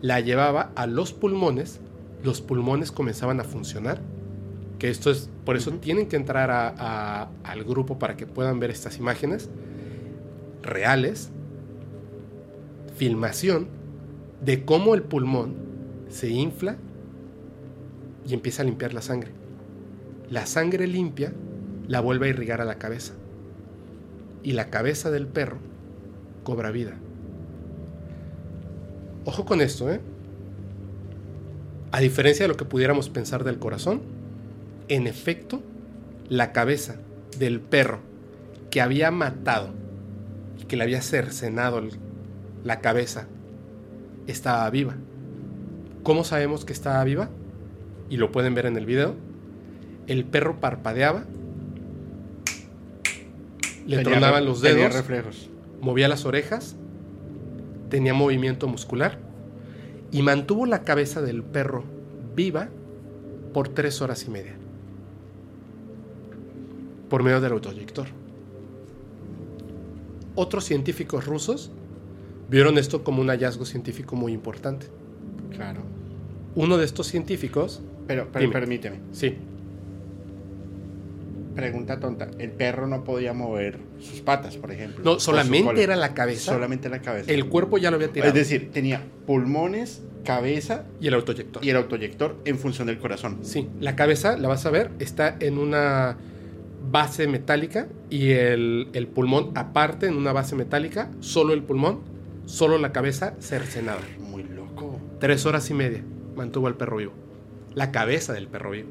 la 0.00 0.20
llevaba 0.20 0.70
a 0.76 0.86
los 0.86 1.12
pulmones, 1.12 1.80
los 2.22 2.40
pulmones 2.40 2.92
comenzaban 2.92 3.40
a 3.40 3.44
funcionar, 3.44 4.00
que 4.78 4.90
esto 4.90 5.10
es, 5.10 5.28
por 5.44 5.56
eso 5.56 5.72
tienen 5.72 6.06
que 6.08 6.14
entrar 6.16 6.50
a- 6.52 6.72
a- 6.78 7.28
al 7.42 7.64
grupo 7.64 7.98
para 7.98 8.16
que 8.16 8.26
puedan 8.26 8.60
ver 8.60 8.70
estas 8.70 8.98
imágenes 8.98 9.48
reales, 10.62 11.30
filmación 12.98 13.68
de 14.44 14.64
cómo 14.64 14.94
el 14.94 15.02
pulmón 15.02 15.54
se 16.10 16.28
infla 16.28 16.76
y 18.26 18.34
empieza 18.34 18.62
a 18.62 18.64
limpiar 18.66 18.92
la 18.92 19.02
sangre. 19.02 19.30
La 20.30 20.46
sangre 20.46 20.86
limpia 20.86 21.32
la 21.86 22.00
vuelve 22.00 22.26
a 22.26 22.30
irrigar 22.30 22.60
a 22.60 22.64
la 22.64 22.76
cabeza 22.76 23.14
y 24.42 24.52
la 24.52 24.68
cabeza 24.68 25.10
del 25.10 25.26
perro 25.26 25.58
cobra 26.44 26.70
vida. 26.70 26.94
Ojo 29.24 29.44
con 29.44 29.60
esto, 29.60 29.90
¿eh? 29.90 30.00
A 31.92 32.00
diferencia 32.00 32.44
de 32.44 32.48
lo 32.48 32.56
que 32.56 32.64
pudiéramos 32.64 33.08
pensar 33.08 33.44
del 33.44 33.58
corazón, 33.58 34.02
en 34.88 35.06
efecto, 35.06 35.62
la 36.28 36.52
cabeza 36.52 36.96
del 37.38 37.60
perro 37.60 38.00
que 38.70 38.80
había 38.80 39.10
matado 39.10 39.70
que 40.66 40.76
le 40.76 40.82
había 40.84 41.00
cercenado 41.00 41.78
el- 41.78 41.92
la 42.64 42.80
cabeza 42.80 43.26
estaba 44.26 44.68
viva. 44.70 44.96
¿Cómo 46.02 46.24
sabemos 46.24 46.64
que 46.64 46.72
estaba 46.72 47.02
viva? 47.04 47.28
Y 48.10 48.16
lo 48.16 48.32
pueden 48.32 48.54
ver 48.54 48.66
en 48.66 48.76
el 48.76 48.86
video. 48.86 49.14
El 50.06 50.24
perro 50.24 50.60
parpadeaba, 50.60 51.24
le 53.86 53.96
Tenía 53.96 54.02
tronaban 54.02 54.44
los 54.44 54.60
tenía 54.60 54.84
dedos, 54.84 54.94
reflejos. 54.94 55.50
movía 55.80 56.08
las 56.08 56.24
orejas, 56.24 56.76
tenía 57.90 58.14
movimiento 58.14 58.68
muscular 58.68 59.18
y 60.10 60.22
mantuvo 60.22 60.66
la 60.66 60.82
cabeza 60.82 61.20
del 61.20 61.42
perro 61.42 61.84
viva 62.34 62.68
por 63.52 63.68
tres 63.68 64.00
horas 64.00 64.24
y 64.24 64.30
media 64.30 64.58
por 67.08 67.22
medio 67.22 67.40
del 67.40 67.52
autoyector. 67.52 68.06
Otros 70.34 70.64
científicos 70.64 71.26
rusos 71.26 71.72
vieron 72.48 72.78
esto 72.78 73.04
como 73.04 73.20
un 73.22 73.28
hallazgo 73.28 73.64
científico 73.64 74.16
muy 74.16 74.32
importante. 74.32 74.86
Claro. 75.54 75.80
Uno 76.54 76.76
de 76.76 76.84
estos 76.84 77.06
científicos, 77.06 77.82
Pero, 78.06 78.28
pero 78.32 78.40
Dime. 78.42 78.52
permíteme. 78.52 78.96
sí, 79.12 79.36
Pregunta 81.54 81.98
tonta. 81.98 82.28
El 82.38 82.52
perro 82.52 82.86
no 82.86 83.02
podía 83.02 83.32
mover 83.32 83.78
sus 83.98 84.20
patas, 84.20 84.56
por 84.56 84.70
ejemplo. 84.70 85.02
no 85.04 85.18
solamente 85.18 85.82
era 85.82 85.96
la 85.96 86.14
cabeza, 86.14 86.52
Solamente 86.52 86.88
la 86.88 87.02
cabeza. 87.02 87.32
el 87.32 87.46
cuerpo 87.46 87.78
ya 87.78 87.90
lo 87.90 87.96
había 87.96 88.12
tirado 88.12 88.28
es 88.28 88.34
decir, 88.34 88.70
tenía 88.72 89.02
pulmones, 89.26 90.02
cabeza 90.24 90.84
y 91.00 91.08
el 91.08 91.14
autoyector. 91.14 91.64
y 91.64 91.70
el 91.70 91.76
autoyector 91.76 92.36
en 92.44 92.58
función 92.58 92.86
del 92.86 92.98
corazón. 92.98 93.38
Sí, 93.42 93.68
la 93.80 93.96
cabeza, 93.96 94.36
la 94.36 94.46
vas 94.46 94.66
a 94.66 94.70
ver, 94.70 94.92
está 95.00 95.36
en 95.40 95.58
una 95.58 96.16
base 96.92 97.26
metálica 97.26 97.88
y 98.08 98.30
el, 98.30 98.88
el 98.92 99.08
pulmón 99.08 99.50
aparte 99.56 100.06
en 100.06 100.14
una 100.14 100.32
base 100.32 100.54
metálica, 100.54 101.10
solo 101.18 101.54
el 101.54 101.64
pulmón, 101.64 102.02
solo 102.48 102.78
la 102.78 102.92
cabeza 102.92 103.34
cercenada. 103.40 104.00
Muy 104.18 104.42
loco. 104.42 104.98
Tres 105.20 105.44
horas 105.46 105.68
y 105.70 105.74
media 105.74 106.02
mantuvo 106.34 106.66
al 106.66 106.76
perro 106.76 106.96
vivo. 106.96 107.12
La 107.74 107.92
cabeza 107.92 108.32
del 108.32 108.48
perro 108.48 108.70
vivo. 108.70 108.88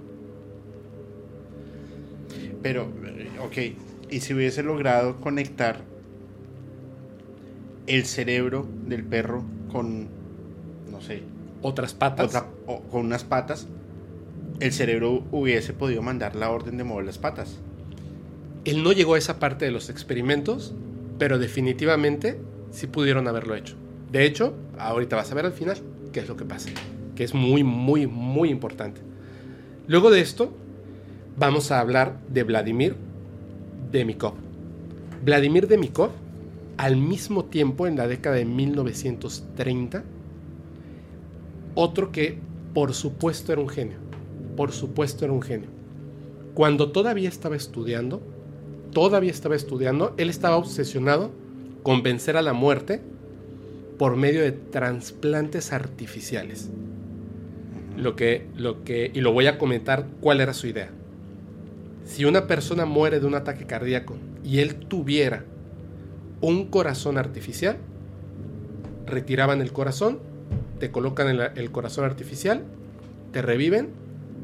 Pero, 2.62 2.88
eh, 3.06 3.30
ok. 3.44 4.12
Y 4.12 4.20
si 4.22 4.34
hubiese 4.34 4.64
logrado 4.64 5.18
conectar 5.18 5.82
el 7.88 8.06
cerebro 8.06 8.68
del 8.86 9.04
perro 9.04 9.44
con, 9.72 10.08
no 10.92 11.02
sé, 11.02 11.24
Otras 11.62 11.94
patas. 11.94 12.28
otra, 12.28 12.48
o 12.68 12.82
con 12.84 13.06
unas 13.06 13.24
patas, 13.24 13.68
el 14.60 14.72
cerebro 14.72 15.24
hubiese 15.32 15.74
podido 15.74 16.02
mandar 16.02 16.36
la 16.36 16.52
orden 16.52 16.78
de 16.78 16.84
mover 16.84 17.06
las 17.06 17.18
patas. 17.18 17.58
Él 18.66 18.84
no 18.84 18.92
llegó 18.92 19.16
a 19.16 19.18
esa 19.18 19.40
parte 19.40 19.66
de 19.66 19.72
los 19.72 19.90
experimentos, 19.90 20.74
pero 21.18 21.40
definitivamente 21.40 22.40
sí 22.72 22.88
pudieron 22.88 23.28
haberlo 23.28 23.56
hecho. 23.56 23.76
De 24.12 24.26
hecho, 24.26 24.54
ahorita 24.78 25.16
vas 25.16 25.32
a 25.32 25.36
ver 25.36 25.46
al 25.46 25.54
final 25.54 25.78
qué 26.12 26.22
es 26.22 26.28
lo 26.28 26.38
que 26.38 26.46
pasa, 26.46 26.70
que 27.16 27.24
es 27.24 27.34
muy, 27.34 27.64
muy, 27.64 28.08
muy 28.08 28.50
importante. 28.50 29.02
Luego 29.88 30.10
de 30.12 30.22
esto, 30.22 30.54
vamos 31.38 31.72
a 31.72 31.80
hablar 31.80 32.20
de 32.30 32.44
Vladimir 32.44 32.96
Demikov. 33.92 34.34
Vladimir 35.24 35.68
Demikov, 35.68 36.12
al 36.78 36.96
mismo 36.96 37.46
tiempo, 37.46 37.88
en 37.88 37.98
la 37.98 38.08
década 38.08 38.36
de 38.36 38.46
1930, 38.46 40.04
otro 41.76 42.12
que 42.12 42.40
por 42.74 42.94
supuesto 42.94 43.52
era 43.52 43.62
un 43.62 43.70
genio, 43.70 43.98
por 44.56 44.72
supuesto 44.72 45.26
era 45.26 45.34
un 45.34 45.42
genio. 45.42 45.70
Cuando 46.54 46.92
todavía 46.92 47.30
estaba 47.30 47.56
estudiando, 47.56 48.22
todavía 48.92 49.32
estaba 49.32 49.56
estudiando, 49.56 50.14
él 50.18 50.30
estaba 50.30 50.58
obsesionado 50.58 51.32
con 51.88 52.04
vencer 52.04 52.36
a 52.36 52.42
la 52.42 52.52
muerte 52.52 53.00
por 53.98 54.18
medio 54.18 54.42
de 54.42 54.52
trasplantes 54.52 55.72
artificiales. 55.72 56.70
Lo 57.96 58.18
que, 58.18 58.46
lo 58.58 58.84
que, 58.84 59.10
y 59.14 59.22
lo 59.22 59.32
voy 59.32 59.48
a 59.48 59.58
comentar 59.58 60.06
cuál 60.20 60.42
era 60.42 60.54
su 60.54 60.68
idea. 60.68 60.90
Si 62.04 62.26
una 62.26 62.46
persona 62.46 62.84
muere 62.84 63.22
de 63.22 63.26
un 63.26 63.36
ataque 63.36 63.66
cardíaco 63.66 64.18
y 64.44 64.60
él 64.60 64.76
tuviera 64.76 65.46
un 66.42 66.66
corazón 66.66 67.18
artificial, 67.18 67.78
retiraban 69.06 69.62
el 69.62 69.72
corazón, 69.72 70.20
te 70.80 70.92
colocan 70.92 71.30
el, 71.30 71.40
el 71.56 71.72
corazón 71.72 72.04
artificial, 72.04 72.64
te 73.32 73.42
reviven 73.42 73.92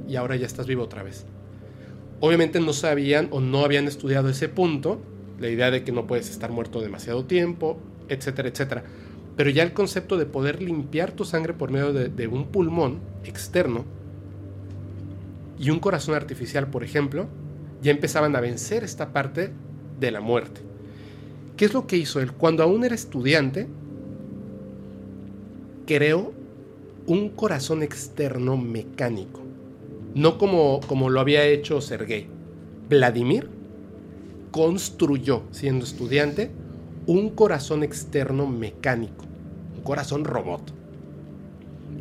y 0.08 0.16
ahora 0.16 0.38
ya 0.38 0.46
estás 0.46 0.66
vivo 0.66 0.84
otra 0.84 1.04
vez. 1.04 1.26
Obviamente 2.22 2.62
no 2.62 2.72
sabían 2.72 3.28
o 3.32 3.42
no 3.42 3.66
habían 3.66 3.90
estudiado 3.90 4.30
ese 4.30 4.48
punto, 4.48 5.02
la 5.44 5.50
idea 5.50 5.72
de 5.72 5.84
que 5.84 5.92
no 5.92 6.08
puedes 6.08 6.30
estar 6.30 6.52
muerto 6.52 6.80
demasiado 6.80 7.26
tiempo, 7.26 7.78
etcétera, 8.08 8.48
etcétera. 8.48 8.84
Pero 9.36 9.50
ya 9.50 9.64
el 9.64 9.74
concepto 9.74 10.18
de 10.18 10.26
poder 10.26 10.62
limpiar 10.62 11.12
tu 11.12 11.26
sangre 11.26 11.54
por 11.54 11.70
medio 11.70 11.92
de, 11.92 12.28
un 12.28 12.48
pulmón 12.48 13.00
externo 13.26 13.84
y 15.60 15.70
un 15.70 15.80
corazón 15.80 16.16
artificial, 16.16 16.68
por 16.68 16.84
ejemplo, 16.84 17.28
ya 17.82 17.92
empezaban 17.92 18.36
a 18.36 18.40
vencer 18.40 18.84
esta 18.86 19.12
parte 19.12 19.52
de 20.00 20.12
la 20.12 20.22
muerte. 20.22 20.62
¿Qué 21.58 21.66
es 21.66 21.74
lo 21.74 21.88
que 21.88 21.98
hizo 21.98 22.22
él? 22.22 22.32
Cuando 22.32 22.64
aún 22.64 22.86
era 22.86 22.96
estudiante, 22.96 23.68
creó 25.86 26.32
un 27.06 27.30
corazón 27.30 27.84
externo 27.84 28.56
mecánico. 28.56 29.42
No 30.16 30.38
como, 30.38 30.80
como 30.88 31.10
lo 31.10 31.20
había 31.20 31.44
hecho 31.46 31.82
Sergei. 31.82 32.28
Vladimir 32.88 33.50
construyó, 34.54 35.42
siendo 35.50 35.84
estudiante, 35.84 36.52
un 37.08 37.32
corazón 37.32 37.82
externo 37.82 38.46
mecánico, 38.46 39.26
un 39.76 39.82
corazón 39.82 40.26
robot. 40.26 40.62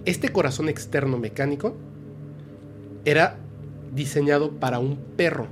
Este 0.05 0.29
corazón 0.29 0.69
externo 0.69 1.17
mecánico 1.17 1.75
era 3.07 3.39
diseñado 3.95 4.51
para 4.51 4.81
un 4.81 4.97
perro, 5.17 5.47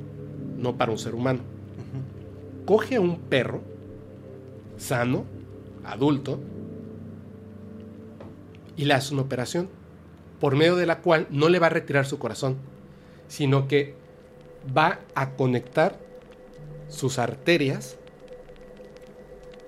no 0.58 0.76
para 0.76 0.92
un 0.92 0.98
ser 0.98 1.14
humano. 1.14 1.40
Coge 2.66 2.96
a 2.96 3.00
un 3.00 3.16
perro 3.18 3.62
sano, 4.76 5.24
adulto, 5.84 6.38
y 8.76 8.84
le 8.84 8.92
hace 8.92 9.14
una 9.14 9.22
operación 9.22 9.70
por 10.38 10.54
medio 10.54 10.76
de 10.76 10.84
la 10.84 11.00
cual 11.00 11.26
no 11.30 11.48
le 11.48 11.60
va 11.60 11.68
a 11.68 11.70
retirar 11.70 12.04
su 12.04 12.18
corazón, 12.18 12.56
sino 13.26 13.68
que 13.68 13.94
va 14.76 15.00
a 15.14 15.30
conectar 15.30 16.09
sus 16.90 17.18
arterias 17.18 17.96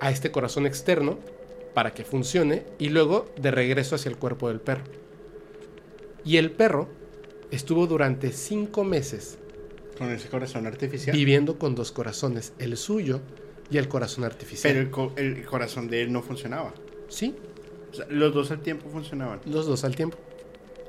a 0.01 0.11
este 0.11 0.31
corazón 0.31 0.67
externo 0.67 1.19
para 1.75 1.95
que 1.95 2.05
funcione 2.05 2.65
y 2.79 2.89
luego 2.91 3.31
de 3.41 3.51
regreso 3.51 3.95
hacia 3.95 4.11
el 4.11 4.17
cuerpo 4.19 4.49
del 4.49 4.61
perro. 4.61 4.85
Y 6.25 6.37
el 6.37 6.51
perro 6.51 6.89
estuvo 7.51 7.87
durante 7.87 8.33
cinco 8.33 8.85
meses 8.85 9.39
Con 9.97 10.11
ese 10.11 10.29
corazón 10.29 10.67
artificial. 10.67 11.17
viviendo 11.17 11.59
con 11.59 11.75
dos 11.75 11.93
corazones, 11.93 12.53
el 12.59 12.77
suyo 12.77 13.21
y 13.71 13.79
el 13.79 13.89
corazón 13.89 14.25
artificial. 14.25 14.73
Pero 14.73 14.85
el, 14.85 14.91
co- 14.91 15.13
el 15.17 15.45
corazón 15.47 15.89
de 15.89 16.03
él 16.03 16.13
no 16.13 16.23
funcionaba. 16.23 16.75
sí, 17.09 17.35
O 17.91 17.95
sea, 17.95 18.07
los 18.11 18.35
dos 18.35 18.51
al 18.51 18.61
tiempo 18.61 18.89
funcionaban. 18.91 19.41
los 19.47 19.67
dos 19.67 19.85
al 19.85 19.95
tiempo. 19.97 20.19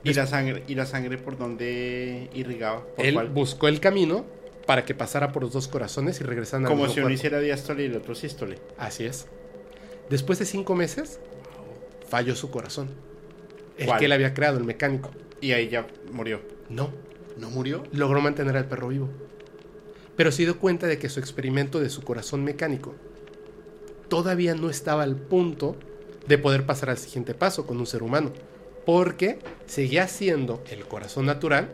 ¿Y 0.06 0.14
la 0.14 0.28
sangre, 0.28 0.64
y 0.68 0.76
la 0.76 0.86
sangre 0.86 1.18
por 1.18 1.38
dónde 1.38 2.30
irrigaba? 2.34 2.86
¿Por 2.96 3.06
Él 3.06 3.14
cuál? 3.14 3.30
buscó 3.30 3.68
el 3.70 3.80
camino 3.80 4.26
para 4.66 4.86
que 4.86 4.96
pasara 4.96 5.32
por 5.32 5.44
los 5.44 5.54
dos 5.54 5.68
corazones 5.68 6.20
y 6.22 6.24
regresaran 6.24 6.66
al 6.66 6.72
Como 6.72 6.88
si 6.88 7.00
uno 7.00 7.10
hiciera 7.10 7.40
diástole 7.40 7.84
y 7.84 7.86
el 7.88 7.96
otro 7.96 8.16
sístole. 8.16 8.60
Así 8.78 9.06
es. 9.06 9.28
Después 10.10 10.40
de 10.40 10.46
cinco 10.46 10.76
meses, 10.76 11.20
falló 12.10 12.36
su 12.36 12.50
corazón. 12.50 12.90
El 13.78 13.88
¿Cuál? 13.88 14.00
que 14.00 14.06
él 14.06 14.12
había 14.12 14.34
creado, 14.34 14.58
el 14.58 14.64
mecánico. 14.64 15.12
Y 15.42 15.52
ahí 15.52 15.68
ya 15.68 15.88
murió. 16.12 16.42
No, 16.70 16.92
¿No 17.38 17.50
murió? 17.50 17.84
logró 17.92 18.22
mantener 18.22 18.56
al 18.56 18.68
perro 18.68 18.90
vivo. 18.90 19.10
Pero 20.16 20.32
se 20.32 20.44
dio 20.44 20.60
cuenta 20.60 20.88
de 20.88 21.00
que 21.00 21.10
su 21.10 21.20
experimento 21.20 21.80
de 21.80 21.90
su 21.90 22.04
corazón 22.04 22.44
mecánico 22.44 22.94
todavía 24.08 24.54
no 24.54 24.70
estaba 24.70 25.04
al 25.04 25.16
punto 25.16 25.76
de 26.28 26.38
poder 26.38 26.66
pasar 26.66 26.92
al 26.92 26.98
siguiente 26.98 27.34
paso 27.34 27.66
con 27.66 27.80
un 27.80 27.88
ser 27.88 28.04
humano. 28.04 28.32
Porque 28.86 29.40
seguía 29.66 30.08
siendo 30.08 30.64
el 30.70 30.86
corazón 30.86 31.26
natural 31.26 31.70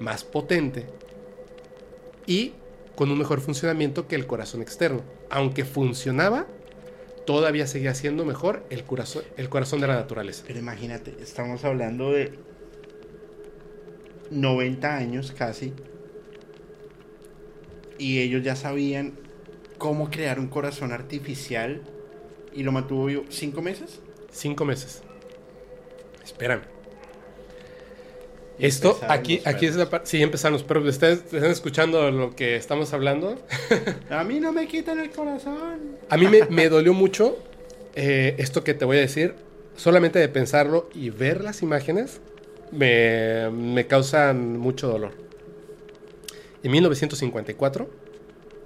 más 0.00 0.24
potente 0.24 0.86
y 2.26 2.52
con 2.94 3.10
un 3.10 3.18
mejor 3.18 3.40
funcionamiento 3.40 4.06
que 4.06 4.16
el 4.16 4.26
corazón 4.26 4.62
externo. 4.62 5.02
Aunque 5.30 5.64
funcionaba, 5.64 6.46
todavía 7.26 7.66
seguía 7.66 7.94
siendo 7.94 8.24
mejor 8.24 8.64
el 8.70 8.84
corazón, 8.84 9.24
el 9.36 9.48
corazón 9.48 9.80
de 9.80 9.88
la 9.88 9.94
naturaleza. 9.96 10.44
Pero 10.46 10.58
imagínate, 10.58 11.16
estamos 11.20 11.64
hablando 11.64 12.12
de 12.12 12.32
90 14.30 14.96
años 14.96 15.32
casi. 15.32 15.72
Y 17.98 18.20
ellos 18.20 18.42
ya 18.42 18.56
sabían 18.56 19.14
cómo 19.78 20.10
crear 20.10 20.38
un 20.38 20.48
corazón 20.48 20.92
artificial. 20.92 21.82
Y 22.52 22.62
lo 22.62 22.70
mantuvo 22.70 23.06
vivo 23.06 23.24
cinco 23.30 23.62
meses. 23.62 24.00
Cinco 24.30 24.64
meses. 24.64 25.02
Espérame. 26.22 26.73
Esto, 28.58 28.98
aquí, 29.08 29.40
aquí 29.44 29.66
es 29.66 29.74
la 29.74 29.90
parte. 29.90 30.08
Sí, 30.08 30.22
empezaron 30.22 30.52
los 30.52 30.62
perros. 30.62 30.86
¿Ustedes 30.86 31.24
están 31.24 31.50
escuchando 31.50 32.10
lo 32.10 32.36
que 32.36 32.56
estamos 32.56 32.92
hablando? 32.92 33.36
A 34.10 34.22
mí 34.24 34.38
no 34.38 34.52
me 34.52 34.68
quitan 34.68 35.00
el 35.00 35.10
corazón. 35.10 35.96
A 36.08 36.16
mí 36.16 36.26
me, 36.28 36.44
me 36.46 36.68
dolió 36.68 36.94
mucho 36.94 37.36
eh, 37.94 38.36
esto 38.38 38.62
que 38.62 38.74
te 38.74 38.84
voy 38.84 38.98
a 38.98 39.00
decir. 39.00 39.34
Solamente 39.76 40.20
de 40.20 40.28
pensarlo 40.28 40.88
y 40.94 41.10
ver 41.10 41.42
las 41.42 41.62
imágenes 41.62 42.20
me, 42.70 43.50
me 43.50 43.86
causan 43.86 44.56
mucho 44.56 44.86
dolor. 44.86 45.12
En 46.62 46.70
1954 46.70 47.90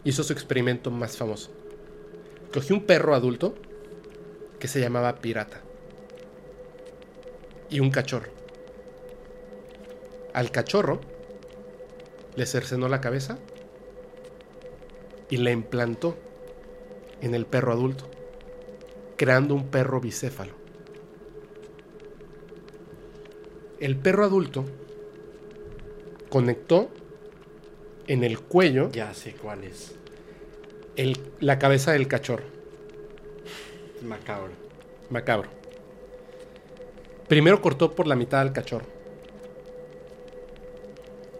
hizo 0.04 0.22
su 0.22 0.32
experimento 0.32 0.90
más 0.90 1.16
famoso. 1.16 1.50
Cogió 2.52 2.76
un 2.76 2.84
perro 2.84 3.14
adulto 3.14 3.54
que 4.58 4.68
se 4.68 4.80
llamaba 4.80 5.16
Pirata 5.16 5.62
y 7.70 7.80
un 7.80 7.90
cachorro. 7.90 8.37
Al 10.38 10.52
cachorro 10.52 11.00
le 12.36 12.46
cercenó 12.46 12.86
la 12.88 13.00
cabeza 13.00 13.38
y 15.28 15.38
le 15.38 15.50
implantó 15.50 16.16
en 17.20 17.34
el 17.34 17.44
perro 17.44 17.72
adulto, 17.72 18.04
creando 19.16 19.56
un 19.56 19.66
perro 19.66 20.00
bicéfalo. 20.00 20.52
El 23.80 23.96
perro 23.96 24.22
adulto 24.26 24.64
conectó 26.28 26.88
en 28.06 28.22
el 28.22 28.38
cuello 28.38 28.92
Ya 28.92 29.12
sé 29.14 29.32
cuál 29.32 29.64
es. 29.64 29.96
el- 30.94 31.18
la 31.40 31.58
cabeza 31.58 31.90
del 31.90 32.06
cachorro. 32.06 32.44
Macabro. 34.04 34.52
Macabro. 35.10 35.48
Primero 37.26 37.60
cortó 37.60 37.92
por 37.96 38.06
la 38.06 38.14
mitad 38.14 38.40
al 38.40 38.52
cachorro. 38.52 38.97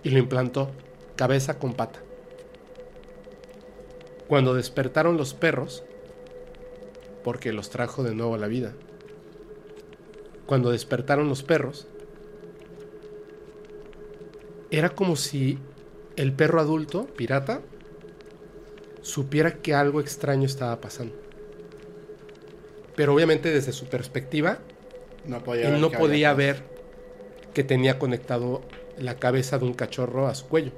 Y 0.02 0.10
lo 0.10 0.18
implantó 0.18 0.70
cabeza 1.16 1.58
con 1.58 1.74
pata. 1.74 2.00
Cuando 4.28 4.54
despertaron 4.54 5.16
los 5.16 5.34
perros, 5.34 5.84
porque 7.24 7.52
los 7.52 7.70
trajo 7.70 8.02
de 8.02 8.14
nuevo 8.14 8.34
a 8.34 8.38
la 8.38 8.46
vida, 8.46 8.74
cuando 10.46 10.70
despertaron 10.70 11.28
los 11.28 11.42
perros, 11.42 11.88
era 14.70 14.90
como 14.90 15.16
si 15.16 15.58
el 16.16 16.32
perro 16.32 16.60
adulto, 16.60 17.06
pirata, 17.06 17.62
supiera 19.02 19.54
que 19.56 19.74
algo 19.74 20.00
extraño 20.00 20.46
estaba 20.46 20.80
pasando. 20.80 21.14
Pero 22.94 23.14
obviamente 23.14 23.50
desde 23.50 23.72
su 23.72 23.86
perspectiva, 23.86 24.58
No 25.26 25.42
podía 25.42 25.66
él 25.66 25.72
ver 25.72 25.80
no 25.80 25.90
podía 25.90 26.34
ver 26.34 26.62
que 27.54 27.64
tenía 27.64 27.98
conectado 27.98 28.62
la 29.00 29.16
cabeza 29.16 29.58
de 29.58 29.64
un 29.64 29.74
cachorro 29.74 30.26
a 30.26 30.34
su 30.34 30.46
cuello. 30.46 30.72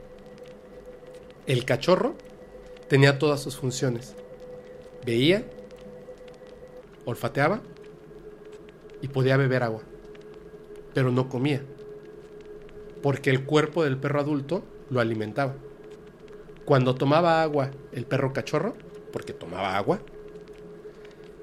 El 1.46 1.64
cachorro 1.64 2.14
tenía 2.88 3.18
todas 3.18 3.40
sus 3.40 3.56
funciones. 3.56 4.14
Veía, 5.04 5.44
olfateaba 7.04 7.60
y 9.00 9.08
podía 9.08 9.36
beber 9.36 9.62
agua. 9.62 9.82
Pero 10.94 11.10
no 11.10 11.28
comía. 11.28 11.62
Porque 13.02 13.30
el 13.30 13.44
cuerpo 13.44 13.84
del 13.84 13.96
perro 13.96 14.20
adulto 14.20 14.62
lo 14.90 15.00
alimentaba. 15.00 15.54
Cuando 16.64 16.94
tomaba 16.94 17.42
agua 17.42 17.70
el 17.92 18.04
perro 18.04 18.32
cachorro, 18.32 18.74
porque 19.12 19.32
tomaba 19.32 19.76
agua, 19.76 20.00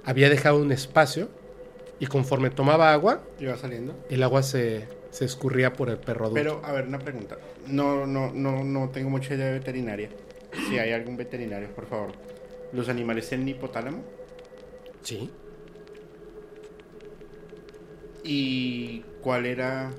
había 0.06 0.30
dejado 0.30 0.58
un 0.62 0.72
espacio 0.72 1.30
y 2.00 2.06
conforme 2.06 2.50
tomaba 2.50 2.94
agua, 2.94 3.24
Iba 3.40 3.58
saliendo. 3.58 3.96
el 4.10 4.24
agua 4.24 4.44
se, 4.44 4.88
se 5.12 5.26
escurría 5.26 5.74
por 5.74 5.90
el 5.90 5.98
perro 5.98 6.26
adulto. 6.26 6.42
Pero, 6.42 6.62
a 6.66 6.72
ver, 6.72 6.86
una 6.88 7.00
pregunta. 7.00 7.38
No, 7.68 8.06
no, 8.06 8.32
no, 8.32 8.64
no 8.64 8.90
tengo 8.90 9.10
mucha 9.10 9.34
idea 9.34 9.48
de 9.48 9.54
veterinaria. 9.60 10.10
Si 10.70 10.78
hay 10.80 10.92
algún 10.92 11.18
veterinario, 11.18 11.70
por 11.74 11.86
favor. 11.88 12.12
¿Los 12.74 12.90
animales 12.90 13.28
tienen 13.30 13.48
hipotálamo? 13.50 14.04
sí. 15.04 15.30
¿Y 18.24 19.02
cuál 19.22 19.46
era...? 19.46 19.92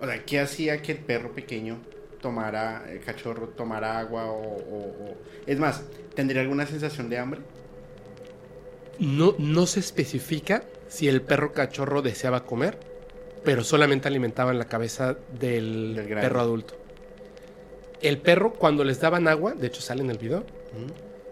O 0.00 0.06
sea, 0.06 0.24
¿qué 0.24 0.40
hacía 0.40 0.80
que 0.82 0.92
el 0.92 0.98
perro 0.98 1.32
pequeño 1.32 1.78
tomara, 2.20 2.84
el 2.90 3.00
cachorro 3.00 3.48
tomara 3.48 3.98
agua 3.98 4.26
o... 4.26 4.40
o- 4.42 5.10
o- 5.10 5.16
Es 5.46 5.58
más, 5.58 5.82
¿tendría 6.14 6.42
alguna 6.42 6.66
sensación 6.66 7.08
de 7.08 7.18
hambre? 7.18 7.40
No, 8.98 9.34
no 9.38 9.66
se 9.66 9.80
especifica 9.80 10.64
si 10.90 11.08
el 11.08 11.22
perro 11.22 11.52
cachorro 11.52 12.02
deseaba 12.02 12.44
comer, 12.44 12.76
pero 13.44 13.62
solamente 13.62 14.08
alimentaban 14.08 14.58
la 14.58 14.66
cabeza 14.66 15.16
del, 15.38 16.04
perro 16.20 16.40
adulto. 16.40 16.74
El 18.02 18.18
perro, 18.18 18.52
cuando 18.52 18.82
les 18.82 19.00
daban 19.00 19.28
agua, 19.28 19.54
de 19.54 19.68
hecho 19.68 19.80
sale 19.80 20.02
en 20.02 20.10
el 20.10 20.18
video, 20.18 20.44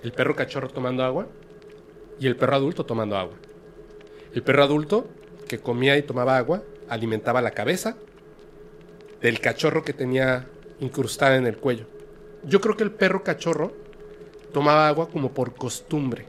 el 0.03 0.13
perro 0.13 0.37
cachorro 0.37 0.69
tomando 0.69 1.03
agua 1.03 1.27
y 2.21 2.29
el 2.29 2.37
perro 2.37 2.55
adulto 2.55 2.87
tomando 2.87 3.17
agua. 3.17 3.35
El 4.33 4.43
perro 4.45 4.63
adulto, 4.63 5.09
que 5.49 5.59
comía 5.59 5.97
y 5.97 6.03
tomaba 6.03 6.39
agua, 6.39 6.63
alimentaba 6.89 7.43
la 7.43 7.51
cabeza 7.51 7.97
del 9.21 9.41
cachorro 9.41 9.83
que 9.83 9.93
tenía 9.93 10.47
incrustada 10.79 11.37
en 11.37 11.47
el 11.47 11.57
cuello. 11.57 11.87
Yo 12.45 12.61
creo 12.61 12.77
que 12.77 12.85
el 12.85 12.93
perro 12.93 13.25
cachorro 13.25 13.73
tomaba 14.53 14.87
agua 14.87 15.09
como 15.09 15.33
por 15.33 15.57
costumbre. 15.57 16.27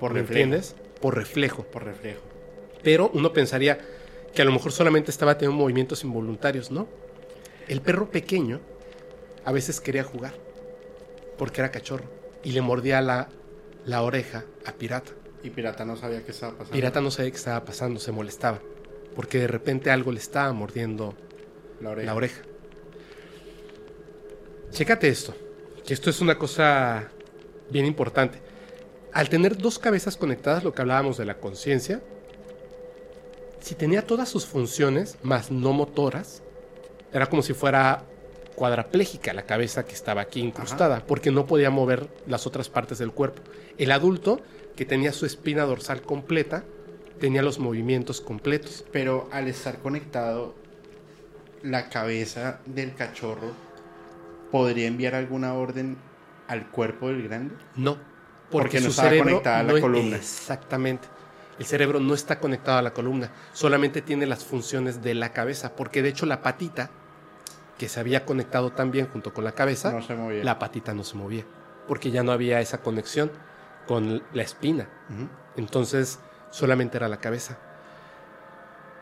Por 0.00 0.14
¿Me 0.14 0.20
entiendes? 0.20 0.74
Por 1.04 1.16
reflejo. 1.16 1.64
Por 1.64 1.84
reflejo. 1.84 2.22
Pero 2.82 3.10
uno 3.12 3.34
pensaría 3.34 3.78
que 4.34 4.40
a 4.40 4.44
lo 4.46 4.52
mejor 4.52 4.72
solamente 4.72 5.10
estaba 5.10 5.36
teniendo 5.36 5.62
movimientos 5.62 6.02
involuntarios, 6.02 6.70
¿no? 6.70 6.88
El 7.68 7.82
perro 7.82 8.10
pequeño 8.10 8.58
a 9.44 9.52
veces 9.52 9.82
quería 9.82 10.02
jugar, 10.02 10.32
porque 11.36 11.60
era 11.60 11.70
cachorro, 11.70 12.04
y 12.42 12.52
le 12.52 12.62
mordía 12.62 13.02
la, 13.02 13.28
la 13.84 14.00
oreja 14.00 14.46
a 14.64 14.72
Pirata. 14.72 15.12
Y 15.42 15.50
Pirata 15.50 15.84
no 15.84 15.98
sabía 15.98 16.24
qué 16.24 16.30
estaba 16.30 16.52
pasando. 16.52 16.72
Pirata 16.72 17.02
no 17.02 17.10
sabía 17.10 17.30
qué 17.32 17.36
estaba 17.36 17.62
pasando, 17.66 18.00
se 18.00 18.10
molestaba, 18.10 18.60
porque 19.14 19.40
de 19.40 19.46
repente 19.46 19.90
algo 19.90 20.10
le 20.10 20.20
estaba 20.20 20.54
mordiendo 20.54 21.14
La 21.82 21.90
oreja. 21.90 22.06
la 22.06 22.14
oreja. 22.14 22.40
Chécate 24.70 25.08
esto, 25.08 25.34
que 25.86 25.92
esto 25.92 26.08
es 26.08 26.22
una 26.22 26.38
cosa 26.38 27.10
bien 27.68 27.84
importante. 27.84 28.53
Al 29.14 29.28
tener 29.28 29.56
dos 29.56 29.78
cabezas 29.78 30.16
conectadas, 30.16 30.64
lo 30.64 30.74
que 30.74 30.82
hablábamos 30.82 31.16
de 31.16 31.24
la 31.24 31.38
conciencia, 31.38 32.02
si 33.60 33.76
tenía 33.76 34.04
todas 34.04 34.28
sus 34.28 34.44
funciones, 34.44 35.18
más 35.22 35.52
no 35.52 35.72
motoras, 35.72 36.42
era 37.12 37.26
como 37.26 37.42
si 37.42 37.54
fuera 37.54 38.02
cuadraplégica 38.56 39.32
la 39.32 39.46
cabeza 39.46 39.84
que 39.84 39.94
estaba 39.94 40.20
aquí 40.20 40.40
incrustada, 40.40 41.04
porque 41.06 41.30
no 41.30 41.46
podía 41.46 41.70
mover 41.70 42.08
las 42.26 42.46
otras 42.48 42.68
partes 42.68 42.98
del 42.98 43.12
cuerpo. 43.12 43.40
El 43.78 43.92
adulto, 43.92 44.40
que 44.74 44.84
tenía 44.84 45.12
su 45.12 45.26
espina 45.26 45.62
dorsal 45.62 46.02
completa, 46.02 46.64
tenía 47.20 47.42
los 47.42 47.60
movimientos 47.60 48.20
completos. 48.20 48.84
Pero 48.90 49.28
al 49.30 49.46
estar 49.46 49.78
conectado, 49.78 50.56
la 51.62 51.88
cabeza 51.88 52.58
del 52.66 52.96
cachorro 52.96 53.52
podría 54.50 54.88
enviar 54.88 55.14
alguna 55.14 55.54
orden 55.54 55.98
al 56.48 56.68
cuerpo 56.68 57.08
del 57.08 57.22
grande. 57.22 57.54
No, 57.76 57.96
Porque 58.50 58.78
no 58.78 58.84
su 58.84 58.90
estaba 58.90 59.08
cerebro 59.08 59.30
conectada 59.30 59.58
a 59.58 59.62
la 59.62 59.70
no 59.70 59.76
es- 59.76 59.82
columna. 59.82 60.16
Exactamente. 60.16 61.08
El 61.58 61.66
cerebro 61.66 62.00
no 62.00 62.14
está 62.14 62.40
conectado 62.40 62.78
a 62.78 62.82
la 62.82 62.92
columna, 62.92 63.30
solamente 63.52 64.02
tiene 64.02 64.26
las 64.26 64.44
funciones 64.44 65.02
de 65.02 65.14
la 65.14 65.32
cabeza, 65.32 65.76
porque 65.76 66.02
de 66.02 66.08
hecho 66.08 66.26
la 66.26 66.42
patita, 66.42 66.90
que 67.78 67.88
se 67.88 68.00
había 68.00 68.24
conectado 68.24 68.70
también 68.72 69.06
junto 69.08 69.32
con 69.32 69.44
la 69.44 69.52
cabeza, 69.52 69.92
No 69.92 70.02
se 70.02 70.14
movía. 70.14 70.42
la 70.44 70.58
patita 70.58 70.94
no 70.94 71.04
se 71.04 71.16
movía, 71.16 71.44
porque 71.86 72.10
ya 72.10 72.22
no 72.24 72.32
había 72.32 72.60
esa 72.60 72.78
conexión 72.78 73.30
con 73.86 74.22
la 74.32 74.42
espina. 74.42 74.88
Entonces 75.56 76.18
solamente 76.50 76.96
era 76.96 77.08
la 77.08 77.18
cabeza. 77.18 77.56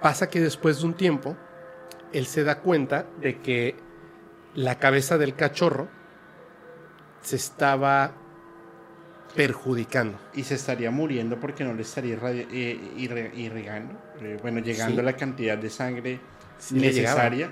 Pasa 0.02 0.28
que 0.28 0.40
después 0.40 0.80
de 0.80 0.86
un 0.86 0.94
tiempo, 0.94 1.36
él 2.12 2.26
se 2.26 2.44
da 2.44 2.58
cuenta 2.58 3.06
de 3.20 3.40
que 3.40 3.76
la 4.54 4.78
cabeza 4.78 5.16
del 5.16 5.34
cachorro 5.36 5.88
se 7.22 7.36
estaba 7.36 8.12
perjudicando. 9.34 10.18
Y 10.34 10.44
se 10.44 10.54
estaría 10.54 10.90
muriendo 10.90 11.38
porque 11.40 11.64
no 11.64 11.74
le 11.74 11.82
estaría 11.82 12.14
eh, 12.22 12.78
irre- 12.96 13.32
irrigando. 13.34 13.94
eh, 14.20 14.38
bueno, 14.42 14.60
llegando 14.60 15.00
Sí. 15.00 15.04
la 15.04 15.12
cantidad 15.16 15.56
de 15.58 15.70
sangre 15.70 16.20
Sí 16.58 16.74
necesaria. 16.76 17.50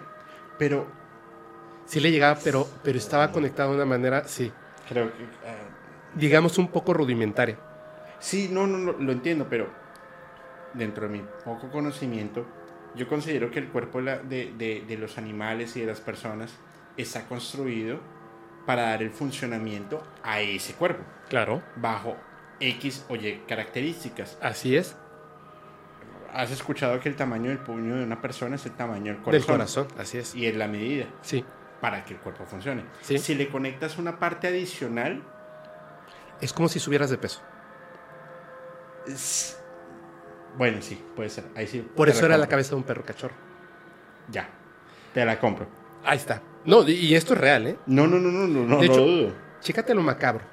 Pero 0.58 0.86
Sí 1.86 1.98
le 2.00 2.12
llegaba, 2.12 2.38
pero, 2.44 2.68
pero 2.84 2.98
estaba 2.98 3.32
conectado 3.32 3.70
de 3.70 3.76
una 3.76 3.84
manera, 3.86 4.22
sí, 4.28 4.52
creo 4.88 5.06
que. 5.08 5.24
ah, 5.44 5.56
digamos 6.14 6.56
un 6.58 6.68
poco 6.68 6.94
rudimentaria. 6.94 7.56
Sí, 8.20 8.48
no, 8.52 8.66
no, 8.68 8.78
no, 8.78 8.92
lo 8.92 9.10
entiendo, 9.10 9.46
pero 9.50 9.68
dentro 10.74 11.08
de 11.08 11.18
mi 11.18 11.24
poco 11.44 11.68
conocimiento, 11.70 12.46
yo 12.94 13.08
considero 13.08 13.50
que 13.50 13.58
el 13.58 13.68
cuerpo 13.68 14.00
de- 14.02 14.84
de 14.86 14.96
los 14.98 15.18
animales 15.18 15.74
y 15.76 15.80
de 15.80 15.86
las 15.86 16.00
personas 16.00 16.52
está 16.96 17.26
construido 17.26 17.98
para 18.66 18.82
dar 18.82 19.02
el 19.02 19.10
funcionamiento 19.10 20.02
a 20.22 20.40
ese 20.40 20.74
cuerpo, 20.74 21.02
Claro. 21.28 21.62
bajo 21.76 22.16
X 22.60 23.04
o 23.08 23.16
Y 23.16 23.42
características. 23.48 24.38
Así 24.42 24.76
es. 24.76 24.96
Has 26.32 26.50
escuchado 26.52 27.00
que 27.00 27.08
el 27.08 27.16
tamaño 27.16 27.48
del 27.48 27.58
puño 27.58 27.96
de 27.96 28.04
una 28.04 28.20
persona 28.20 28.54
es 28.56 28.64
el 28.66 28.72
tamaño 28.72 29.12
del 29.12 29.22
corazón. 29.22 29.32
Del 29.32 29.46
corazón, 29.46 29.88
así 29.98 30.18
es. 30.18 30.34
Y 30.34 30.46
es 30.46 30.54
la 30.56 30.68
medida 30.68 31.06
Sí. 31.22 31.44
para 31.80 32.04
que 32.04 32.14
el 32.14 32.20
cuerpo 32.20 32.44
funcione. 32.44 32.84
Sí. 33.00 33.18
Si 33.18 33.34
le 33.34 33.48
conectas 33.48 33.98
una 33.98 34.18
parte 34.18 34.46
adicional, 34.48 35.22
Es 36.40 36.52
como 36.52 36.68
si 36.68 36.78
subieras 36.78 37.10
de 37.10 37.18
peso. 37.18 37.40
es- 39.06 39.60
bueno, 40.56 40.82
sí, 40.82 41.02
puede 41.16 41.30
ser. 41.30 41.44
Ahí 41.56 41.66
sí. 41.66 41.80
Por 41.96 42.08
eso 42.08 42.26
era 42.26 42.36
la 42.36 42.46
cabeza 42.48 42.70
de 42.70 42.76
un 42.76 42.82
perro 42.82 43.04
cachorro. 43.04 43.34
Ya, 44.28 44.48
te 45.14 45.24
la 45.24 45.38
compro. 45.38 45.66
Ahí 46.04 46.16
está. 46.18 46.42
No, 46.64 46.86
y- 46.88 47.14
esto 47.14 47.34
es 47.34 47.40
real, 47.40 47.66
¿eh? 47.66 47.78
No, 47.86 48.06
no, 48.06 48.18
no, 48.18 48.30
no, 48.30 48.46
no, 48.46 48.64
no, 48.66 48.78
De 48.80 48.86
no 48.88 48.92
hecho- 48.92 49.04
dudo. 49.04 49.32
Chécate 49.60 49.94
lo 49.94 50.02
macabro. 50.02 50.44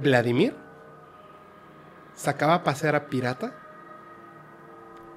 Vladimir 0.00 0.54
sacaba 2.14 2.54
a 2.54 2.64
pasear 2.64 2.94
a 2.94 3.06
Pirata 3.06 3.52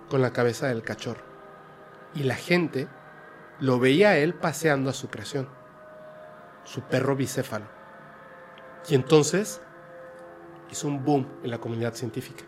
con 0.10 0.22
la 0.22 0.32
cabeza 0.34 0.68
del 0.68 0.82
cachorro. 0.84 1.22
Y 2.16 2.24
la 2.24 2.36
gente 2.36 2.88
lo 3.60 3.80
veía 3.80 4.10
a 4.10 4.18
él 4.18 4.34
paseando 4.34 4.90
a 4.90 4.94
su 4.94 5.10
creación, 5.10 5.48
su 6.64 6.82
perro 6.82 7.16
bicéfalo. 7.16 7.66
Y 8.90 8.96
entonces 8.96 9.62
hizo 10.72 10.88
un 10.88 11.04
boom 11.06 11.28
en 11.44 11.52
la 11.52 11.60
comunidad 11.60 11.94
científica. 11.94 12.44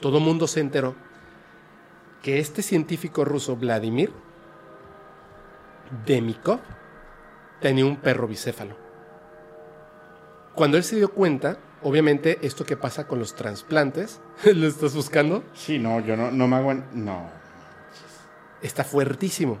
Todo 0.00 0.20
mundo 0.20 0.46
se 0.46 0.60
enteró 0.60 0.94
que 2.22 2.38
este 2.38 2.62
científico 2.62 3.24
ruso, 3.24 3.56
Vladimir 3.56 4.12
Demikov, 6.06 6.60
tenía 7.60 7.84
un 7.84 7.96
perro 7.96 8.26
bicéfalo. 8.26 8.76
Cuando 10.54 10.76
él 10.76 10.84
se 10.84 10.96
dio 10.96 11.12
cuenta, 11.12 11.58
obviamente 11.82 12.38
esto 12.42 12.64
que 12.64 12.76
pasa 12.76 13.06
con 13.06 13.18
los 13.18 13.34
trasplantes, 13.34 14.20
¿lo 14.44 14.66
estás 14.66 14.94
buscando? 14.94 15.44
Sí, 15.54 15.78
no, 15.78 16.00
yo 16.00 16.16
no, 16.16 16.30
no 16.30 16.48
me 16.48 16.56
aguanto. 16.56 16.86
No. 16.92 17.30
Está 18.60 18.84
fuertísimo. 18.84 19.58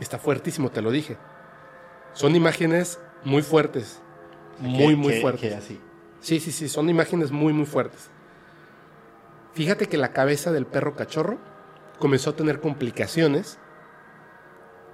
Está 0.00 0.18
fuertísimo, 0.18 0.70
te 0.70 0.82
lo 0.82 0.90
dije. 0.90 1.16
Son 2.12 2.34
imágenes 2.34 2.98
muy 3.24 3.42
fuertes. 3.42 4.00
Muy, 4.58 4.96
muy 4.96 5.20
fuertes. 5.20 5.50
que 5.50 5.56
así. 5.56 5.80
Sí, 6.20 6.40
sí, 6.40 6.52
sí, 6.52 6.68
son 6.68 6.88
imágenes 6.88 7.30
muy, 7.30 7.52
muy 7.52 7.66
fuertes. 7.66 8.10
Fíjate 9.52 9.88
que 9.88 9.96
la 9.98 10.12
cabeza 10.12 10.52
del 10.52 10.66
perro 10.66 10.96
cachorro 10.96 11.38
comenzó 11.98 12.30
a 12.30 12.36
tener 12.36 12.60
complicaciones. 12.60 13.58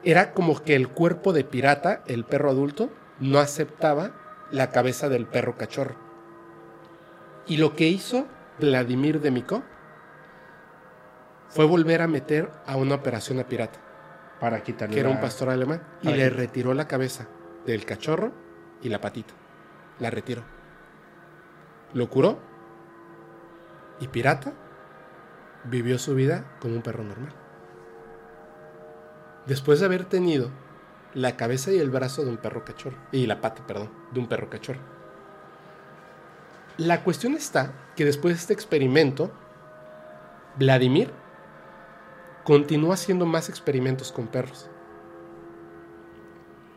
Era 0.02 0.32
como 0.32 0.62
que 0.62 0.74
el 0.74 0.88
cuerpo 0.88 1.32
de 1.32 1.44
pirata, 1.44 2.02
el 2.06 2.24
perro 2.24 2.50
adulto, 2.50 2.90
no 3.18 3.38
aceptaba 3.38 4.12
la 4.50 4.70
cabeza 4.70 5.08
del 5.08 5.26
perro 5.26 5.56
cachorro. 5.56 5.96
Y 7.46 7.58
lo 7.58 7.74
que 7.74 7.88
hizo 7.88 8.26
Vladimir 8.58 9.20
Demiko 9.20 9.62
fue 11.48 11.64
volver 11.66 12.00
a 12.02 12.06
meter 12.08 12.50
a 12.66 12.76
una 12.76 12.94
operación 12.94 13.40
a 13.40 13.44
pirata, 13.44 13.80
Para 14.38 14.62
quitarle. 14.62 14.94
que 14.94 15.00
era 15.00 15.08
un 15.08 15.20
pastor 15.20 15.50
alemán, 15.50 15.82
y 16.02 16.10
le 16.12 16.30
retiró 16.30 16.74
la 16.74 16.86
cabeza 16.86 17.26
del 17.66 17.84
cachorro 17.84 18.32
y 18.82 18.88
la 18.88 19.00
patita. 19.00 19.34
La 19.98 20.10
retiró. 20.10 20.42
Lo 21.92 22.08
curó 22.08 22.38
y 23.98 24.08
pirata 24.08 24.52
vivió 25.64 25.98
su 25.98 26.14
vida 26.14 26.56
como 26.60 26.76
un 26.76 26.82
perro 26.82 27.04
normal. 27.04 27.34
Después 29.50 29.80
de 29.80 29.86
haber 29.86 30.04
tenido 30.04 30.48
la 31.12 31.36
cabeza 31.36 31.72
y 31.72 31.78
el 31.80 31.90
brazo 31.90 32.22
de 32.22 32.30
un 32.30 32.36
perro 32.36 32.64
cachorro, 32.64 32.96
y 33.10 33.26
la 33.26 33.40
pata, 33.40 33.66
perdón, 33.66 33.90
de 34.12 34.20
un 34.20 34.28
perro 34.28 34.48
cachorro. 34.48 34.78
La 36.76 37.02
cuestión 37.02 37.34
está 37.34 37.72
que 37.96 38.04
después 38.04 38.36
de 38.36 38.40
este 38.42 38.52
experimento, 38.52 39.32
Vladimir 40.56 41.10
continuó 42.44 42.92
haciendo 42.92 43.26
más 43.26 43.48
experimentos 43.48 44.12
con 44.12 44.28
perros. 44.28 44.70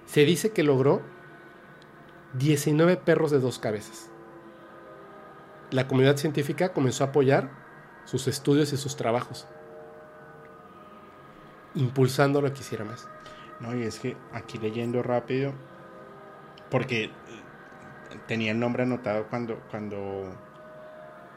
Se 0.08 0.26
dice 0.26 0.52
que 0.52 0.64
logró 0.64 1.04
19 2.40 2.98
perros 2.98 3.30
de 3.30 3.40
dos 3.40 3.60
cabezas. 3.60 4.10
La 5.70 5.88
comunidad 5.88 6.18
científica 6.18 6.74
comenzó 6.74 7.04
a 7.04 7.10
apoyar 7.10 7.52
sus 8.06 8.28
estudios 8.28 8.74
y 8.74 8.78
sus 8.78 8.96
trabajos, 8.96 9.48
impulsándolo 11.76 12.48
a 12.48 12.54
que 12.54 12.62
hiciera 12.62 12.86
más. 12.86 13.10
No, 13.60 13.76
y 13.76 13.84
es 13.84 14.00
que 14.00 14.18
aquí 14.32 14.58
leyendo 14.58 15.04
rápido, 15.04 15.54
porque 16.70 17.06
eh, 17.06 17.12
tenía 18.28 18.52
el 18.52 18.60
nombre 18.60 18.84
anotado 18.84 19.28
cuando, 19.30 19.60
cuando 19.70 20.38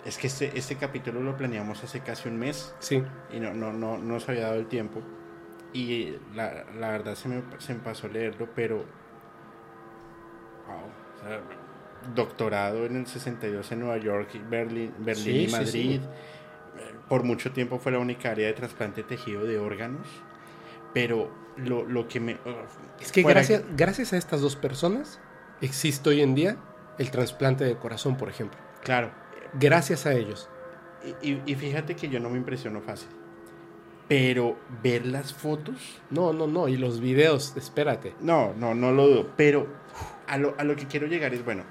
es 0.04 0.18
que 0.18 0.28
este, 0.28 0.56
este 0.58 0.76
capítulo 0.76 1.20
lo 1.20 1.36
planeamos 1.36 1.82
hace 1.84 2.02
casi 2.02 2.28
un 2.28 2.38
mes 2.38 2.74
Sí, 2.78 3.02
y 3.30 3.40
no, 3.40 3.54
no, 3.54 3.72
no, 3.72 3.98
no 3.98 4.20
se 4.20 4.32
había 4.32 4.44
dado 4.46 4.56
el 4.60 4.68
tiempo. 4.68 5.02
Y 5.72 6.16
la, 6.34 6.64
la 6.78 6.90
verdad 6.90 7.14
se 7.16 7.28
me, 7.28 7.44
se 7.58 7.74
me 7.74 7.80
pasó 7.80 8.08
leerlo, 8.08 8.48
pero... 8.54 8.86
wow, 10.66 10.92
o 11.14 11.18
sea, 11.18 11.40
doctorado 12.14 12.86
en 12.86 12.96
el 12.96 13.06
62 13.06 13.72
en 13.72 13.80
Nueva 13.80 13.98
York, 13.98 14.30
Berlín, 14.48 14.94
Berlín 14.98 15.40
Sí, 15.40 15.44
y 15.44 15.48
Madrid. 15.48 16.00
sí. 16.00 16.00
Eh, 16.76 16.94
Por 17.08 17.24
mucho 17.24 17.52
tiempo 17.52 17.78
fue 17.78 17.92
la 17.92 17.98
única 17.98 18.30
área 18.30 18.46
de 18.48 18.54
trasplante 18.54 19.02
de 19.02 19.08
tejido 19.08 19.44
de 19.44 19.58
órganos. 19.58 20.25
Pero 20.94 21.30
lo, 21.56 21.84
lo 21.84 22.08
que 22.08 22.20
me... 22.20 22.38
es 23.00 23.12
que 23.12 23.22
fuera- 23.22 23.40
gracias, 23.40 23.62
gracias 23.76 24.12
a 24.12 24.16
estas 24.16 24.40
dos 24.40 24.56
personas 24.56 25.20
existe 25.60 26.10
hoy 26.10 26.20
en 26.22 26.34
día 26.34 26.56
el 26.98 27.10
trasplante 27.10 27.64
de 27.64 27.76
corazón, 27.76 28.16
por 28.16 28.28
ejemplo. 28.28 28.58
Claro. 28.82 29.10
Gracias 29.54 30.06
a 30.06 30.12
ellos. 30.12 30.48
Y, 31.22 31.30
y- 31.32 31.42
y 31.46 31.54
fíjate 31.54 31.94
que 31.96 32.08
yo 32.08 32.20
no 32.20 32.30
me 32.30 32.38
impresiono 32.38 32.80
fácil. 32.80 33.08
Pero 34.08 34.56
ver 34.82 35.04
las 35.04 35.34
fotos, 35.34 36.00
No, 36.10 36.32
no, 36.32 36.46
no. 36.46 36.68
Y 36.68 36.76
los 36.76 37.00
videos, 37.00 37.54
espérate. 37.56 38.14
no, 38.20 38.54
no, 38.54 38.74
no 38.74 38.92
lo 38.92 39.08
dudo. 39.08 39.30
Pero 39.36 39.66
a 40.28 40.38
lo, 40.38 40.54
a 40.58 40.64
lo 40.64 40.76
que 40.76 40.86
quiero 40.86 41.06
llegar 41.08 41.34
es, 41.34 41.44
bueno, 41.44 41.64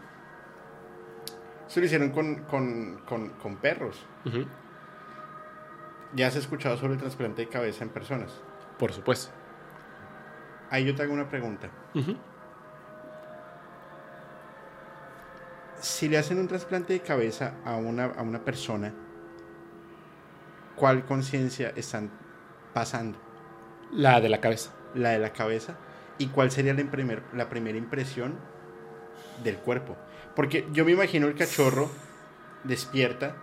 eso 1.67 1.79
lo 1.79 1.85
hicieron 1.85 2.09
con, 2.11 2.43
con, 2.43 3.01
con, 3.07 3.29
con 3.29 3.55
perros. 3.57 4.05
Ya 6.13 6.27
has 6.27 6.35
escuchado 6.35 6.77
sobre 6.77 6.93
el 6.93 6.99
trasplante 6.99 7.41
de 7.43 7.49
cabeza 7.49 7.83
en 7.83 7.89
personas. 7.89 8.31
Por 8.77 8.91
supuesto. 8.93 9.31
Ahí 10.69 10.85
yo 10.85 10.95
te 10.95 11.03
hago 11.03 11.13
una 11.13 11.29
pregunta. 11.29 11.69
Si 15.79 16.07
le 16.09 16.17
hacen 16.17 16.39
un 16.39 16.47
trasplante 16.47 16.93
de 16.93 17.01
cabeza 17.01 17.53
a 17.65 17.75
una, 17.75 18.05
a 18.05 18.21
una 18.21 18.39
persona, 18.43 18.93
¿cuál 20.75 21.05
conciencia 21.05 21.71
están 21.75 22.09
pasando? 22.73 23.17
La 23.91 24.19
de 24.19 24.29
la 24.29 24.41
cabeza. 24.41 24.71
¿La 24.95 25.09
de 25.09 25.19
la 25.19 25.31
cabeza? 25.33 25.75
¿Y 26.17 26.27
cuál 26.27 26.49
sería 26.51 26.73
la, 26.73 26.83
primer- 26.89 27.23
la 27.33 27.49
primera 27.49 27.77
impresión 27.77 28.35
del 29.43 29.57
cuerpo? 29.57 29.95
Porque 30.35 30.67
yo 30.71 30.85
me 30.85 30.91
imagino 30.93 31.27
el 31.27 31.35
cachorro 31.35 31.89
despierta, 32.63 33.35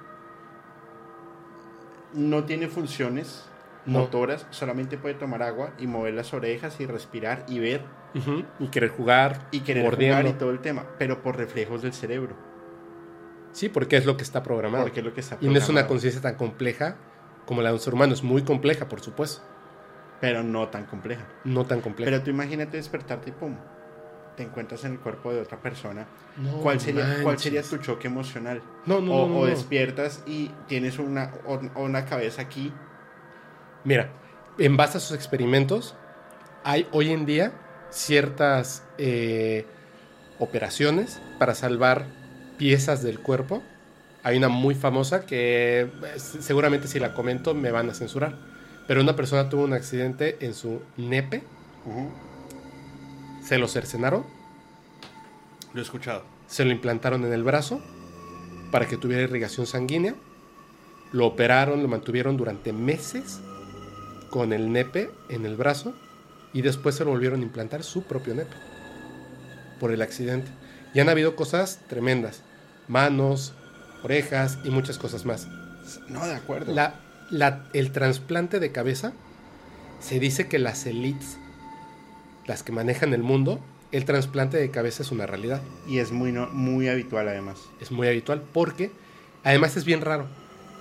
no 2.14 2.44
tiene 2.44 2.68
funciones 2.68 3.44
No. 3.84 4.00
motoras, 4.00 4.46
solamente 4.50 4.96
puede 4.96 5.14
tomar 5.16 5.42
agua 5.42 5.72
y 5.78 5.86
mover 5.88 6.14
las 6.14 6.32
orejas 6.34 6.78
y 6.80 6.86
respirar 6.86 7.44
y 7.48 7.58
ver 7.58 7.82
Y 8.60 8.68
querer 8.68 8.90
jugar. 8.90 9.48
y 9.50 9.60
querer 9.60 9.82
mordiendo. 9.84 10.18
jugar 10.18 10.34
y 10.34 10.38
todo 10.38 10.50
el 10.50 10.60
tema, 10.60 10.84
pero 10.98 11.22
por 11.22 11.36
reflejos 11.36 11.82
del 11.82 11.92
cerebro. 11.92 12.36
Sí, 13.52 13.68
porque 13.68 13.96
es 13.96 14.06
lo 14.06 14.16
que 14.16 14.22
está 14.22 14.42
programado. 14.42 14.84
Porque 14.84 15.00
es 15.00 15.06
lo 15.06 15.12
que 15.14 15.20
está 15.20 15.36
y 15.40 15.48
no 15.48 15.58
es 15.58 15.68
una 15.68 15.86
conciencia 15.86 16.20
tan 16.22 16.36
compleja 16.36 16.96
como 17.46 17.60
la 17.60 17.68
de 17.70 17.74
un 17.74 17.80
ser 17.80 17.92
humano. 17.94 18.12
Es 18.14 18.22
muy 18.22 18.42
compleja, 18.42 18.88
por 18.88 19.00
supuesto. 19.00 19.42
pero 20.20 20.42
no 20.44 20.68
tan 20.68 20.84
compleja. 20.86 21.24
No 21.44 21.64
tan 21.66 21.80
compleja. 21.80 22.08
Pero 22.10 22.22
tú 22.22 22.30
imagínate 22.30 22.76
despertarte 22.76 23.30
y 23.30 23.32
pum, 23.32 23.56
te 24.36 24.44
encuentras 24.44 24.84
en 24.84 24.92
el 24.92 25.00
cuerpo 25.00 25.32
de 25.32 25.40
otra 25.40 25.58
persona. 25.60 26.06
No 26.36 26.58
¿Cuál 26.58 26.78
sería, 26.80 27.18
¿Cuál 27.24 27.38
sería 27.40 27.62
tu 27.64 27.76
choque 27.78 28.06
emocional? 28.06 28.62
No, 28.86 29.00
no, 29.00 29.12
o, 29.12 29.26
no, 29.26 29.34
no, 29.34 29.40
o 29.40 29.46
despiertas 29.46 30.22
y 30.24 30.52
tienes 30.68 30.98
una, 31.00 31.32
o 31.44 31.58
una 31.82 32.04
cabeza 32.06 32.42
aquí. 32.42 32.72
Mira, 33.84 34.10
en 34.58 34.76
base 34.76 34.98
a 34.98 35.00
sus 35.00 35.16
experimentos, 35.16 35.94
hay 36.64 36.86
hoy 36.92 37.10
en 37.10 37.26
día 37.26 37.52
ciertas 37.90 38.84
eh, 38.98 39.66
operaciones 40.38 41.20
para 41.38 41.54
salvar 41.54 42.06
piezas 42.58 43.02
del 43.02 43.18
cuerpo. 43.18 43.62
Hay 44.22 44.36
una 44.36 44.48
muy 44.48 44.74
famosa 44.74 45.26
que 45.26 45.80
eh, 45.80 45.90
seguramente 46.18 46.86
si 46.86 47.00
la 47.00 47.12
comento 47.12 47.54
me 47.54 47.70
van 47.70 47.90
a 47.90 47.94
censurar. 47.94 48.36
Pero 48.86 49.00
una 49.00 49.16
persona 49.16 49.48
tuvo 49.48 49.64
un 49.64 49.72
accidente 49.72 50.38
en 50.40 50.54
su 50.54 50.82
nepe, 50.96 51.42
se 53.42 53.58
lo 53.58 53.68
cercenaron, 53.68 54.24
Lo 55.72 55.80
he 55.80 55.82
escuchado. 55.82 56.24
se 56.46 56.64
lo 56.64 56.72
implantaron 56.72 57.24
en 57.24 57.32
el 57.32 57.44
brazo 57.44 57.80
para 58.72 58.86
que 58.86 58.96
tuviera 58.96 59.22
irrigación 59.22 59.66
sanguínea. 59.66 60.14
Lo 61.12 61.26
operaron, 61.26 61.82
lo 61.82 61.88
mantuvieron 61.88 62.36
durante 62.36 62.72
meses 62.72 63.40
con 64.32 64.54
el 64.54 64.72
nepe 64.72 65.10
en 65.28 65.44
el 65.44 65.56
brazo 65.56 65.92
y 66.54 66.62
después 66.62 66.94
se 66.96 67.04
lo 67.04 67.10
volvieron 67.10 67.40
a 67.40 67.42
implantar 67.44 67.82
su 67.84 68.02
propio 68.04 68.34
nepe 68.34 68.56
por 69.78 69.92
el 69.92 70.00
accidente. 70.00 70.50
Y 70.94 71.00
han 71.00 71.08
habido 71.10 71.36
cosas 71.36 71.80
tremendas, 71.88 72.40
manos, 72.88 73.52
orejas 74.02 74.58
y 74.64 74.70
muchas 74.70 74.96
cosas 74.98 75.26
más. 75.26 75.46
No, 76.08 76.26
de 76.26 76.34
acuerdo. 76.34 76.72
La- 76.74 76.94
la- 77.30 77.66
el 77.74 77.92
trasplante 77.92 78.58
de 78.58 78.72
cabeza, 78.72 79.12
se 80.00 80.18
dice 80.18 80.48
que 80.48 80.58
las 80.58 80.86
elites, 80.86 81.36
las 82.46 82.62
que 82.62 82.72
manejan 82.72 83.12
el 83.12 83.22
mundo, 83.22 83.60
el 83.92 84.04
trasplante 84.06 84.56
de 84.56 84.70
cabeza 84.70 85.02
es 85.02 85.10
una 85.12 85.26
realidad 85.26 85.60
Y 85.86 85.98
es 85.98 86.10
muy, 86.10 86.32
no- 86.32 86.48
muy 86.48 86.88
habitual 86.88 87.28
además. 87.28 87.58
es 87.80 87.90
muy 87.90 88.08
habitual 88.08 88.42
porque 88.54 88.90
además 89.44 89.76
es 89.76 89.84
bien 89.84 90.00
raro. 90.00 90.26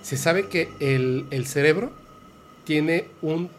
Se 0.03 0.15
sabe 0.15 0.47
que 0.47 0.69
el, 0.79 1.27
el 1.31 1.45
cerebro 1.47 1.91
tiene 2.71 3.03
un... 3.21 3.49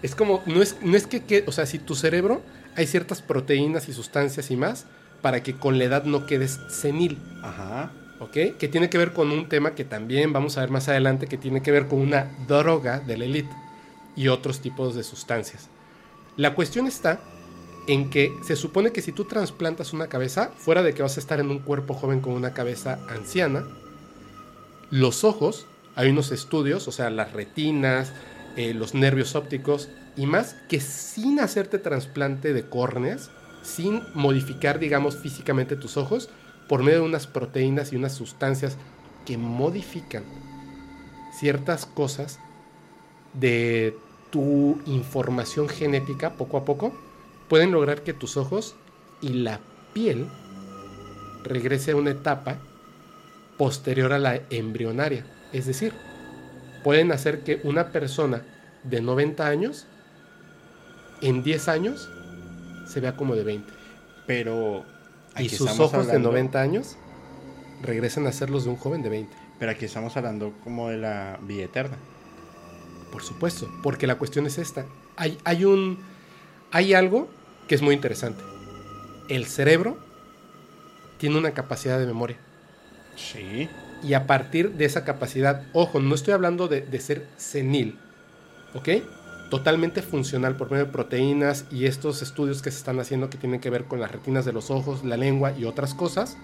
Es 0.00 0.14
como, 0.14 0.42
no 0.46 0.62
es, 0.62 0.76
no 0.80 0.96
es 0.96 1.06
que, 1.06 1.22
que- 1.24 1.44
o 1.46 1.52
sea, 1.52 1.66
si 1.66 1.78
tu 1.78 1.94
cerebro 1.94 2.40
hay 2.76 2.86
ciertas 2.86 3.20
proteínas 3.20 3.90
y 3.90 3.92
sustancias 3.92 4.50
y 4.50 4.56
más 4.56 4.86
para 5.20 5.42
que 5.42 5.52
con 5.54 5.76
la 5.76 5.84
edad 5.84 6.04
no 6.04 6.24
quedes 6.24 6.58
senil, 6.70 7.18
Ajá. 7.42 7.92
¿ok? 8.20 8.56
Que 8.58 8.68
tiene 8.72 8.88
que 8.88 8.96
ver 8.96 9.12
con 9.12 9.30
un 9.32 9.50
tema 9.50 9.74
que 9.74 9.84
también 9.84 10.32
vamos 10.32 10.56
a 10.56 10.62
ver 10.62 10.70
más 10.70 10.88
adelante, 10.88 11.26
que 11.26 11.36
tiene 11.36 11.60
que 11.60 11.70
ver 11.70 11.88
con 11.88 11.98
una 12.00 12.30
droga 12.48 13.00
de 13.00 13.18
la 13.18 13.26
élite 13.26 13.54
y 14.16 14.28
otros 14.28 14.60
tipos 14.60 14.94
de 14.94 15.02
sustancias. 15.02 15.68
La 16.38 16.54
cuestión 16.54 16.86
está 16.86 17.20
en 17.86 18.08
que 18.08 18.32
se 18.46 18.56
supone 18.56 18.92
que 18.92 19.02
si 19.02 19.12
tú 19.12 19.24
trasplantas 19.26 19.92
una 19.92 20.06
cabeza, 20.06 20.52
fuera 20.56 20.82
de 20.82 20.94
que 20.94 21.02
vas 21.02 21.18
a 21.18 21.20
estar 21.20 21.38
en 21.38 21.50
un 21.50 21.58
cuerpo 21.58 21.92
joven 21.92 22.20
con 22.22 22.32
una 22.32 22.54
cabeza 22.54 22.98
anciana, 23.10 23.62
los 24.90 25.22
ojos, 25.22 25.66
hay 25.98 26.10
unos 26.10 26.30
estudios, 26.30 26.86
o 26.86 26.92
sea, 26.92 27.10
las 27.10 27.32
retinas, 27.32 28.12
eh, 28.56 28.72
los 28.72 28.94
nervios 28.94 29.34
ópticos 29.34 29.88
y 30.16 30.26
más, 30.26 30.54
que 30.68 30.78
sin 30.78 31.40
hacerte 31.40 31.80
trasplante 31.80 32.52
de 32.52 32.62
córneas, 32.68 33.32
sin 33.62 34.02
modificar, 34.14 34.78
digamos, 34.78 35.16
físicamente 35.16 35.74
tus 35.74 35.96
ojos, 35.96 36.30
por 36.68 36.84
medio 36.84 37.00
de 37.00 37.06
unas 37.06 37.26
proteínas 37.26 37.92
y 37.92 37.96
unas 37.96 38.14
sustancias 38.14 38.76
que 39.26 39.38
modifican 39.38 40.22
ciertas 41.36 41.84
cosas 41.84 42.38
de 43.34 43.98
tu 44.30 44.80
información 44.86 45.68
genética 45.68 46.34
poco 46.34 46.58
a 46.58 46.64
poco, 46.64 46.96
pueden 47.48 47.72
lograr 47.72 48.04
que 48.04 48.14
tus 48.14 48.36
ojos 48.36 48.76
y 49.20 49.30
la 49.30 49.58
piel 49.94 50.28
regrese 51.42 51.90
a 51.90 51.96
una 51.96 52.10
etapa 52.10 52.58
posterior 53.56 54.12
a 54.12 54.20
la 54.20 54.40
embrionaria. 54.50 55.26
Es 55.52 55.66
decir, 55.66 55.92
pueden 56.84 57.12
hacer 57.12 57.40
que 57.40 57.60
una 57.64 57.88
persona 57.92 58.42
de 58.84 59.00
90 59.00 59.46
años, 59.46 59.86
en 61.20 61.42
10 61.42 61.68
años, 61.68 62.08
se 62.86 63.00
vea 63.00 63.16
como 63.16 63.34
de 63.34 63.44
20. 63.44 63.72
Pero 64.26 64.84
Y 65.36 65.40
aquí 65.40 65.48
sus 65.50 65.68
estamos 65.70 65.80
ojos 65.92 66.06
de 66.06 66.12
hablando- 66.12 66.30
90 66.30 66.60
años 66.60 66.96
regresen 67.82 68.26
a 68.26 68.32
ser 68.32 68.50
los 68.50 68.64
de 68.64 68.70
un 68.70 68.76
joven 68.76 69.02
de 69.02 69.08
20. 69.08 69.34
Pero 69.58 69.72
aquí 69.72 69.84
estamos 69.86 70.16
hablando 70.16 70.52
como 70.64 70.88
de 70.88 70.98
la 70.98 71.38
vida 71.42 71.64
eterna. 71.64 71.96
Por 73.10 73.22
supuesto, 73.22 73.68
porque 73.82 74.06
la 74.06 74.16
cuestión 74.16 74.46
es 74.46 74.58
esta. 74.58 74.84
Hay, 75.16 75.38
hay 75.44 75.64
un. 75.64 75.98
Hay 76.70 76.92
algo 76.94 77.28
que 77.66 77.74
es 77.74 77.82
muy 77.82 77.94
interesante. 77.94 78.42
El 79.28 79.46
cerebro 79.46 79.98
tiene 81.18 81.38
una 81.38 81.52
capacidad 81.52 81.98
de 81.98 82.06
memoria. 82.06 82.36
Sí. 83.16 83.68
Y 84.02 84.14
a 84.14 84.26
partir 84.26 84.72
de 84.72 84.84
esa 84.84 85.04
capacidad, 85.04 85.62
ojo, 85.72 86.00
no 86.00 86.14
estoy 86.14 86.34
hablando 86.34 86.68
de, 86.68 86.82
de 86.82 87.00
ser 87.00 87.26
senil, 87.36 87.98
¿ok? 88.74 88.88
Totalmente 89.50 90.02
funcional 90.02 90.56
por 90.56 90.70
medio 90.70 90.86
de 90.86 90.92
proteínas 90.92 91.64
y 91.70 91.86
estos 91.86 92.22
estudios 92.22 92.62
que 92.62 92.70
se 92.70 92.78
están 92.78 93.00
haciendo 93.00 93.30
que 93.30 93.38
tienen 93.38 93.60
que 93.60 93.70
ver 93.70 93.84
con 93.84 94.00
las 94.00 94.12
retinas 94.12 94.44
de 94.44 94.52
los 94.52 94.70
ojos, 94.70 95.04
la 95.04 95.16
lengua 95.16 95.52
y 95.52 95.64
otras 95.64 95.94
cosas, 95.94 96.36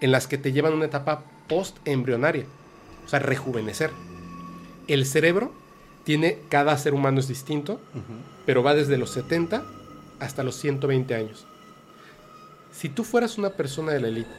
en 0.00 0.12
las 0.12 0.26
que 0.26 0.38
te 0.38 0.52
llevan 0.52 0.72
a 0.72 0.76
una 0.76 0.84
etapa 0.84 1.24
post-embrionaria, 1.48 2.44
o 3.04 3.08
sea, 3.08 3.18
rejuvenecer. 3.18 3.90
El 4.86 5.06
cerebro 5.06 5.52
tiene, 6.04 6.38
cada 6.50 6.76
ser 6.76 6.94
humano 6.94 7.20
es 7.20 7.28
distinto, 7.28 7.80
pero 8.44 8.62
va 8.62 8.74
desde 8.74 8.98
los 8.98 9.10
70 9.10 9.64
hasta 10.20 10.42
los 10.42 10.56
120 10.56 11.14
años. 11.14 11.46
Si 12.72 12.88
tú 12.88 13.04
fueras 13.04 13.38
una 13.38 13.50
persona 13.50 13.92
de 13.92 14.00
la 14.00 14.08
élite 14.08 14.30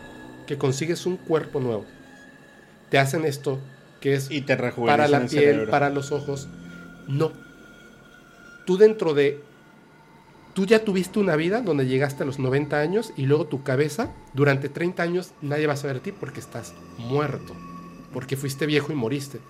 que 0.45 0.57
consigues 0.57 1.05
un 1.05 1.17
cuerpo 1.17 1.59
nuevo, 1.59 1.85
te 2.95 2.99
hacen 2.99 3.25
esto 3.25 3.59
que 3.99 4.13
es 4.13 4.31
Y 4.31 4.39
te 4.39 4.55
para 4.55 5.09
la 5.09 5.17
el 5.17 5.27
piel, 5.27 5.43
cerebro. 5.43 5.69
para 5.69 5.89
los 5.89 6.13
ojos, 6.13 6.47
no. 7.09 7.33
Tú 8.65 8.77
dentro 8.77 9.13
de... 9.13 9.43
Tú 10.53 10.65
ya 10.65 10.85
tuviste 10.85 11.19
una 11.19 11.35
vida 11.35 11.59
donde 11.59 11.87
llegaste 11.87 12.23
a 12.23 12.25
los 12.25 12.39
90 12.39 12.79
años 12.79 13.11
y 13.17 13.25
luego 13.25 13.47
tu 13.47 13.63
cabeza, 13.63 14.13
durante 14.33 14.69
30 14.69 15.03
años 15.03 15.33
nadie 15.41 15.67
va 15.67 15.73
a 15.73 15.75
saber 15.75 15.97
de 15.97 15.99
ti 16.03 16.11
porque 16.17 16.39
estás 16.39 16.73
muerto, 16.97 17.53
porque 18.13 18.37
fuiste 18.37 18.65
viejo 18.65 18.93
y 18.93 18.95
moriste 18.95 19.41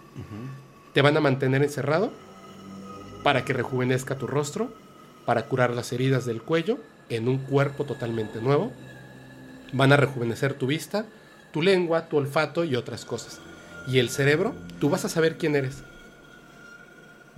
te 0.94 1.04
van 1.04 1.16
a 1.16 1.22
mantener 1.22 1.62
encerrado 1.62 2.12
para 3.22 3.46
que 3.46 3.54
rejuvenezca 3.54 4.18
tu 4.18 4.26
rostro, 4.26 4.74
para 5.28 5.46
curar 5.46 5.76
las 5.76 5.94
heridas 5.94 6.26
del 6.26 6.42
cuello 6.42 6.80
en 7.10 7.28
un 7.28 7.38
cuerpo 7.38 7.84
totalmente 7.84 8.42
nuevo. 8.42 8.72
Van 9.72 9.92
a 9.92 9.98
rejuvenecer 9.98 10.56
tu 10.56 10.66
vista, 10.66 11.06
tu 11.56 11.62
lengua, 11.62 12.10
tu 12.10 12.18
olfato 12.18 12.66
y 12.66 12.76
otras 12.76 13.06
cosas. 13.06 13.40
Y 13.88 14.00
el 14.00 14.10
cerebro, 14.10 14.54
tú 14.82 14.90
vas 14.90 15.06
a 15.06 15.10
saber 15.10 15.38
quién 15.38 15.56
eres 15.56 15.84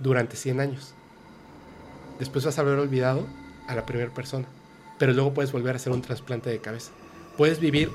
durante 0.00 0.34
100 0.36 0.58
años. 0.58 0.92
Después 2.18 2.44
vas 2.44 2.58
a 2.58 2.62
haber 2.62 2.80
olvidado 2.80 3.24
a 3.68 3.76
la 3.76 3.86
primera 3.86 4.12
persona, 4.12 4.44
pero 4.98 5.12
luego 5.12 5.34
puedes 5.34 5.52
volver 5.52 5.74
a 5.74 5.76
hacer 5.76 5.92
un 5.92 6.02
trasplante 6.02 6.50
de 6.50 6.58
cabeza. 6.58 6.90
Puedes 7.36 7.60
vivir, 7.60 7.92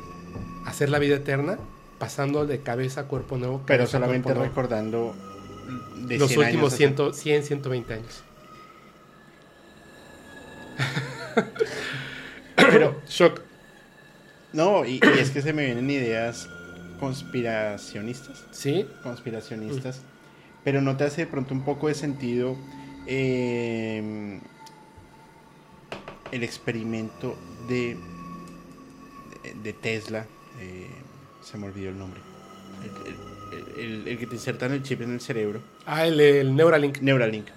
hacer 0.65 0.89
la 0.89 0.97
vida 0.99 1.17
eterna 1.17 1.57
pasando 1.99 2.45
de 2.45 2.61
cabeza 2.61 3.01
a 3.01 3.03
cuerpo 3.09 3.35
nuevo. 3.37 3.61
Pero 3.65 3.79
cabeza 3.83 3.97
a 3.97 3.99
solamente 3.99 4.33
recordando 4.33 5.13
de 6.07 6.17
los 6.19 6.29
100 6.29 6.39
últimos 6.39 6.73
años 6.73 6.73
hacia- 6.75 6.87
100, 7.11 7.13
100, 7.13 7.43
120 7.43 7.93
años. 7.95 8.23
Pero, 12.55 13.01
Shock. 13.09 13.41
No, 14.53 14.85
y, 14.85 14.99
y 15.03 15.19
es 15.19 15.31
que 15.31 15.41
se 15.41 15.51
me 15.53 15.65
vienen 15.65 15.89
ideas 15.89 16.47
conspiracionistas. 16.99 18.45
¿Sí? 18.51 18.87
conspiracionistas, 19.03 20.01
pero 20.63 20.79
no 20.81 20.95
te 20.95 21.03
hace 21.03 21.21
de 21.25 21.27
pronto 21.27 21.53
un 21.53 21.63
poco 21.65 21.87
de 21.89 21.93
sentido 21.95 22.55
eh, 23.07 24.39
el 26.31 26.43
experimento 26.43 27.37
de, 27.67 27.97
de 29.63 29.73
Tesla, 29.73 30.25
eh, 30.59 30.87
se 31.41 31.57
me 31.57 31.67
olvidó 31.67 31.89
el 31.89 31.97
nombre, 31.99 32.21
el, 32.83 33.13
el- 33.13 33.33
el- 33.77 34.07
el 34.07 34.17
que 34.17 34.25
te 34.27 34.35
insertan 34.35 34.71
el 34.71 34.81
chip 34.83 35.01
en 35.01 35.11
el 35.13 35.19
cerebro, 35.21 35.61
Ah, 35.85 36.05
el, 36.07 36.19
el 36.19 36.55
Neuralink. 36.55 36.99
Neuralink. 37.01 37.47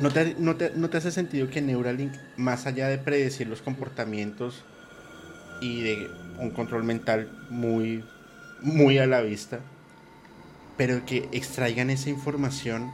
¿No 0.00 0.10
te, 0.10 0.34
no, 0.38 0.56
te, 0.56 0.72
no 0.74 0.90
te 0.90 0.96
hace 0.96 1.12
sentido 1.12 1.48
que 1.48 1.62
Neuralink, 1.62 2.12
más 2.36 2.66
allá 2.66 2.88
de 2.88 2.98
predecir 2.98 3.46
los 3.46 3.62
comportamientos 3.62 4.64
y 5.64 5.80
de 5.80 6.10
un 6.38 6.50
control 6.50 6.84
mental 6.84 7.30
muy, 7.48 8.04
muy 8.60 8.98
a 8.98 9.06
la 9.06 9.22
vista, 9.22 9.60
pero 10.76 11.06
que 11.06 11.28
extraigan 11.32 11.88
esa 11.88 12.10
información 12.10 12.90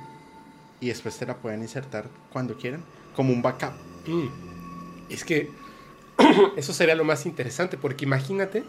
y 0.78 0.86
después 0.86 1.18
te 1.18 1.26
la 1.26 1.36
puedan 1.36 1.62
insertar 1.62 2.06
cuando 2.32 2.56
quieran, 2.56 2.84
como 3.16 3.32
un 3.32 3.42
backup? 3.42 3.72
Mm. 4.06 4.28
Es 5.10 5.24
que 5.24 5.50
eso 6.56 6.72
sería 6.72 6.94
lo 6.94 7.04
más 7.04 7.26
interesante, 7.26 7.76
porque 7.76 8.04
imagínate, 8.04 8.62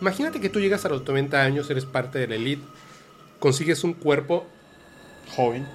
imagínate 0.00 0.40
que 0.40 0.48
tú 0.48 0.60
llegas 0.60 0.84
a 0.84 0.88
los 0.88 1.04
90 1.04 1.42
años, 1.42 1.68
eres 1.68 1.84
parte 1.84 2.20
de 2.20 2.28
la 2.28 2.36
elite, 2.36 2.62
consigues 3.40 3.82
un 3.82 3.94
cuerpo 3.94 4.46
Joven. 5.34 5.66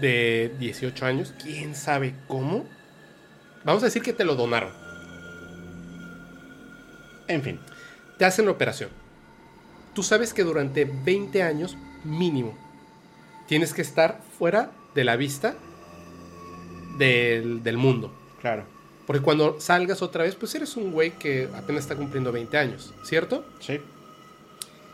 de 0.00 0.54
18 0.58 1.04
años, 1.04 1.34
quién 1.42 1.74
sabe 1.74 2.14
cómo. 2.26 2.64
Vamos 3.64 3.82
a 3.82 3.86
decir 3.86 4.02
que 4.02 4.14
te 4.14 4.24
lo 4.24 4.34
donaron, 4.34 4.72
En 7.28 7.42
fin, 7.42 7.60
te 8.18 8.24
hacen 8.24 8.46
la 8.46 8.50
operación. 8.50 8.90
Tú 9.94 10.02
sabes 10.02 10.34
que 10.34 10.44
durante 10.44 10.84
20 10.84 11.42
años 11.42 11.76
mínimo 12.04 12.56
tienes 13.46 13.72
que 13.72 13.82
estar 13.82 14.20
fuera 14.38 14.72
de 14.94 15.04
la 15.04 15.16
vista 15.16 15.54
del, 16.98 17.62
del 17.62 17.76
mundo. 17.76 18.12
claro. 18.40 18.64
Porque 19.06 19.22
cuando 19.22 19.58
salgas 19.58 20.02
otra 20.02 20.24
vez, 20.24 20.34
pues 20.34 20.54
eres 20.54 20.76
un 20.76 20.92
güey 20.92 21.12
que 21.12 21.48
apenas 21.56 21.84
está 21.84 21.96
cumpliendo 21.96 22.30
20 22.30 22.58
años, 22.58 22.92
¿cierto? 23.04 23.42
Sí. 23.58 23.80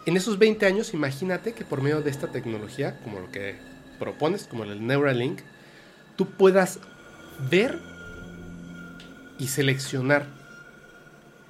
En 0.07 0.16
esos 0.16 0.39
20 0.39 0.64
años, 0.66 0.95
imagínate 0.95 1.53
que 1.53 1.64
por 1.64 1.82
medio 1.82 2.01
de 2.01 2.11
esta 2.11 2.30
tecnología, 2.30 3.01
como 3.03 3.18
lo 3.18 3.32
que 3.32 3.57
propones, 3.99 4.45
como 4.45 4.62
el 4.62 4.87
Neuralink, 4.87 5.41
tú 6.14 6.26
puedas 6.26 6.78
ver 7.51 7.80
y 9.41 9.49
seleccionar 9.49 10.26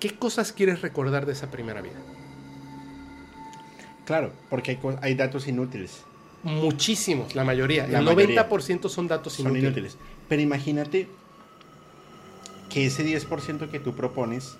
qué 0.05 0.11
cosas 0.19 0.53
quieres 0.53 0.83
recordar 0.83 1.25
de 1.25 1.33
esa 1.33 1.51
primera 1.51 1.81
vida. 1.81 1.95
Claro, 4.05 4.33
porque 4.51 4.79
hay, 5.01 5.15
datos 5.15 5.49
inútiles. 5.49 6.03
Muchísimos, 6.43 7.35
la 7.35 7.43
mayoría. 7.43 7.87
La 7.87 8.01
el 8.01 8.05
mayoría. 8.05 8.47
90% 8.47 8.91
son 8.91 9.09
datos 9.09 9.33
son 9.33 9.47
inútiles. 9.47 9.65
inútiles. 9.65 9.97
Pero 10.29 10.43
imagínate 10.43 11.09
que 12.69 12.85
ese 12.85 13.03
10% 13.03 13.71
que 13.71 13.81
tú 13.81 13.95
propones 13.95 14.59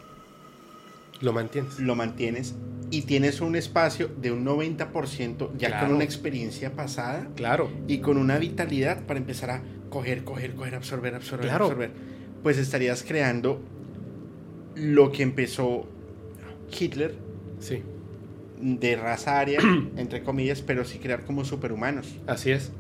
Lo 1.21 1.35
mantienes. 1.35 1.79
lo 1.79 1.95
mantienes 1.95 2.55
y 2.91 3.03
tienes 3.03 3.43
un 3.43 3.55
espacio 3.55 4.09
de 4.17 4.33
un 4.33 4.45
90% 4.47 5.51
ya 5.59 5.69
Claro. 5.69 5.87
con 5.89 5.97
una 5.97 6.05
experiencia 6.05 6.73
pasada 6.73 7.29
Claro. 7.37 7.71
y 7.87 7.99
con 7.99 8.17
una 8.17 8.39
vitalidad 8.39 9.03
para 9.03 9.19
empezar 9.21 9.51
a 9.51 9.63
coger, 9.91 10.25
coger, 10.25 10.55
coger, 10.55 10.75
absorber, 10.75 11.15
absorber, 11.15 11.49
Claro. 11.49 11.65
absorber. 11.67 11.91
Pues 12.43 12.57
estarías 12.57 13.03
creando 13.03 13.61
lo 14.75 15.13
que 15.13 15.23
empezó 15.23 15.87
Hitler 16.79 17.15
Sí, 17.61 17.83
de 18.61 18.97
raza 18.97 19.39
aria, 19.41 19.59
entre 19.97 20.23
comillas, 20.23 20.61
pero 20.63 20.85
sí 20.85 20.99
crear 20.99 21.25
como 21.25 21.45
superhumanos, 21.45 22.17
así 22.27 22.51
es. 22.51 22.73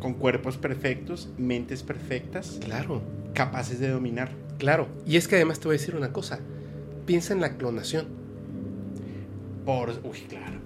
con 0.00 0.14
cuerpos 0.14 0.56
perfectos, 0.56 1.28
mentes 1.38 1.82
perfectas, 1.82 2.58
Claro. 2.64 3.02
capaces 3.34 3.78
de 3.78 3.88
dominar. 3.90 4.30
Claro. 4.58 4.88
Y 5.06 5.16
es 5.16 5.28
que 5.28 5.36
además 5.36 5.60
te 5.60 5.68
voy 5.68 5.76
a 5.76 5.78
decir 5.78 5.94
una 5.94 6.12
cosa. 6.12 6.40
Piensa 7.06 7.32
en 7.34 7.40
la 7.40 7.56
clonación. 7.56 8.06
Por, 9.64 9.90
uy, 10.04 10.18
claro. 10.28 10.58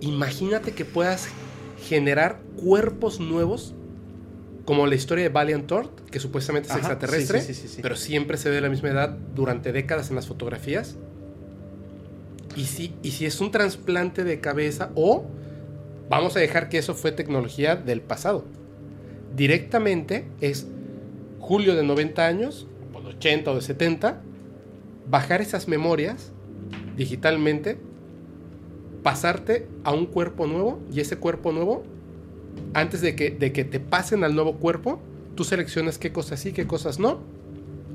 Imagínate 0.00 0.72
que 0.72 0.84
puedas 0.84 1.28
generar 1.88 2.40
cuerpos 2.56 3.20
nuevos, 3.20 3.74
como 4.64 4.86
la 4.86 4.94
historia 4.94 5.24
de 5.24 5.28
Valiant 5.28 5.66
Thor, 5.66 5.90
que 6.10 6.20
supuestamente 6.20 6.68
es 6.68 6.74
Ajá, 6.74 6.80
extraterrestre, 6.80 7.40
sí, 7.40 7.48
sí, 7.48 7.54
sí, 7.54 7.68
sí, 7.68 7.74
sí. 7.76 7.82
pero 7.82 7.96
siempre 7.96 8.36
se 8.36 8.48
ve 8.48 8.56
de 8.56 8.60
la 8.60 8.68
misma 8.68 8.90
edad 8.90 9.16
durante 9.34 9.72
décadas 9.72 10.10
en 10.10 10.16
las 10.16 10.26
fotografías. 10.26 10.96
Y 12.54 12.64
si, 12.64 12.94
y 13.02 13.12
si 13.12 13.26
es 13.26 13.40
un 13.40 13.50
trasplante 13.50 14.24
de 14.24 14.40
cabeza, 14.40 14.90
o 14.94 15.24
vamos 16.08 16.36
a 16.36 16.40
dejar 16.40 16.68
que 16.68 16.78
eso 16.78 16.94
fue 16.94 17.12
tecnología 17.12 17.76
del 17.76 18.02
pasado. 18.02 18.44
Directamente 19.34 20.26
es 20.40 20.66
Julio 21.40 21.74
de 21.74 21.82
90 21.82 22.26
años, 22.26 22.66
o 22.92 23.00
de 23.00 23.08
80 23.08 23.50
o 23.50 23.54
de 23.54 23.62
70, 23.62 24.20
bajar 25.08 25.40
esas 25.40 25.66
memorias 25.66 26.30
digitalmente 26.96 27.78
pasarte 29.02 29.66
a 29.84 29.92
un 29.92 30.06
cuerpo 30.06 30.46
nuevo 30.46 30.80
y 30.92 31.00
ese 31.00 31.16
cuerpo 31.16 31.52
nuevo, 31.52 31.82
antes 32.74 33.00
de 33.00 33.14
que, 33.16 33.30
de 33.30 33.52
que 33.52 33.64
te 33.64 33.80
pasen 33.80 34.24
al 34.24 34.34
nuevo 34.34 34.56
cuerpo, 34.56 35.00
tú 35.34 35.44
seleccionas 35.44 35.98
qué 35.98 36.12
cosas 36.12 36.40
sí, 36.40 36.52
qué 36.52 36.66
cosas 36.66 36.98
no, 36.98 37.20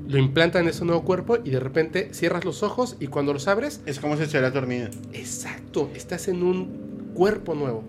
lo 0.08 0.18
implantan 0.18 0.62
en 0.62 0.68
ese 0.70 0.84
nuevo 0.84 1.02
cuerpo 1.02 1.36
y 1.44 1.50
de 1.50 1.60
repente 1.60 2.08
cierras 2.12 2.44
los 2.44 2.62
ojos 2.62 2.96
y 2.98 3.08
cuando 3.08 3.32
los 3.32 3.46
abres, 3.48 3.82
Es 3.86 4.00
como 4.00 4.16
si 4.16 4.22
estuvieras 4.22 4.54
dormido. 4.54 4.88
exacto, 5.12 5.90
estás 5.94 6.28
en 6.28 6.42
un 6.42 7.10
cuerpo 7.14 7.54
nuevo. 7.54 7.84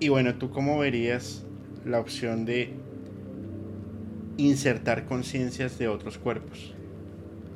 Y 0.00 0.08
bueno, 0.08 0.34
¿tú 0.34 0.50
cómo 0.50 0.78
verías 0.78 1.44
la 1.86 2.00
opción 2.00 2.44
de 2.44 2.74
insertar 4.36 5.06
conciencias 5.06 5.78
de 5.78 5.88
otros 5.88 6.18
cuerpos? 6.18 6.74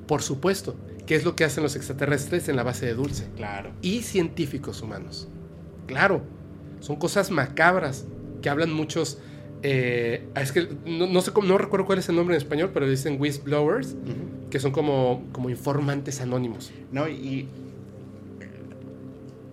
Por 0.06 0.22
supuesto, 0.22 0.76
que 1.06 1.14
es 1.16 1.24
lo 1.24 1.36
que 1.36 1.44
hacen 1.44 1.62
los 1.62 1.76
extraterrestres 1.76 2.48
en 2.48 2.56
la 2.56 2.62
base 2.62 2.86
de 2.86 2.94
Dulce. 2.94 3.26
Claro. 3.36 3.72
y 3.82 4.02
científicos 4.02 4.80
humanos. 4.82 5.28
Claro, 5.86 6.22
son 6.80 6.96
cosas 6.96 7.30
macabras 7.30 8.06
que 8.42 8.48
hablan 8.50 8.72
muchos. 8.72 9.18
eh, 9.62 10.28
es 10.36 10.52
que 10.52 10.68
no, 10.86 11.06
no 11.08 11.20
sé 11.20 11.32
cómo- 11.32 11.48
no 11.48 11.58
recuerdo 11.58 11.84
cuál 11.86 11.98
es 11.98 12.08
el 12.08 12.14
nombre 12.16 12.36
en 12.36 12.40
español, 12.42 12.70
pero 12.72 12.88
dicen 12.88 13.16
whistleblowers, 13.20 13.96
que 14.50 14.60
son 14.60 14.70
como, 14.72 15.24
como 15.32 15.50
informantes 15.50 16.20
anónimos. 16.20 16.70
No, 16.92 17.08
y 17.08 17.48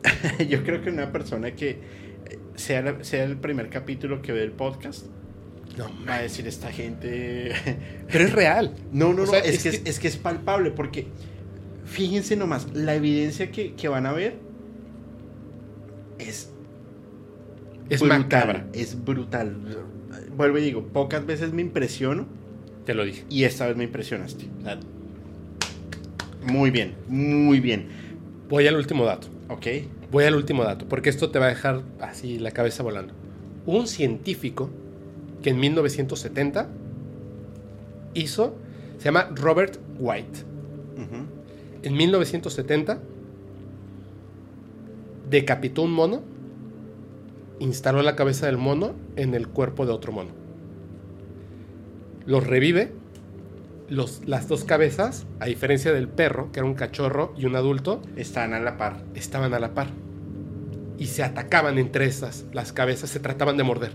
yo 0.49 0.63
creo 0.63 0.81
que 0.83 0.89
una 0.89 1.11
persona 1.11 1.51
que 1.55 1.69
eh, 1.71 2.39
sea, 2.55 2.81
la- 2.81 3.03
sea 3.03 3.23
el 3.23 3.37
primer 3.37 3.69
capítulo 3.69 4.21
que 4.21 4.31
ve 4.31 4.43
el 4.43 4.51
podcast 4.51 5.07
No, 5.77 5.89
va 6.07 6.15
a 6.15 6.21
decir 6.21 6.47
esta 6.47 6.71
gente... 6.71 7.51
pero 8.11 8.23
es 8.25 8.31
real. 8.33 8.75
No, 8.91 9.13
no, 9.13 9.23
O 9.23 9.25
no, 9.25 9.31
sea, 9.31 9.39
es, 9.39 9.63
que- 9.63 9.69
es, 9.69 9.81
es 9.85 9.99
que 9.99 10.07
es 10.07 10.17
palpable 10.17 10.71
porque 10.71 11.07
fíjense 11.85 12.35
nomás, 12.35 12.67
la 12.73 12.93
evidencia 12.95 13.51
que, 13.51 13.73
que 13.73 13.87
van 13.87 14.05
a 14.05 14.11
ver 14.13 14.35
es 16.19 16.49
Es 17.89 17.99
brutal, 17.99 18.19
macabra. 18.19 18.67
Es 18.73 19.03
brutal. 19.03 19.55
Vuelvo 20.35 20.57
y 20.57 20.61
digo, 20.61 20.83
pocas 20.87 21.25
veces 21.25 21.53
me 21.53 21.61
impresiono 21.61 22.25
Te 22.85 22.93
lo 22.93 23.05
dije. 23.05 23.25
y 23.29 23.43
esta 23.43 23.67
vez 23.67 23.77
me 23.77 23.83
impresionaste. 23.83 24.45
Muy 26.45 26.71
bien, 26.71 26.95
muy 27.07 27.59
bien. 27.59 27.87
Voy 28.49 28.67
al 28.67 28.75
último 28.75 29.05
dato. 29.05 29.27
Ok, 29.49 29.67
Voy 30.11 30.23
al 30.23 30.35
último 30.35 30.63
dato, 30.63 30.87
porque 30.87 31.09
esto 31.09 31.29
te 31.29 31.39
va 31.39 31.45
a 31.47 31.49
dejar 31.49 31.81
así 31.99 32.39
la 32.39 32.51
cabeza 32.51 32.83
volando. 32.83 33.13
Un 33.65 33.87
científico 33.87 34.69
que 35.43 35.49
en 35.49 35.59
1970 35.59 36.69
hizo, 38.13 38.55
se 38.97 39.05
llama 39.05 39.29
Robert 39.35 39.77
White. 39.99 40.39
En 41.83 41.93
1970 41.93 42.99
decapitó 45.29 45.81
un 45.83 45.91
mono, 45.91 46.21
instaló 47.59 48.01
la 48.01 48.15
cabeza 48.15 48.45
del 48.45 48.57
mono 48.57 48.93
en 49.15 49.33
el 49.33 49.47
cuerpo 49.47 49.85
de 49.85 49.93
otro 49.93 50.11
mono. 50.11 50.31
Los 52.25 52.45
revive, 52.45 52.91
los, 53.89 54.21
las 54.25 54.47
dos 54.47 54.63
cabezas, 54.63 55.25
a 55.39 55.45
diferencia 55.45 55.93
del 55.93 56.07
perro, 56.07 56.51
que 56.51 56.59
era 56.59 56.67
un 56.67 56.73
cachorro 56.73 57.33
y 57.37 57.45
un 57.45 57.55
adulto, 57.55 58.01
están 58.15 58.53
a 58.53 58.59
la 58.59 58.77
par. 58.77 59.03
estaban 59.13 59.53
a 59.53 59.59
la 59.59 59.73
par. 59.73 59.87
Y 60.97 61.07
se 61.07 61.23
atacaban 61.23 61.77
entre 61.77 62.05
esas, 62.05 62.45
las 62.53 62.73
cabezas 62.73 63.09
se 63.09 63.19
trataban 63.19 63.57
de 63.57 63.63
morder. 63.63 63.91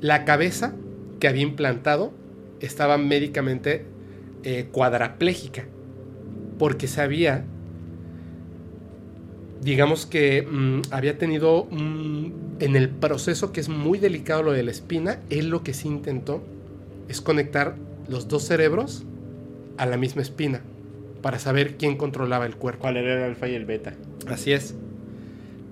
La 0.00 0.24
cabeza 0.24 0.74
que 1.18 1.28
había 1.28 1.42
implantado 1.42 2.12
estaba 2.60 2.98
médicamente 2.98 3.86
eh, 4.44 4.68
cuadraplégica, 4.70 5.64
porque 6.58 6.88
se 6.88 7.00
había 7.00 7.44
digamos 9.62 10.06
que 10.06 10.42
mm, 10.42 10.82
había 10.90 11.18
tenido 11.18 11.68
en 11.70 12.76
el 12.76 12.90
proceso 12.90 13.52
que 13.52 13.60
es 13.60 13.68
muy 13.68 13.98
delicado 13.98 14.42
lo 14.42 14.52
de 14.52 14.62
la 14.62 14.70
espina, 14.70 15.20
él 15.30 15.48
lo 15.48 15.62
que 15.62 15.72
sí 15.72 15.88
intentó 15.88 16.42
es 17.08 17.20
conectar 17.20 17.76
los 18.08 18.28
dos 18.28 18.44
cerebros 18.44 19.04
a 19.76 19.86
la 19.86 19.96
misma 19.96 20.22
espina 20.22 20.62
para 21.22 21.38
saber 21.38 21.76
quién 21.76 21.96
controlaba 21.96 22.44
el 22.46 22.56
cuerpo. 22.56 22.80
¿Cuál 22.82 22.96
era 22.96 23.14
el 23.14 23.22
alfa 23.22 23.48
y 23.48 23.54
el 23.54 23.64
beta? 23.64 23.94
Así 24.26 24.52
es. 24.52 24.74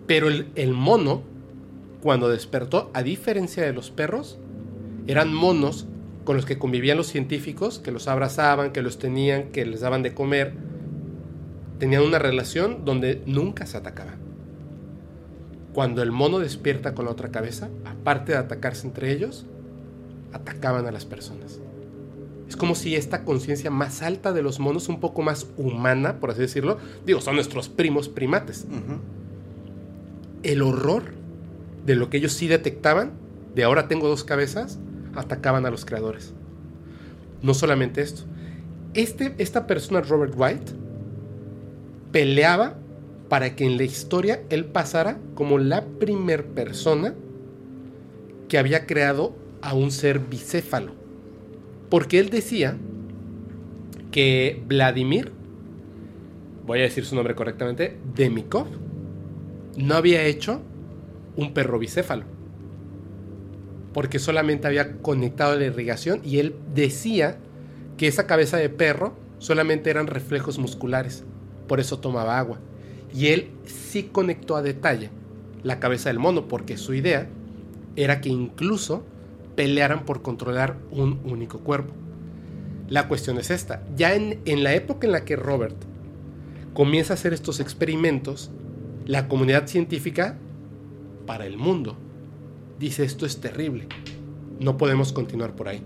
Pero 0.06 0.28
el, 0.28 0.46
el 0.54 0.72
mono, 0.72 1.22
cuando 2.00 2.28
despertó, 2.28 2.90
a 2.94 3.02
diferencia 3.02 3.64
de 3.64 3.72
los 3.72 3.90
perros, 3.90 4.38
eran 5.06 5.34
monos 5.34 5.86
con 6.24 6.36
los 6.36 6.46
que 6.46 6.58
convivían 6.58 6.96
los 6.96 7.08
científicos, 7.08 7.80
que 7.80 7.90
los 7.90 8.06
abrazaban, 8.06 8.72
que 8.72 8.82
los 8.82 8.98
tenían, 8.98 9.50
que 9.50 9.66
les 9.66 9.80
daban 9.80 10.02
de 10.02 10.14
comer. 10.14 10.52
Tenían 11.80 12.02
una 12.02 12.18
relación 12.18 12.84
donde 12.84 13.22
nunca 13.26 13.66
se 13.66 13.78
atacaban. 13.78 14.18
Cuando 15.72 16.02
el 16.02 16.12
mono 16.12 16.38
despierta 16.38 16.94
con 16.94 17.06
la 17.06 17.10
otra 17.10 17.30
cabeza, 17.30 17.70
aparte 17.84 18.32
de 18.32 18.38
atacarse 18.38 18.86
entre 18.86 19.10
ellos, 19.12 19.46
atacaban 20.32 20.86
a 20.86 20.92
las 20.92 21.06
personas. 21.06 21.58
Es 22.48 22.56
como 22.56 22.74
si 22.74 22.96
esta 22.96 23.24
conciencia 23.24 23.70
más 23.70 24.02
alta 24.02 24.32
de 24.32 24.42
los 24.42 24.60
monos, 24.60 24.88
un 24.88 25.00
poco 25.00 25.22
más 25.22 25.46
humana, 25.56 26.20
por 26.20 26.30
así 26.30 26.40
decirlo, 26.40 26.78
digo, 27.06 27.20
son 27.20 27.36
nuestros 27.36 27.68
primos 27.68 28.08
primates. 28.08 28.66
El 30.42 30.62
horror 30.62 31.04
de 31.86 31.94
lo 31.94 32.10
que 32.10 32.18
ellos 32.18 32.32
sí 32.32 32.46
detectaban, 32.46 33.12
de 33.54 33.64
ahora 33.64 33.88
tengo 33.88 34.08
dos 34.08 34.24
cabezas, 34.24 34.78
atacaban 35.14 35.64
a 35.64 35.70
los 35.70 35.84
creadores. 35.84 36.34
No 37.40 37.54
solamente 37.54 38.02
esto. 38.02 38.22
Este, 38.92 39.34
esta 39.38 39.66
persona, 39.66 40.02
Robert 40.02 40.34
White, 40.36 40.72
peleaba 42.12 42.76
para 43.28 43.54
que 43.54 43.64
en 43.64 43.76
la 43.76 43.84
historia 43.84 44.42
él 44.50 44.64
pasara 44.64 45.18
como 45.34 45.58
la 45.58 45.84
primer 45.84 46.46
persona 46.46 47.14
que 48.48 48.58
había 48.58 48.86
creado 48.86 49.36
a 49.62 49.74
un 49.74 49.90
ser 49.90 50.18
bicéfalo. 50.18 50.92
Porque 51.88 52.18
él 52.18 52.30
decía 52.30 52.76
que 54.10 54.62
Vladimir, 54.66 55.32
voy 56.66 56.80
a 56.80 56.82
decir 56.82 57.04
su 57.04 57.14
nombre 57.14 57.34
correctamente, 57.34 57.98
Demikov, 58.16 58.66
no 59.76 59.94
había 59.94 60.24
hecho 60.24 60.60
un 61.36 61.54
perro 61.54 61.78
bicéfalo. 61.78 62.24
Porque 63.92 64.18
solamente 64.18 64.66
había 64.66 64.98
conectado 64.98 65.56
la 65.58 65.66
irrigación 65.66 66.20
y 66.24 66.38
él 66.38 66.54
decía 66.74 67.38
que 67.96 68.08
esa 68.08 68.26
cabeza 68.26 68.56
de 68.56 68.68
perro 68.68 69.14
solamente 69.38 69.90
eran 69.90 70.06
reflejos 70.06 70.58
musculares. 70.58 71.24
Por 71.70 71.78
eso 71.78 72.00
tomaba 72.00 72.36
agua. 72.36 72.58
Y 73.14 73.28
él 73.28 73.52
sí 73.64 74.10
conectó 74.10 74.56
a 74.56 74.62
detalle 74.62 75.10
la 75.62 75.78
cabeza 75.78 76.08
del 76.08 76.18
mono 76.18 76.48
porque 76.48 76.76
su 76.76 76.94
idea 76.94 77.28
era 77.94 78.20
que 78.20 78.28
incluso 78.28 79.04
pelearan 79.54 80.04
por 80.04 80.20
controlar 80.20 80.78
un 80.90 81.20
único 81.22 81.60
cuerpo. 81.60 81.94
La 82.88 83.06
cuestión 83.06 83.38
es 83.38 83.52
esta. 83.52 83.84
Ya 83.94 84.16
en, 84.16 84.40
en 84.46 84.64
la 84.64 84.74
época 84.74 85.06
en 85.06 85.12
la 85.12 85.24
que 85.24 85.36
Robert 85.36 85.76
comienza 86.74 87.12
a 87.12 87.14
hacer 87.14 87.32
estos 87.32 87.60
experimentos, 87.60 88.50
la 89.06 89.28
comunidad 89.28 89.68
científica 89.68 90.38
para 91.24 91.46
el 91.46 91.56
mundo 91.56 91.96
dice 92.80 93.04
esto 93.04 93.26
es 93.26 93.40
terrible. 93.40 93.86
No 94.58 94.76
podemos 94.76 95.12
continuar 95.12 95.54
por 95.54 95.68
ahí. 95.68 95.84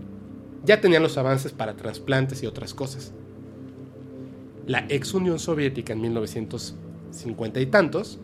Ya 0.63 0.81
tenían 0.81 1.03
los 1.03 1.19
avances 1.19 1.51
para 1.51 1.75
trasplantes 1.75 2.41
y 2.41 2.47
otras 2.47 2.73
cosas. 2.73 3.13
La 4.67 4.85
ex 4.89 5.13
Unión 5.13 5.39
Soviética 5.39 5.93
en 5.93 6.01
1950 6.01 7.59
y 7.59 7.65
tantos, 7.67 8.19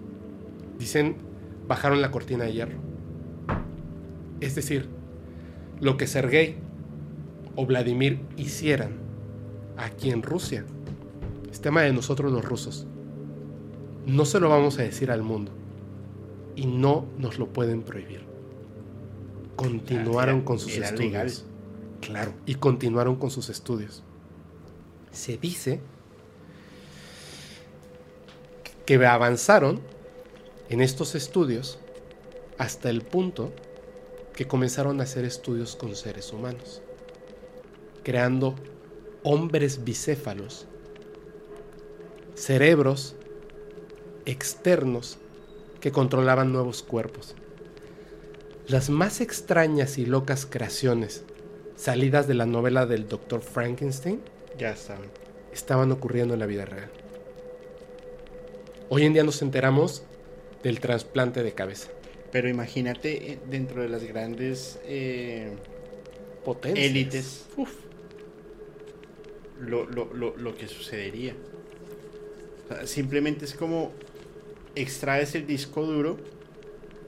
dicen, 0.79 1.17
bajaron 1.67 2.01
la 2.01 2.11
cortina 2.11 2.45
de 2.45 2.53
hierro. 2.53 2.77
Es 4.39 4.55
decir, 4.55 4.89
lo 5.79 5.97
que 5.97 6.07
Sergei 6.07 6.55
o 7.55 7.65
Vladimir 7.65 8.21
hicieran 8.37 8.93
aquí 9.77 10.09
en 10.09 10.23
Rusia 10.23 10.65
es 11.51 11.61
tema 11.61 11.81
de 11.81 11.93
nosotros 11.93 12.31
los 12.31 12.43
rusos. 12.43 12.87
No 14.07 14.25
se 14.25 14.39
lo 14.39 14.49
vamos 14.49 14.79
a 14.79 14.83
decir 14.83 15.11
al 15.11 15.21
mundo. 15.21 15.51
Y 16.55 16.65
no 16.65 17.05
nos 17.17 17.37
lo 17.39 17.47
pueden 17.53 17.81
prohibir. 17.83 18.21
Continuaron 19.55 20.37
Era- 20.37 20.45
con 20.45 20.59
sus 20.59 20.75
estudios. 20.75 20.99
legal. 21.11 21.31
Claro, 22.01 22.33
y 22.47 22.55
continuaron 22.55 23.15
con 23.15 23.29
sus 23.29 23.49
estudios. 23.49 24.03
Se 25.11 25.37
dice 25.37 25.81
que 28.99 29.05
avanzaron 29.05 29.79
en 30.67 30.81
estos 30.81 31.15
estudios 31.15 31.79
hasta 32.57 32.89
el 32.89 33.03
punto 33.03 33.53
que 34.33 34.47
comenzaron 34.47 34.99
a 34.99 35.03
hacer 35.03 35.23
estudios 35.23 35.77
con 35.77 35.95
seres 35.95 36.33
humanos, 36.33 36.81
creando 38.03 38.55
hombres 39.23 39.85
bicéfalos, 39.85 40.65
cerebros 42.35 43.15
externos 44.25 45.19
que 45.79 45.93
controlaban 45.93 46.51
nuevos 46.51 46.83
cuerpos. 46.83 47.35
Las 48.67 48.89
más 48.89 49.21
extrañas 49.21 49.99
y 49.99 50.05
locas 50.05 50.45
creaciones 50.45 51.23
salidas 51.77 52.27
de 52.27 52.33
la 52.33 52.45
novela 52.45 52.85
del 52.85 53.07
Dr. 53.07 53.39
Frankenstein 53.39 54.19
Ya 54.59 54.71
estaban. 54.71 55.07
estaban 55.53 55.93
ocurriendo 55.93 56.33
en 56.33 56.41
la 56.41 56.45
vida 56.45 56.65
real. 56.65 57.00
Hoy 58.93 59.05
en 59.05 59.13
día 59.13 59.23
nos 59.23 59.41
enteramos 59.41 60.03
del 60.63 60.81
trasplante 60.81 61.43
de 61.43 61.53
cabeza. 61.53 61.89
Pero 62.29 62.49
imagínate 62.49 63.31
eh, 63.31 63.39
dentro 63.49 63.81
de 63.81 63.87
las 63.87 64.03
grandes 64.03 64.79
eh, 64.83 65.53
Potencias. 66.43 66.85
élites 66.85 67.45
Uf. 67.55 67.69
lo, 69.61 69.85
lo- 69.85 70.13
lo- 70.13 70.35
lo 70.35 70.55
que 70.55 70.67
sucedería. 70.67 71.35
O 72.65 72.73
sea, 72.73 72.85
simplemente 72.85 73.45
es 73.45 73.53
como 73.53 73.93
extraes 74.75 75.35
el 75.35 75.47
disco 75.47 75.85
duro, 75.85 76.17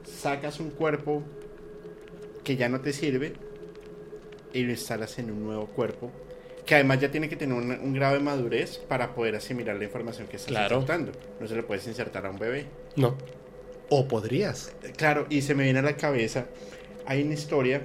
sacas 0.04 0.60
un 0.60 0.70
cuerpo 0.70 1.22
que 2.44 2.56
ya 2.56 2.70
no 2.70 2.80
te 2.80 2.94
sirve 2.94 3.34
y 4.54 4.62
lo 4.62 4.70
instalas 4.70 5.18
en 5.18 5.30
un 5.30 5.42
nuevo 5.44 5.66
cuerpo 5.66 6.10
que 6.66 6.74
además 6.76 7.00
ya 7.00 7.10
tiene 7.10 7.28
que 7.28 7.36
tener 7.36 7.56
un, 7.56 7.70
un 7.70 7.92
grado 7.94 8.14
de 8.14 8.20
madurez 8.20 8.78
para 8.78 9.14
poder 9.14 9.36
asimilar 9.36 9.76
la 9.76 9.84
información 9.84 10.26
que 10.28 10.36
estás 10.36 10.48
Claro. 10.48 10.76
insertando. 10.76 11.12
No 11.40 11.46
se 11.46 11.56
lo 11.56 11.66
puedes 11.66 11.86
insertar 11.86 12.24
a 12.26 12.30
un 12.30 12.38
bebé. 12.38 12.66
No. 12.96 13.16
O 13.90 14.08
podrías. 14.08 14.72
Claro, 14.96 15.26
y 15.28 15.42
se 15.42 15.54
me 15.54 15.64
viene 15.64 15.80
a 15.80 15.82
la 15.82 15.96
cabeza, 15.96 16.46
hay 17.06 17.22
una 17.22 17.34
historia 17.34 17.82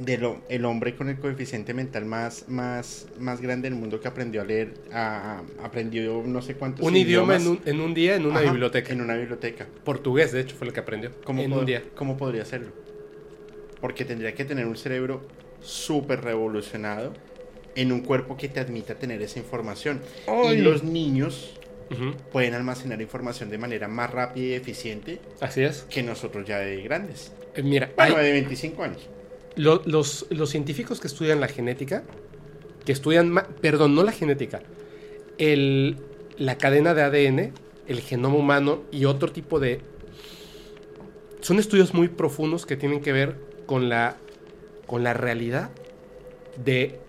del 0.00 0.26
el 0.48 0.64
hombre 0.64 0.96
con 0.96 1.10
el 1.10 1.18
coeficiente 1.18 1.74
mental 1.74 2.06
más, 2.06 2.48
más, 2.48 3.06
más 3.18 3.42
grande 3.42 3.68
del 3.68 3.78
mundo 3.78 4.00
que 4.00 4.08
aprendió 4.08 4.40
a 4.40 4.44
leer, 4.46 4.72
a- 4.90 5.40
a- 5.60 5.66
aprendió 5.66 6.22
no 6.24 6.40
sé 6.40 6.54
cuántos 6.54 6.86
Un 6.86 6.96
idioma 6.96 7.36
en 7.36 7.46
un, 7.46 7.60
en 7.66 7.80
un 7.80 7.92
día 7.92 8.16
en 8.16 8.24
una 8.24 8.40
Ajá, 8.40 8.50
biblioteca. 8.50 8.90
En 8.94 9.02
una 9.02 9.14
biblioteca. 9.16 9.66
Portugués, 9.84 10.32
de 10.32 10.40
hecho, 10.40 10.56
fue 10.56 10.66
lo 10.66 10.72
que 10.72 10.80
aprendió. 10.80 11.10
¿Cómo, 11.24 11.42
en 11.42 11.52
un 11.52 11.66
día. 11.66 11.82
¿Cómo 11.94 12.16
podría 12.16 12.40
hacerlo? 12.40 12.72
Porque 13.82 14.06
tendría 14.06 14.34
que 14.34 14.46
tener 14.46 14.64
un 14.66 14.76
cerebro 14.76 15.20
súper 15.60 16.22
revolucionado 16.22 17.12
en 17.74 17.92
un 17.92 18.00
cuerpo 18.02 18.36
que 18.36 18.48
te 18.48 18.60
admita 18.60 18.94
tener 18.96 19.20
esa 19.22 19.38
información. 19.38 20.00
Ay. 20.26 20.58
Y 20.58 20.62
los 20.62 20.82
niños 20.82 21.54
pueden 22.32 22.54
almacenar 22.54 23.02
información 23.02 23.50
de 23.50 23.58
manera 23.58 23.86
más 23.86 24.10
rápida 24.10 24.46
y 24.46 24.52
eficiente 24.54 25.20
Así 25.40 25.62
es. 25.62 25.82
que 25.90 26.02
nosotros 26.02 26.46
ya 26.48 26.58
de 26.58 26.80
grandes. 26.82 27.32
Eh, 27.54 27.62
Mira, 27.62 27.90
Bueno, 27.96 28.16
hay- 28.16 28.24
de 28.26 28.32
25 28.32 28.82
años. 28.82 29.08
lo- 29.56 29.82
los, 29.84 30.24
los 30.30 30.48
científicos 30.48 31.00
que 31.00 31.06
estudian 31.06 31.38
la 31.40 31.48
genética, 31.48 32.02
que 32.86 32.92
estudian, 32.92 33.34
perdón, 33.60 33.94
no 33.94 34.04
la 34.04 34.12
genética, 34.12 34.62
el, 35.36 35.98
la 36.38 36.56
cadena 36.56 36.94
de 36.94 37.02
ADN, 37.02 37.52
el 37.86 38.00
genoma 38.00 38.36
humano 38.36 38.84
y 38.90 39.04
otro 39.04 39.30
tipo 39.30 39.60
de... 39.60 39.80
Son 41.40 41.58
estudios 41.58 41.92
muy 41.92 42.08
profundos 42.08 42.64
que 42.64 42.76
tienen 42.76 43.00
que 43.02 43.12
ver 43.12 43.36
con 43.66 43.88
la, 43.90 44.16
con 44.86 45.04
la 45.04 45.12
realidad 45.12 45.70
de 46.64 47.00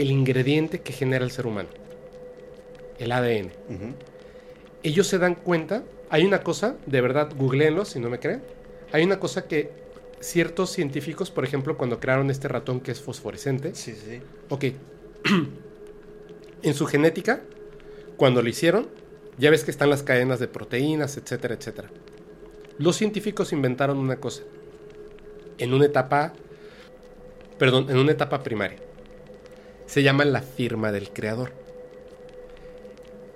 el 0.00 0.10
ingrediente 0.10 0.80
que 0.80 0.92
genera 0.92 1.24
el 1.24 1.30
ser 1.30 1.46
humano, 1.46 1.68
el 2.98 3.12
ADN. 3.12 3.50
Ellos 4.82 5.06
se 5.06 5.18
dan 5.18 5.34
cuenta, 5.34 5.84
hay 6.10 6.24
una 6.24 6.42
cosa, 6.42 6.76
de 6.86 7.00
verdad, 7.00 7.32
googleenlo 7.36 7.84
si 7.84 7.98
no 7.98 8.08
me 8.08 8.18
creen, 8.18 8.42
hay 8.92 9.04
una 9.04 9.18
cosa 9.18 9.46
que 9.46 9.70
ciertos 10.20 10.70
científicos, 10.70 11.30
por 11.30 11.44
ejemplo, 11.44 11.76
cuando 11.76 12.00
crearon 12.00 12.30
este 12.30 12.48
ratón 12.48 12.80
que 12.80 12.92
es 12.92 13.00
fosforescente, 13.00 13.74
sí, 13.74 13.94
sí. 13.94 14.20
ok, 14.48 14.64
en 16.62 16.74
su 16.74 16.86
genética, 16.86 17.40
cuando 18.16 18.42
lo 18.42 18.48
hicieron, 18.48 18.88
ya 19.38 19.50
ves 19.50 19.64
que 19.64 19.70
están 19.70 19.90
las 19.90 20.02
cadenas 20.02 20.38
de 20.40 20.48
proteínas, 20.48 21.16
etcétera, 21.16 21.54
etcétera. 21.54 21.90
Los 22.78 22.96
científicos 22.96 23.52
inventaron 23.52 23.98
una 23.98 24.16
cosa, 24.16 24.42
en 25.58 25.74
una 25.74 25.86
etapa, 25.86 26.32
perdón, 27.58 27.90
en 27.90 27.98
una 27.98 28.12
etapa 28.12 28.42
primaria. 28.42 28.78
Se 29.86 30.02
llama 30.02 30.24
la 30.24 30.42
firma 30.42 30.92
del 30.92 31.10
creador. 31.10 31.52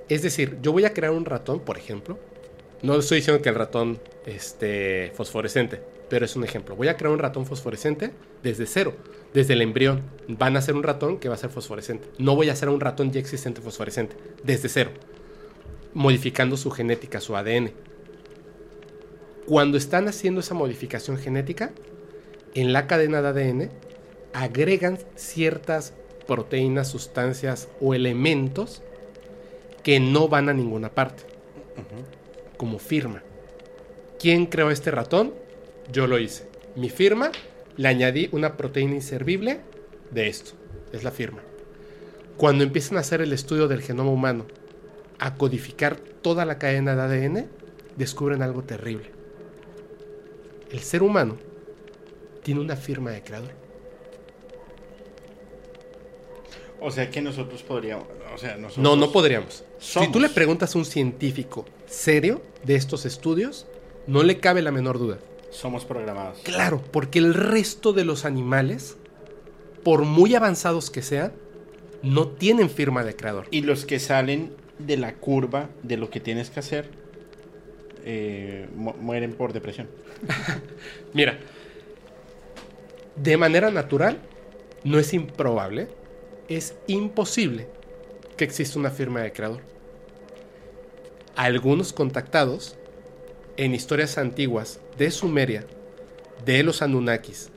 Es 0.08 0.22
decir, 0.22 0.58
yo 0.60 0.72
voy 0.72 0.84
a 0.84 0.92
crear 0.92 1.12
un 1.12 1.24
ratón, 1.24 1.60
por 1.60 1.78
ejemplo, 1.78 2.18
No 2.82 2.96
estoy 2.96 3.18
diciendo 3.18 3.42
que 3.42 3.50
el 3.50 3.56
ratón 3.56 4.00
esté 4.24 5.12
fosforescente, 5.14 5.82
pero 6.08 6.24
es 6.24 6.34
un 6.34 6.44
ejemplo. 6.44 6.74
Voy 6.76 6.88
a 6.88 6.96
crear 6.96 7.12
un 7.12 7.18
ratón 7.18 7.44
fosforescente 7.44 8.12
desde 8.42 8.66
cero, 8.66 8.94
desde 9.34 9.52
el 9.52 9.60
embrión. 9.60 10.02
Van 10.28 10.56
a 10.56 10.62
ser 10.62 10.74
un 10.74 10.82
ratón 10.82 11.18
que 11.18 11.28
va 11.28 11.34
a 11.34 11.38
ser 11.38 11.50
fosforescente. 11.50 12.08
No 12.16 12.34
voy 12.36 12.48
a 12.48 12.54
hacer 12.54 12.70
un 12.70 12.80
ratón 12.80 13.12
ya 13.12 13.20
existente 13.20 13.60
fosforescente, 13.60 14.16
desde 14.42 14.70
cero, 14.70 14.92
modificando 15.92 16.56
su 16.56 16.70
genética, 16.70 17.20
su 17.20 17.36
ADN. 17.36 17.72
Cuando 19.46 19.76
están 19.76 20.08
haciendo 20.08 20.40
esa 20.40 20.54
modificación 20.54 21.18
genética, 21.18 21.72
en 22.54 22.72
la 22.72 22.86
cadena 22.86 23.20
de 23.20 23.28
ADN 23.28 23.70
agregan 24.32 24.98
ciertas 25.16 25.92
proteínas, 26.26 26.88
sustancias 26.88 27.68
o 27.80 27.94
elementos 27.94 28.82
que 29.82 30.00
no 30.00 30.28
van 30.28 30.48
a 30.48 30.54
ninguna 30.54 30.90
parte, 30.90 31.24
como 32.56 32.78
firma. 32.78 33.22
¿Quién 34.18 34.46
creó 34.46 34.70
este 34.70 34.90
ratón? 34.90 35.34
Yo 35.90 36.06
lo 36.06 36.18
hice. 36.18 36.48
Mi 36.76 36.90
firma, 36.90 37.32
le 37.76 37.88
añadí 37.88 38.28
una 38.32 38.56
proteína 38.56 38.94
inservible 38.94 39.60
de 40.10 40.28
esto. 40.28 40.52
Es 40.92 41.04
la 41.04 41.10
firma. 41.10 41.40
Cuando 42.36 42.64
empiezan 42.64 42.96
a 42.96 43.00
hacer 43.00 43.20
el 43.20 43.32
estudio 43.32 43.68
del 43.68 43.82
genoma 43.82 44.10
humano, 44.10 44.46
a 45.18 45.34
codificar 45.34 45.96
toda 45.96 46.44
la 46.44 46.58
cadena 46.58 46.96
de 46.96 47.02
ADN, 47.02 47.46
descubren 47.96 48.42
algo 48.42 48.62
terrible. 48.62 49.10
El 50.70 50.80
ser 50.80 51.02
humano 51.02 51.36
tiene 52.42 52.60
una 52.60 52.76
firma 52.76 53.10
de 53.10 53.22
creador. 53.22 53.59
O 56.80 56.90
sea 56.90 57.10
que 57.10 57.20
nosotros 57.20 57.62
podríamos. 57.62 58.06
O 58.34 58.38
sea, 58.38 58.56
nosotros 58.56 58.78
No, 58.82 58.96
no 58.96 59.12
podríamos. 59.12 59.64
Si 59.78 60.10
tú 60.10 60.18
le 60.20 60.28
preguntas 60.28 60.74
a 60.74 60.78
un 60.78 60.84
científico 60.84 61.66
serio 61.86 62.42
de 62.64 62.76
estos 62.76 63.04
estudios, 63.06 63.66
no 64.06 64.22
le 64.22 64.38
cabe 64.38 64.62
la 64.62 64.70
menor 64.72 64.98
duda. 64.98 65.18
Somos 65.50 65.84
programados. 65.84 66.38
Claro, 66.42 66.82
porque 66.92 67.18
el 67.18 67.34
resto 67.34 67.92
de 67.92 68.04
los 68.04 68.24
animales, 68.24 68.96
por 69.82 70.02
muy 70.04 70.34
avanzados 70.34 70.90
que 70.90 71.02
sean, 71.02 71.32
no 72.02 72.28
tienen 72.28 72.70
firma 72.70 73.04
de 73.04 73.14
creador. 73.16 73.46
Y 73.50 73.62
los 73.62 73.84
que 73.84 73.98
salen 73.98 74.52
de 74.78 74.96
la 74.96 75.14
curva 75.16 75.68
de 75.82 75.96
lo 75.98 76.08
que 76.08 76.20
tienes 76.20 76.48
que 76.50 76.60
hacer 76.60 76.88
eh, 78.04 78.68
mu- 78.74 78.94
mueren 78.94 79.34
por 79.34 79.52
depresión. 79.52 79.88
Mira, 81.12 81.38
de 83.16 83.36
manera 83.36 83.70
natural, 83.70 84.18
no 84.84 84.98
es 84.98 85.12
improbable, 85.12 85.88
es 86.50 86.74
imposible 86.86 87.68
que 88.36 88.44
exista 88.44 88.78
una 88.78 88.90
firma 88.90 89.20
de 89.22 89.32
creador. 89.32 89.62
Algunos 91.36 91.92
contactados 91.92 92.76
en 93.56 93.74
historias 93.74 94.18
antiguas 94.18 94.80
de 94.98 95.10
Sumeria, 95.10 95.64
de 96.44 96.62
los 96.62 96.82
Anunnakis 96.82 97.50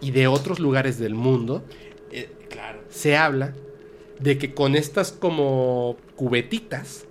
y 0.00 0.10
de 0.10 0.26
otros 0.28 0.58
lugares 0.60 0.98
del 0.98 1.14
mundo, 1.14 1.64
Eh, 2.12 2.28
claro. 2.48 2.80
se 2.88 3.16
habla 3.16 3.52
de 4.20 4.38
que 4.38 4.54
con 4.54 4.76
estas 4.76 5.10
como 5.12 5.96
cubetitas 6.14 7.04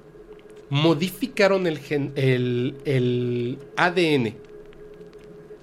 modificaron 0.69 1.68
el, 1.68 1.80
gen- 1.80 2.14
el, 2.15 2.76
el 2.85 3.60
ADN 3.76 4.35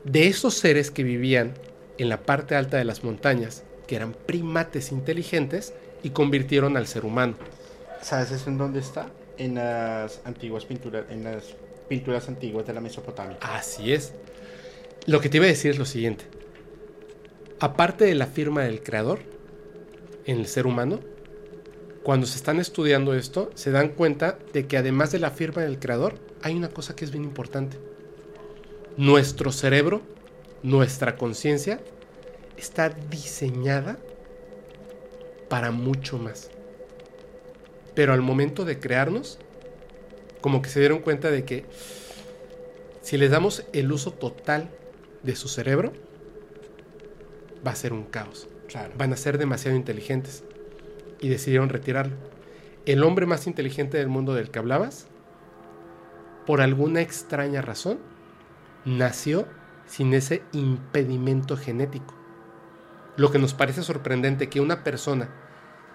de 0.05 0.27
esos 0.27 0.55
seres 0.55 0.91
que 0.91 1.03
vivían 1.03 1.55
en 1.99 2.09
la 2.09 2.23
parte 2.23 2.55
alta 2.57 2.77
de 2.77 2.85
las 2.85 3.03
montañas, 3.05 3.65
que 3.93 3.97
eran 3.97 4.15
primates 4.15 4.91
inteligentes, 4.91 5.75
y 6.03 6.09
convirtieron 6.09 6.79
al 6.79 6.87
ser 6.87 7.05
humano. 7.05 7.35
¿Sabes 8.01 8.31
eso 8.31 8.49
en 8.49 8.57
dónde 8.57 8.81
está? 8.81 9.11
En 9.37 9.57
las 9.57 10.23
antiguas 10.25 10.65
pinturas, 10.65 11.05
en 11.11 11.25
las 11.25 11.55
pinturas 11.91 12.27
antiguas 12.27 12.67
de 12.67 12.73
la 12.73 12.81
Mesopotamia. 12.81 13.37
Así 13.43 13.93
es. 13.93 14.15
Lo 15.05 15.21
que 15.21 15.29
te 15.29 15.37
iba 15.37 15.45
a 15.45 15.51
decir 15.51 15.73
es 15.73 15.79
lo 15.79 15.85
siguiente. 15.85 16.25
Aparte 17.61 18.07
de 18.07 18.15
la 18.15 18.25
firma 18.29 18.63
del 18.63 18.83
creador 18.83 19.19
en 20.25 20.39
el 20.39 20.47
ser 20.47 20.67
humano, 20.67 21.01
cuando 22.03 22.27
se 22.27 22.39
están 22.39 22.61
estudiando 22.61 23.13
esto, 23.13 23.51
se 23.57 23.73
dan 23.73 23.91
cuenta 23.91 24.39
de 24.55 24.67
que 24.67 24.79
además 24.79 25.13
de 25.13 25.19
la 25.19 25.33
firma 25.33 25.61
del 25.61 25.79
creador, 25.79 26.15
hay 26.41 26.55
una 26.55 26.71
cosa 26.71 26.97
que 26.97 27.05
es 27.05 27.11
bien 27.11 27.25
importante. 27.25 27.77
Nuestro 28.97 29.53
cerebro, 29.53 30.01
nuestra 30.63 31.19
conciencia, 31.19 31.79
está 32.63 32.89
diseñada 32.89 33.99
para 35.49 35.71
mucho 35.71 36.19
más. 36.19 36.51
Pero 37.95 38.13
al 38.13 38.23
momento 38.23 38.65
de 38.65 38.79
crearnos, 38.79 39.39
como 40.41 40.63
que 40.63 40.71
se 40.71 40.81
dieron 40.81 41.01
cuenta 41.01 41.31
de 41.31 41.45
que 41.45 41.67
si 43.03 43.19
les 43.19 43.31
damos 43.31 43.67
el 43.73 43.93
uso 43.93 44.13
total 44.13 44.71
de 45.23 45.37
su 45.37 45.49
cerebro, 45.49 45.93
va 47.67 47.73
a 47.73 47.77
ser 47.77 47.93
un 47.93 48.05
caos. 48.05 48.49
Claro. 48.69 48.93
Van 48.97 49.13
a 49.13 49.17
ser 49.17 49.39
demasiado 49.39 49.77
inteligentes. 49.77 50.45
Y 51.21 51.29
decidieron 51.29 51.69
retirarlo. 51.69 52.17
El 52.87 53.05
hombre 53.05 53.27
más 53.27 53.47
inteligente 53.47 53.99
del 53.99 54.09
mundo 54.09 54.35
del 54.35 54.51
que 54.51 54.59
hablabas, 54.59 55.07
por 56.47 56.61
alguna 56.61 57.01
extraña 57.01 57.63
razón, 57.63 58.01
nació 58.85 59.47
sin 59.87 60.15
ese 60.15 60.43
impedimento 60.53 61.57
genético. 61.57 62.22
Lo 63.17 63.31
que 63.31 63.39
nos 63.39 63.55
parece 63.55 63.83
sorprendente 63.83 64.49
que 64.49 64.61
una 64.61 64.85
persona 64.85 65.29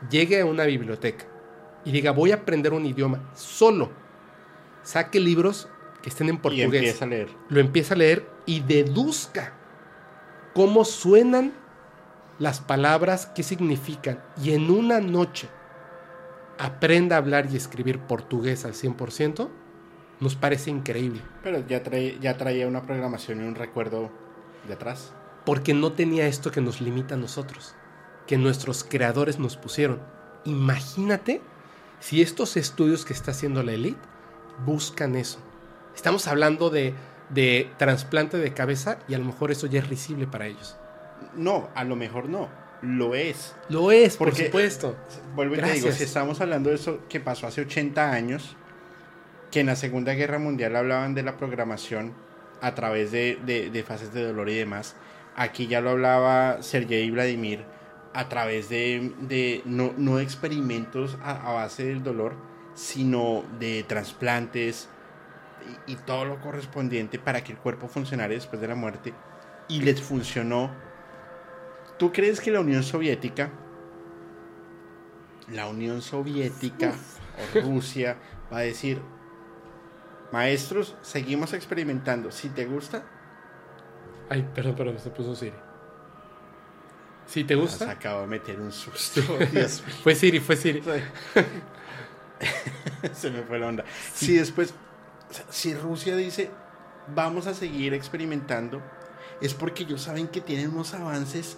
llegue 0.10 0.41
a 0.41 0.45
una 0.45 0.65
biblioteca 0.65 1.26
y 1.84 1.91
diga 1.91 2.11
voy 2.11 2.31
a 2.31 2.35
aprender 2.35 2.73
un 2.73 2.85
idioma 2.85 3.31
solo, 3.35 3.91
saque 4.84 5.19
libros 5.19 5.69
que 6.02 6.10
estén 6.10 6.30
en 6.30 6.35
Y 6.35 6.39
portugués, 6.39 6.73
empieza 6.73 7.06
a 7.06 7.07
leer. 7.07 7.30
lo 7.49 7.60
empieza 7.60 7.94
a 7.94 7.98
leer 7.98 8.30
y 8.45 8.60
deduzca 8.60 9.53
cómo 10.53 10.85
suenan 10.85 11.53
las 12.39 12.60
palabras, 12.60 13.26
qué 13.27 13.41
significan, 13.41 14.22
y 14.41 14.52
en 14.52 14.69
una 14.69 14.99
noche 14.99 15.49
aprenda 16.60 17.15
a 17.15 17.19
hablar 17.19 17.48
y 17.52 17.56
escribir 17.56 17.99
portugués 17.99 18.65
al 18.65 18.73
100%, 18.73 19.49
nos 20.19 20.35
parece 20.35 20.72
increíble, 20.72 21.22
Pero 21.44 21.65
ya, 21.68 21.84
trae, 21.84 22.18
ya 22.19 22.38
traía 22.38 22.68
una 22.68 22.81
programación 22.84 23.41
y 23.44 23.48
un 23.48 23.56
recuerdo 23.56 24.11
de 24.68 24.73
atrás. 24.73 25.14
Porque 25.48 25.74
no 25.74 25.94
tenía 25.94 26.28
esto 26.28 26.52
que 26.52 26.60
nos 26.60 26.82
limita 26.82 27.15
a 27.15 27.18
nosotros, 27.18 27.74
que 28.28 28.38
nuestros 28.38 28.84
creadores 28.84 29.40
nos 29.40 29.56
pusieron. 29.56 30.02
Imagínate 30.44 31.40
si 32.02 32.22
estos 32.22 32.57
estudios 32.57 33.06
que 33.06 33.14
está 33.14 33.32
haciendo 33.32 33.64
la 33.64 33.72
elite 33.72 34.02
buscan 34.65 35.15
eso. 35.15 35.40
Estamos 35.95 36.28
hablando 36.28 36.69
de, 36.69 36.94
de 37.30 37.72
trasplante 37.78 38.38
de 38.38 38.53
cabeza 38.53 38.99
y 39.07 39.14
a 39.14 39.19
lo 39.19 39.24
mejor 39.24 39.52
eso 39.52 39.68
ya 39.68 39.80
es 39.80 39.88
risible 39.88 40.28
para 40.28 40.48
ellos. 40.48 40.76
No, 41.34 41.69
a 41.76 41.86
lo 41.86 41.95
mejor 41.95 42.28
no. 42.28 42.49
Lo 42.82 43.15
es. 43.15 43.56
Lo 43.69 43.91
es, 43.94 44.18
por 44.18 44.28
Porque- 44.30 44.48
supuesto. 44.48 44.98
Vuelvo 45.34 45.56
y 45.56 45.60
te 45.60 45.72
digo, 45.72 45.91
si 45.94 46.03
estamos 46.03 46.41
hablando 46.41 46.69
de 46.69 46.76
eso 46.76 46.99
que 47.07 47.22
pasó 47.22 47.48
hace 47.48 47.61
80 47.61 48.11
años, 48.11 48.57
que 49.49 49.61
en 49.61 49.68
la 49.68 49.78
Segunda 49.78 50.14
Guerra 50.14 50.40
Mundial 50.40 50.76
hablaban 50.76 51.15
de 51.15 51.24
la 51.24 51.38
programación 51.38 52.14
a 52.61 52.76
través 52.76 53.11
de, 53.14 53.40
de- 53.45 53.69
de 53.69 53.84
fases 53.84 54.14
de 54.14 54.24
dolor 54.26 54.49
y 54.49 54.56
demás, 54.56 54.95
aquí 55.38 55.68
ya 55.68 55.80
lo 55.80 55.91
hablaba 55.91 56.61
Sergei 56.61 57.09
Vladimir 57.09 57.64
a 58.14 58.27
través 58.27 58.68
de, 58.68 59.14
de- 59.22 59.61
no, 59.65 60.19
experimentos 60.19 61.18
a, 61.23 61.49
a 61.49 61.53
base 61.53 61.85
del 61.85 62.03
dolor, 62.03 62.35
sino 62.73 63.43
de 63.59 63.84
trasplantes 63.88 64.89
y, 65.88 65.93
y 65.93 65.95
todo 65.95 66.26
lo 66.26 66.41
correspondiente 66.41 67.19
para 67.19 67.43
que 67.43 67.53
el 67.53 67.57
cuerpo 67.57 67.88
funcionara 67.88 68.34
después 68.34 68.59
de 68.61 68.68
la 68.68 68.76
muerte. 68.76 69.14
Y 69.69 69.81
les 69.81 70.01
funcionó. 70.01 70.72
¿Tú 71.99 72.11
crees 72.11 72.41
que 72.41 72.51
la 72.51 72.59
Unión 72.59 72.84
Soviética 72.84 73.49
la 75.51 75.68
Unión 75.68 76.01
Soviética 76.01 76.93
o 77.55 77.61
Rusia 77.61 78.18
va 78.51 78.57
a 78.59 78.61
decir, 78.61 78.99
maestros, 80.31 80.95
seguimos 81.01 81.53
experimentando. 81.53 82.31
Si 82.31 82.49
te 82.49 82.65
gusta, 82.65 83.03
Ay, 84.30 84.48
perdón, 84.54 84.76
perdón, 84.76 84.99
se 84.99 85.10
puso 85.10 85.36
Siri. 85.36 85.56
Si 87.26 87.44
te 87.44 87.56
gusta, 87.56 87.91
acabo 87.91 88.22
de 88.22 88.28
meter 88.28 88.60
un 88.60 88.72
susto. 88.72 89.22
Dios 89.52 89.84
mío. 89.86 89.95
fue 90.02 90.16
Siri, 90.16 90.40
fue 90.40 90.56
Siri. 90.56 90.82
Se 93.14 93.30
me 93.30 93.44
fue 93.44 93.60
la 93.60 93.68
onda. 93.68 93.84
Si 94.14 94.38
después, 94.38 94.74
si 95.49 95.74
Rusia 95.74 96.16
dice, 96.16 96.49
vamos 97.14 97.48
a 97.48 97.54
seguir 97.54 97.94
experimentando, 97.94 98.82
es 99.41 99.54
porque 99.54 99.84
ellos 99.84 100.02
saben 100.02 100.28
que 100.28 100.41
tienen 100.41 100.70
unos 100.70 100.94
avances 100.94 101.58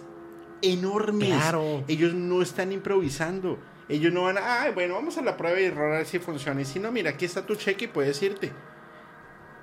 enormes. 0.62 1.28
Claro. 1.28 1.84
Ellos 1.86 2.14
no 2.14 2.42
están 2.42 2.72
improvisando. 2.72 3.58
Ellos 3.88 4.12
no 4.12 4.24
van 4.24 4.38
a, 4.38 4.62
ay, 4.62 4.72
bueno, 4.72 4.94
vamos 4.94 5.18
a 5.18 5.22
la 5.22 5.36
prueba 5.36 5.60
y 5.60 5.64
error 5.64 5.92
a 5.92 5.98
ver 5.98 6.06
si 6.06 6.18
funciona. 6.18 6.60
Y 6.60 6.64
si 6.64 6.78
no, 6.78 6.92
mira, 6.92 7.10
aquí 7.10 7.24
está 7.24 7.46
tu 7.46 7.56
cheque 7.56 7.86
y 7.86 7.88
puedes 7.88 8.22
irte. 8.22 8.52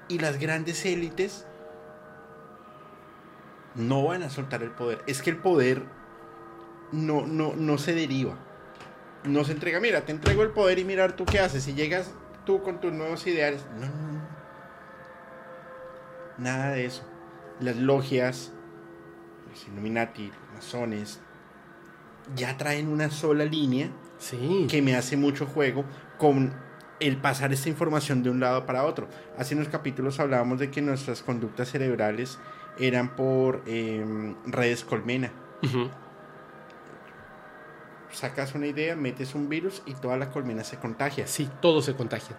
Y 0.09 0.19
las 0.19 0.39
grandes 0.39 0.85
élites 0.85 1.45
no 3.75 4.03
van 4.03 4.23
a 4.23 4.29
soltar 4.29 4.63
el 4.63 4.71
poder. 4.71 5.03
Es 5.07 5.21
que 5.21 5.29
el 5.29 5.37
poder 5.37 5.83
no, 6.91 7.25
no, 7.27 7.53
no 7.55 7.77
se 7.77 7.93
deriva. 7.93 8.37
No 9.23 9.43
se 9.43 9.51
entrega. 9.53 9.79
Mira, 9.79 10.01
te 10.01 10.11
entrego 10.11 10.43
el 10.43 10.49
poder 10.51 10.79
y 10.79 10.85
mirar 10.85 11.13
tú 11.13 11.25
qué 11.25 11.39
haces. 11.39 11.63
Si 11.63 11.73
llegas 11.73 12.11
tú 12.45 12.61
con 12.63 12.79
tus 12.79 12.93
nuevos 12.93 13.25
ideales. 13.27 13.65
No, 13.79 13.87
no, 13.87 14.11
no. 14.13 14.21
Nada 16.37 16.71
de 16.71 16.85
eso. 16.85 17.03
Las 17.59 17.75
logias, 17.77 18.53
los 19.49 19.67
Illuminati, 19.67 20.27
los 20.27 20.53
masones, 20.53 21.19
ya 22.35 22.57
traen 22.57 22.87
una 22.89 23.09
sola 23.09 23.45
línea 23.45 23.89
Sí. 24.17 24.67
que 24.69 24.81
me 24.81 24.95
hace 24.95 25.17
mucho 25.17 25.45
juego 25.45 25.85
con 26.17 26.53
el 26.99 27.17
pasar 27.17 27.53
esta 27.53 27.69
información 27.69 28.23
de 28.23 28.29
un 28.29 28.39
lado 28.39 28.65
para 28.65 28.83
otro. 28.83 29.07
Hace 29.37 29.55
unos 29.55 29.67
capítulos 29.69 30.19
hablábamos 30.19 30.59
de 30.59 30.71
que 30.71 30.81
nuestras 30.81 31.21
conductas 31.21 31.69
cerebrales 31.69 32.39
eran 32.79 33.15
por 33.15 33.63
em, 33.65 34.35
redes 34.45 34.83
colmena. 34.83 35.31
Sacas 38.11 38.55
una 38.55 38.67
idea, 38.67 38.95
metes 38.95 39.35
un 39.35 39.49
virus 39.49 39.83
y 39.85 39.93
toda 39.93 40.17
la 40.17 40.29
colmena 40.31 40.63
se 40.63 40.77
contagia. 40.77 41.27
Sí, 41.27 41.49
todo 41.61 41.81
se 41.81 41.95
contagia. 41.95 42.35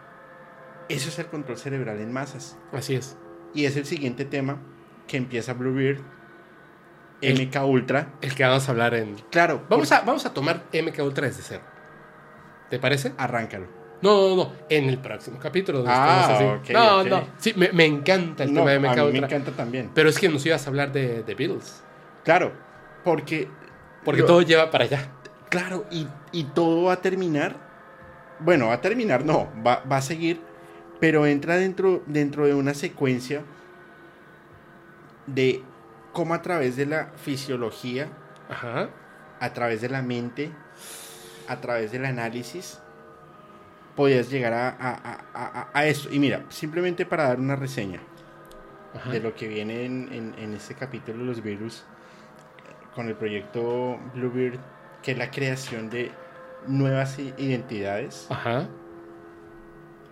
Eso 0.89 1.09
es 1.10 1.19
el 1.19 1.27
control 1.27 1.59
cerebral 1.59 2.01
en 2.01 2.12
masas. 2.12 2.56
Así 2.73 2.94
es. 2.94 3.16
Y 3.55 3.66
es 3.66 3.77
el 3.77 3.85
siguiente 3.85 4.24
tema 4.24 4.59
que 5.06 5.19
empieza 5.19 5.52
Bluebeard, 5.52 6.01
El- 7.20 7.47
MK 7.47 7.65
Ultra. 7.66 8.15
El 8.23 8.35
que 8.35 8.44
vamos 8.44 8.66
a 8.69 8.73
hablar 8.73 8.94
en. 8.94 9.16
Claro, 9.31 9.62
Vamos 9.69 9.93
a, 9.93 10.01
vamos 10.01 10.24
a 10.27 10.32
tomar 10.32 10.65
MK 10.73 10.98
Ultra 11.02 11.27
desde 11.27 11.43
cero. 11.43 11.62
¿Te 12.70 12.78
parece? 12.78 13.12
arráncalo. 13.19 13.66
No, 14.00 14.28
no, 14.28 14.36
no. 14.36 14.52
En 14.68 14.88
el 14.88 14.98
próximo 14.98 15.38
capítulo. 15.38 15.78
donde 15.78 15.92
Ah, 15.92 16.34
así. 16.36 16.44
ok, 16.44 16.70
no, 16.70 17.04
no. 17.04 17.28
Sí, 17.38 17.52
me, 17.56 17.72
me 17.72 17.84
encanta 17.84 18.44
el 18.44 18.54
No, 18.54 18.60
tema 18.64 18.70
de 18.70 18.76
a 18.76 18.92
MK 18.92 19.06
mí 19.12 19.12
me 19.20 19.26
encanta 19.26 19.50
también. 19.52 19.90
Pero 19.94 20.08
es 20.08 20.18
que 20.18 20.28
nos 20.28 20.44
ibas 20.46 20.64
a 20.66 20.70
hablar 20.70 20.92
de, 20.92 21.22
de 21.24 21.34
Beatles. 21.34 21.82
Claro, 22.24 22.52
porque 23.04 23.48
Porque 24.04 24.22
todo 24.22 24.42
lleva 24.42 24.70
para 24.70 24.84
allá. 24.84 25.08
Claro, 25.48 25.86
y, 25.90 26.06
y 26.30 26.44
todo 26.44 26.84
va 26.84 26.92
a 26.94 27.00
terminar. 27.00 27.56
Bueno, 28.40 28.68
va 28.68 28.74
a 28.74 28.80
terminar, 28.80 29.24
no, 29.24 29.48
va, 29.66 29.82
va 29.90 29.96
a 29.96 30.02
seguir, 30.02 30.40
pero 31.00 31.26
entra 31.26 31.56
dentro, 31.56 32.02
dentro 32.06 32.46
de 32.46 32.54
una 32.54 32.74
secuencia 32.74 33.42
de 35.26 35.62
cómo 36.12 36.34
a 36.34 36.42
través 36.42 36.76
de 36.76 36.86
la 36.86 37.10
fisiología, 37.16 38.08
Ajá. 38.48 38.90
a 39.40 39.52
través 39.52 39.80
de 39.80 39.88
la 39.88 40.02
mente, 40.02 40.50
a 41.48 41.60
través 41.60 41.90
del 41.92 42.04
análisis, 42.04 42.78
podías 43.98 44.30
llegar 44.30 44.52
a, 44.54 44.68
a, 44.68 45.24
a, 45.34 45.68
a- 45.74 45.86
esto. 45.86 46.08
Y 46.12 46.20
mira, 46.20 46.44
simplemente 46.50 47.04
para 47.04 47.24
dar 47.24 47.40
una 47.40 47.56
reseña 47.56 48.00
Ajá. 48.94 49.10
de 49.10 49.18
lo 49.18 49.34
que 49.34 49.48
viene 49.48 49.84
en, 49.84 50.08
en, 50.12 50.34
en 50.38 50.54
este 50.54 50.74
capítulo 50.74 51.18
de 51.18 51.24
los 51.24 51.42
virus 51.42 51.84
con 52.94 53.08
el 53.08 53.16
proyecto 53.16 53.98
Bluebeard, 54.14 54.60
que 55.02 55.12
es 55.12 55.18
la 55.18 55.32
creación 55.32 55.90
de 55.90 56.12
nuevas 56.68 57.18
identidades, 57.18 58.26
Ajá. 58.30 58.68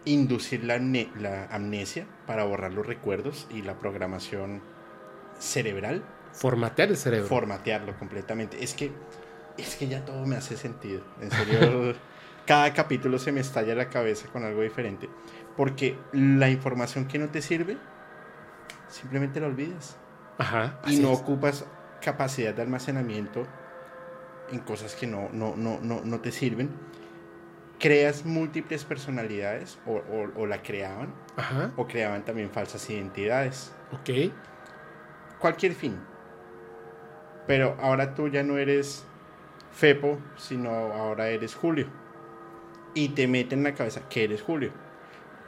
inducir 0.05 0.65
la, 0.65 0.79
la 0.79 1.47
amnesia 1.51 2.07
para 2.27 2.43
borrar 2.45 2.73
los 2.73 2.87
recuerdos 2.87 3.47
y 3.51 3.63
la 3.63 3.79
programación 3.79 4.63
cerebral, 5.39 6.03
Formatear 6.33 6.89
el 6.91 6.97
cerebro. 6.97 7.29
formatearlo 7.29 7.97
completamente. 7.99 8.63
Es 8.63 8.75
que, 8.75 8.91
es 9.57 9.77
que 9.77 9.89
ya 9.89 10.05
todo 10.05 10.27
me 10.27 10.37
hace 10.37 10.57
sentido. 10.57 11.03
En 11.21 11.31
serio, 11.31 11.95
cada 12.47 12.73
capítulo 12.73 13.19
se 13.19 13.33
me 13.33 13.41
estalla 13.41 13.75
la 13.75 13.89
cabeza 13.91 14.29
con 14.33 14.45
algo 14.45 14.63
diferente. 14.63 15.09
Porque 15.57 15.99
la 16.13 16.49
información 16.51 17.07
que 17.07 17.19
no 17.19 17.29
te 17.29 17.43
sirve, 17.43 17.77
simplemente 18.89 19.41
la 19.41 19.47
olvidas. 19.47 19.97
Ajá. 20.39 20.79
y 20.87 20.99
no 20.99 21.13
es. 21.13 21.19
ocupas 21.21 21.65
capacidad 22.03 22.53
de 22.55 22.61
almacenamiento 22.61 23.47
en 24.53 24.59
cosas 24.61 24.95
que 24.95 25.07
no, 25.07 25.31
no, 25.33 25.57
no, 25.57 25.79
no, 25.81 26.03
no 26.05 26.21
te 26.21 26.31
sirven, 26.31 26.71
creas 27.81 28.25
múltiples 28.27 28.85
personalidades 28.85 29.79
o, 29.87 29.93
o- 29.95 30.41
o 30.43 30.47
la 30.47 30.63
creaban 30.63 31.09
Ajá. 31.37 31.73
o 31.77 31.87
creaban 31.87 32.23
también 32.25 32.51
falsas 32.51 32.89
identidades. 32.91 33.73
Ok. 33.93 34.33
Cualquier 35.39 35.73
fin. 35.73 35.99
Pero 37.47 37.77
ahora 37.81 38.15
tú 38.15 38.29
ya 38.29 38.43
no 38.43 38.59
eres 38.59 39.05
Fepo, 39.73 40.19
sino 40.37 40.71
ahora 40.71 41.29
eres 41.29 41.55
Julio. 41.55 41.87
Y 42.97 43.11
te 43.11 43.29
meten 43.29 43.59
en 43.61 43.65
la 43.65 43.75
cabeza 43.75 44.09
que 44.09 44.25
eres 44.25 44.41
Julio. 44.43 44.73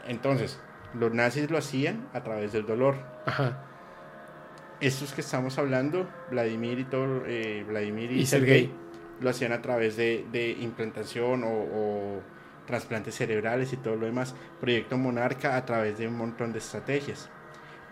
Entonces, 0.07 0.61
los 0.93 1.13
nazis 1.15 1.51
lo 1.51 1.59
hacían 1.59 2.09
a 2.13 2.23
través 2.23 2.53
del 2.53 2.67
dolor. 2.67 2.97
Ajá. 3.27 3.65
estos 4.81 5.13
que 5.13 5.23
estamos 5.23 5.59
hablando, 5.59 6.09
Vladimir 6.31 6.79
y 6.79 6.85
todo, 6.85 7.25
eh, 7.27 7.65
Vladimir 7.67 8.13
y, 8.13 8.21
Y 8.21 8.27
Sergei, 8.27 8.67
Sergei. 8.67 8.75
lo 9.21 9.31
hacían 9.31 9.53
a 9.53 9.61
través 9.63 9.97
de, 9.97 10.27
de 10.31 10.51
implantación 10.51 11.43
o, 11.43 11.49
o 11.51 12.23
trasplantes 12.67 13.15
cerebrales 13.17 13.73
y 13.73 13.79
todo 13.79 13.97
lo 13.97 14.07
demás. 14.07 14.35
Proyecto 14.61 14.99
Monarca 14.99 15.57
a 15.57 15.65
través 15.65 15.99
de 15.99 16.07
un 16.07 16.17
montón 16.17 16.53
de 16.53 16.59
estrategias. 16.59 17.31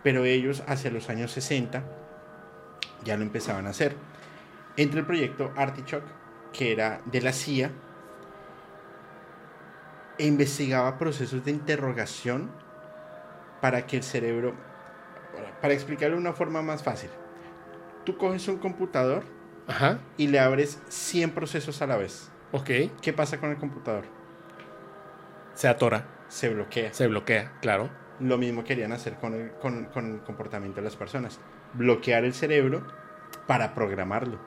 Pero 0.03 0.24
ellos 0.27 0.62
hacia 0.69 0.91
los 0.91 1.09
años 1.09 1.33
60 1.33 1.83
ya 3.05 3.16
lo 3.16 3.23
empezaban 3.24 3.66
a 3.66 3.70
hacer. 3.70 3.97
Entre 4.77 5.01
el 5.01 5.07
proyecto 5.07 5.53
Artichoke, 5.57 6.07
que 6.53 6.73
era 6.73 7.01
de 7.07 7.20
la 7.23 7.33
CIA, 7.33 7.73
e 10.19 10.27
investigaba 10.27 10.99
procesos 10.99 11.45
de 11.45 11.51
interrogación 11.51 12.51
para 13.61 13.87
que 13.87 13.97
el 13.97 14.03
cerebro 14.03 14.55
para 15.61 15.75
explicarlo 15.75 16.17
de 16.17 16.23
una 16.23 16.33
forma 16.33 16.63
más 16.63 16.83
fácil. 16.83 17.11
Tú 18.05 18.17
coges 18.17 18.47
un 18.49 18.59
computador 18.59 19.25
Ajá. 19.67 19.99
y 20.17 20.29
le 20.29 20.39
abres 20.39 20.81
100 20.89 21.33
procesos 21.33 21.83
a 21.83 21.87
la 21.87 21.97
vez. 21.97 22.31
Ok. 22.53 22.71
¿Qué 23.03 23.13
pasa 23.13 23.39
con 23.39 23.51
el 23.51 23.57
computador? 23.57 24.05
Se 25.55 25.69
atora. 25.69 26.07
Se 26.29 26.49
bloquea. 26.49 26.93
Se 26.93 27.07
bloquea, 27.07 27.53
claro. 27.61 27.91
Lo 28.21 28.39
mismo 28.39 28.65
querían 28.65 28.93
hacer 28.93 29.17
con 29.17 29.35
el, 29.35 29.53
con, 29.53 29.87
con 29.87 30.15
el 30.15 30.21
comportamiento 30.21 30.77
de 30.81 30.85
las 30.85 30.97
personas. 30.97 31.41
Bloquear 31.75 32.25
el 32.25 32.35
cerebro 32.35 32.87
para 33.47 33.75
programarlo. 33.75 34.39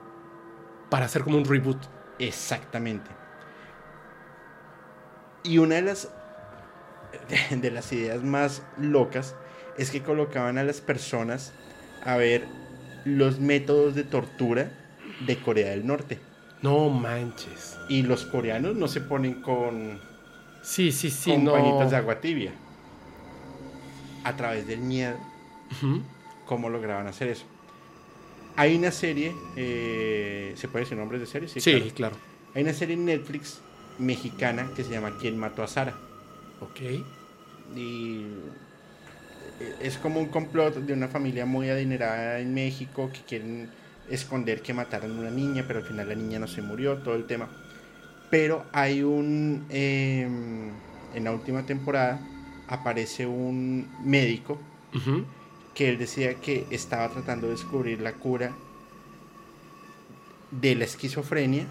Para 0.89 1.05
hacer 1.05 1.23
como 1.23 1.37
un 1.37 1.45
reboot. 1.45 1.77
Exactamente. 2.17 3.09
Y 5.43 5.57
una 5.57 5.75
de 5.75 5.81
las, 5.83 6.09
de, 7.51 7.57
de 7.57 7.71
las 7.71 7.91
ideas 7.91 8.23
más 8.23 8.63
locas 8.77 9.35
es 9.77 9.91
que 9.91 10.01
colocaban 10.01 10.57
a 10.57 10.63
las 10.63 10.81
personas 10.81 11.53
a 12.03 12.17
ver 12.17 12.45
los 13.05 13.39
métodos 13.39 13.95
de 13.95 14.03
tortura 14.03 14.71
de 15.25 15.37
Corea 15.37 15.69
del 15.71 15.85
Norte. 15.85 16.19
No 16.61 16.89
manches. 16.89 17.77
Y 17.87 18.01
los 18.03 18.25
coreanos 18.25 18.75
no 18.75 18.87
se 18.87 18.99
ponen 19.01 19.41
con, 19.41 19.99
Sí, 20.61 20.91
sí, 20.91 21.09
sí, 21.09 21.31
con 21.31 21.45
no. 21.45 21.53
pañitos 21.53 21.91
de 21.91 21.97
agua 21.97 22.19
tibia. 22.19 22.51
A 24.25 24.35
través 24.35 24.67
del 24.67 24.79
miedo, 24.79 25.17
cómo 26.45 26.69
lograban 26.69 27.07
hacer 27.07 27.29
eso. 27.29 27.45
Hay 28.57 28.75
una 28.75 28.91
serie, 28.91 29.33
eh, 29.55 30.53
¿se 30.57 30.67
puede 30.67 30.83
decir 30.83 30.97
nombres 30.97 31.21
de 31.21 31.27
series? 31.27 31.51
Sí, 31.53 31.61
claro. 31.61 31.91
claro. 31.95 32.15
Hay 32.53 32.63
una 32.63 32.73
serie 32.73 32.95
en 32.95 33.05
Netflix 33.05 33.61
mexicana 33.99 34.69
que 34.75 34.83
se 34.83 34.91
llama 34.91 35.17
¿Quién 35.19 35.37
mató 35.37 35.63
a 35.63 35.67
Sara? 35.67 35.93
Ok. 36.61 36.79
Y 37.75 38.25
es 39.81 39.97
como 39.97 40.19
un 40.19 40.27
complot 40.27 40.75
de 40.75 40.93
una 40.93 41.07
familia 41.07 41.45
muy 41.45 41.69
adinerada 41.69 42.39
en 42.39 42.53
México 42.53 43.09
que 43.13 43.21
quieren 43.21 43.69
esconder 44.09 44.61
que 44.61 44.73
mataron 44.73 45.17
a 45.17 45.19
una 45.19 45.29
niña, 45.29 45.65
pero 45.67 45.79
al 45.79 45.85
final 45.85 46.07
la 46.09 46.15
niña 46.15 46.39
no 46.39 46.47
se 46.47 46.61
murió, 46.61 46.97
todo 46.97 47.15
el 47.15 47.25
tema. 47.25 47.49
Pero 48.29 48.65
hay 48.71 49.03
un... 49.03 49.65
em, 49.69 50.71
en 51.13 51.23
la 51.23 51.31
última 51.31 51.65
temporada 51.65 52.19
aparece 52.67 53.25
un 53.25 53.89
médico 54.03 54.59
que 55.73 55.89
él 55.89 55.97
decía 55.97 56.35
que 56.35 56.67
estaba 56.69 57.09
tratando 57.09 57.47
de 57.47 57.53
descubrir 57.53 58.01
la 58.01 58.13
cura 58.13 58.53
de 60.51 60.75
la 60.75 60.85
esquizofrenia 60.85 61.65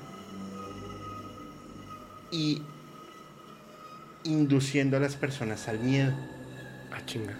y 2.30 2.62
induciendo 4.24 4.96
a 4.96 5.00
las 5.00 5.16
personas 5.16 5.68
al 5.68 5.78
miedo 5.80 6.12
Ah, 6.92 7.05
chinga. 7.06 7.34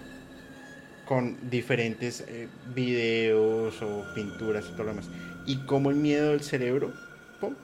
con 1.05 1.37
diferentes 1.49 2.23
eh, 2.27 2.47
videos 2.73 3.81
o 3.81 4.03
pinturas 4.13 4.65
y 4.67 4.71
todo 4.73 4.83
lo 4.83 4.89
demás. 4.91 5.09
Y 5.47 5.57
como 5.65 5.89
el 5.89 5.95
miedo 5.95 6.29
del 6.31 6.41
cerebro 6.41 6.93
pum, 7.41 7.55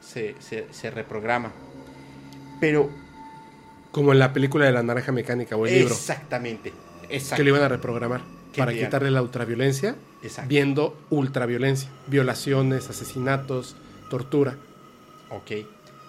se, 0.00 0.36
se- 0.40 0.66
se 0.72 0.90
reprograma. 0.90 1.52
Pero 2.60 2.88
Como 3.90 4.12
en 4.12 4.18
la 4.20 4.32
película 4.32 4.64
de 4.64 4.72
la 4.72 4.82
naranja 4.82 5.12
mecánica 5.12 5.56
o 5.56 5.66
el 5.66 5.74
libro. 5.74 5.94
exactamente, 5.94 6.72
Que 7.36 7.42
lo 7.44 7.50
iban 7.50 7.62
a 7.62 7.68
reprogramar. 7.68 8.22
Para 8.56 8.70
digan- 8.72 8.86
quitarle 8.86 9.10
la 9.10 9.22
ultraviolencia. 9.22 9.96
exacto. 10.22 10.48
Viendo 10.48 10.96
ultraviolencia. 11.10 11.88
Violaciones, 12.06 12.88
asesinatos, 12.90 13.74
tortura. 14.08 14.56
Ok. 15.30 15.66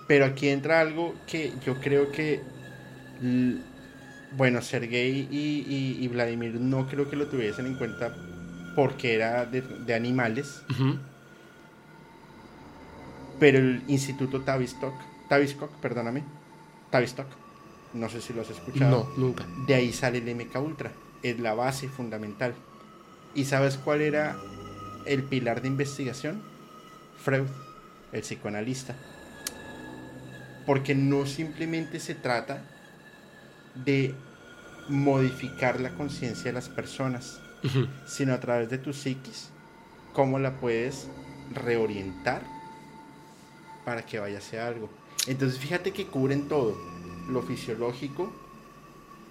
Pero 0.07 0.25
aquí 0.25 0.49
entra 0.49 0.79
algo 0.81 1.15
que 1.27 1.53
yo 1.65 1.79
creo 1.79 2.11
que. 2.11 2.41
l- 3.21 3.57
Bueno, 4.37 4.61
Sergei 4.61 5.27
y, 5.31 5.65
y- 5.67 6.03
y 6.03 6.07
Vladimir 6.09 6.55
no 6.59 6.87
creo 6.87 7.09
que 7.09 7.15
lo 7.15 7.27
tuviesen 7.27 7.67
en 7.67 7.75
cuenta 7.75 8.13
porque 8.75 9.13
era 9.15 9.45
de, 9.45 9.61
de 9.61 9.93
animales. 9.93 10.61
Pero 13.39 13.57
el 13.59 13.83
Instituto 13.87 14.41
Tavistock, 14.41 14.93
Tavistock, 15.29 15.71
perdóname, 15.81 16.23
Tavistock, 16.89 17.27
no 17.93 18.09
sé 18.09 18.21
si 18.21 18.33
lo 18.33 18.41
has 18.41 18.49
escuchado. 18.49 19.09
No, 19.15 19.21
nunca. 19.21 19.45
De 19.67 19.75
ahí 19.75 19.91
sale 19.93 20.17
el 20.19 20.27
MK 20.29 20.55
Ultra. 20.59 20.91
es 21.23 21.39
la 21.39 21.53
base 21.53 21.87
fundamental. 21.89 22.53
¿Y 23.33 23.45
sabes 23.45 23.77
cuál 23.77 24.01
era 24.01 24.37
el 25.05 25.23
pilar 25.23 25.61
de 25.61 25.67
investigación? 25.69 26.41
Freud, 27.21 27.47
el 28.11 28.21
psicoanalista. 28.21 28.95
Porque 30.65 30.95
no 30.95 31.25
simplemente 31.25 31.99
se 31.99 32.15
trata 32.15 32.61
de 33.83 34.15
modificar 34.87 35.79
la 35.81 35.91
conciencia 35.91 36.45
de 36.45 36.53
las 36.53 36.69
personas, 36.69 37.39
sino 38.05 38.33
a 38.33 38.39
través 38.39 38.69
de 38.69 38.77
tu 38.77 38.93
psiquis, 38.93 39.49
cómo 40.13 40.37
la 40.39 40.57
puedes 40.59 41.07
reorientar 41.53 42.43
para 43.83 44.05
que 44.05 44.19
vaya 44.19 44.37
hacia 44.37 44.67
algo. 44.67 44.89
Entonces 45.27 45.59
fíjate 45.59 45.91
que 45.91 46.05
cubren 46.05 46.47
todo, 46.47 46.77
lo 47.29 47.41
fisiológico, 47.41 48.31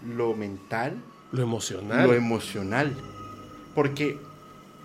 lo 0.05 0.35
mental, 0.35 1.01
Lo 1.33 1.43
emocional. 1.43 2.07
lo 2.07 2.15
emocional. 2.15 2.97
Porque 3.75 4.19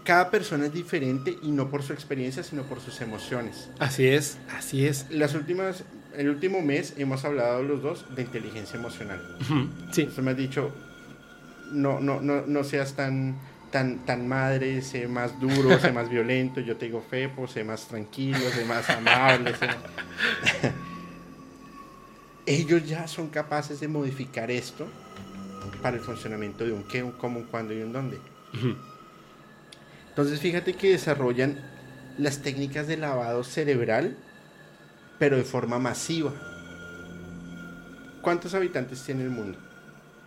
cada 0.04 0.30
persona 0.32 0.68
es 0.68 0.74
diferente 0.74 1.38
y 1.42 1.52
no 1.52 1.70
por 1.70 1.84
su 1.84 1.94
experiencia, 1.94 2.44
sino 2.44 2.64
por 2.64 2.80
sus 2.80 3.02
emociones. 3.02 3.70
así 3.80 4.08
es, 4.08 4.38
así 4.56 4.86
es. 4.86 5.08
Las 5.10 5.34
últimas, 5.36 5.84
el 6.20 6.30
último 6.30 6.62
mes 6.62 6.94
hemos 6.98 7.24
hablado 7.26 7.64
los 7.64 7.82
dos 7.82 8.06
de 8.16 8.24
inteligencia 8.24 8.78
emocional. 8.78 9.22
Sí, 9.92 10.02
Entonces 10.02 10.24
me 10.24 10.32
has 10.32 10.38
dicho, 10.38 10.72
no, 11.72 12.00
no, 12.00 12.20
no, 12.22 12.44
no 12.46 12.64
seas 12.64 12.94
tan, 12.94 13.36
tan, 13.72 14.06
tan 14.06 14.28
madre, 14.28 14.82
sé 14.82 15.08
más 15.08 15.40
duro, 15.40 15.80
sé 15.80 15.92
más 15.94 16.10
violento. 16.18 16.60
Yo 16.60 16.76
te 16.76 16.88
digo 16.88 17.02
Fepo, 17.10 17.48
sé 17.48 17.64
más 17.64 17.88
tranquilo, 17.88 18.40
sé 18.54 18.66
más 18.66 18.90
amable. 18.90 19.56
sé 19.56 19.68
más- 19.68 19.78
Ellos 22.46 22.86
ya 22.88 23.08
son 23.08 23.30
capaces 23.30 23.80
de 23.80 23.88
modificar 23.88 24.50
esto 24.52 24.88
para 25.82 25.98
el 25.98 26.02
funcionamiento 26.04 26.66
de 26.66 26.74
un 26.74 26.84
qué, 26.84 27.04
un 27.04 27.12
cómo, 27.12 27.40
un 27.40 27.46
cuándo 27.46 27.74
y 27.74 27.82
un 27.82 27.94
dónde. 27.94 28.18
Entonces 30.10 30.40
fíjate 30.40 30.74
que 30.74 30.90
desarrollan 30.92 31.60
las 32.18 32.42
técnicas 32.42 32.88
de 32.88 32.98
lavado 32.98 33.44
cerebral, 33.44 34.18
pero 35.20 35.38
de 35.38 35.44
forma 35.44 35.78
masiva. 35.80 36.32
¿Cuántos 38.22 38.54
habitantes 38.54 39.04
tiene 39.04 39.24
el 39.24 39.30
mundo? 39.30 39.58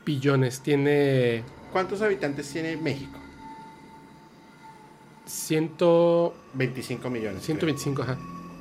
billones. 0.04 0.60
Tiene 0.62 1.44
¿Cuántos 1.72 2.02
habitantes 2.02 2.50
tiene 2.52 2.76
México? 2.76 3.18
ciento, 5.26 6.34
25 6.54 7.08
millones. 7.10 7.42
creo. 7.44 7.56
125, 7.58 8.02
ajá. 8.02 8.18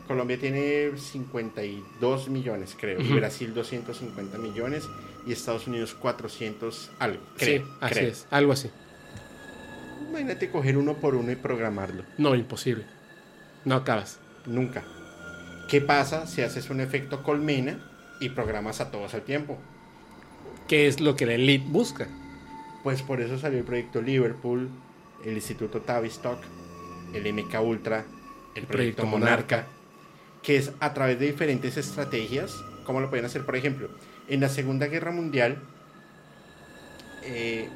Colombia 0.08 0.38
tiene 0.40 0.92
52 0.98 2.30
millones, 2.30 2.76
creo. 2.80 3.02
y 3.02 3.06
Ujú. 3.08 3.16
Brasil 3.16 3.54
250 3.54 4.38
millones. 4.38 4.88
Y 5.26 5.32
Estados 5.34 5.68
Unidos 5.68 5.94
400 5.94 6.92
algo. 7.00 7.24
Sí, 7.38 7.46
Creo, 7.46 7.68
así 7.80 7.94
creo. 7.96 8.10
es, 8.10 8.28
algo 8.32 8.52
así. 8.54 8.70
Imagínate 10.10 10.50
coger 10.50 10.78
uno 10.78 10.96
por 10.96 11.16
uno 11.16 11.32
y 11.32 11.36
programarlo. 11.36 12.04
No, 12.18 12.36
imposible. 12.36 12.86
No 13.66 13.76
acabas. 13.76 14.20
Nunca. 14.48 14.84
¿Qué 15.72 15.80
pasa 15.80 16.28
si 16.28 16.42
haces 16.42 16.70
un 16.70 16.82
efecto 16.82 17.24
colmena 17.24 17.80
y 18.20 18.28
programas 18.28 18.82
a 18.82 18.92
todos 18.92 19.14
al 19.14 19.22
tiempo? 19.22 19.58
¿Qué 20.68 20.88
es 20.88 21.00
lo 21.00 21.16
que 21.16 21.26
la 21.26 21.36
elite 21.36 21.66
busca? 21.66 22.10
Pues 22.84 23.02
por 23.02 23.22
eso 23.22 23.40
salió 23.40 23.58
el 23.60 23.64
proyecto 23.64 24.02
Liverpool, 24.02 24.70
el 25.24 25.36
Instituto 25.36 25.80
Tavistock, 25.80 26.40
el 27.14 27.34
MK 27.34 27.62
Ultra, 27.62 28.00
el 28.54 28.66
proyecto 28.66 28.68
Proyecto 28.68 29.06
Monarca, 29.06 29.56
Monarca. 29.56 29.74
que 30.44 30.58
es 30.58 30.74
a 30.82 30.94
través 30.94 31.18
de 31.20 31.28
diferentes 31.28 31.78
estrategias, 31.78 32.62
¿cómo 32.84 33.00
lo 33.00 33.10
pueden 33.10 33.24
hacer? 33.24 33.46
Por 33.46 33.56
ejemplo, 33.56 33.88
en 34.28 34.42
la 34.42 34.50
Segunda 34.50 34.88
Guerra 34.88 35.12
Mundial, 35.12 35.58
eh, 37.24 37.70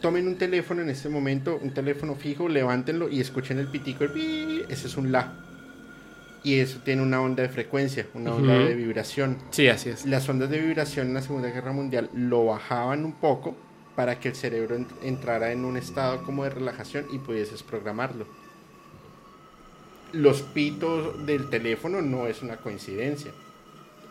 tomen 0.00 0.26
un 0.26 0.36
teléfono 0.36 0.82
en 0.82 0.90
este 0.90 1.08
momento, 1.08 1.60
un 1.62 1.72
teléfono 1.72 2.16
fijo, 2.16 2.48
levántenlo 2.48 3.08
y 3.08 3.20
escuchen 3.20 3.60
el 3.60 3.68
pitico, 3.68 4.02
el 4.02 4.10
pi, 4.10 4.62
ese 4.68 4.88
es 4.88 4.96
un 4.96 5.12
la. 5.12 5.51
Y 6.44 6.58
eso 6.58 6.80
tiene 6.84 7.02
una 7.02 7.20
onda 7.20 7.42
de 7.44 7.48
frecuencia, 7.48 8.06
una 8.14 8.34
onda 8.34 8.54
de 8.58 8.74
vibración 8.74 9.38
Sí, 9.50 9.68
así 9.68 9.90
es. 9.90 10.04
las 10.06 10.28
ondas 10.28 10.50
de 10.50 10.58
vibración 10.58 11.06
en 11.08 11.14
la 11.14 11.22
Segunda 11.22 11.48
Guerra 11.50 11.72
Mundial 11.72 12.10
lo 12.14 12.46
bajaban 12.46 13.04
un 13.04 13.12
poco 13.12 13.56
para 13.94 14.18
que 14.18 14.28
el 14.30 14.34
cerebro 14.34 14.76
ent- 14.76 14.88
entrara 15.02 15.52
en 15.52 15.64
un 15.64 15.76
estado 15.76 16.22
como 16.24 16.42
de 16.44 16.50
relajación 16.50 17.06
y 17.12 17.18
pudieses 17.18 17.62
programarlo. 17.62 18.26
Los 20.12 20.42
pitos 20.42 21.24
del 21.26 21.48
teléfono 21.48 22.02
no 22.02 22.26
es 22.26 22.42
una 22.42 22.56
coincidencia. 22.56 23.30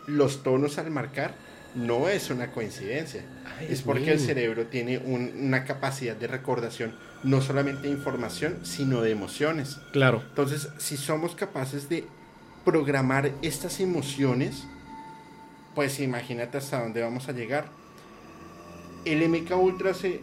Los 0.06 0.42
tonos 0.42 0.78
al 0.78 0.90
marcar 0.90 1.34
no 1.74 2.08
es 2.08 2.30
una 2.30 2.50
coincidencia. 2.50 3.24
Ay, 3.58 3.68
es 3.70 3.82
porque 3.82 4.10
el 4.12 4.18
cerebro 4.20 4.66
tiene 4.66 4.98
un- 4.98 5.32
una 5.38 5.64
capacidad 5.64 6.16
de 6.16 6.26
recordación 6.26 6.94
no 7.22 7.40
solamente 7.40 7.82
de 7.82 7.90
información, 7.90 8.58
sino 8.64 9.00
de 9.00 9.12
emociones. 9.12 9.78
Claro. 9.92 10.22
Entonces, 10.28 10.68
si 10.78 10.96
somos 10.96 11.36
capaces 11.36 11.88
de 11.88 12.04
programar 12.64 13.32
estas 13.42 13.80
emociones, 13.80 14.64
pues 15.74 16.00
imagínate 16.00 16.58
hasta 16.58 16.82
dónde 16.82 17.02
vamos 17.02 17.28
a 17.28 17.32
llegar. 17.32 17.66
El 19.04 19.26
MK 19.28 19.56
Ultra 19.56 19.94
se 19.94 20.08
eh, 20.08 20.20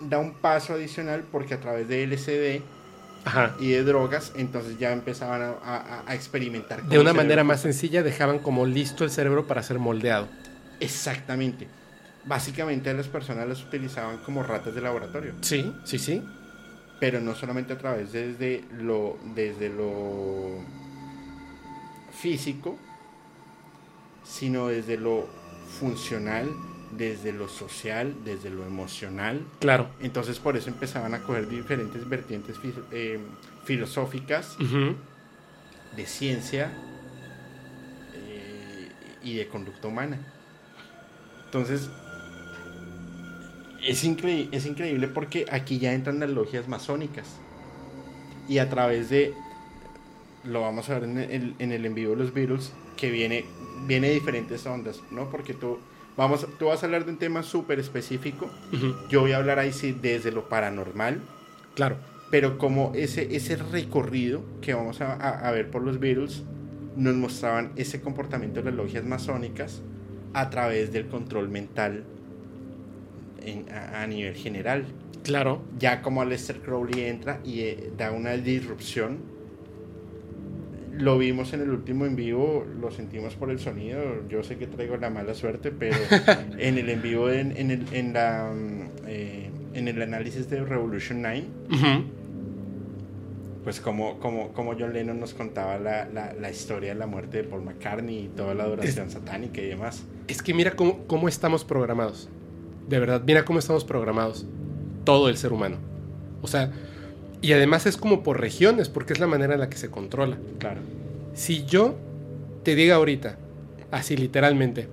da 0.00 0.18
un 0.18 0.32
paso 0.34 0.74
adicional 0.74 1.24
porque 1.30 1.54
a 1.54 1.60
través 1.60 1.86
de 1.88 2.04
LSD 2.06 2.62
Ajá. 3.24 3.54
y 3.60 3.70
de 3.70 3.84
drogas, 3.84 4.32
entonces 4.34 4.78
ya 4.78 4.92
empezaban 4.92 5.42
a, 5.42 5.50
a- 5.62 6.02
a 6.06 6.14
experimentar. 6.14 6.82
De 6.82 6.88
cómo 6.88 7.00
una 7.02 7.12
manera 7.12 7.44
más 7.44 7.60
sencilla 7.60 8.02
dejaban 8.02 8.38
como 8.40 8.66
listo 8.66 9.04
el 9.04 9.10
cerebro 9.10 9.46
para 9.46 9.62
ser 9.62 9.78
moldeado. 9.78 10.28
Exactamente. 10.80 11.68
Básicamente 12.24 12.90
a 12.90 12.94
las 12.94 13.06
personas 13.08 13.46
las 13.48 13.62
utilizaban 13.62 14.18
como 14.18 14.42
ratas 14.42 14.74
de 14.74 14.80
laboratorio. 14.80 15.34
Sí, 15.42 15.72
sí, 15.84 15.98
sí. 15.98 16.22
pero 16.98 17.20
no 17.20 17.34
solamente 17.34 17.72
a 17.74 17.78
través 17.78 18.12
desde 18.12 18.64
lo 18.78 19.18
desde 19.34 19.68
lo 19.70 20.58
físico 22.20 22.78
sino 24.24 24.68
desde 24.68 24.96
lo 24.96 25.26
funcional 25.78 26.48
desde 26.96 27.32
lo 27.32 27.48
social 27.48 28.14
desde 28.24 28.50
lo 28.50 28.64
emocional 28.66 29.46
Claro. 29.60 29.88
entonces 30.00 30.38
por 30.38 30.56
eso 30.56 30.68
empezaban 30.70 31.14
a 31.14 31.22
coger 31.22 31.48
diferentes 31.48 32.08
vertientes 32.08 32.58
fi- 32.58 32.74
eh, 32.90 33.18
filosóficas 33.64 34.56
de 35.96 36.06
ciencia 36.06 36.72
eh, 38.14 38.88
y 39.22 39.34
de 39.36 39.48
conducta 39.48 39.88
humana. 39.88 40.18
Entonces, 41.46 41.90
es, 43.82 44.04
increí- 44.04 44.48
es 44.52 44.66
increíble 44.66 45.08
porque 45.08 45.46
aquí 45.50 45.78
ya 45.78 45.92
entran 45.92 46.20
las 46.20 46.30
logias 46.30 46.68
masónicas. 46.68 47.26
Y 48.48 48.58
a 48.58 48.68
través 48.68 49.10
de, 49.10 49.34
lo 50.44 50.60
vamos 50.62 50.88
a 50.90 50.94
ver 50.98 51.04
en 51.04 51.18
el, 51.18 51.54
en 51.58 51.72
el 51.72 51.84
en 51.86 51.94
vivo 51.94 52.12
de 52.12 52.18
los 52.18 52.32
Beatles, 52.32 52.72
que 52.96 53.10
viene, 53.10 53.44
viene 53.86 54.08
de 54.08 54.14
diferentes 54.14 54.64
ondas, 54.66 55.02
¿no? 55.10 55.28
Porque 55.30 55.54
tú, 55.54 55.78
vamos, 56.16 56.46
tú 56.58 56.66
vas 56.66 56.82
a 56.82 56.86
hablar 56.86 57.04
de 57.04 57.12
un 57.12 57.18
tema 57.18 57.42
súper 57.42 57.78
específico, 57.78 58.50
Ujú. 58.72 58.94
yo 59.08 59.20
voy 59.20 59.32
a 59.32 59.36
hablar 59.38 59.58
ahí 59.58 59.72
sí 59.72 59.92
desde 60.00 60.32
lo 60.32 60.48
paranormal, 60.48 61.20
Claro. 61.74 61.96
pero 62.30 62.58
como 62.58 62.92
ese, 62.94 63.34
ese 63.36 63.56
recorrido 63.56 64.42
que 64.60 64.74
vamos 64.74 65.00
a, 65.00 65.12
a- 65.14 65.48
a 65.48 65.50
ver 65.52 65.70
por 65.70 65.82
los 65.82 65.98
Beatles 66.00 66.42
nos 66.96 67.14
mostraban 67.14 67.72
ese 67.76 68.00
comportamiento 68.00 68.60
de 68.60 68.66
las 68.70 68.74
logias 68.74 69.04
masónicas 69.04 69.80
a 70.32 70.50
través 70.50 70.92
del 70.92 71.06
control 71.06 71.48
mental 71.48 72.04
en- 73.42 73.66
a, 73.72 74.02
a 74.02 74.06
nivel 74.06 74.34
general. 74.34 74.84
Claro. 75.22 75.62
Ya 75.78 76.02
como 76.02 76.22
Aleister 76.22 76.60
Crowley 76.60 77.04
entra 77.04 77.40
y 77.44 77.60
eh, 77.60 77.92
da 77.96 78.10
una 78.10 78.32
disrupción, 78.36 79.18
lo 81.00 81.18
vimos 81.18 81.52
en 81.52 81.62
el 81.62 81.70
último 81.70 82.06
en 82.06 82.16
vivo, 82.16 82.64
lo 82.80 82.90
sentimos 82.90 83.34
por 83.34 83.50
el 83.50 83.58
sonido, 83.58 84.00
yo 84.28 84.42
sé 84.42 84.56
que 84.56 84.66
traigo 84.66 84.96
la 84.96 85.10
mala 85.10 85.34
suerte, 85.34 85.70
pero 85.70 85.96
en 86.58 86.78
el 86.78 86.88
en 86.88 87.02
vivo, 87.02 87.30
en, 87.30 87.56
en 87.56 87.70
el, 87.70 87.84
en, 87.92 88.12
la, 88.12 88.52
mm, 88.54 88.80
eh, 89.06 89.50
en 89.74 89.88
el 89.88 90.00
análisis 90.02 90.48
de 90.50 90.64
Revolution 90.64 91.22
9, 91.22 91.44
Ujú. 91.72 92.04
pues 93.64 93.80
como, 93.80 94.18
como, 94.18 94.52
como 94.52 94.74
John 94.78 94.92
Lennon 94.92 95.18
nos 95.20 95.34
contaba 95.34 95.78
la, 95.78 96.08
la, 96.08 96.32
la 96.34 96.50
historia 96.50 96.90
de 96.90 96.98
la 96.98 97.06
muerte 97.06 97.38
de 97.38 97.44
Paul 97.44 97.62
McCartney 97.62 98.24
y 98.24 98.28
toda 98.28 98.54
la 98.54 98.64
adoración 98.64 99.10
satánica 99.10 99.60
y 99.60 99.66
demás. 99.68 100.04
Es 100.28 100.42
que 100.42 100.54
mira 100.54 100.72
cómo, 100.72 101.06
cómo 101.06 101.28
estamos 101.28 101.64
programados. 101.64 102.28
De 102.88 102.98
verdad, 102.98 103.22
mira 103.26 103.44
cómo 103.44 103.58
estamos 103.58 103.84
programados. 103.84 104.46
Todo 105.04 105.28
el 105.28 105.36
ser 105.36 105.52
humano. 105.52 105.76
O 106.42 106.48
sea, 106.48 106.72
y 107.42 107.52
además 107.52 107.86
es 107.86 107.96
como 107.96 108.22
por 108.22 108.40
regiones, 108.40 108.88
porque 108.88 109.12
es 109.12 109.20
la 109.20 109.26
manera 109.26 109.54
en 109.54 109.60
la 109.60 109.70
que 109.70 109.78
se 109.78 109.90
controla. 109.90 110.38
Claro. 110.58 110.80
Si 111.34 111.64
yo 111.64 111.96
te 112.62 112.74
diga 112.74 112.96
ahorita, 112.96 113.38
así 113.90 114.16
literalmente, 114.16 114.88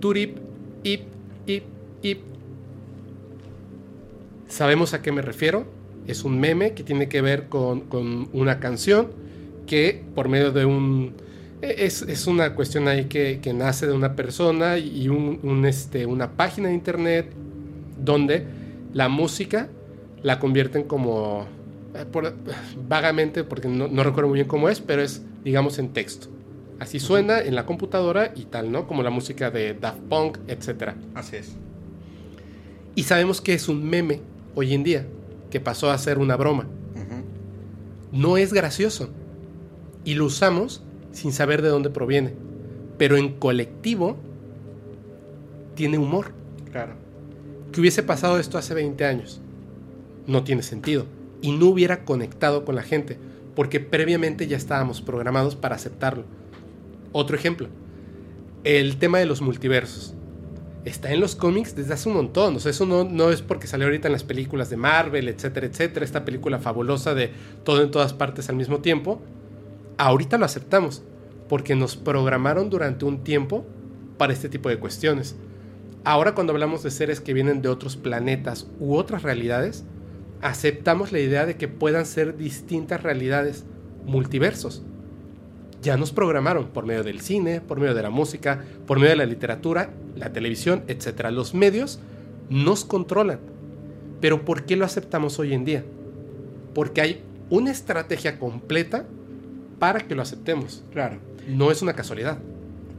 Turip, 0.00 0.38
ip, 0.82 1.02
ip, 1.46 1.64
ip, 2.02 2.18
¿sabemos 4.48 4.94
a 4.94 5.02
qué 5.02 5.12
me 5.12 5.22
refiero? 5.22 5.66
Es 6.06 6.24
un 6.24 6.38
meme 6.38 6.74
que 6.74 6.82
tiene 6.82 7.08
que 7.08 7.20
ver 7.20 7.48
con, 7.48 7.82
con 7.82 8.28
una 8.32 8.60
canción 8.60 9.08
que 9.66 10.04
por 10.14 10.28
medio 10.28 10.52
de 10.52 10.64
un... 10.64 11.14
Es, 11.62 12.02
es 12.02 12.26
una 12.26 12.54
cuestión 12.54 12.86
ahí 12.86 13.06
que, 13.06 13.40
que 13.40 13.52
nace 13.52 13.86
de 13.86 13.92
una 13.92 14.14
persona 14.14 14.76
y 14.78 15.08
un, 15.08 15.40
un, 15.42 15.64
este, 15.64 16.04
una 16.04 16.32
página 16.32 16.68
de 16.68 16.74
internet 16.74 17.32
donde 17.98 18.44
la 18.92 19.08
música 19.08 19.68
la 20.26 20.40
convierten 20.40 20.82
como, 20.84 21.46
eh, 21.94 22.04
por- 22.10 22.34
vagamente, 22.88 23.44
porque 23.44 23.68
no, 23.68 23.86
no 23.86 24.02
recuerdo 24.02 24.28
muy 24.28 24.36
bien 24.38 24.48
cómo 24.48 24.68
es, 24.68 24.80
pero 24.80 25.02
es, 25.02 25.22
digamos, 25.44 25.78
en 25.78 25.90
texto. 25.92 26.26
Así 26.80 26.98
suena 26.98 27.38
en 27.38 27.54
la 27.54 27.64
computadora 27.64 28.32
y 28.34 28.44
tal, 28.46 28.72
¿no? 28.72 28.86
Como 28.88 29.02
la 29.04 29.10
música 29.10 29.50
de 29.50 29.74
Daft 29.74 30.00
Punk, 30.10 30.38
etc. 30.48 30.94
Así 31.14 31.36
es. 31.36 31.52
Y 32.96 33.04
sabemos 33.04 33.40
que 33.40 33.54
es 33.54 33.68
un 33.68 33.84
meme 33.88 34.20
hoy 34.54 34.74
en 34.74 34.82
día, 34.84 35.06
que 35.50 35.60
pasó 35.60 35.90
a 35.90 35.96
ser 35.98 36.18
una 36.18 36.36
broma. 36.36 36.66
No 38.12 38.36
es 38.36 38.52
gracioso. 38.52 39.10
Y 40.04 40.14
lo 40.14 40.24
usamos 40.26 40.82
sin 41.12 41.32
saber 41.32 41.62
de 41.62 41.68
dónde 41.68 41.90
proviene. 41.90 42.34
Pero 42.98 43.16
en 43.16 43.34
colectivo 43.38 44.16
tiene 45.74 45.98
humor. 45.98 46.32
Claro. 46.72 46.94
que 47.72 47.80
hubiese 47.80 48.02
pasado 48.02 48.38
esto 48.38 48.58
hace 48.58 48.74
20 48.74 49.04
años. 49.04 49.40
No 50.26 50.44
tiene 50.44 50.62
sentido. 50.62 51.06
Y 51.42 51.52
no 51.52 51.66
hubiera 51.66 52.04
conectado 52.04 52.64
con 52.64 52.74
la 52.74 52.82
gente, 52.82 53.18
porque 53.54 53.80
previamente 53.80 54.46
ya 54.46 54.56
estábamos 54.56 55.00
programados 55.00 55.56
para 55.56 55.76
aceptarlo. 55.76 56.24
Otro 57.12 57.36
ejemplo, 57.36 57.68
el 58.64 58.96
tema 58.98 59.18
de 59.18 59.26
los 59.26 59.40
multiversos. 59.40 60.14
Está 60.84 61.12
en 61.12 61.20
los 61.20 61.34
cómics 61.34 61.74
desde 61.74 61.94
hace 61.94 62.08
un 62.08 62.16
montón. 62.16 62.56
O 62.56 62.60
sea, 62.60 62.70
eso 62.70 62.86
no, 62.86 63.04
no 63.04 63.30
es 63.30 63.42
porque 63.42 63.66
salió 63.66 63.86
ahorita 63.86 64.08
en 64.08 64.12
las 64.12 64.22
películas 64.22 64.70
de 64.70 64.76
Marvel, 64.76 65.28
etcétera, 65.28 65.66
etcétera. 65.66 66.04
Esta 66.04 66.24
película 66.24 66.58
fabulosa 66.58 67.14
de 67.14 67.30
todo 67.64 67.82
en 67.82 67.90
todas 67.90 68.12
partes 68.12 68.48
al 68.48 68.56
mismo 68.56 68.78
tiempo. 68.78 69.20
Ahorita 69.98 70.38
lo 70.38 70.44
aceptamos, 70.44 71.02
porque 71.48 71.74
nos 71.74 71.96
programaron 71.96 72.70
durante 72.70 73.04
un 73.04 73.24
tiempo 73.24 73.64
para 74.18 74.32
este 74.32 74.48
tipo 74.48 74.68
de 74.68 74.78
cuestiones. 74.78 75.36
Ahora 76.04 76.34
cuando 76.34 76.52
hablamos 76.52 76.82
de 76.82 76.90
seres 76.90 77.20
que 77.20 77.34
vienen 77.34 77.62
de 77.62 77.68
otros 77.68 77.96
planetas 77.96 78.68
u 78.78 78.94
otras 78.94 79.22
realidades, 79.22 79.84
aceptamos 80.42 81.12
la 81.12 81.20
idea 81.20 81.46
de 81.46 81.56
que 81.56 81.68
puedan 81.68 82.06
ser 82.06 82.36
distintas 82.36 83.02
realidades, 83.02 83.64
multiversos. 84.04 84.82
Ya 85.82 85.96
nos 85.96 86.12
programaron 86.12 86.68
por 86.68 86.86
medio 86.86 87.04
del 87.04 87.20
cine, 87.20 87.60
por 87.60 87.78
medio 87.78 87.94
de 87.94 88.02
la 88.02 88.10
música, 88.10 88.64
por 88.86 88.98
medio 88.98 89.10
de 89.10 89.16
la 89.16 89.26
literatura, 89.26 89.90
la 90.16 90.32
televisión, 90.32 90.82
etc. 90.88 91.26
Los 91.30 91.54
medios 91.54 92.00
nos 92.48 92.84
controlan. 92.84 93.38
Pero 94.20 94.44
¿por 94.44 94.64
qué 94.64 94.76
lo 94.76 94.84
aceptamos 94.84 95.38
hoy 95.38 95.52
en 95.52 95.64
día? 95.64 95.84
Porque 96.74 97.00
hay 97.00 97.22
una 97.50 97.70
estrategia 97.70 98.38
completa 98.38 99.04
para 99.78 100.00
que 100.00 100.14
lo 100.14 100.22
aceptemos. 100.22 100.84
Claro. 100.92 101.18
No 101.46 101.70
es 101.70 101.82
una 101.82 101.94
casualidad. 101.94 102.38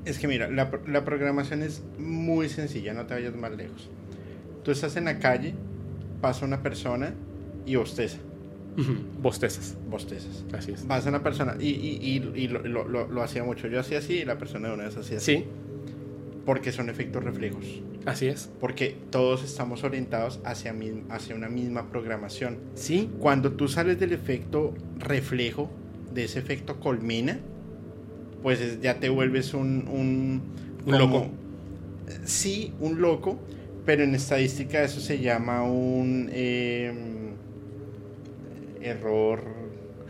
Es 0.06 0.20
que 0.20 0.28
mira, 0.28 0.50
la, 0.50 0.72
la 0.88 1.04
programación 1.04 1.64
es 1.64 1.84
muy 1.98 2.48
sencilla, 2.48 2.94
no 2.94 3.06
te 3.06 3.16
vayas 3.16 3.36
más 3.36 3.52
lejos. 3.52 3.90
Tú 4.64 4.72
estás 4.72 4.96
en 4.96 5.06
la 5.06 5.20
calle, 5.20 5.54
pasa 6.22 6.46
una 6.46 6.64
persona 6.64 7.14
y 7.68 7.76
bosteza. 7.76 8.18
Bostezas. 9.22 9.76
Bostezas. 9.90 10.46
Así 10.54 10.72
es. 10.72 10.82
Pasa 10.82 11.10
una 11.10 11.24
persona 11.24 11.56
y, 11.60 11.70
y, 11.70 12.00
y, 12.02 12.44
y 12.44 12.48
lo, 12.48 12.62
lo- 12.64 12.88
lo- 12.88 13.08
lo 13.08 13.24
hacía 13.24 13.44
mucho. 13.44 13.68
Yo 13.68 13.80
hacía 13.80 13.98
así 14.00 14.14
y 14.20 14.26
la 14.26 14.38
persona 14.38 14.68
de 14.70 14.76
una 14.76 14.84
vez 14.86 14.96
hacía 14.98 15.18
así. 15.18 15.38
Sí, 15.38 15.46
Porque 16.46 16.72
son 16.72 16.90
efectos 16.90 17.24
reflejos. 17.24 17.66
así 18.06 18.28
es. 18.28 18.50
Porque 18.60 18.96
todos 19.10 19.44
estamos 19.44 19.84
orientados 19.84 20.40
hacia, 20.46 20.76
hacia 21.10 21.36
una 21.36 21.50
misma 21.50 21.90
programación. 21.90 22.58
Sí, 22.76 23.10
Cuando 23.20 23.54
tú 23.54 23.68
sales 23.68 24.00
del 24.00 24.14
efecto 24.14 24.74
reflejo, 25.00 25.70
de 26.14 26.26
ese 26.26 26.38
efecto 26.40 26.80
colmena, 26.80 27.40
pues 28.44 28.62
es- 28.62 28.80
ya 28.82 29.00
te 29.00 29.10
vuelves 29.10 29.56
un... 29.56 29.88
Un, 29.88 30.42
Un 30.86 30.98
loco. 31.00 31.28
Sí, 32.26 32.74
un 32.80 33.02
loco, 33.02 33.40
pero 33.86 34.04
en 34.04 34.14
estadística 34.16 34.84
eso 34.84 35.00
se 35.02 35.20
llama 35.20 35.64
un 35.64 36.30
eh, 36.32 36.94
error... 38.88 39.44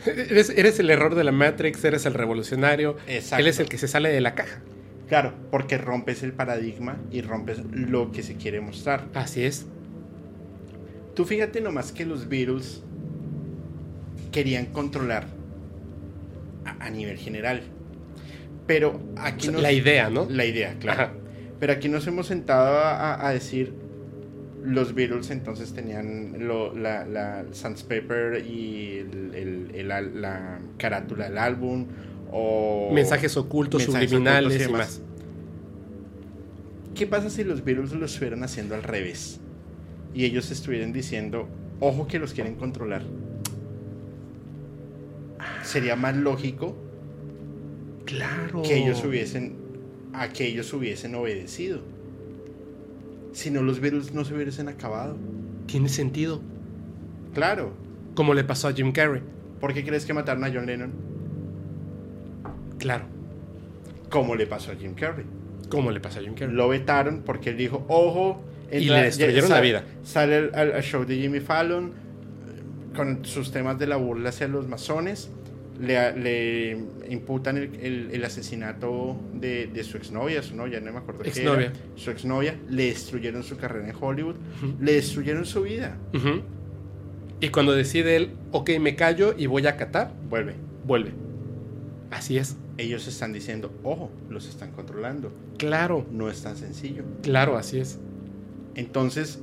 Eres, 0.05 0.51
eres 0.51 0.79
el 0.79 0.89
error 0.91 1.15
de 1.15 1.23
la 1.23 1.31
Matrix, 1.31 1.83
eres 1.83 2.05
el 2.05 2.13
revolucionario. 2.13 2.97
Exacto. 3.07 3.41
Él 3.41 3.47
es 3.47 3.59
el 3.59 3.67
que 3.67 3.77
se 3.77 3.87
sale 3.87 4.09
de 4.09 4.21
la 4.21 4.35
caja. 4.35 4.61
Claro, 5.09 5.33
porque 5.51 5.77
rompes 5.77 6.21
el 6.23 6.33
paradigma 6.33 6.97
y 7.11 7.21
rompes 7.21 7.59
lo 7.71 8.11
que 8.11 8.21
se 8.23 8.35
quiere 8.35 8.61
mostrar. 8.61 9.05
Así 9.13 9.43
es. 9.43 9.65
Tú 11.15 11.25
fíjate 11.25 11.61
nomás 11.61 11.91
que 11.91 12.05
los 12.05 12.29
Beatles 12.29 12.83
querían 14.31 14.67
controlar 14.67 15.25
a, 16.65 16.85
a 16.85 16.89
nivel 16.89 17.17
general. 17.17 17.61
Pero 18.67 19.01
O 19.15 19.19
aquí 19.19 19.45
sea, 19.45 19.53
nos- 19.53 19.61
la 19.61 19.71
idea, 19.71 20.09
¿no? 20.09 20.27
La 20.29 20.45
idea, 20.45 20.75
claro. 20.79 21.01
Ajá. 21.03 21.13
Pero 21.59 21.73
aquí 21.73 21.89
nos 21.89 22.05
hemos 22.05 22.27
sentado 22.27 22.77
a 22.79 23.31
decir 23.33 23.73
los 24.63 24.93
Beatles 24.93 25.29
entonces 25.29 25.73
tenían 25.73 26.47
lo- 26.47 26.73
la, 26.75 27.05
la 27.05 27.45
Sandpaper 27.51 28.45
y 28.45 28.97
el- 29.34 29.71
el- 29.73 29.88
la 29.88 30.59
carátula 30.77 31.25
del 31.29 31.38
álbum 31.38 31.85
o 32.31 32.91
Mensajes 32.93 33.38
ocultos, 33.38 33.81
mensajes 33.81 34.09
subliminales 34.09 34.47
ocultos 34.53 34.67
y 34.67 34.69
y 34.69 34.73
más. 34.73 34.95
demás. 34.97 35.01
¿Qué 36.95 37.07
pasa 37.07 37.29
si 37.29 37.43
los 37.43 37.63
Beatles 37.63 37.91
lo 37.93 38.05
estuvieran 38.05 38.43
haciendo 38.43 38.75
al 38.75 38.84
revés? 38.84 39.39
Y 40.13 40.25
ellos 40.25 40.49
estuvieran 40.51 40.91
diciendo, 40.93 41.47
ojo 41.79 42.07
que 42.07 42.17
los 42.19 42.34
quieren 42.34 42.55
controlar. 42.55 43.03
Sería 45.63 45.95
más 45.95 46.15
lógico 46.15 46.75
Claro. 48.05 48.61
que 48.63 48.77
ellos 48.77 49.03
hubiesen 49.03 49.55
a 50.13 50.29
que 50.29 50.47
ellos 50.47 50.73
hubiesen 50.73 51.13
obedecido. 51.15 51.81
Si 53.33 53.51
no 53.51 53.61
los 53.61 53.79
Beatles 53.79 54.13
no 54.13 54.25
se 54.25 54.33
hubiesen 54.33 54.67
acabado. 54.67 55.17
Tiene 55.67 55.89
sentido. 55.89 56.41
Claro. 57.33 57.71
Como 58.15 58.33
le 58.33 58.43
pasó 58.43 58.67
a 58.67 58.73
Jim 58.73 58.91
Carrey. 58.91 59.21
¿Por 59.59 59.73
qué 59.73 59.83
crees 59.85 60.05
que 60.05 60.13
mataron 60.13 60.43
a 60.43 60.51
John 60.51 60.65
Lennon? 60.65 60.91
Claro. 62.79 63.05
Como 64.09 64.35
le 64.35 64.47
pasó 64.47 64.71
a 64.71 64.75
Jim 64.75 64.93
Carrey. 64.93 65.25
Como 65.69 65.91
le 65.91 65.99
pasó 65.99 66.19
a 66.19 66.23
Jim 66.23 66.33
Carrey. 66.33 66.55
Lo 66.55 66.67
vetaron 66.69 67.21
porque 67.25 67.49
él 67.51 67.57
dijo, 67.57 67.85
ojo. 67.87 68.41
Y 68.71 68.85
le 68.89 69.03
destruyeron 69.03 69.49
ya- 69.49 69.55
la 69.55 69.61
vida. 69.61 69.83
Sale 70.03 70.35
al, 70.37 70.51
al- 70.55 70.71
al 70.73 70.83
show 70.83 71.05
de 71.05 71.17
Jimmy 71.17 71.39
Fallon 71.39 71.85
eh, 71.87 72.95
con 72.95 73.23
sus 73.25 73.51
temas 73.51 73.77
de 73.79 73.87
la 73.87 73.95
burla 73.97 74.29
hacia 74.29 74.47
los 74.47 74.67
masones. 74.67 75.29
Le, 75.79 76.15
le 76.17 76.71
imputan 77.09 77.57
el, 77.57 77.75
el- 77.81 78.09
el 78.11 78.25
asesinato 78.25 79.15
de, 79.33 79.67
de 79.67 79.83
su 79.83 79.97
exnovia, 79.97 80.41
su 80.41 80.55
novia, 80.55 80.79
no 80.79 80.91
me 80.91 80.97
acuerdo 80.99 81.21
qué 81.21 81.29
era. 81.41 81.73
Su 81.95 82.09
exnovia. 82.11 82.55
Le 82.69 82.85
destruyeron 82.87 83.43
su 83.43 83.57
carrera 83.57 83.87
en 83.87 83.95
Hollywood. 83.99 84.35
Le 84.81 84.93
destruyeron 84.93 85.45
su 85.45 85.61
vida. 85.63 85.95
Y 87.39 87.49
cuando 87.49 87.73
decide 87.73 88.15
él, 88.15 88.31
ok, 88.51 88.71
me 88.79 88.95
callo 88.95 89.35
y 89.37 89.45
voy 89.45 89.67
a 89.67 89.71
acatar, 89.71 90.11
Vuelve. 90.29 90.55
vuelve. 90.85 91.11
Así 92.09 92.37
es. 92.37 92.57
Ellos 92.79 93.07
están 93.07 93.33
diciendo, 93.33 93.71
ojo, 93.83 94.09
los 94.29 94.47
están 94.47 94.71
controlando. 94.71 95.31
Claro, 95.57 96.05
No 96.11 96.29
es 96.29 96.41
tan 96.41 96.55
sencillo. 96.57 97.03
claro, 97.21 97.57
así 97.57 97.79
es. 97.79 97.99
Entonces, 98.75 99.39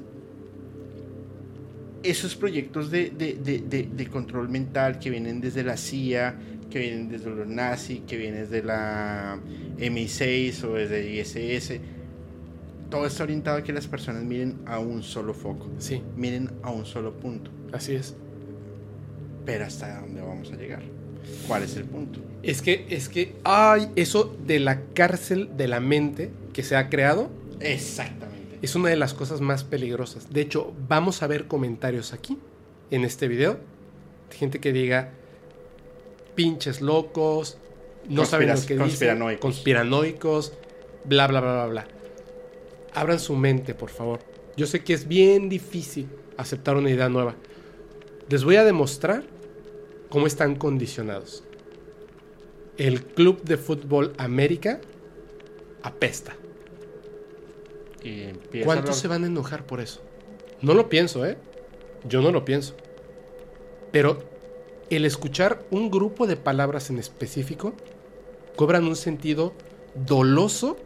esos 2.05 2.37
proyectos 2.37 2.91
de, 2.91 3.11
de- 3.11 3.35
de- 3.87 4.07
control 4.09 4.49
mental 4.49 4.99
que 4.99 5.11
vienen 5.11 5.41
desde 5.41 5.63
la 5.65 5.77
CIA, 5.77 6.37
que 6.71 6.79
vienen 6.79 7.09
desde 7.09 7.31
los 7.31 7.47
nazis, 7.49 8.01
que 8.07 8.17
vienen 8.17 8.43
desde 8.43 8.63
la 8.63 9.39
MI6 9.79 10.65
o 10.65 10.75
desde 10.75 11.11
ISS, 11.11 11.81
todo 12.91 13.07
está 13.07 13.25
orientado 13.25 13.59
a 13.59 13.63
que 13.65 13.73
las 13.73 13.87
personas 13.89 14.23
miren 14.23 14.57
a 14.67 14.79
un 14.79 15.03
solo 15.03 15.35
foco, 15.35 15.69
Sí, 15.79 16.03
miren 16.17 16.51
a 16.63 16.71
un 16.71 16.85
solo 16.87 17.13
punto. 17.15 17.51
así 17.73 17.95
es. 17.95 18.15
Pero 19.45 19.65
¿hasta 19.65 20.01
dónde 20.01 20.21
vamos 20.23 20.51
a 20.53 20.57
llegar? 20.57 20.83
¿Cuál 21.47 21.63
es 21.65 21.77
el 21.77 21.85
punto? 21.85 22.21
Es 22.43 22.61
que, 22.63 22.87
es 22.91 23.09
que, 23.09 23.35
ay, 23.45 23.89
eso 23.97 24.37
de 24.47 24.61
la 24.61 24.81
cárcel 24.95 25.51
de 25.57 25.69
la 25.69 25.81
mente 25.81 26.31
que 26.53 26.63
se 26.63 26.77
ha 26.77 26.89
creado 26.89 27.31
Exactamente. 27.61 28.34
Es 28.65 28.75
una 28.75 28.89
de 28.89 28.97
las 28.97 29.13
cosas 29.13 29.41
más 29.43 29.63
peligrosas. 29.63 30.33
De 30.33 30.41
hecho, 30.41 30.73
vamos 30.89 31.23
a 31.23 31.27
ver 31.27 31.47
comentarios 31.47 32.15
aquí, 32.15 32.39
en 32.91 33.05
este 33.05 33.29
video, 33.29 33.59
de 34.31 34.37
gente 34.37 34.59
que 34.59 34.73
diga, 34.73 35.13
pinches 36.35 36.81
locos, 36.81 37.59
no 38.09 38.25
saben 38.25 38.49
lo 38.49 38.55
que 38.55 38.61
dicen, 38.61 38.79
conspiranoicos. 38.79 39.41
conspiranoicos, 39.41 40.53
bla, 41.05 41.27
bla, 41.27 41.41
bla, 41.41 41.53
bla, 41.53 41.67
bla. 41.67 41.89
Abran 42.95 43.21
su 43.21 43.37
mente, 43.37 43.75
por 43.75 43.91
favor. 43.91 44.21
Yo 44.57 44.67
sé 44.67 44.83
que 44.83 44.95
es 44.95 45.09
bien 45.09 45.51
difícil 45.51 46.09
aceptar 46.39 46.77
una 46.77 46.91
idea 46.91 47.11
nueva. 47.11 47.35
Les 48.31 48.45
voy 48.45 48.57
a 48.57 48.65
demostrar 48.65 49.25
cómo 50.09 50.27
están 50.27 50.55
condicionados. 50.55 51.45
El 52.79 53.05
Club 53.05 53.43
de 53.43 53.59
Fútbol 53.59 54.15
América 54.17 54.81
apesta. 55.83 56.35
Y 58.05 58.29
¿Cuántos 58.65 58.97
se 58.99 59.09
van 59.09 59.25
a 59.25 59.27
enojar 59.27 59.65
por 59.67 59.81
eso? 59.81 60.01
No 60.61 60.75
lo 60.75 60.89
pienso, 60.89 61.25
¿eh? 61.27 61.37
Yo 62.07 62.21
no 62.23 62.31
lo 62.31 62.45
pienso. 62.45 62.77
Pero 63.91 64.19
el 64.91 65.05
escuchar 65.07 65.65
un 65.71 65.91
grupo 65.91 66.27
de 66.27 66.37
palabras 66.37 66.91
en 66.91 66.99
específico 66.99 67.75
cobran 68.57 68.85
un 68.85 68.97
sentido 68.97 69.55
doloso 69.95 70.77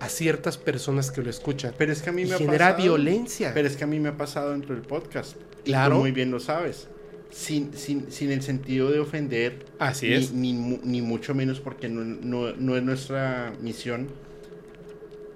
a 0.00 0.08
ciertas 0.08 0.58
personas 0.58 1.10
que 1.10 1.22
lo 1.22 1.30
escuchan. 1.30 1.74
Pero 1.78 1.92
es 1.92 2.02
que 2.02 2.10
a 2.10 2.12
mí 2.12 2.22
Y 2.22 2.26
me 2.26 2.34
ha 2.34 2.38
genera 2.38 2.66
pasado- 2.70 2.82
violencia. 2.82 3.52
Pero 3.54 3.68
es 3.68 3.76
que 3.76 3.84
a 3.84 3.86
mí 3.86 3.98
me 4.00 4.08
ha 4.10 4.16
pasado 4.16 4.50
dentro 4.52 4.74
del 4.74 4.84
podcast. 4.84 5.36
Y 5.64 5.70
Claro. 5.70 5.94
tú 5.96 6.00
muy 6.00 6.12
bien 6.12 6.30
lo 6.30 6.40
sabes. 6.40 6.88
Sin, 7.30 7.74
sin, 7.74 8.10
sin 8.10 8.30
el 8.32 8.42
sentido 8.42 8.90
de 8.90 9.00
ofender. 9.00 9.66
Así 9.78 10.08
ni, 10.08 10.14
es. 10.14 10.32
Ni, 10.32 10.52
ni 10.52 11.02
mucho 11.02 11.34
menos 11.34 11.60
porque 11.60 11.88
no, 11.88 12.02
no- 12.04 12.52
no 12.56 12.76
es 12.76 12.82
nuestra 12.82 13.52
misión. 13.60 14.08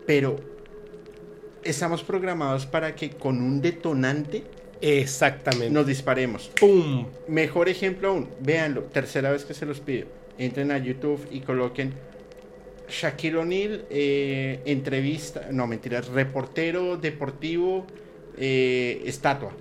Pero 0.06 0.36
estamos 1.64 2.02
programados 2.02 2.66
para 2.66 2.94
que 2.94 3.10
con 3.10 3.40
un 3.40 3.60
detonante 3.60 4.44
Exactamente. 4.80 5.70
nos 5.70 5.86
disparemos. 5.86 6.50
¡Pum! 6.58 7.06
Mejor 7.28 7.68
ejemplo 7.68 8.08
aún, 8.08 8.28
véanlo, 8.40 8.82
tercera 8.84 9.30
vez 9.30 9.44
que 9.44 9.54
se 9.54 9.64
los 9.66 9.80
pido. 9.80 10.06
Entren 10.38 10.70
a 10.72 10.78
YouTube 10.78 11.20
y 11.30 11.40
coloquen 11.40 11.92
Shaquille 12.88 13.36
O'Neal, 13.36 13.84
eh, 13.90 14.60
entrevista, 14.64 15.48
no 15.50 15.66
mentiras, 15.66 16.08
reportero 16.08 16.96
deportivo, 16.96 17.86
eh, 18.36 19.02
estatua. 19.06 19.52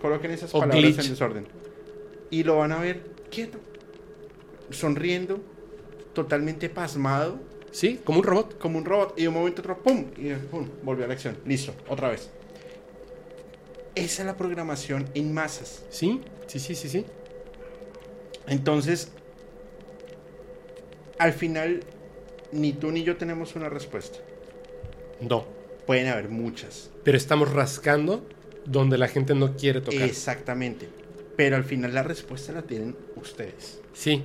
Coloquen 0.00 0.30
esas 0.30 0.54
O 0.54 0.60
palabras 0.60 0.82
glitch. 0.84 1.04
en 1.04 1.10
desorden. 1.10 1.46
Y 2.30 2.44
lo 2.44 2.58
van 2.58 2.72
a 2.72 2.78
ver 2.80 3.00
quieto, 3.30 3.58
sonriendo, 4.70 5.40
totalmente 6.12 6.68
pasmado, 6.68 7.38
Sí, 7.70 8.00
como 8.04 8.18
un 8.18 8.24
robot. 8.24 8.58
como 8.58 8.78
un 8.78 8.84
robot. 8.84 9.14
Y 9.16 9.22
de 9.22 9.28
un 9.28 9.34
momento 9.34 9.62
otro, 9.62 9.78
¡pum! 9.82 10.06
Y 10.16 10.32
¡pum! 10.34 10.68
Volvió 10.82 11.04
a 11.04 11.08
la 11.08 11.14
acción. 11.14 11.36
Listo, 11.44 11.74
otra 11.88 12.08
vez. 12.08 12.30
Esa 13.94 14.22
es 14.22 14.26
la 14.26 14.36
programación 14.36 15.08
en 15.14 15.32
masas. 15.34 15.84
Sí, 15.90 16.20
sí, 16.46 16.58
sí, 16.58 16.74
sí, 16.74 16.88
sí. 16.88 17.04
Entonces, 18.46 19.10
al 21.18 21.32
final, 21.32 21.80
ni 22.52 22.72
tú 22.72 22.90
ni 22.90 23.02
yo 23.02 23.16
tenemos 23.16 23.56
una 23.56 23.68
respuesta. 23.68 24.18
No. 25.20 25.44
Pueden 25.86 26.08
haber 26.08 26.28
muchas. 26.28 26.90
Pero 27.02 27.16
estamos 27.16 27.52
rascando 27.52 28.26
donde 28.64 28.98
la 28.98 29.08
gente 29.08 29.34
no 29.34 29.56
quiere 29.56 29.80
tocar. 29.80 30.02
Exactamente. 30.02 30.88
Pero 31.36 31.56
al 31.56 31.64
final 31.64 31.94
la 31.94 32.02
respuesta 32.02 32.52
la 32.52 32.62
tienen 32.62 32.96
ustedes. 33.16 33.80
Sí. 33.92 34.22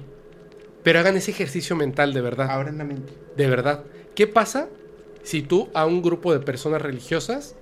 Pero 0.84 1.00
hagan 1.00 1.16
ese 1.16 1.32
ejercicio 1.32 1.76
mental 1.76 2.14
de 2.14 2.22
verdad. 2.22 2.50
Abran 2.52 2.78
la 2.78 2.84
mente. 2.84 3.14
De 3.36 3.48
verdad. 3.48 3.84
¿Qué 4.16 4.28
pasa 4.28 4.70
si 5.24 5.42
tú 5.42 5.70
a 5.74 5.86
un 5.86 6.02
grupo 6.02 6.34
de 6.34 6.40
personas 6.40 6.82
religiosas 6.82 7.56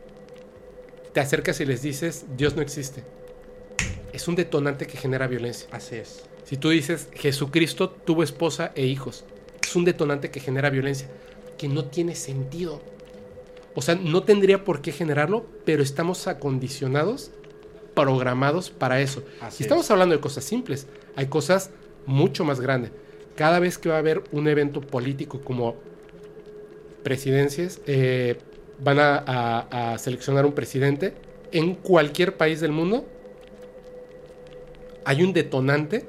te 1.14 1.19
acercas 1.19 1.60
y 1.61 1.65
les 1.65 1.81
dices 1.81 2.26
Dios 2.35 2.56
no 2.56 2.61
existe? 2.61 3.03
Es 4.11 4.27
un 4.27 4.35
detonante 4.35 4.88
que 4.88 4.98
genera 4.98 5.27
violencia. 5.27 5.68
Así 5.72 5.95
es. 5.95 6.23
Si 6.43 6.57
tú 6.57 6.69
dices 6.69 7.10
Jesucristo 7.14 7.89
tuvo 7.89 8.23
esposa 8.23 8.72
e 8.76 8.85
hijos, 8.85 9.23
es 9.64 9.76
un 9.76 9.85
detonante 9.85 10.31
que 10.31 10.39
genera 10.39 10.69
violencia, 10.69 11.07
que 11.57 11.68
no 11.68 11.85
tiene 11.85 12.15
sentido. 12.15 12.81
O 13.73 13.81
sea, 13.81 13.95
no 13.95 14.23
tendría 14.23 14.65
por 14.65 14.81
qué 14.81 14.91
generarlo, 14.91 15.45
pero 15.64 15.81
estamos 15.81 16.27
acondicionados, 16.27 17.31
programados 17.95 18.69
para 18.69 18.99
eso. 18.99 19.23
Así 19.39 19.64
y 19.64 19.65
estamos 19.65 19.85
es. 19.85 19.91
hablando 19.91 20.15
de 20.15 20.22
cosas 20.22 20.43
simples, 20.43 20.88
hay 21.15 21.27
cosas 21.27 21.69
mucho 22.06 22.43
más 22.43 22.60
grandes. 22.60 22.91
Cada 23.41 23.57
vez 23.57 23.80
que 23.80 23.89
va 23.89 23.95
a 23.95 23.97
haber 23.97 24.22
un 24.31 24.47
evento 24.47 24.81
político 24.81 25.41
como 25.41 25.76
presidencias, 27.01 27.81
eh, 27.88 28.38
van 28.77 28.99
a, 28.99 29.15
a- 29.18 29.93
a 29.93 29.97
seleccionar 29.97 30.45
un 30.45 30.51
presidente 30.53 31.15
en 31.51 31.73
cualquier 31.73 32.38
país 32.38 32.61
del 32.61 32.72
mundo, 32.72 33.03
hay 35.05 35.23
un 35.23 35.34
detonante 35.34 36.05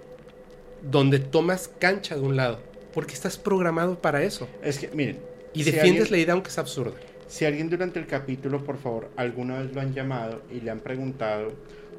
donde 0.83 1.21
tomas 1.21 1.71
cancha 1.79 2.17
de 2.17 2.21
un 2.21 2.37
lado, 2.37 2.59
porque 2.93 3.15
estás 3.15 3.39
programado 3.39 3.99
para 3.99 4.23
eso. 4.25 4.47
Es 4.63 4.79
que, 4.79 4.89
miren. 4.89 5.19
Y 5.55 5.65
si 5.65 5.71
defiendes 5.71 6.03
alguien- 6.03 6.11
la 6.13 6.19
idea 6.19 6.35
aunque 6.35 6.51
es 6.51 6.59
absurda. 6.59 6.93
Si 7.29 7.47
alguien 7.47 7.71
durante 7.71 7.99
el 7.99 8.07
capítulo, 8.07 8.63
por 8.63 8.77
favor, 8.77 9.09
alguna 9.17 9.61
vez 9.61 9.73
lo 9.75 9.81
han 9.81 9.95
llamado 9.95 10.43
y 10.51 10.61
le 10.61 10.71
han 10.71 10.81
preguntado, 10.81 11.53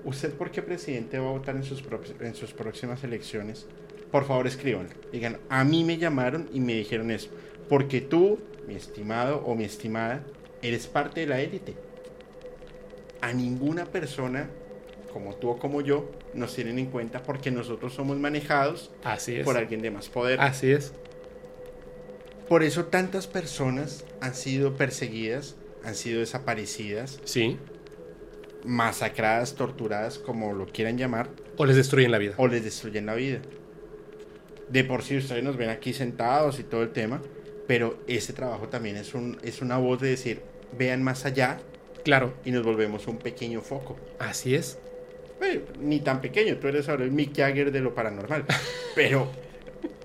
¿usted 0.05 0.31
por 0.31 0.51
qué 0.51 0.61
presidente 0.61 1.17
va 1.17 1.29
a 1.29 1.31
votar 1.31 1.55
en 1.55 1.63
sus, 1.63 1.83
prox- 1.83 2.13
en 2.21 2.35
sus 2.35 2.53
próximas 2.53 3.03
elecciones? 3.03 3.65
Por 4.13 4.25
favor, 4.25 4.45
escríbanlo. 4.45 4.91
Digan, 5.11 5.39
a 5.49 5.63
mí 5.63 5.83
me 5.83 5.97
llamaron 5.97 6.47
y 6.53 6.59
me 6.59 6.75
dijeron 6.75 7.09
eso. 7.09 7.29
Porque 7.67 7.99
tú, 7.99 8.37
mi 8.67 8.75
estimado 8.75 9.37
o 9.43 9.55
mi 9.55 9.63
estimada, 9.63 10.23
eres 10.61 10.85
parte 10.85 11.21
de 11.21 11.25
la 11.25 11.41
élite. 11.41 11.73
A 13.21 13.33
ninguna 13.33 13.85
persona, 13.85 14.51
como 15.11 15.33
tú 15.33 15.49
o 15.49 15.57
como 15.57 15.81
yo, 15.81 16.11
nos 16.35 16.53
tienen 16.53 16.77
en 16.77 16.85
cuenta 16.91 17.23
porque 17.23 17.49
nosotros 17.49 17.95
somos 17.95 18.17
manejados 18.19 18.91
Así 19.03 19.35
es. 19.37 19.43
por 19.45 19.57
alguien 19.57 19.81
de 19.81 19.89
más 19.89 20.09
poder. 20.09 20.39
Así 20.41 20.69
es. 20.71 20.93
Por 22.47 22.61
eso 22.61 22.85
tantas 22.85 23.25
personas 23.25 24.05
han 24.21 24.35
sido 24.35 24.75
perseguidas, 24.75 25.55
han 25.83 25.95
sido 25.95 26.19
desaparecidas, 26.19 27.19
Sí. 27.23 27.57
masacradas, 28.63 29.55
torturadas, 29.55 30.19
como 30.19 30.53
lo 30.53 30.67
quieran 30.67 30.99
llamar, 30.99 31.29
O 31.57 31.65
les 31.65 31.75
destruyen 31.75 32.11
la 32.11 32.19
vida. 32.19 32.35
o 32.37 32.47
les 32.47 32.63
destruyen 32.63 33.07
la 33.07 33.15
vida. 33.15 33.39
De 34.69 34.83
por 34.83 35.03
sí 35.03 35.17
ustedes 35.17 35.43
nos 35.43 35.57
ven 35.57 35.69
aquí 35.69 35.93
sentados 35.93 36.59
y 36.59 36.63
todo 36.63 36.83
el 36.83 36.91
tema, 36.91 37.21
pero 37.67 37.99
ese 38.07 38.33
trabajo 38.33 38.67
también 38.69 38.97
es, 38.97 39.13
un, 39.13 39.37
es 39.43 39.61
una 39.61 39.77
voz 39.77 39.99
de 40.01 40.09
decir, 40.09 40.41
vean 40.77 41.03
más 41.03 41.25
allá 41.25 41.59
Claro. 42.03 42.33
y 42.43 42.51
nos 42.51 42.63
volvemos 42.63 43.07
un 43.07 43.17
pequeño 43.17 43.61
foco. 43.61 43.95
Así 44.19 44.55
es. 44.55 44.77
Eh, 45.41 45.63
ni 45.79 45.99
tan 45.99 46.21
pequeño, 46.21 46.57
tú 46.57 46.67
eres 46.67 46.87
ahora 46.89 47.03
el 47.03 47.11
Mick 47.11 47.35
Jagger 47.35 47.71
de 47.71 47.81
lo 47.81 47.93
paranormal, 47.93 48.45
pero 48.95 49.29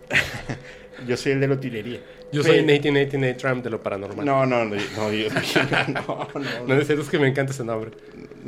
yo 1.06 1.16
soy 1.16 1.32
el 1.32 1.40
de 1.40 1.48
la 1.48 1.54
utilería. 1.54 2.00
Yo 2.30 2.42
soy 2.42 2.62
Nate 2.62 2.90
Nate 2.92 3.34
Trump 3.34 3.64
de 3.64 3.70
lo 3.70 3.82
paranormal. 3.82 4.24
No, 4.24 4.44
no, 4.44 4.64
no, 4.64 4.76
no, 4.96 5.10
Dios 5.10 5.32
mío, 5.32 5.68
no, 5.88 6.28
no, 6.34 6.74
No, 6.74 6.84
serio 6.84 7.02
es 7.02 7.08
que 7.08 7.18
me 7.18 7.28
encanta 7.28 7.52
ese 7.52 7.64
nombre. 7.64 7.90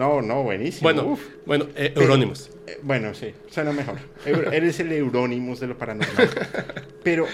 No, 0.00 0.22
no, 0.22 0.42
buenísimo. 0.42 0.84
Bueno, 0.84 1.04
uf. 1.12 1.20
bueno, 1.44 1.66
eh, 1.76 1.92
Pero-. 1.94 2.14
Eh, 2.14 2.78
bueno, 2.82 3.12
sí, 3.12 3.34
suena 3.50 3.70
mejor. 3.70 3.98
Eres 4.24 4.80
el 4.80 4.90
Euronymous 4.92 5.60
de 5.60 5.66
lo 5.66 5.76
paranormal. 5.76 6.30
Pero 7.04 7.26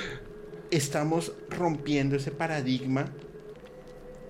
estamos 0.72 1.32
rompiendo 1.48 2.16
ese 2.16 2.32
paradigma 2.32 3.06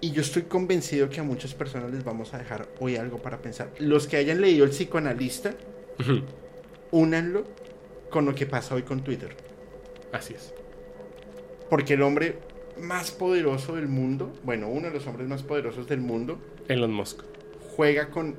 y 0.03 0.11
yo 0.11 0.21
estoy 0.21 0.43
convencido 0.43 1.09
que 1.09 1.21
a 1.21 1.23
muchas 1.23 1.55
personas 1.55 1.91
les 1.91 2.05
vamos 2.05 2.35
a 2.35 2.39
dejar 2.39 2.69
hoy 2.79 2.97
algo 2.97 3.17
para 3.23 3.39
pensar. 3.39 3.71
Los 3.79 4.07
que 4.07 4.19
hayan 4.19 4.43
leído 4.43 4.67
El 4.67 4.71
psicoanalista, 4.71 5.55
Ujú. 5.99 6.21
únanlo 6.91 7.45
con 8.11 8.27
lo 8.27 8.35
que 8.35 8.45
pasa 8.45 8.75
hoy 8.75 8.83
con 8.83 9.03
Twitter. 9.03 9.35
Así 10.13 10.35
es. 10.35 10.53
Porque 11.71 11.95
el 11.95 12.03
hombre 12.03 12.39
más 12.79 13.13
poderoso 13.13 13.77
del 13.77 13.89
mundo, 13.89 14.31
bueno, 14.45 14.69
uno 14.69 14.89
de 14.89 14.93
los 14.95 15.07
hombres 15.07 15.27
más 15.27 15.43
poderosos 15.43 15.87
del 15.89 16.01
mundo, 16.01 16.39
Elon 16.69 16.93
Musk. 16.93 17.23
Juega 17.77 18.09
con 18.09 18.37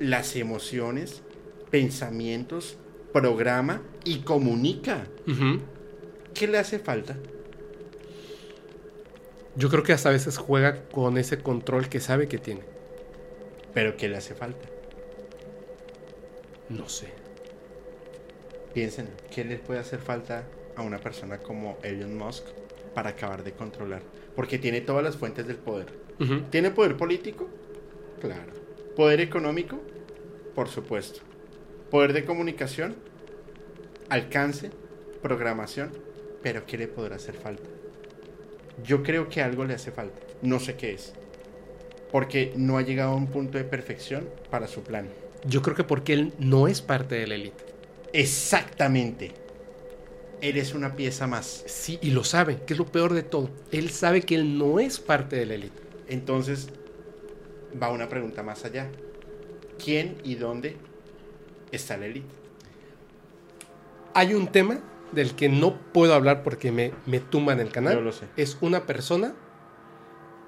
las 0.00 0.34
emociones, 0.34 1.22
pensamientos, 1.70 2.76
programa 3.12 3.80
y 4.04 4.18
comunica. 4.20 5.06
¿Qué 6.34 6.48
le 6.48 6.58
hace 6.58 6.80
falta? 6.80 7.16
Yo 9.54 9.68
creo 9.68 9.84
que 9.84 9.92
hasta 9.92 10.08
a 10.08 10.12
veces 10.12 10.36
juega 10.36 10.82
con 10.88 11.16
ese 11.16 11.38
control 11.38 11.88
que 11.88 12.00
sabe 12.00 12.26
que 12.26 12.38
tiene. 12.38 12.62
Pero 13.72 13.96
¿qué 13.96 14.08
le 14.08 14.16
hace 14.16 14.34
falta? 14.34 14.68
No 16.70 16.88
sé. 16.88 17.08
Piensen, 18.74 19.10
¿qué 19.30 19.44
le 19.44 19.58
puede 19.58 19.78
hacer 19.78 20.00
falta 20.00 20.44
a 20.74 20.82
una 20.82 20.98
persona 20.98 21.38
como 21.38 21.78
Elon 21.82 22.16
Musk 22.16 22.44
para 22.94 23.10
acabar 23.10 23.44
de 23.44 23.52
controlar? 23.52 24.02
Porque 24.34 24.58
tiene 24.58 24.80
todas 24.80 25.04
las 25.04 25.16
fuentes 25.16 25.46
del 25.46 25.56
poder. 25.56 26.02
¿Tiene 26.50 26.70
poder 26.70 26.96
político? 26.96 27.48
Claro. 28.22 28.52
¿Poder 28.94 29.20
económico? 29.20 29.82
Por 30.54 30.68
supuesto. 30.68 31.22
¿Poder 31.90 32.12
de 32.12 32.24
comunicación? 32.24 32.94
Alcance, 34.08 34.70
programación. 35.20 35.90
Pero 36.40 36.64
¿qué 36.64 36.78
le 36.78 36.86
podrá 36.86 37.16
hacer 37.16 37.34
falta? 37.34 37.68
Yo 38.84 39.02
creo 39.02 39.28
que 39.28 39.42
algo 39.42 39.64
le 39.64 39.74
hace 39.74 39.90
falta. 39.90 40.20
No 40.40 40.60
sé 40.60 40.76
qué 40.76 40.92
es. 40.92 41.14
Porque 42.12 42.52
no 42.56 42.78
ha 42.78 42.82
llegado 42.82 43.10
a 43.10 43.16
un 43.16 43.26
punto 43.26 43.58
de 43.58 43.64
perfección 43.64 44.28
para 44.52 44.68
su 44.68 44.84
plan. 44.84 45.08
Yo 45.44 45.60
creo 45.60 45.74
que 45.74 45.82
porque 45.82 46.12
él 46.12 46.32
no 46.38 46.68
es 46.68 46.80
parte 46.80 47.16
de 47.16 47.26
la 47.26 47.34
élite. 47.34 47.64
Exactamente. 48.12 49.32
Eres 50.40 50.74
una 50.74 50.94
pieza 50.94 51.26
más. 51.26 51.64
Sí, 51.66 51.98
y 52.00 52.12
lo 52.12 52.22
sabe, 52.22 52.60
que 52.64 52.74
es 52.74 52.78
lo 52.78 52.86
peor 52.86 53.14
de 53.14 53.24
todo. 53.24 53.50
Él 53.72 53.90
sabe 53.90 54.22
que 54.22 54.36
él 54.36 54.58
no 54.58 54.78
es 54.78 55.00
parte 55.00 55.34
de 55.34 55.46
la 55.46 55.54
élite. 55.54 55.82
Entonces, 56.08 56.68
va 57.80 57.90
una 57.90 58.08
pregunta 58.08 58.42
más 58.42 58.64
allá. 58.64 58.90
¿Quién 59.82 60.18
y 60.24 60.36
dónde 60.36 60.76
está 61.70 61.96
la 61.96 62.06
élite? 62.06 62.34
Hay 64.14 64.34
un 64.34 64.48
tema 64.48 64.80
del 65.12 65.34
que 65.34 65.48
no 65.48 65.76
puedo 65.92 66.14
hablar 66.14 66.42
porque 66.42 66.72
me, 66.72 66.92
me 67.06 67.20
tumban 67.20 67.60
el 67.60 67.70
canal. 67.70 67.94
Yo 67.94 68.00
lo 68.00 68.12
sé. 68.12 68.26
Es 68.36 68.58
una 68.60 68.86
persona, 68.86 69.34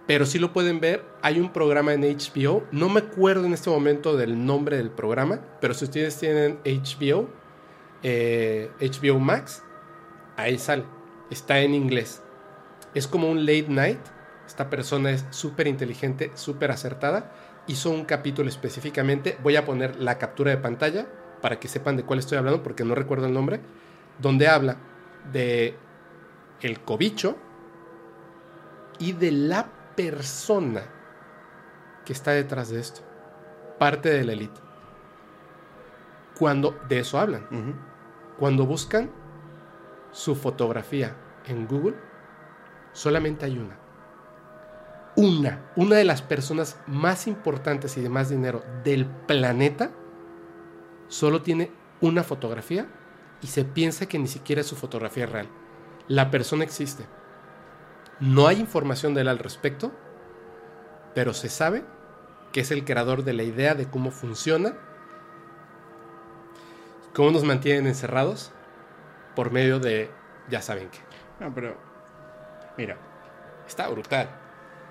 pero 0.06 0.26
sí 0.26 0.38
lo 0.38 0.52
pueden 0.52 0.80
ver. 0.80 1.04
Hay 1.22 1.40
un 1.40 1.52
programa 1.52 1.94
en 1.94 2.02
HBO. 2.02 2.64
No 2.72 2.88
me 2.88 3.00
acuerdo 3.00 3.46
en 3.46 3.54
este 3.54 3.70
momento 3.70 4.16
del 4.16 4.44
nombre 4.44 4.76
del 4.76 4.90
programa, 4.90 5.40
pero 5.60 5.74
si 5.74 5.84
ustedes 5.84 6.18
tienen 6.18 6.58
HBO, 6.64 7.28
eh, 8.02 8.70
HBO 8.80 9.18
Max, 9.18 9.62
ahí 10.36 10.58
sale. 10.58 10.84
Está 11.30 11.60
en 11.60 11.74
inglés. 11.74 12.22
Es 12.94 13.08
como 13.08 13.30
un 13.30 13.44
late 13.46 13.66
night 13.68 13.98
Esta 14.46 14.68
persona 14.70 15.10
es 15.10 15.24
súper 15.30 15.66
inteligente, 15.66 16.30
súper 16.34 16.70
acertada. 16.70 17.32
Hizo 17.66 17.90
un 17.90 18.04
capítulo 18.04 18.48
específicamente. 18.48 19.38
Voy 19.42 19.56
a 19.56 19.64
poner 19.64 19.96
la 19.96 20.18
captura 20.18 20.50
de 20.50 20.58
pantalla 20.58 21.06
para 21.40 21.58
que 21.58 21.68
sepan 21.68 21.96
de 21.96 22.04
cuál 22.04 22.18
estoy 22.18 22.38
hablando 22.38 22.62
porque 22.62 22.84
no 22.84 22.94
recuerdo 22.94 23.26
el 23.26 23.32
nombre. 23.32 23.60
Donde 24.18 24.48
habla 24.48 24.76
de 25.32 25.76
el 26.60 26.80
cobicho 26.80 27.36
y 28.98 29.12
de 29.12 29.32
la 29.32 29.66
persona 29.96 30.82
que 32.04 32.12
está 32.12 32.32
detrás 32.32 32.68
de 32.70 32.80
esto. 32.80 33.00
Parte 33.78 34.10
de 34.10 34.24
la 34.24 34.32
élite. 34.32 34.60
Cuando 36.38 36.78
de 36.88 37.00
eso 37.00 37.18
hablan. 37.18 37.46
Cuando 38.38 38.66
buscan 38.66 39.10
su 40.10 40.34
fotografía 40.34 41.16
en 41.46 41.66
Google, 41.66 41.96
solamente 42.92 43.46
hay 43.46 43.58
una. 43.58 43.83
Una, 45.16 45.70
una 45.76 45.96
de 45.96 46.04
las 46.04 46.22
personas 46.22 46.78
más 46.86 47.26
importantes 47.26 47.96
y 47.96 48.00
de 48.00 48.08
más 48.08 48.28
dinero 48.28 48.64
del 48.82 49.06
planeta, 49.06 49.90
solo 51.08 51.42
tiene 51.42 51.70
una 52.00 52.24
fotografía 52.24 52.88
y 53.40 53.46
se 53.46 53.64
piensa 53.64 54.06
que 54.06 54.18
ni 54.18 54.26
siquiera 54.26 54.60
es 54.60 54.66
su 54.66 54.76
fotografía 54.76 55.26
real. 55.26 55.48
La 56.08 56.30
persona 56.30 56.64
existe. 56.64 57.04
No 58.20 58.46
hay 58.46 58.58
información 58.58 59.14
de 59.14 59.22
él 59.22 59.28
al 59.28 59.38
respecto, 59.38 59.92
pero 61.14 61.32
se 61.32 61.48
sabe 61.48 61.84
que 62.52 62.60
es 62.60 62.70
el 62.70 62.84
creador 62.84 63.24
de 63.24 63.32
la 63.34 63.42
idea 63.42 63.74
de 63.74 63.88
cómo 63.88 64.10
funciona, 64.10 64.74
cómo 67.12 67.30
nos 67.30 67.44
mantienen 67.44 67.86
encerrados 67.86 68.52
por 69.36 69.52
medio 69.52 69.78
de, 69.78 70.10
ya 70.48 70.60
saben 70.60 70.88
qué. 70.90 70.98
No, 71.40 71.52
pero 71.52 71.76
mira, 72.76 72.96
Está 73.66 73.88
brutal. 73.88 74.28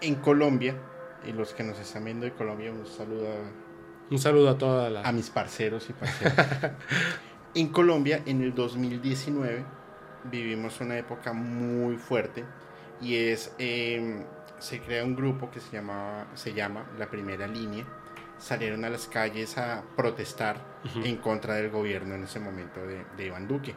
En 0.04 0.16
Colombia, 0.16 0.76
y 1.26 1.32
los 1.32 1.54
que 1.54 1.64
nos 1.64 1.80
están 1.80 2.06
viendo 2.06 2.26
de 2.26 2.34
Colombia, 2.34 2.72
un 2.72 2.86
saludo 2.86 3.28
a, 3.28 4.12
Un 4.12 4.20
saludo 4.20 4.50
a 4.50 4.58
toda 4.58 4.90
la... 4.90 5.02
a 5.02 5.12
mis 5.12 5.30
parceros 5.30 5.90
y 5.90 5.94
parceras. 5.94 6.72
en 7.56 7.70
Colombia, 7.70 8.22
en 8.26 8.42
el 8.42 8.54
2019, 8.54 9.64
vivimos 10.26 10.80
una 10.82 10.98
época 10.98 11.34
muy 11.34 11.98
fuerte 11.98 12.44
y 13.02 13.16
es, 13.16 13.54
eh, 13.58 14.26
se 14.60 14.80
crea 14.80 15.04
un 15.04 15.16
grupo 15.16 15.50
que 15.50 15.60
se, 15.60 15.72
llamaba, 15.72 16.28
se 16.36 16.54
llama 16.54 16.86
La 16.98 17.10
Primera 17.10 17.48
Línea. 17.48 17.86
Salieron 18.38 18.84
a 18.84 18.90
las 18.90 19.08
calles 19.08 19.58
a 19.58 19.84
protestar 19.96 20.58
en 21.04 21.16
contra 21.18 21.56
del 21.56 21.70
gobierno 21.70 22.16
en 22.16 22.24
ese 22.24 22.40
momento 22.40 22.86
de, 22.86 23.06
de 23.16 23.26
Iván 23.26 23.48
Duque. 23.48 23.74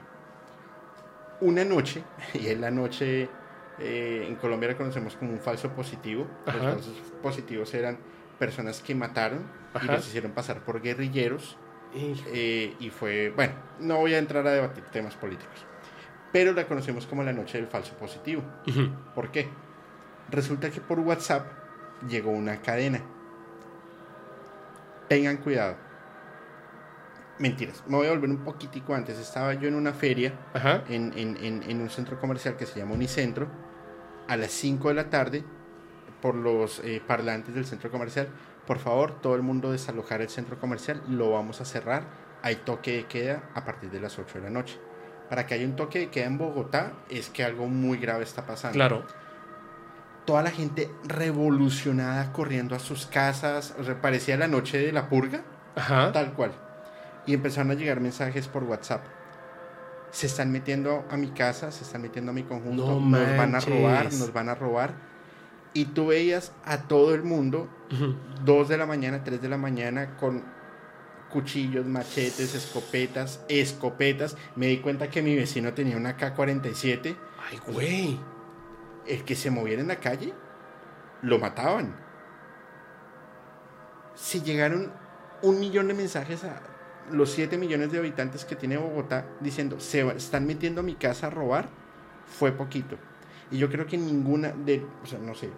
Una 1.40 1.64
noche, 1.64 2.02
y 2.34 2.48
es 2.48 2.58
la 2.58 2.70
noche, 2.70 3.28
eh, 3.78 4.24
en 4.28 4.36
Colombia 4.36 4.70
la 4.70 4.76
conocemos 4.76 5.16
como 5.16 5.32
un 5.32 5.40
falso 5.40 5.70
positivo. 5.70 6.26
Los 6.46 6.56
falsos 6.56 6.94
positivos 7.22 7.72
eran 7.74 7.98
personas 8.38 8.80
que 8.82 8.94
mataron 8.94 9.44
y 9.82 9.86
los 9.86 10.06
hicieron 10.06 10.32
pasar 10.32 10.60
por 10.64 10.80
guerrilleros. 10.82 11.56
Eh, 11.94 12.74
y 12.78 12.90
fue, 12.90 13.30
bueno, 13.34 13.54
no 13.80 13.96
voy 13.98 14.12
a 14.14 14.18
entrar 14.18 14.46
a 14.46 14.50
debatir 14.52 14.84
temas 14.84 15.14
políticos, 15.14 15.64
pero 16.32 16.52
la 16.52 16.66
conocemos 16.66 17.06
como 17.06 17.22
la 17.22 17.32
noche 17.32 17.56
del 17.58 17.66
falso 17.68 17.94
positivo. 17.94 18.42
¿Por 19.14 19.30
qué? 19.30 19.48
Resulta 20.30 20.68
que 20.70 20.80
por 20.80 20.98
WhatsApp 21.00 21.46
llegó 22.08 22.30
una 22.32 22.60
cadena. 22.60 23.00
Tengan 25.08 25.36
cuidado. 25.38 25.76
Mentiras, 27.38 27.84
me 27.86 27.96
voy 27.96 28.06
a 28.06 28.10
volver 28.10 28.30
un 28.30 28.44
poquitico 28.44 28.94
antes. 28.94 29.18
Estaba 29.18 29.54
yo 29.54 29.68
en 29.68 29.74
una 29.74 29.92
feria 29.92 30.32
Ajá. 30.54 30.82
en, 30.88 31.12
en- 31.16 31.36
en- 31.44 31.62
en 31.62 31.80
un 31.80 31.90
centro 31.90 32.18
comercial 32.18 32.56
que 32.56 32.66
se 32.66 32.78
llama 32.78 32.94
Unicentro 32.94 33.46
a 34.28 34.36
las 34.36 34.50
5 34.52 34.88
de 34.88 34.94
la 34.94 35.10
tarde 35.10 35.44
por 36.20 36.34
los 36.34 36.80
eh, 36.80 37.02
parlantes 37.06 37.54
del 37.54 37.66
centro 37.66 37.90
comercial. 37.90 38.28
Por 38.66 38.78
favor, 38.78 39.20
todo 39.20 39.36
el 39.36 39.42
mundo 39.42 39.70
desalojar 39.70 40.22
el 40.22 40.28
centro 40.28 40.58
comercial, 40.58 41.02
lo 41.08 41.30
vamos 41.30 41.60
a 41.60 41.64
cerrar. 41.64 42.04
Hay 42.42 42.56
toque 42.56 42.96
de 42.96 43.04
queda 43.06 43.50
a 43.54 43.64
partir 43.64 43.90
de 43.90 44.00
las 44.00 44.18
8 44.18 44.38
de 44.38 44.44
la 44.44 44.50
noche. 44.50 44.78
Para 45.28 45.46
que 45.46 45.54
haya 45.54 45.64
un 45.64 45.76
toque 45.76 46.00
de 46.00 46.10
queda 46.10 46.26
en 46.26 46.38
Bogotá 46.38 46.92
es 47.08 47.30
que 47.30 47.44
algo 47.44 47.66
muy 47.66 47.98
grave 47.98 48.24
está 48.24 48.46
pasando. 48.46 48.74
Claro. 48.74 49.04
Toda 50.24 50.42
la 50.42 50.50
gente 50.50 50.90
revolucionada 51.04 52.32
corriendo 52.32 52.74
a 52.74 52.80
sus 52.80 53.06
casas, 53.06 53.74
o 53.78 53.84
sea, 53.84 54.00
parecía 54.00 54.36
la 54.36 54.48
noche 54.48 54.78
de 54.78 54.92
la 54.92 55.08
purga. 55.08 55.42
Ajá. 55.76 56.10
Tal 56.12 56.32
cual. 56.32 56.52
Y 57.26 57.34
empezaron 57.34 57.70
a 57.70 57.74
llegar 57.74 58.00
mensajes 58.00 58.48
por 58.48 58.64
WhatsApp. 58.64 59.04
Se 60.16 60.26
están 60.26 60.50
metiendo 60.50 61.04
a 61.10 61.18
mi 61.18 61.28
casa, 61.28 61.70
se 61.70 61.84
están 61.84 62.00
metiendo 62.00 62.30
a 62.30 62.34
mi 62.34 62.42
conjunto, 62.42 62.86
No 62.86 63.00
nos 63.00 63.36
van 63.36 63.54
a 63.54 63.60
robar, 63.60 64.04
nos 64.14 64.32
van 64.32 64.48
a 64.48 64.54
robar. 64.54 64.94
Y 65.74 65.84
tú 65.84 66.06
veías 66.06 66.52
a 66.64 66.88
todo 66.88 67.14
el 67.14 67.22
mundo. 67.22 67.68
2 68.42 68.68
de 68.68 68.78
la 68.78 68.86
mañana, 68.86 69.22
3 69.22 69.42
de 69.42 69.48
la 69.50 69.58
mañana, 69.58 70.16
con 70.16 70.42
cuchillos, 71.30 71.84
machetes, 71.84 72.54
escopetas, 72.54 73.44
escopetas. 73.50 74.38
Me 74.54 74.68
di 74.68 74.78
cuenta 74.78 75.10
que 75.10 75.20
mi 75.20 75.36
vecino 75.36 75.74
tenía 75.74 75.98
una 75.98 76.16
K-47. 76.16 77.14
Ay, 77.50 77.60
güey. 77.66 78.18
El 79.06 79.22
que 79.22 79.36
se 79.36 79.50
moviera 79.50 79.82
en 79.82 79.88
la 79.88 80.00
calle, 80.00 80.32
lo 81.20 81.38
mataban. 81.38 81.94
Si 84.14 84.40
llegaron 84.40 84.90
un 85.42 85.60
millón 85.60 85.88
de 85.88 85.92
mensajes 85.92 86.42
a 86.44 86.62
los 87.12 87.30
7 87.30 87.58
millones 87.58 87.92
de 87.92 87.98
habitantes 87.98 88.44
que 88.44 88.56
tiene 88.56 88.76
Bogotá 88.76 89.26
diciendo 89.40 89.80
se 89.80 90.06
están 90.16 90.46
metiendo 90.46 90.80
a 90.80 90.84
mi 90.84 90.94
casa 90.94 91.28
a 91.28 91.30
robar, 91.30 91.68
fue 92.26 92.52
poquito. 92.52 92.96
Y 93.50 93.58
yo 93.58 93.70
creo 93.70 93.86
que 93.86 93.96
ninguna 93.96 94.48
de, 94.52 94.84
o 95.02 95.06
sea, 95.06 95.18
no 95.18 95.34
sé, 95.34 95.50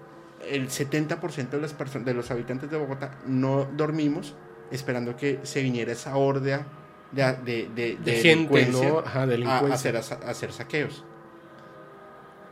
el 0.47 0.69
70% 0.69 1.51
de 1.51 1.61
las 1.61 1.73
personas, 1.73 2.07
de 2.07 2.15
los 2.15 2.31
habitantes 2.31 2.71
de 2.71 2.77
Bogotá 2.77 3.19
no 3.27 3.65
dormimos 3.65 4.35
esperando 4.71 5.17
que 5.17 5.41
se 5.43 5.63
viniera 5.63 5.93
esa 5.93 6.17
horda 6.17 6.67
de, 7.13 7.23
de, 7.23 7.33
de, 7.43 7.69
De, 7.75 7.97
de 7.97 8.13
gente, 8.13 8.55
delincuencia 8.55 8.89
¿no? 8.89 8.99
Ajá, 8.99 9.23
a, 9.23 9.27
delincuencia. 9.27 9.73
a 9.73 10.01
hacer, 10.01 10.25
a 10.27 10.31
hacer 10.31 10.53
saqueos. 10.53 11.05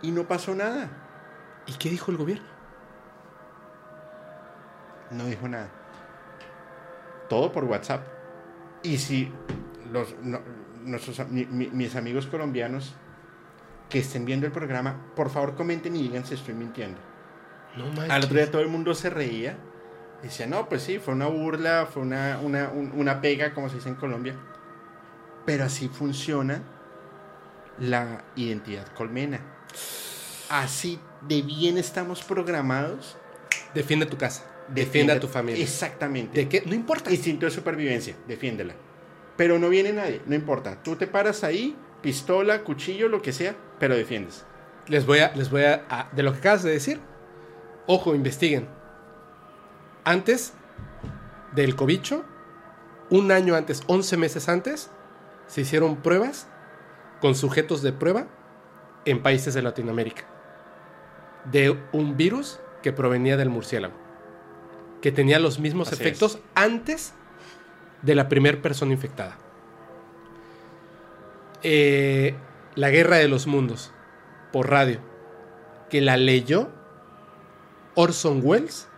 Y 0.03 0.11
no 0.11 0.27
pasó 0.27 0.55
nada. 0.55 0.91
¿Y 1.67 1.73
qué 1.75 1.91
dijo 1.91 2.11
el 2.11 2.17
gobierno? 2.17 2.47
No 5.11 5.27
dijo 5.27 5.49
nada. 5.49 5.69
Todo 7.29 7.53
por 7.53 7.65
WhatsApp. 7.65 8.16
Y 8.87 8.99
si 8.99 9.31
los, 9.93 10.15
no- 10.23 10.41
nuestros, 10.85 11.29
mi- 11.29 11.47
mi- 11.47 11.69
mis 11.69 11.97
amigos 11.97 12.27
colombianos 12.27 12.95
que 13.91 13.99
estén 14.01 14.25
viendo 14.25 14.47
el 14.47 14.53
programa, 14.53 14.97
por 15.15 15.31
favor 15.31 15.55
comenten 15.57 15.97
y 15.97 16.03
digan 16.03 16.25
si 16.25 16.35
estoy 16.35 16.55
mintiendo. 16.55 16.99
No 17.77 17.87
manches. 17.89 18.11
Al 18.11 18.25
otro 18.25 18.37
día 18.37 18.51
todo 18.51 18.63
el 18.63 18.69
mundo 18.69 18.95
se 18.95 19.11
reía. 19.11 19.57
Decía, 20.23 20.47
no, 20.47 20.69
pues 20.69 20.83
sí, 20.83 20.99
fue 20.99 21.15
una 21.15 21.27
burla, 21.27 21.87
fue 21.93 22.03
una, 22.03 22.39
una, 22.43 22.69
un- 22.71 22.93
una 22.95 23.21
pega, 23.21 23.53
como 23.55 23.69
se 23.69 23.77
dice 23.77 23.89
en 23.89 23.97
Colombia. 23.97 24.35
Pero 25.45 25.65
así 25.65 25.89
funciona 25.89 26.63
la 27.79 28.25
identidad 28.35 28.87
colmena. 28.95 29.41
Así 30.49 30.99
de 31.29 31.43
bien 31.43 31.77
estamos 31.79 32.23
programados. 32.23 33.17
Defiende 33.75 34.07
tu 34.07 34.17
casa. 34.17 34.45
Defiende 34.69 35.13
a 35.13 35.21
tu 35.21 35.29
familia. 35.29 35.63
Exactamente. 35.63 36.39
¿De 36.41 36.49
qué? 36.49 36.63
No 36.67 36.75
importa. 36.75 37.11
Instinto 37.11 37.47
de 37.47 37.53
supervivencia, 37.53 38.15
defiéndela. 38.27 38.75
Pero 39.37 39.59
no 39.59 39.69
viene 39.69 39.93
nadie, 39.93 40.21
no 40.27 40.35
importa. 40.35 40.83
Tú 40.83 40.97
te 40.97 41.07
paras 41.07 41.45
ahí, 41.45 41.77
pistola, 42.03 42.63
cuchillo, 42.65 43.09
lo 43.09 43.23
que 43.23 43.33
sea, 43.33 43.55
pero 43.79 43.95
defiendes. 43.95 44.45
Les 44.89 45.05
voy 45.07 45.19
a, 45.21 45.33
les 45.35 45.51
voy 45.51 45.63
a, 45.65 45.85
a- 45.89 46.09
de 46.13 46.23
lo 46.23 46.33
que 46.33 46.39
acabas 46.39 46.63
de 46.63 46.71
decir, 46.71 47.01
ojo, 47.87 48.15
investiguen. 48.15 48.69
Antes 50.05 50.53
del 51.55 51.75
cobicho, 51.77 52.25
un 53.11 53.31
año 53.33 53.55
antes, 53.57 53.83
11 53.87 54.17
meses 54.17 54.49
antes, 54.49 54.91
se 55.47 55.61
hicieron 55.63 55.97
pruebas 55.97 56.49
con 57.21 57.35
sujetos 57.35 57.83
de 57.83 57.93
prueba 57.93 58.27
en 59.05 59.23
países 59.23 59.55
de 59.55 59.63
Latinoamérica 59.63 60.25
de 61.45 61.79
un 61.93 62.17
virus 62.17 62.59
que 62.83 62.93
provenía 62.93 63.37
del 63.37 63.49
murciélago, 63.51 63.95
que 65.07 65.13
tenía 65.13 65.39
los 65.39 65.61
mismos 65.61 65.93
Así 65.93 66.03
efectos 66.03 66.41
antes 66.57 67.15
de 68.03 68.17
la 68.17 68.29
primera 68.29 68.61
persona 68.61 68.91
infectada. 68.91 69.39
Eh, 71.63 72.35
la 72.75 72.91
Guerra 72.91 73.19
de 73.19 73.29
los 73.29 73.47
Mundos, 73.47 73.93
por 74.53 74.69
radio, 74.69 74.99
que 75.91 76.01
la 76.01 76.17
leyó 76.17 76.71
Orson 77.95 78.41
Welles, 78.43 78.89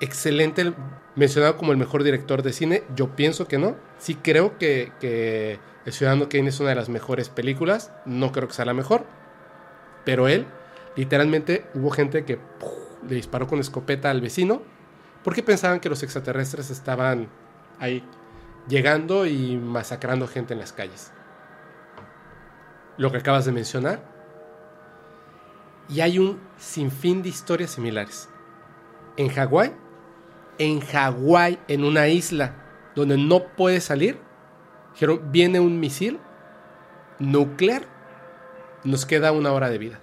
excelente, 0.00 0.74
mencionado 1.16 1.56
como 1.56 1.72
el 1.72 1.78
mejor 1.78 2.02
director 2.02 2.42
de 2.42 2.52
cine, 2.52 2.82
yo 2.94 3.16
pienso 3.16 3.48
que 3.48 3.56
no, 3.56 3.74
sí 3.96 4.16
creo 4.16 4.58
que, 4.58 4.92
que 5.00 5.60
El 5.86 5.94
Ciudadano 5.94 6.28
Kane 6.28 6.50
es 6.50 6.60
una 6.60 6.68
de 6.68 6.74
las 6.74 6.90
mejores 6.90 7.30
películas, 7.30 7.90
no 8.04 8.32
creo 8.32 8.48
que 8.48 8.52
sea 8.52 8.66
la 8.66 8.74
mejor, 8.74 9.06
pero 10.04 10.28
él, 10.28 10.44
literalmente, 10.94 11.64
hubo 11.72 11.88
gente 11.88 12.26
que 12.26 12.38
le 13.08 13.14
disparó 13.14 13.46
con 13.46 13.60
escopeta 13.60 14.10
al 14.10 14.20
vecino, 14.20 14.73
porque 15.24 15.42
pensaban 15.42 15.80
que 15.80 15.88
los 15.88 16.02
extraterrestres 16.02 16.70
estaban 16.70 17.28
Ahí. 17.80 18.04
llegando 18.68 19.26
y 19.26 19.56
masacrando 19.56 20.28
gente 20.28 20.52
en 20.52 20.60
las 20.60 20.72
calles. 20.72 21.10
Lo 22.96 23.10
que 23.10 23.18
acabas 23.18 23.44
de 23.44 23.50
mencionar 23.50 24.00
Y 25.88 26.00
hay 26.00 26.18
un 26.18 26.40
sinfín 26.56 27.22
de 27.22 27.30
historias 27.30 27.72
similares. 27.72 28.28
En 29.16 29.28
Hawái, 29.28 29.72
en 30.58 30.80
Hawái, 30.80 31.58
en 31.68 31.84
una 31.84 32.08
isla 32.08 32.54
donde 32.94 33.18
no 33.18 33.44
puede 33.56 33.80
salir, 33.80 34.18
dijeron, 34.92 35.32
viene 35.32 35.60
un 35.60 35.80
misil 35.80 36.20
nuclear, 37.18 37.82
nos 38.84 39.04
queda 39.04 39.32
una 39.32 39.52
hora 39.52 39.68
de 39.68 39.78
vida. 39.78 40.00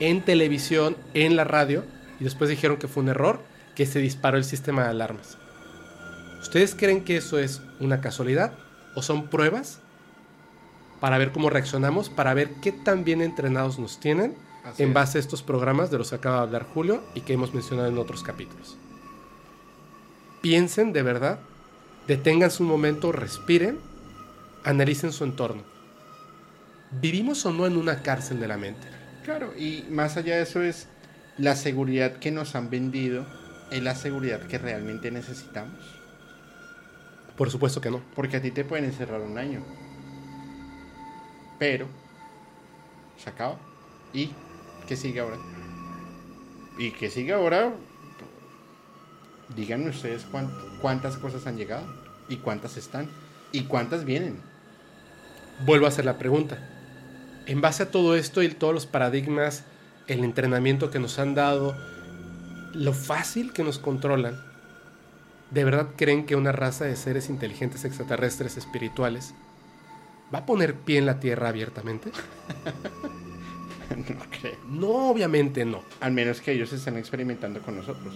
En 0.00 0.24
televisión, 0.24 0.96
en 1.14 1.36
la 1.36 1.44
radio, 1.44 1.84
y 2.18 2.24
después 2.24 2.50
dijeron 2.50 2.78
que 2.78 2.88
fue 2.88 3.02
un 3.02 3.10
error, 3.10 3.40
que 3.74 3.86
se 3.86 3.98
disparó 3.98 4.36
el 4.36 4.44
sistema 4.44 4.84
de 4.84 4.90
alarmas. 4.90 5.38
¿Ustedes 6.40 6.74
creen 6.74 7.04
que 7.04 7.16
eso 7.16 7.38
es 7.38 7.62
una 7.80 8.00
casualidad 8.00 8.52
o 8.94 9.02
son 9.02 9.28
pruebas 9.28 9.80
para 11.00 11.18
ver 11.18 11.32
cómo 11.32 11.50
reaccionamos, 11.50 12.10
para 12.10 12.34
ver 12.34 12.50
qué 12.62 12.72
tan 12.72 13.04
bien 13.04 13.22
entrenados 13.22 13.78
nos 13.78 13.98
tienen 13.98 14.36
Así 14.64 14.82
en 14.82 14.90
es. 14.90 14.94
base 14.94 15.18
a 15.18 15.20
estos 15.20 15.42
programas 15.42 15.90
de 15.90 15.98
los 15.98 16.10
que 16.10 16.16
acaba 16.16 16.36
de 16.36 16.42
hablar 16.42 16.66
Julio 16.72 17.02
y 17.14 17.22
que 17.22 17.32
hemos 17.32 17.54
mencionado 17.54 17.88
en 17.88 17.98
otros 17.98 18.22
capítulos? 18.22 18.76
Piensen 20.40 20.92
de 20.92 21.02
verdad, 21.02 21.40
deténganse 22.06 22.62
un 22.62 22.68
momento, 22.68 23.12
respiren, 23.12 23.78
analicen 24.64 25.12
su 25.12 25.24
entorno. 25.24 25.62
¿Vivimos 27.00 27.44
o 27.46 27.52
no 27.52 27.66
en 27.66 27.76
una 27.76 28.02
cárcel 28.02 28.38
de 28.38 28.48
la 28.48 28.56
mente? 28.56 28.86
Claro, 29.24 29.52
y 29.56 29.84
más 29.90 30.16
allá 30.16 30.36
de 30.36 30.42
eso 30.42 30.62
es 30.62 30.88
la 31.38 31.56
seguridad 31.56 32.16
que 32.18 32.30
nos 32.30 32.54
han 32.54 32.70
vendido, 32.70 33.24
es 33.72 33.82
la 33.82 33.94
seguridad 33.94 34.40
que 34.42 34.58
realmente 34.58 35.10
necesitamos. 35.10 35.78
Por 37.36 37.50
supuesto 37.50 37.80
que 37.80 37.90
no. 37.90 38.00
Porque 38.14 38.36
a 38.36 38.42
ti 38.42 38.50
te 38.50 38.64
pueden 38.64 38.84
encerrar 38.84 39.20
un 39.20 39.38
año. 39.38 39.64
Pero 41.58 41.86
se 43.16 43.30
acaba. 43.30 43.56
¿Y 44.12 44.30
qué 44.86 44.96
sigue 44.96 45.20
ahora? 45.20 45.36
¿Y 46.78 46.90
qué 46.92 47.10
sigue 47.10 47.32
ahora? 47.32 47.72
Díganme 49.56 49.90
ustedes 49.90 50.24
cuán- 50.24 50.50
cuántas 50.80 51.16
cosas 51.16 51.46
han 51.46 51.56
llegado 51.56 51.84
y 52.28 52.36
cuántas 52.36 52.76
están 52.76 53.08
y 53.52 53.64
cuántas 53.64 54.04
vienen. 54.04 54.40
Vuelvo 55.66 55.86
a 55.86 55.90
hacer 55.90 56.04
la 56.04 56.18
pregunta. 56.18 56.58
En 57.46 57.60
base 57.60 57.82
a 57.84 57.90
todo 57.90 58.16
esto 58.16 58.42
y 58.42 58.48
todos 58.48 58.72
los 58.72 58.86
paradigmas, 58.86 59.64
el 60.06 60.24
entrenamiento 60.24 60.90
que 60.90 60.98
nos 60.98 61.18
han 61.18 61.34
dado, 61.34 61.76
lo 62.74 62.92
fácil 62.92 63.52
que 63.52 63.62
nos 63.62 63.78
controlan, 63.78 64.40
¿de 65.50 65.64
verdad 65.64 65.88
creen 65.96 66.26
que 66.26 66.36
una 66.36 66.52
raza 66.52 66.84
de 66.84 66.96
seres 66.96 67.28
inteligentes 67.28 67.84
extraterrestres 67.84 68.56
espirituales 68.56 69.34
va 70.34 70.40
a 70.40 70.46
poner 70.46 70.74
pie 70.74 70.98
en 70.98 71.06
la 71.06 71.20
Tierra 71.20 71.48
abiertamente? 71.48 72.10
no 73.96 74.22
creo. 74.30 74.58
No, 74.68 75.10
obviamente 75.10 75.64
no. 75.64 75.82
Al 76.00 76.12
menos 76.12 76.40
que 76.40 76.52
ellos 76.52 76.72
estén 76.72 76.96
experimentando 76.96 77.60
con 77.60 77.76
nosotros. 77.76 78.14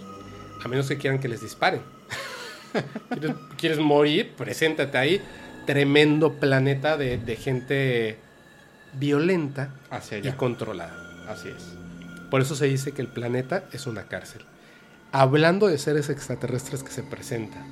A 0.65 0.69
menos 0.69 0.89
que 0.89 0.97
quieran 0.97 1.21
que 1.21 1.29
les 1.29 1.43
disparen. 1.43 1.83
¿Quieres, 3.11 3.37
quieres 3.57 3.79
morir? 3.79 4.35
Preséntate 4.37 4.99
ahí. 4.99 5.23
Tremendo 5.67 6.35
planeta 6.35 6.97
de, 6.97 7.19
de 7.19 7.37
gente 7.37 8.19
violenta 8.95 9.75
Hacia 9.91 10.19
y 10.19 10.33
controlada. 10.33 11.25
Así 11.29 11.49
es. 11.49 11.86
Por 12.31 12.41
eso 12.41 12.55
se 12.57 12.67
dice 12.67 12.93
que 12.93 13.03
el 13.03 13.09
planeta 13.09 13.65
es 13.73 13.87
una 13.87 14.05
cárcel. 14.09 14.43
Hablando 15.13 15.69
de 15.69 15.79
seres 15.79 16.11
extraterrestres 16.11 16.83
que 16.83 16.91
se 16.91 17.03
presentan, 17.03 17.65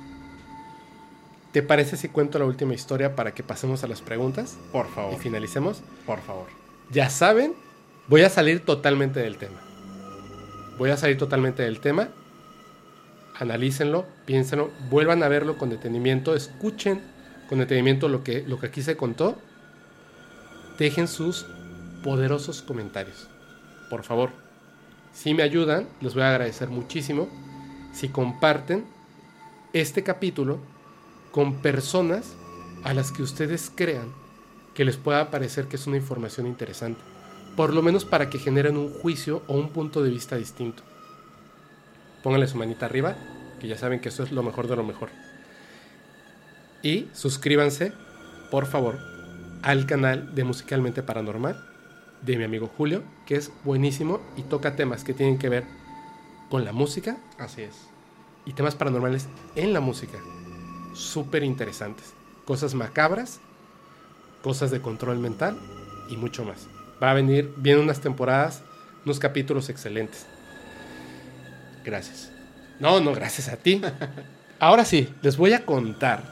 ¿te 1.51 1.61
parece 1.61 1.97
si 1.97 2.09
cuento 2.09 2.39
la 2.39 2.45
última 2.45 2.73
historia 2.73 3.15
para 3.15 3.33
que 3.33 3.43
pasemos 3.43 3.83
a 3.83 3.87
las 3.87 4.01
preguntas 4.01 4.57
Por 4.71 4.87
y 4.87 4.89
favor. 4.89 5.19
finalicemos? 5.19 5.81
Por 6.05 6.21
favor. 6.21 6.47
Ya 6.91 7.09
saben, 7.09 7.53
voy 8.07 8.21
a 8.21 8.29
salir 8.29 8.63
totalmente 8.63 9.19
del 9.19 9.37
tema. 9.37 9.59
Voy 10.77 10.89
a 10.89 10.97
salir 10.97 11.17
totalmente 11.17 11.63
del 11.63 11.79
tema. 11.79 12.09
Analícenlo, 13.37 14.05
piénsenlo, 14.25 14.71
vuelvan 14.89 15.21
a 15.23 15.27
verlo 15.27 15.57
con 15.57 15.69
detenimiento, 15.69 16.35
escuchen 16.35 17.01
con 17.49 17.59
detenimiento 17.59 18.07
lo 18.07 18.23
que, 18.23 18.43
lo 18.47 18.59
que 18.59 18.67
aquí 18.67 18.81
se 18.81 18.95
contó. 18.95 19.37
Dejen 20.79 21.07
sus 21.07 21.45
poderosos 22.03 22.61
comentarios. 22.61 23.27
Por 23.89 24.03
favor, 24.03 24.31
si 25.15 25.33
me 25.33 25.43
ayudan, 25.43 25.87
les 26.01 26.13
voy 26.13 26.23
a 26.23 26.29
agradecer 26.29 26.69
muchísimo 26.69 27.29
si 27.93 28.09
comparten 28.09 28.83
este 29.71 30.03
capítulo 30.03 30.59
con 31.31 31.61
personas 31.61 32.35
a 32.83 32.93
las 32.93 33.13
que 33.13 33.23
ustedes 33.23 33.71
crean 33.73 34.13
que 34.73 34.83
les 34.83 34.97
pueda 34.97 35.31
parecer 35.31 35.67
que 35.67 35.77
es 35.77 35.87
una 35.87 35.95
información 35.95 36.45
interesante. 36.47 36.99
Por 37.55 37.73
lo 37.73 37.81
menos 37.81 38.03
para 38.03 38.29
que 38.29 38.39
generen 38.39 38.75
un 38.75 38.91
juicio 38.91 39.41
o 39.47 39.55
un 39.55 39.69
punto 39.69 40.03
de 40.03 40.09
vista 40.09 40.35
distinto. 40.35 40.83
Pónganle 42.21 42.47
su 42.47 42.57
manita 42.57 42.85
arriba, 42.85 43.15
que 43.61 43.69
ya 43.69 43.77
saben 43.77 44.01
que 44.01 44.09
eso 44.09 44.21
es 44.23 44.33
lo 44.33 44.43
mejor 44.43 44.67
de 44.67 44.75
lo 44.75 44.83
mejor. 44.83 45.09
Y 46.83 47.07
suscríbanse, 47.13 47.93
por 48.51 48.65
favor, 48.65 48.99
al 49.61 49.85
canal 49.85 50.35
de 50.35 50.43
Musicalmente 50.43 51.03
Paranormal 51.03 51.74
de 52.25 52.37
mi 52.37 52.43
amigo 52.43 52.69
Julio, 52.77 53.03
que 53.25 53.35
es 53.35 53.51
buenísimo 53.63 54.19
y 54.35 54.43
toca 54.43 54.75
temas 54.75 55.03
que 55.03 55.13
tienen 55.13 55.37
que 55.37 55.49
ver 55.49 55.63
con 56.49 56.65
la 56.65 56.71
música 56.73 57.17
Así 57.37 57.61
es. 57.61 57.75
y 58.45 58.53
temas 58.53 58.75
paranormales 58.75 59.27
en 59.55 59.73
la 59.73 59.79
música. 59.79 60.17
Súper 60.93 61.43
interesantes. 61.43 62.13
Cosas 62.45 62.73
macabras, 62.73 63.39
cosas 64.43 64.71
de 64.71 64.81
control 64.81 65.19
mental 65.19 65.57
y 66.09 66.17
mucho 66.17 66.45
más. 66.45 66.67
Va 67.01 67.11
a 67.11 67.15
venir, 67.15 67.53
vienen 67.57 67.83
unas 67.83 67.99
temporadas, 67.99 68.61
unos 69.03 69.19
capítulos 69.19 69.69
excelentes. 69.69 70.25
Gracias. 71.83 72.31
No, 72.79 72.99
no, 72.99 73.13
gracias 73.13 73.49
a 73.49 73.57
ti. 73.57 73.81
Ahora 74.59 74.85
sí, 74.85 75.13
les 75.21 75.37
voy 75.37 75.53
a 75.53 75.65
contar 75.65 76.23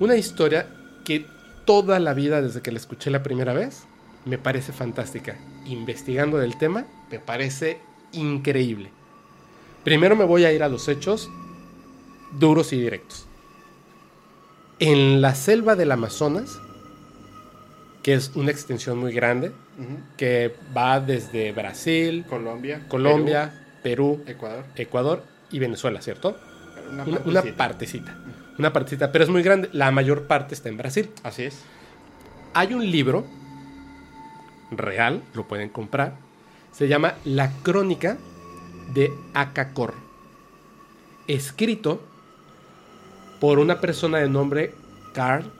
una 0.00 0.16
historia 0.16 0.66
que 1.04 1.26
toda 1.64 1.98
la 2.00 2.14
vida, 2.14 2.40
desde 2.40 2.62
que 2.62 2.72
la 2.72 2.78
escuché 2.78 3.10
la 3.10 3.22
primera 3.22 3.52
vez, 3.52 3.84
me 4.24 4.38
parece 4.38 4.72
fantástica. 4.72 5.36
Investigando 5.66 6.38
del 6.38 6.56
tema, 6.56 6.86
me 7.10 7.18
parece 7.18 7.78
increíble. 8.12 8.90
Primero 9.82 10.16
me 10.16 10.24
voy 10.24 10.44
a 10.44 10.52
ir 10.52 10.62
a 10.62 10.68
los 10.68 10.88
hechos 10.88 11.30
duros 12.38 12.72
y 12.72 12.80
directos. 12.80 13.26
En 14.78 15.20
la 15.20 15.34
selva 15.34 15.76
del 15.76 15.92
Amazonas, 15.92 16.58
que 18.02 18.14
es 18.14 18.32
una 18.34 18.50
extensión 18.50 18.98
muy 18.98 19.12
grande, 19.12 19.52
que 20.16 20.54
va 20.76 21.00
desde 21.00 21.52
Brasil, 21.52 22.24
Colombia. 22.28 22.86
Colombia, 22.88 23.52
Perú, 23.82 24.18
Perú, 24.18 24.30
Ecuador. 24.30 24.64
Ecuador 24.76 25.22
y 25.50 25.58
Venezuela, 25.58 26.00
¿cierto? 26.00 26.36
Una, 26.90 27.04
Una, 27.24 27.42
partecita. 27.42 28.16
Una 28.58 28.72
partecita, 28.72 29.10
pero 29.10 29.24
es 29.24 29.30
muy 29.30 29.42
grande. 29.42 29.68
La 29.72 29.90
mayor 29.90 30.26
parte 30.26 30.54
está 30.54 30.68
en 30.68 30.76
Brasil. 30.76 31.10
Así 31.22 31.44
es. 31.44 31.60
Hay 32.52 32.74
un 32.74 32.88
libro 32.90 33.26
real, 34.78 35.22
lo 35.34 35.46
pueden 35.46 35.68
comprar. 35.68 36.16
Se 36.72 36.88
llama 36.88 37.14
La 37.24 37.50
Crónica 37.62 38.18
de 38.92 39.12
Akakor. 39.34 39.94
Escrito 41.26 42.02
por 43.40 43.58
una 43.58 43.80
persona 43.80 44.18
de 44.18 44.28
nombre 44.28 44.74
Karl 45.12 45.50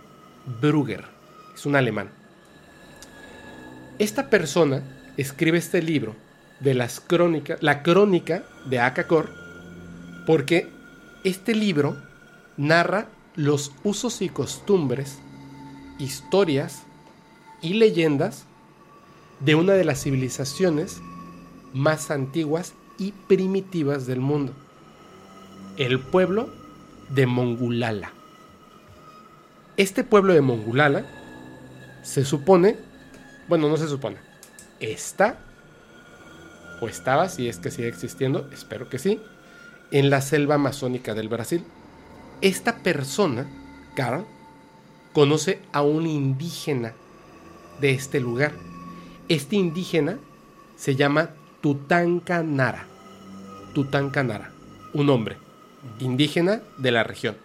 Brugger. 0.61 1.05
Es 1.55 1.67
un 1.67 1.77
alemán. 1.77 2.11
Esta 3.99 4.29
persona 4.29 4.83
escribe 5.17 5.59
este 5.59 5.81
libro 5.81 6.17
de 6.61 6.75
las 6.75 7.01
crónicas, 7.01 7.63
la 7.63 7.83
crónica 7.83 8.45
de 8.67 8.81
Akakor, 8.81 9.31
porque 10.27 10.69
este 11.25 11.55
libro 11.55 11.97
narra 12.57 13.07
los 13.37 13.73
usos 13.85 14.23
y 14.23 14.29
costumbres, 14.29 15.19
historias 15.99 16.83
y 17.61 17.75
leyendas 17.75 18.47
de 19.45 19.55
una 19.55 19.75
de 19.75 19.85
las 19.85 20.03
civilizaciones 20.03 21.01
más 21.73 22.11
antiguas 22.11 22.75
y 22.99 23.13
primitivas 23.13 24.07
del 24.07 24.21
mundo, 24.21 24.53
el 25.77 26.01
pueblo 26.01 26.49
de 27.11 27.27
Mongulala. 27.27 28.13
Este 29.77 30.05
pueblo 30.05 30.33
de 30.33 30.41
Mongulala 30.41 31.05
se 32.03 32.25
supone, 32.25 32.77
bueno, 33.49 33.69
no 33.69 33.77
se 33.77 33.89
supone, 33.89 34.17
está 34.81 35.39
o 36.81 36.89
estaba, 36.89 37.29
si 37.29 37.49
es 37.49 37.59
que 37.59 37.71
sigue 37.71 37.89
existiendo, 37.89 38.49
espero 38.53 38.89
que 38.89 38.99
sí, 38.99 39.21
en 39.91 40.11
la 40.11 40.21
selva 40.21 40.57
amazónica 40.57 41.15
del 41.15 41.29
Brasil. 41.29 41.65
Esta 42.41 42.79
persona, 42.79 43.47
Carl, 43.97 44.27
conoce 45.13 45.61
a 45.73 45.83
un 45.83 46.07
indígena 46.07 46.95
de 47.81 47.91
este 47.91 48.21
lugar. 48.21 48.53
Este 49.29 49.57
indígena 49.57 50.19
se 50.77 50.97
llama 50.97 51.31
Tutankanara. 51.63 52.87
Tutankanara, 53.73 54.53
un 54.93 55.09
hombre 55.09 55.39
indígena 55.99 56.61
de 56.77 56.91
la 56.91 57.05
región. 57.05 57.37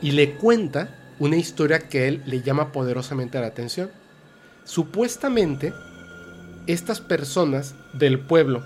Y 0.00 0.12
le 0.12 0.34
cuenta 0.34 1.14
una 1.20 1.36
historia 1.36 1.88
que 1.88 2.08
él 2.08 2.22
le 2.26 2.42
llama 2.42 2.72
poderosamente 2.72 3.40
la 3.40 3.46
atención. 3.46 3.90
Supuestamente, 4.64 5.72
estas 6.66 7.00
personas 7.00 7.76
del 7.92 8.18
pueblo 8.18 8.64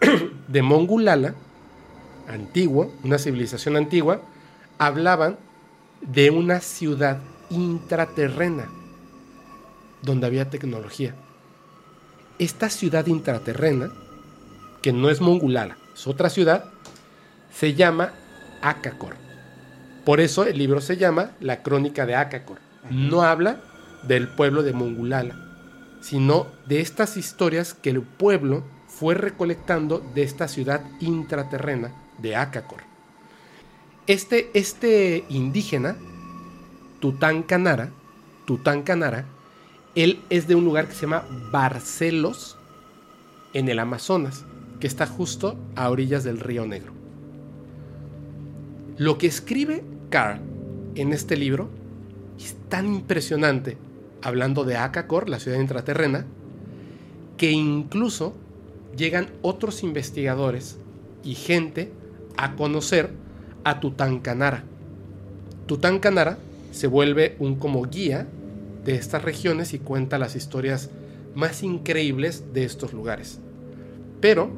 de 0.48 0.62
Mongulala, 0.62 1.34
antiguo, 2.28 2.92
una 3.02 3.18
civilización 3.18 3.76
antigua, 3.76 4.22
hablaban 4.78 5.36
de 6.00 6.30
una 6.30 6.60
ciudad 6.60 7.18
intraterrena 7.50 8.68
donde 10.02 10.26
había 10.26 10.50
tecnología. 10.50 11.14
Esta 12.44 12.68
ciudad 12.68 13.06
intraterrena, 13.06 13.90
que 14.82 14.92
no 14.92 15.08
es 15.08 15.22
Mongulala, 15.22 15.78
es 15.94 16.06
otra 16.06 16.28
ciudad, 16.28 16.66
se 17.50 17.72
llama 17.72 18.12
Akakor. 18.60 19.16
Por 20.04 20.20
eso 20.20 20.44
el 20.44 20.58
libro 20.58 20.82
se 20.82 20.98
llama 20.98 21.30
La 21.40 21.62
Crónica 21.62 22.04
de 22.04 22.16
Akakor. 22.16 22.58
No 22.90 23.22
habla 23.22 23.62
del 24.02 24.28
pueblo 24.28 24.62
de 24.62 24.74
Mongulala, 24.74 25.36
sino 26.02 26.48
de 26.66 26.82
estas 26.82 27.16
historias 27.16 27.72
que 27.72 27.88
el 27.88 28.02
pueblo 28.02 28.62
fue 28.88 29.14
recolectando 29.14 30.00
de 30.14 30.22
esta 30.22 30.46
ciudad 30.46 30.82
intraterrena 31.00 31.94
de 32.18 32.36
Akakor. 32.36 32.82
Este, 34.06 34.50
este 34.52 35.24
indígena, 35.30 35.96
Tutankanara, 37.00 37.88
Tutankanara, 38.44 39.24
él 39.94 40.20
es 40.30 40.48
de 40.48 40.54
un 40.54 40.64
lugar 40.64 40.88
que 40.88 40.94
se 40.94 41.02
llama 41.02 41.24
Barcelos, 41.50 42.56
en 43.52 43.68
el 43.68 43.78
Amazonas, 43.78 44.44
que 44.80 44.86
está 44.86 45.06
justo 45.06 45.56
a 45.76 45.88
orillas 45.88 46.24
del 46.24 46.40
río 46.40 46.66
Negro. 46.66 46.92
Lo 48.98 49.16
que 49.16 49.28
escribe 49.28 49.84
Carl 50.10 50.40
en 50.96 51.12
este 51.12 51.36
libro 51.36 51.70
es 52.38 52.56
tan 52.68 52.86
impresionante, 52.92 53.78
hablando 54.22 54.64
de 54.64 54.76
Akakor, 54.76 55.28
la 55.28 55.38
ciudad 55.38 55.60
intraterrena, 55.60 56.26
que 57.36 57.52
incluso 57.52 58.34
llegan 58.96 59.28
otros 59.42 59.82
investigadores 59.82 60.78
y 61.22 61.34
gente 61.34 61.92
a 62.36 62.56
conocer 62.56 63.10
a 63.62 63.80
Tutankanara. 63.80 64.64
Tutankanara 65.66 66.38
se 66.72 66.88
vuelve 66.88 67.36
un 67.38 67.56
como 67.56 67.82
guía 67.84 68.26
de 68.84 68.94
estas 68.96 69.22
regiones 69.22 69.72
y 69.74 69.78
cuenta 69.78 70.18
las 70.18 70.36
historias 70.36 70.90
más 71.34 71.62
increíbles 71.62 72.44
de 72.52 72.64
estos 72.64 72.92
lugares. 72.92 73.40
Pero 74.20 74.50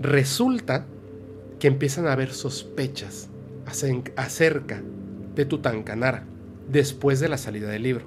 resulta 0.00 0.86
que 1.58 1.68
empiezan 1.68 2.06
a 2.06 2.12
haber 2.12 2.32
sospechas 2.32 3.28
acerca 4.16 4.82
de 5.34 5.44
Tutankanara 5.44 6.24
después 6.70 7.20
de 7.20 7.28
la 7.28 7.38
salida 7.38 7.68
del 7.68 7.82
libro. 7.82 8.04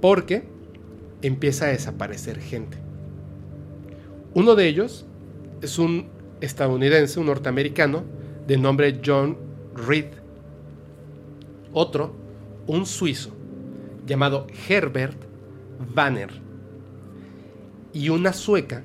Porque 0.00 0.44
empieza 1.22 1.66
a 1.66 1.68
desaparecer 1.68 2.38
gente. 2.38 2.76
Uno 4.34 4.54
de 4.54 4.68
ellos 4.68 5.06
es 5.62 5.78
un 5.78 6.08
estadounidense, 6.40 7.18
un 7.18 7.26
norteamericano, 7.26 8.04
de 8.46 8.58
nombre 8.58 9.00
John 9.04 9.36
Reed. 9.74 10.06
Otro, 11.72 12.14
un 12.66 12.86
suizo, 12.86 13.35
llamado 14.06 14.46
Herbert 14.68 15.16
Banner. 15.94 16.30
Y 17.92 18.08
una 18.08 18.32
sueca 18.32 18.82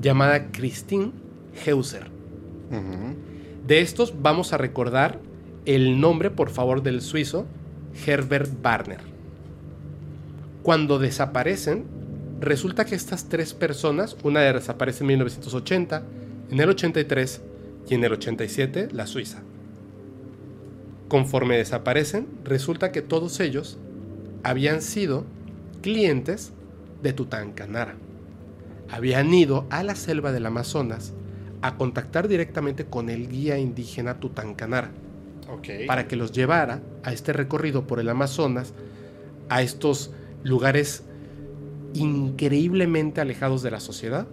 llamada 0.00 0.50
Christine 0.50 1.12
Heuser. 1.64 2.10
De 3.66 3.80
estos 3.80 4.14
vamos 4.20 4.52
a 4.52 4.58
recordar 4.58 5.20
el 5.64 6.00
nombre, 6.00 6.30
por 6.30 6.50
favor, 6.50 6.82
del 6.82 7.00
suizo 7.00 7.46
Herbert 8.06 8.50
Barner. 8.62 9.00
Cuando 10.62 10.98
desaparecen, 10.98 11.84
resulta 12.40 12.84
que 12.84 12.94
estas 12.94 13.28
tres 13.28 13.54
personas, 13.54 14.16
una 14.22 14.40
desaparece 14.40 15.04
en 15.04 15.08
1980, 15.08 16.02
en 16.50 16.60
el 16.60 16.68
83 16.68 17.42
y 17.88 17.94
en 17.94 18.04
el 18.04 18.12
87 18.12 18.88
la 18.92 19.06
Suiza. 19.06 19.42
Conforme 21.08 21.56
desaparecen, 21.56 22.26
resulta 22.44 22.90
que 22.90 23.02
todos 23.02 23.38
ellos 23.40 23.78
habían 24.46 24.80
sido 24.80 25.24
clientes 25.82 26.52
de 27.02 27.12
Tutankanara. 27.12 27.96
Habían 28.88 29.34
ido 29.34 29.66
a 29.70 29.82
la 29.82 29.96
selva 29.96 30.30
del 30.30 30.46
Amazonas 30.46 31.12
a 31.62 31.76
contactar 31.76 32.28
directamente 32.28 32.84
con 32.86 33.10
el 33.10 33.28
guía 33.28 33.58
indígena 33.58 34.20
Tutankanara 34.20 34.92
para 35.88 36.06
que 36.06 36.14
los 36.14 36.30
llevara 36.30 36.80
a 37.02 37.12
este 37.12 37.32
recorrido 37.32 37.88
por 37.88 37.98
el 37.98 38.08
Amazonas, 38.08 38.72
a 39.48 39.62
estos 39.62 40.12
lugares 40.44 41.02
increíblemente 41.94 43.20
alejados 43.20 43.64
de 43.64 43.72
la 43.72 43.80
sociedad 43.80 44.28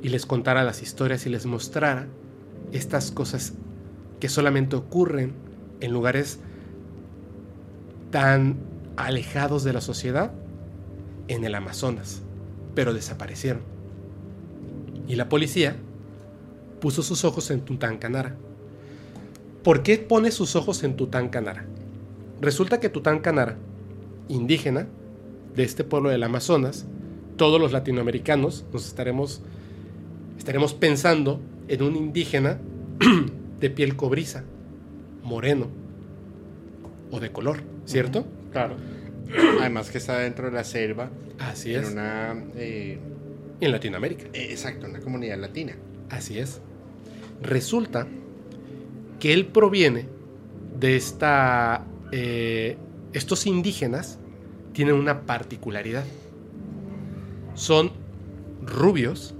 y 0.00 0.08
les 0.08 0.24
contara 0.24 0.64
las 0.64 0.80
historias 0.80 1.26
y 1.26 1.28
les 1.28 1.44
mostrara 1.44 2.06
estas 2.72 3.10
cosas 3.10 3.52
que 4.20 4.30
solamente 4.30 4.74
ocurren 4.74 5.34
en 5.80 5.92
lugares 5.92 6.38
tan 8.10 8.71
alejados 8.96 9.64
de 9.64 9.72
la 9.72 9.80
sociedad 9.80 10.32
en 11.28 11.44
el 11.44 11.54
Amazonas, 11.54 12.22
pero 12.74 12.94
desaparecieron. 12.94 13.62
Y 15.08 15.16
la 15.16 15.28
policía 15.28 15.76
puso 16.80 17.02
sus 17.02 17.24
ojos 17.24 17.50
en 17.50 17.60
Tutankanara. 17.60 18.36
¿Por 19.62 19.82
qué 19.82 19.98
pone 19.98 20.30
sus 20.30 20.56
ojos 20.56 20.82
en 20.82 20.96
Tutankanara? 20.96 21.64
Resulta 22.40 22.80
que 22.80 22.88
Tutankanara, 22.88 23.56
indígena 24.28 24.88
de 25.54 25.62
este 25.62 25.84
pueblo 25.84 26.10
del 26.10 26.22
Amazonas, 26.22 26.86
todos 27.36 27.60
los 27.60 27.72
latinoamericanos 27.72 28.64
nos 28.72 28.86
estaremos, 28.86 29.42
estaremos 30.38 30.74
pensando 30.74 31.40
en 31.68 31.82
un 31.82 31.96
indígena 31.96 32.58
de 33.60 33.70
piel 33.70 33.96
cobriza, 33.96 34.44
moreno 35.22 35.68
o 37.10 37.20
de 37.20 37.30
color, 37.30 37.62
¿cierto? 37.84 38.24
Claro. 38.52 38.76
Además 39.60 39.90
que 39.90 39.98
está 39.98 40.18
dentro 40.18 40.46
de 40.46 40.52
la 40.52 40.64
selva. 40.64 41.10
Así 41.38 41.74
en 41.74 41.84
es. 41.84 41.90
una... 41.92 42.34
eh, 42.56 42.98
En 43.60 43.72
Latinoamérica. 43.72 44.24
eh, 44.32 44.48
exacto, 44.50 44.86
una 44.86 45.00
comunidad 45.00 45.38
latina. 45.38 45.74
Así 46.10 46.38
es. 46.38 46.60
Resulta 47.42 48.06
que 49.18 49.32
él 49.32 49.46
proviene 49.46 50.06
de 50.78 50.96
esta... 50.96 51.86
eh, 52.12 52.76
estos 53.12 53.46
indígenas 53.46 54.18
tienen 54.72 54.94
una 54.94 55.22
particularidad. 55.22 56.04
Son 57.54 57.90
rubios 58.64 59.34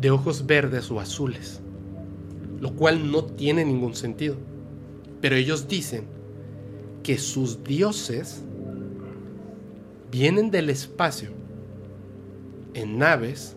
de 0.00 0.10
ojos 0.10 0.46
verdes 0.46 0.90
o 0.90 1.00
azules, 1.00 1.60
lo 2.60 2.72
cual 2.74 3.10
no 3.10 3.24
tiene 3.24 3.64
ningún 3.64 3.94
sentido. 3.94 4.36
Pero 5.20 5.36
ellos 5.36 5.66
dicen 5.68 6.04
que 7.04 7.18
sus 7.18 7.62
dioses 7.62 8.42
vienen 10.10 10.50
del 10.50 10.70
espacio 10.70 11.30
en 12.72 12.98
naves 12.98 13.56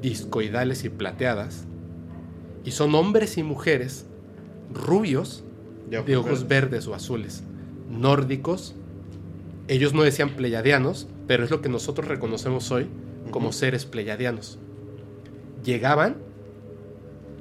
discoidales 0.00 0.84
y 0.84 0.88
plateadas 0.88 1.66
y 2.64 2.70
son 2.70 2.94
hombres 2.94 3.36
y 3.36 3.42
mujeres 3.42 4.06
rubios 4.72 5.44
de 5.90 6.16
ojos 6.16 6.46
verdes 6.46 6.86
o 6.86 6.94
azules, 6.94 7.42
nórdicos. 7.90 8.76
Ellos 9.66 9.92
no 9.92 10.02
decían 10.02 10.30
pleyadianos, 10.30 11.08
pero 11.26 11.42
es 11.42 11.50
lo 11.50 11.60
que 11.62 11.68
nosotros 11.68 12.06
reconocemos 12.06 12.70
hoy 12.70 12.86
como 13.32 13.52
seres 13.52 13.86
pleyadianos. 13.86 14.60
Llegaban, 15.64 16.18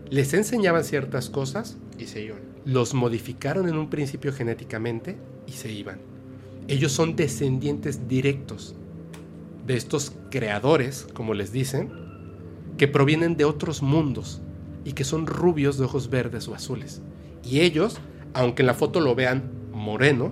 les 0.10 0.34
enseñaban 0.34 0.84
ciertas 0.84 1.30
cosas, 1.30 1.78
Y 2.00 2.08
se 2.08 2.22
iban. 2.22 2.49
Los 2.70 2.94
modificaron 2.94 3.68
en 3.68 3.78
un 3.78 3.90
principio 3.90 4.32
genéticamente 4.32 5.18
y 5.48 5.54
se 5.54 5.72
iban. 5.72 6.00
Ellos 6.68 6.92
son 6.92 7.16
descendientes 7.16 8.08
directos 8.08 8.76
de 9.66 9.76
estos 9.76 10.14
creadores, 10.30 11.08
como 11.16 11.34
les 11.34 11.52
dicen, 11.52 11.90
que 12.78 12.88
provienen 12.88 13.36
de 13.38 13.46
otros 13.46 13.82
mundos 13.82 14.42
y 14.86 14.94
que 14.94 15.04
son 15.04 15.26
rubios 15.26 15.80
de 15.80 15.86
ojos 15.86 16.12
verdes 16.12 16.48
o 16.48 16.54
azules. 16.54 17.02
Y 17.44 17.62
ellos, 17.62 18.00
aunque 18.36 18.62
en 18.62 18.68
la 18.68 18.76
foto 18.76 19.00
lo 19.00 19.16
vean 19.16 19.50
moreno, 19.72 20.32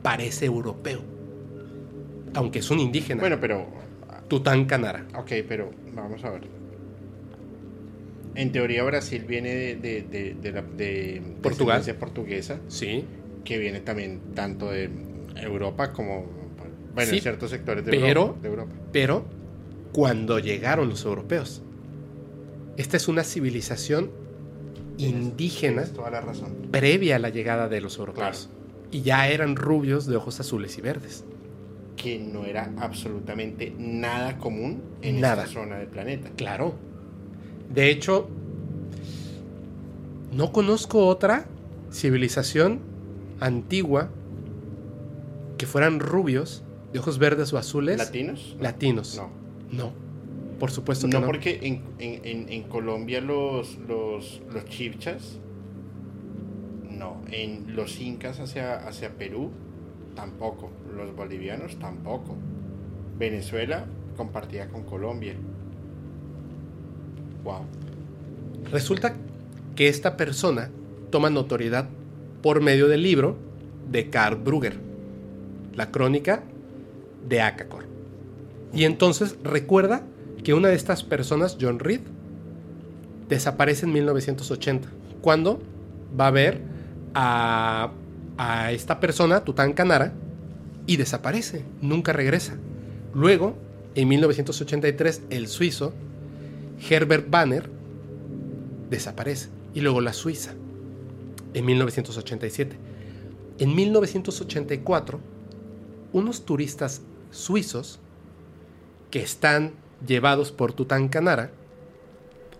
parece 0.00 0.46
europeo. 0.46 1.02
Aunque 2.32 2.60
es 2.60 2.70
un 2.70 2.80
indígena. 2.80 3.20
Bueno, 3.20 3.36
pero... 3.38 3.66
Tutankanara. 4.28 5.06
Ok, 5.18 5.30
pero 5.46 5.70
vamos 5.94 6.24
a 6.24 6.30
ver. 6.30 6.61
En 8.34 8.50
teoría 8.52 8.82
Brasil 8.84 9.24
viene 9.26 9.54
de, 9.54 9.76
de, 9.76 10.02
de, 10.02 10.34
de 10.40 10.52
la, 10.52 10.62
de 10.62 11.22
Portugal. 11.42 11.82
portuguesa, 11.98 12.58
Sí, 12.68 13.04
que 13.44 13.58
viene 13.58 13.80
también 13.80 14.20
tanto 14.34 14.70
de 14.70 14.88
Europa 15.36 15.92
como, 15.92 16.26
bueno, 16.94 17.10
Sí, 17.10 17.16
en 17.16 17.22
ciertos 17.22 17.50
sectores 17.50 17.84
de, 17.84 17.90
pero- 17.90 18.06
Europa, 18.06 18.38
de 18.42 18.48
Europa. 18.48 18.72
pero 18.92 19.24
cuando 19.92 20.38
llegaron 20.38 20.88
los 20.88 21.04
europeos. 21.04 21.62
Esta 22.78 22.96
es 22.96 23.06
una 23.08 23.22
civilización 23.24 24.10
indígena 24.98 25.84
toda 25.84 26.10
la 26.10 26.20
razón. 26.20 26.54
previa 26.70 27.16
a 27.16 27.18
la 27.18 27.28
llegada 27.28 27.68
de 27.68 27.80
los 27.80 27.98
europeos. 27.98 28.48
Y 28.90 29.02
ya 29.02 29.28
eran 29.28 29.56
rubios 29.56 30.06
de 30.06 30.16
ojos 30.16 30.40
azules 30.40 30.76
y 30.78 30.80
verdes. 30.80 31.24
que 31.96 32.18
no 32.18 32.46
era 32.46 32.72
absolutamente 32.78 33.72
nada 33.78 34.38
común 34.38 34.82
en 35.02 35.20
Nada. 35.20 35.42
esta 35.44 35.54
zona 35.60 35.76
del 35.78 35.88
planeta. 35.88 36.30
Claro. 36.36 36.74
De 37.74 37.90
hecho, 37.90 38.28
no 40.32 40.52
conozco 40.52 41.06
otra 41.06 41.46
civilización 41.90 42.80
antigua 43.40 44.08
que 45.58 45.66
fueran 45.66 46.00
rubios, 46.00 46.64
de 46.92 46.98
ojos 46.98 47.18
verdes 47.18 47.52
o 47.52 47.58
azules. 47.58 47.98
¿Latinos? 47.98 48.56
Latinos. 48.60 49.16
No. 49.16 49.30
No. 49.84 49.92
Por 50.58 50.70
supuesto 50.70 51.06
que 51.08 51.14
No, 51.14 51.20
no. 51.20 51.26
porque 51.26 51.58
en, 51.62 51.82
en- 51.98 52.48
en- 52.52 52.62
Colombia 52.64 53.20
los, 53.20 53.78
los, 53.88 54.40
los 54.52 54.64
chipchas, 54.66 55.38
no. 56.90 57.22
En 57.30 57.74
los 57.74 58.00
incas 58.00 58.38
hacia, 58.38 58.86
hacia 58.86 59.10
Perú, 59.16 59.50
tampoco. 60.14 60.70
Los 60.96 61.14
bolivianos, 61.16 61.78
tampoco. 61.78 62.36
Venezuela 63.18 63.86
compartía 64.16 64.68
con 64.68 64.84
Colombia. 64.84 65.34
Wow. 67.44 67.64
Resulta 68.70 69.14
que 69.74 69.88
esta 69.88 70.16
persona 70.16 70.70
toma 71.10 71.30
notoriedad 71.30 71.88
por 72.42 72.60
medio 72.60 72.88
del 72.88 73.02
libro 73.02 73.36
de 73.90 74.10
Karl 74.10 74.36
Brugger, 74.36 74.78
la 75.74 75.90
crónica 75.90 76.42
de 77.28 77.40
Akakor. 77.40 77.84
Y 78.72 78.84
entonces 78.84 79.36
recuerda 79.42 80.02
que 80.42 80.54
una 80.54 80.68
de 80.68 80.74
estas 80.74 81.02
personas, 81.02 81.58
John 81.60 81.78
Reed, 81.78 82.00
desaparece 83.28 83.86
en 83.86 83.92
1980, 83.92 84.88
cuando 85.20 85.60
va 86.18 86.28
a 86.28 86.30
ver 86.30 86.60
a, 87.14 87.92
a 88.38 88.72
esta 88.72 88.98
persona, 89.00 89.44
Tutankamara, 89.44 90.12
y 90.86 90.96
desaparece, 90.96 91.64
nunca 91.80 92.12
regresa. 92.12 92.56
Luego, 93.14 93.56
en 93.94 94.08
1983, 94.08 95.22
el 95.30 95.46
suizo 95.46 95.94
Herbert 96.88 97.28
Banner 97.30 97.70
desaparece. 98.90 99.48
Y 99.74 99.80
luego 99.80 100.00
la 100.00 100.12
Suiza, 100.12 100.52
en 101.54 101.64
1987. 101.64 102.76
En 103.58 103.74
1984, 103.74 105.20
unos 106.12 106.44
turistas 106.44 107.02
suizos 107.30 108.00
que 109.10 109.22
están 109.22 109.72
llevados 110.06 110.52
por 110.52 110.72
Tutankamara 110.72 111.50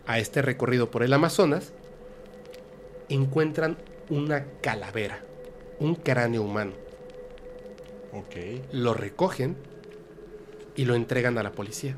a 0.07 0.19
este 0.19 0.43
recorrido 0.43 0.91
por 0.91 1.03
el 1.03 1.13
Amazonas, 1.13 1.73
encuentran 3.09 3.77
una 4.09 4.47
calavera, 4.63 5.25
un 5.79 5.95
cráneo 5.95 6.43
humano. 6.43 6.73
Ok. 8.13 8.63
Lo 8.73 8.95
recogen 8.95 9.57
y 10.77 10.85
lo 10.85 10.95
entregan 10.95 11.39
a 11.39 11.43
la 11.43 11.53
policía. 11.53 11.97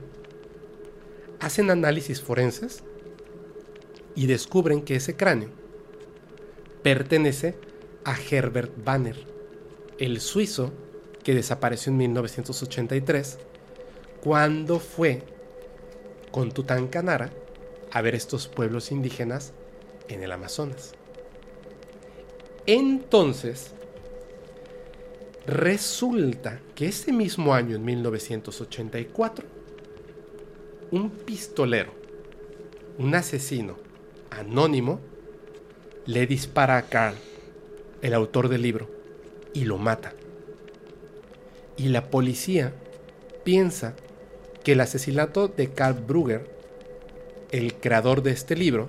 Hacen 1.44 1.70
análisis 1.70 2.22
forenses 2.22 2.82
y 4.14 4.26
descubren 4.28 4.80
que 4.80 4.96
ese 4.96 5.14
cráneo 5.14 5.50
pertenece 6.82 7.54
a 8.02 8.16
Herbert 8.18 8.72
Banner, 8.82 9.26
el 9.98 10.22
suizo 10.22 10.72
que 11.22 11.34
desapareció 11.34 11.92
en 11.92 11.98
1983 11.98 13.36
cuando 14.22 14.80
fue 14.80 15.22
con 16.30 16.50
Tutankamara 16.50 17.30
a 17.90 18.00
ver 18.00 18.14
estos 18.14 18.48
pueblos 18.48 18.90
indígenas 18.90 19.52
en 20.08 20.22
el 20.22 20.32
Amazonas. 20.32 20.92
Entonces, 22.64 23.72
resulta 25.46 26.62
que 26.74 26.86
ese 26.86 27.12
mismo 27.12 27.52
año, 27.52 27.76
en 27.76 27.84
1984, 27.84 29.53
un 30.94 31.10
pistolero, 31.10 31.92
un 32.98 33.16
asesino 33.16 33.76
anónimo, 34.30 35.00
le 36.06 36.24
dispara 36.28 36.76
a 36.76 36.82
Carl, 36.82 37.16
el 38.00 38.14
autor 38.14 38.48
del 38.48 38.62
libro, 38.62 38.88
y 39.52 39.64
lo 39.64 39.76
mata. 39.76 40.12
Y 41.76 41.88
la 41.88 42.10
policía 42.10 42.72
piensa 43.42 43.96
que 44.62 44.72
el 44.72 44.80
asesinato 44.80 45.48
de 45.48 45.72
Carl 45.72 45.94
Brugger, 45.94 46.48
el 47.50 47.74
creador 47.74 48.22
de 48.22 48.30
este 48.30 48.54
libro, 48.54 48.88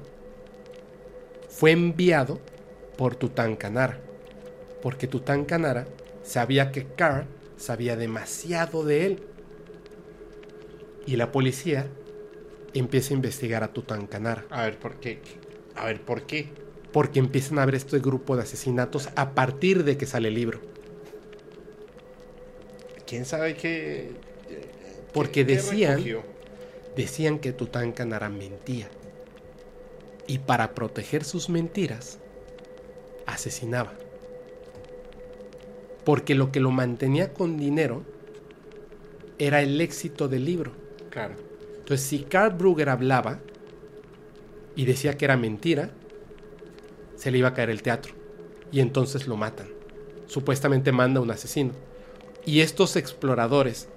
fue 1.50 1.72
enviado 1.72 2.40
por 3.00 3.16
Tutankamara, 3.16 4.00
porque 4.84 5.08
Tutankamara 5.08 5.88
sabía 6.22 6.72
que 6.72 6.86
Carl 6.86 7.26
sabía 7.58 7.96
demasiado 7.96 8.86
de 8.86 9.08
él. 9.08 9.24
Y 11.06 11.16
la 11.18 11.32
policía 11.32 11.88
empieza 12.74 13.14
a 13.14 13.18
investigar 13.18 13.64
a 13.64 13.72
Tutankamara, 13.74 14.46
A 14.50 14.64
ver, 14.64 14.78
¿por 14.80 14.96
qué? 15.00 15.20
A 15.76 15.86
ver, 15.86 16.02
¿por 16.02 16.24
qué? 16.24 16.50
porque 16.92 17.20
empiezan 17.20 17.60
a 17.60 17.66
ver 17.66 17.76
este 17.76 18.00
grupo 18.00 18.38
de 18.38 18.44
asesinatos 18.44 19.10
a 19.18 19.32
partir 19.32 19.84
de 19.84 19.98
que 19.98 20.06
sale 20.06 20.30
el 20.30 20.36
libro. 20.36 20.62
¿Quién 23.06 23.26
sabe 23.26 23.56
qué? 23.56 24.12
Porque 25.14 25.46
qué 25.46 25.56
decían- 25.56 25.96
recogió? 25.98 26.24
Decían 26.96 27.40
que 27.40 27.52
Tutankamara 27.52 28.30
mentía. 28.30 28.88
Y 30.28 30.40
para 30.40 30.74
proteger 30.74 31.26
sus 31.26 31.50
mentiras, 31.50 32.20
asesinaba. 33.26 33.94
Porque 36.06 36.34
lo 36.34 36.52
que 36.54 36.62
lo 36.62 36.72
mantenía 36.72 37.34
con 37.34 37.58
dinero 37.58 38.04
era 39.38 39.62
el 39.62 39.82
éxito 39.82 40.30
del 40.30 40.46
libro. 40.46 40.72
Entonces, 41.16 42.06
si 42.06 42.20
Carl 42.24 42.56
Brugger 42.56 42.90
hablaba 42.90 43.40
y 44.76 44.86
decía 44.86 45.18
que 45.18 45.26
era 45.26 45.38
mentira, 45.38 45.92
se 47.16 47.32
le 47.32 47.38
iba 47.38 47.50
a 47.50 47.54
caer 47.54 47.70
el 47.70 47.82
teatro. 47.82 48.14
Y 48.72 48.80
entonces 48.82 49.28
lo 49.28 49.38
matan. 49.38 49.68
Supuestamente 50.28 50.92
manda 50.92 51.22
un 51.22 51.32
asesino. 51.32 51.72
Y 52.46 52.62
estos 52.62 52.96
exploradores, 52.96 53.88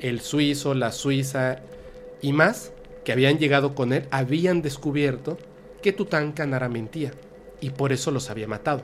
el 0.00 0.20
suizo, 0.20 0.74
la 0.74 0.92
suiza 0.92 1.60
y 2.20 2.32
más, 2.32 2.72
que 3.04 3.12
habían 3.12 3.38
llegado 3.38 3.74
con 3.74 3.92
él, 3.92 4.06
habían 4.10 4.62
descubierto 4.62 5.38
que 5.82 5.92
Tutankamara 5.92 6.68
mentía. 6.68 7.12
Y 7.60 7.70
por 7.70 7.92
eso 7.92 8.10
los 8.10 8.30
había 8.30 8.48
matado. 8.48 8.82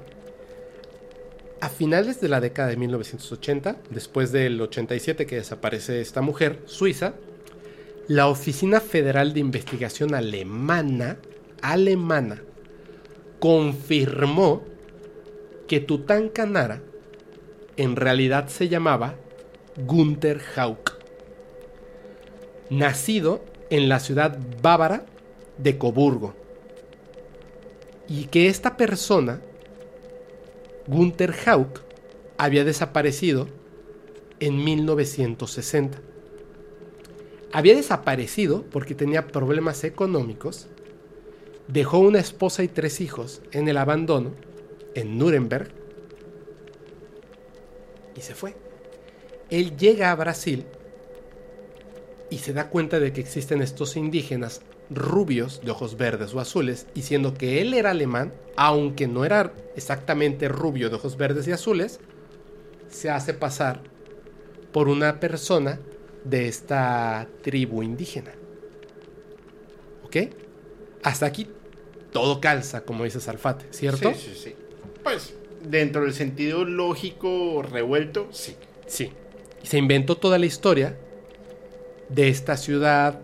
A 1.60 1.68
finales 1.68 2.20
de 2.20 2.28
la 2.28 2.40
década 2.40 2.68
de 2.68 2.76
1980, 2.76 3.76
después 3.90 4.30
del 4.30 4.60
87 4.60 5.26
que 5.26 5.36
desaparece 5.36 6.00
esta 6.00 6.20
mujer 6.20 6.60
suiza, 6.66 7.14
la 8.08 8.26
Oficina 8.28 8.80
Federal 8.80 9.34
de 9.34 9.40
Investigación 9.40 10.14
Alemana, 10.14 11.18
alemana, 11.60 12.42
confirmó 13.38 14.62
que 15.68 15.80
Tutankamara 15.80 16.80
en 17.76 17.96
realidad 17.96 18.48
se 18.48 18.70
llamaba 18.70 19.16
Gunther 19.76 20.40
Hauck, 20.56 20.94
nacido 22.70 23.44
en 23.68 23.90
la 23.90 24.00
ciudad 24.00 24.38
bávara 24.62 25.04
de 25.58 25.76
Coburgo, 25.76 26.34
y 28.08 28.24
que 28.24 28.48
esta 28.48 28.78
persona, 28.78 29.42
Gunther 30.86 31.34
Hauck, 31.44 31.80
había 32.38 32.64
desaparecido 32.64 33.48
en 34.40 34.64
1960 34.64 36.07
había 37.52 37.74
desaparecido 37.74 38.64
porque 38.70 38.94
tenía 38.94 39.26
problemas 39.28 39.84
económicos, 39.84 40.68
dejó 41.66 41.98
una 41.98 42.18
esposa 42.18 42.62
y 42.62 42.68
tres 42.68 43.00
hijos 43.00 43.42
en 43.52 43.68
el 43.68 43.76
abandono 43.76 44.32
en 44.94 45.18
Nuremberg 45.18 45.70
y 48.16 48.20
se 48.20 48.34
fue. 48.34 48.56
Él 49.50 49.76
llega 49.76 50.10
a 50.10 50.16
Brasil 50.16 50.66
y 52.30 52.38
se 52.38 52.52
da 52.52 52.68
cuenta 52.68 53.00
de 53.00 53.12
que 53.12 53.20
existen 53.20 53.62
estos 53.62 53.96
indígenas 53.96 54.60
rubios 54.90 55.60
de 55.62 55.70
ojos 55.70 55.96
verdes 55.96 56.34
o 56.34 56.40
azules 56.40 56.86
y 56.94 57.02
siendo 57.02 57.34
que 57.34 57.60
él 57.60 57.74
era 57.74 57.90
alemán, 57.90 58.32
aunque 58.56 59.06
no 59.06 59.24
era 59.24 59.52
exactamente 59.76 60.48
rubio 60.48 60.90
de 60.90 60.96
ojos 60.96 61.16
verdes 61.16 61.46
y 61.48 61.52
azules, 61.52 62.00
se 62.88 63.10
hace 63.10 63.34
pasar 63.34 63.82
por 64.72 64.88
una 64.88 65.20
persona 65.20 65.80
de 66.24 66.48
esta 66.48 67.28
tribu 67.42 67.82
indígena. 67.82 68.32
¿Ok? 70.04 70.16
Hasta 71.02 71.26
aquí 71.26 71.48
todo 72.12 72.40
calza, 72.40 72.84
como 72.84 73.04
dice 73.04 73.20
Salfate, 73.20 73.66
¿cierto? 73.70 74.12
Sí, 74.14 74.32
sí, 74.34 74.40
sí. 74.44 74.54
Pues, 75.02 75.34
dentro 75.62 76.02
del 76.02 76.14
sentido 76.14 76.64
lógico 76.64 77.62
revuelto, 77.62 78.28
sí. 78.30 78.56
Sí. 78.86 79.12
Se 79.62 79.78
inventó 79.78 80.16
toda 80.16 80.38
la 80.38 80.46
historia 80.46 80.96
de 82.08 82.28
esta 82.28 82.56
ciudad 82.56 83.20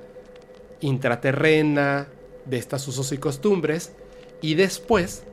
intraterrena, 0.81 2.09
de 2.45 2.59
estas 2.59 2.87
usos 2.87 3.13
y 3.13 3.19
costumbres, 3.19 3.93
y 4.43 4.55
después 4.55 5.25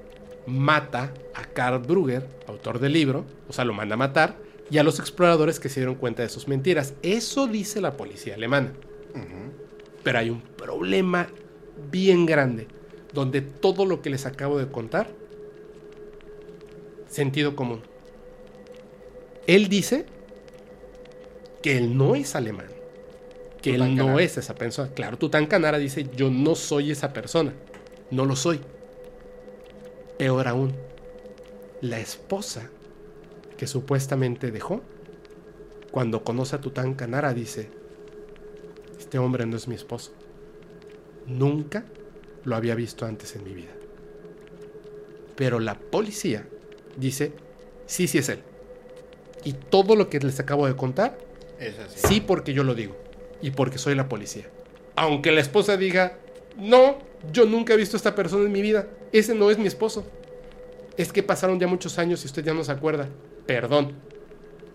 mata 0.45 1.13
a 1.33 1.43
Karl 1.45 1.79
Brugger, 1.79 2.27
autor 2.47 2.79
del 2.79 2.93
libro, 2.93 3.25
o 3.49 3.53
sea, 3.53 3.65
lo 3.65 3.73
manda 3.73 3.95
a 3.95 3.97
matar, 3.97 4.38
y 4.72 4.77
a 4.77 4.84
los 4.84 4.99
exploradores 4.99 5.60
que 5.60 5.68
se 5.68 5.81
dieron 5.81 5.95
cuenta 5.95 6.23
de 6.23 6.30
sus 6.30 6.48
mentiras. 6.48 6.93
Eso 7.03 7.45
dice 7.45 7.81
la 7.81 7.98
policía 7.98 8.35
alemana. 8.35 8.72
Pero 10.02 10.18
hay 10.18 10.30
un 10.30 10.41
problema 10.41 11.27
bien 11.91 12.26
grande, 12.26 12.68
donde 13.14 13.41
todo 13.41 13.85
lo 13.85 14.02
que 14.02 14.10
les 14.10 14.26
acabo 14.26 14.57
de 14.57 14.72
contar, 14.72 15.10
sentido 17.07 17.56
común. 17.56 17.81
Él 19.45 19.68
dice 19.68 20.06
que 21.61 21.77
él 21.77 21.98
no 21.98 22.15
es 22.15 22.34
alemán, 22.35 22.69
que 23.61 23.76
él 23.76 23.95
no 23.95 24.19
es 24.19 24.38
esa 24.38 24.56
persona. 24.56 24.89
Claro, 24.93 25.18
Tutankamara 25.18 25.80
dice, 25.80 26.07
yo 26.15 26.31
no 26.31 26.56
soy 26.56 26.91
esa 26.91 27.11
persona, 27.11 27.53
no 28.10 28.26
lo 28.26 28.38
soy. 28.38 28.61
Peor 30.18 30.48
aún, 30.48 30.73
la 31.81 31.99
esposa 31.99 32.69
que 33.61 33.67
supuestamente 33.67 34.49
dejó, 34.49 34.81
cuando 35.91 36.23
conoce 36.23 36.55
a 36.55 36.61
Tutankamara 36.61 37.31
dice, 37.31 37.69
este 38.97 39.19
hombre 39.19 39.45
no 39.45 39.55
es 39.55 39.67
mi 39.67 39.75
esposo. 39.75 40.13
Nunca 41.27 41.85
lo 42.43 42.55
había 42.55 42.73
visto 42.73 43.05
antes 43.05 43.35
en 43.35 43.43
mi 43.43 43.53
vida. 43.53 43.69
Pero 45.35 45.59
la 45.59 45.77
policía 45.77 46.47
dice, 46.97 47.33
sí, 47.85 48.07
sí 48.07 48.17
es 48.17 48.29
él. 48.29 48.39
Y 49.43 49.53
todo 49.53 49.95
lo 49.95 50.09
que 50.09 50.19
les 50.19 50.39
acabo 50.39 50.65
de 50.65 50.75
contar, 50.75 51.19
Es 51.59 51.77
así. 51.77 52.07
sí 52.15 52.19
porque 52.19 52.53
yo 52.55 52.63
lo 52.63 52.73
digo. 52.73 52.95
Y 53.43 53.51
porque 53.51 53.77
soy 53.77 53.93
la 53.93 54.09
policía. 54.09 54.49
Aunque 54.95 55.31
la 55.31 55.39
esposa 55.41 55.77
diga, 55.77 56.17
no, 56.57 56.97
yo 57.31 57.45
nunca 57.45 57.75
he 57.75 57.77
visto 57.77 57.95
a 57.95 57.99
esta 57.99 58.15
persona 58.15 58.43
en 58.43 58.51
mi 58.53 58.63
vida. 58.63 58.88
Ese 59.11 59.35
no 59.35 59.51
es 59.51 59.59
mi 59.59 59.67
esposo. 59.67 60.03
Es 60.97 61.13
que 61.13 61.21
pasaron 61.21 61.59
ya 61.59 61.67
muchos 61.67 61.99
años 61.99 62.23
y 62.23 62.25
usted 62.25 62.43
ya 62.43 62.55
no 62.55 62.63
se 62.63 62.71
acuerda. 62.71 63.07
Perdón. 63.45 63.93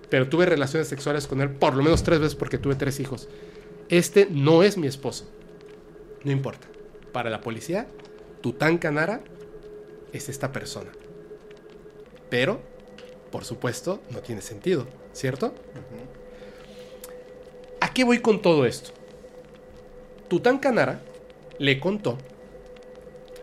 Pero 0.09 0.29
tuve 0.29 0.47
relaciones 0.47 0.89
sexuales 0.89 1.27
con 1.27 1.41
él 1.41 1.51
por 1.51 1.75
lo 1.75 1.83
menos 1.83 2.03
tres 2.03 2.21
veces 2.21 2.35
porque 2.35 2.59
tuve 2.59 2.75
tres 2.77 3.01
hijos. 3.01 3.29
Este 3.89 4.29
no 4.31 4.63
es 4.63 4.77
mi 4.77 4.87
esposo. 4.87 5.29
No 6.25 6.33
importa. 6.33 6.67
Para 7.13 7.31
la 7.31 7.41
policía, 7.41 7.87
Tutankamara 8.41 9.21
es 10.13 10.29
esta 10.29 10.53
persona. 10.53 10.91
Pero, 12.29 12.61
por 13.31 13.45
supuesto, 13.45 14.01
no 14.11 14.21
tiene 14.21 14.43
sentido, 14.43 14.87
¿cierto? 15.13 15.55
¿A 17.81 17.93
qué 17.93 18.05
voy 18.05 18.21
con 18.21 18.43
todo 18.43 18.67
esto? 18.67 18.91
Tutankamara 20.29 21.01
le 21.59 21.79
contó 21.79 22.19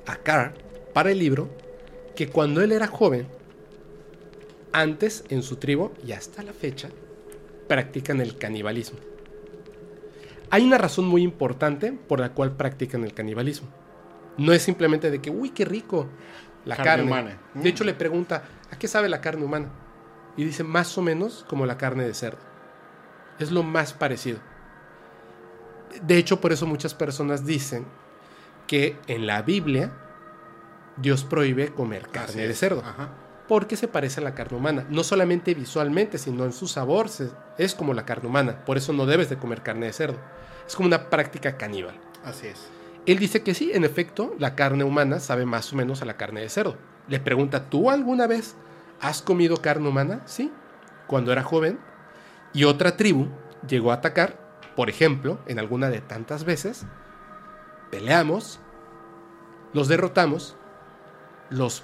a 0.05 0.17
Carr 0.17 0.53
para 0.93 1.11
el 1.11 1.19
libro 1.19 1.49
que 2.15 2.27
cuando 2.27 2.61
él 2.61 2.71
era 2.71 2.87
joven, 2.87 3.27
antes 4.73 5.23
en 5.29 5.43
su 5.43 5.55
tribu 5.57 5.91
y 6.05 6.11
hasta 6.11 6.43
la 6.43 6.51
fecha, 6.53 6.89
practican 7.67 8.19
el 8.19 8.37
canibalismo. 8.37 8.99
Hay 10.49 10.63
una 10.65 10.77
razón 10.77 11.05
muy 11.05 11.23
importante 11.23 11.93
por 11.93 12.19
la 12.19 12.33
cual 12.33 12.55
practican 12.55 13.03
el 13.03 13.13
canibalismo. 13.13 13.67
No 14.37 14.51
es 14.51 14.61
simplemente 14.63 15.09
de 15.09 15.21
que, 15.21 15.29
uy, 15.29 15.51
qué 15.51 15.63
rico, 15.65 16.07
la 16.65 16.75
Carne 16.75 16.89
carne. 16.89 17.03
humana. 17.05 17.37
De 17.53 17.69
hecho, 17.69 17.83
le 17.83 17.93
pregunta, 17.93 18.43
¿a 18.71 18.77
qué 18.77 18.87
sabe 18.87 19.09
la 19.09 19.21
carne 19.21 19.45
humana? 19.45 19.69
Y 20.37 20.43
dice, 20.43 20.63
más 20.63 20.97
o 20.97 21.01
menos 21.01 21.45
como 21.47 21.65
la 21.65 21.77
carne 21.77 22.03
de 22.03 22.13
cerdo. 22.13 22.39
Es 23.39 23.51
lo 23.51 23.63
más 23.63 23.93
parecido. 23.93 24.39
De 26.01 26.17
hecho, 26.17 26.41
por 26.41 26.51
eso 26.51 26.65
muchas 26.65 26.93
personas 26.93 27.45
dicen 27.45 27.85
que 28.67 28.97
en 29.07 29.27
la 29.27 29.41
Biblia 29.43 29.91
Dios 30.97 31.23
prohíbe 31.23 31.69
comer 31.69 32.07
carne 32.09 32.47
de 32.47 32.53
cerdo. 32.53 32.81
Ajá. 32.85 33.09
Porque 33.47 33.75
se 33.75 33.87
parece 33.87 34.21
a 34.21 34.23
la 34.23 34.33
carne 34.35 34.57
humana. 34.57 34.85
No 34.89 35.03
solamente 35.03 35.53
visualmente, 35.53 36.17
sino 36.17 36.45
en 36.45 36.53
su 36.53 36.67
sabor. 36.67 37.09
se- 37.09 37.31
es 37.57 37.75
como 37.75 37.93
la 37.93 38.05
carne 38.05 38.29
humana. 38.29 38.63
Por 38.65 38.77
eso 38.77 38.93
no 38.93 39.05
debes 39.05 39.29
de 39.29 39.37
comer 39.37 39.61
carne 39.61 39.87
de 39.87 39.93
cerdo. 39.93 40.17
Es 40.65 40.75
como 40.75 40.87
una 40.87 41.09
práctica 41.09 41.57
caníbal. 41.57 41.95
Así 42.23 42.47
es. 42.47 42.69
Él 43.05 43.19
dice 43.19 43.43
que 43.43 43.53
sí, 43.53 43.71
en 43.73 43.83
efecto, 43.83 44.33
la 44.39 44.55
carne 44.55 44.85
humana 44.85 45.19
sabe 45.19 45.45
más 45.45 45.73
o 45.73 45.75
menos 45.75 46.01
a 46.01 46.05
la 46.05 46.15
carne 46.15 46.39
de 46.41 46.47
cerdo. 46.49 46.77
Le 47.09 47.19
pregunta, 47.19 47.69
¿tú 47.69 47.91
alguna 47.91 48.27
vez 48.27 48.55
has 49.01 49.21
comido 49.21 49.57
carne 49.57 49.89
humana? 49.89 50.21
Sí, 50.25 50.51
cuando 51.07 51.33
era 51.33 51.43
joven. 51.43 51.79
Y 52.53 52.63
otra 52.63 52.95
tribu 52.95 53.27
llegó 53.67 53.91
a 53.91 53.95
atacar, 53.95 54.39
por 54.77 54.89
ejemplo, 54.89 55.37
en 55.47 55.59
alguna 55.59 55.89
de 55.89 55.99
tantas 55.99 56.45
veces. 56.45 56.85
Peleamos, 57.91 58.59
los 59.73 59.87
derrotamos, 59.87 60.55
los 61.49 61.83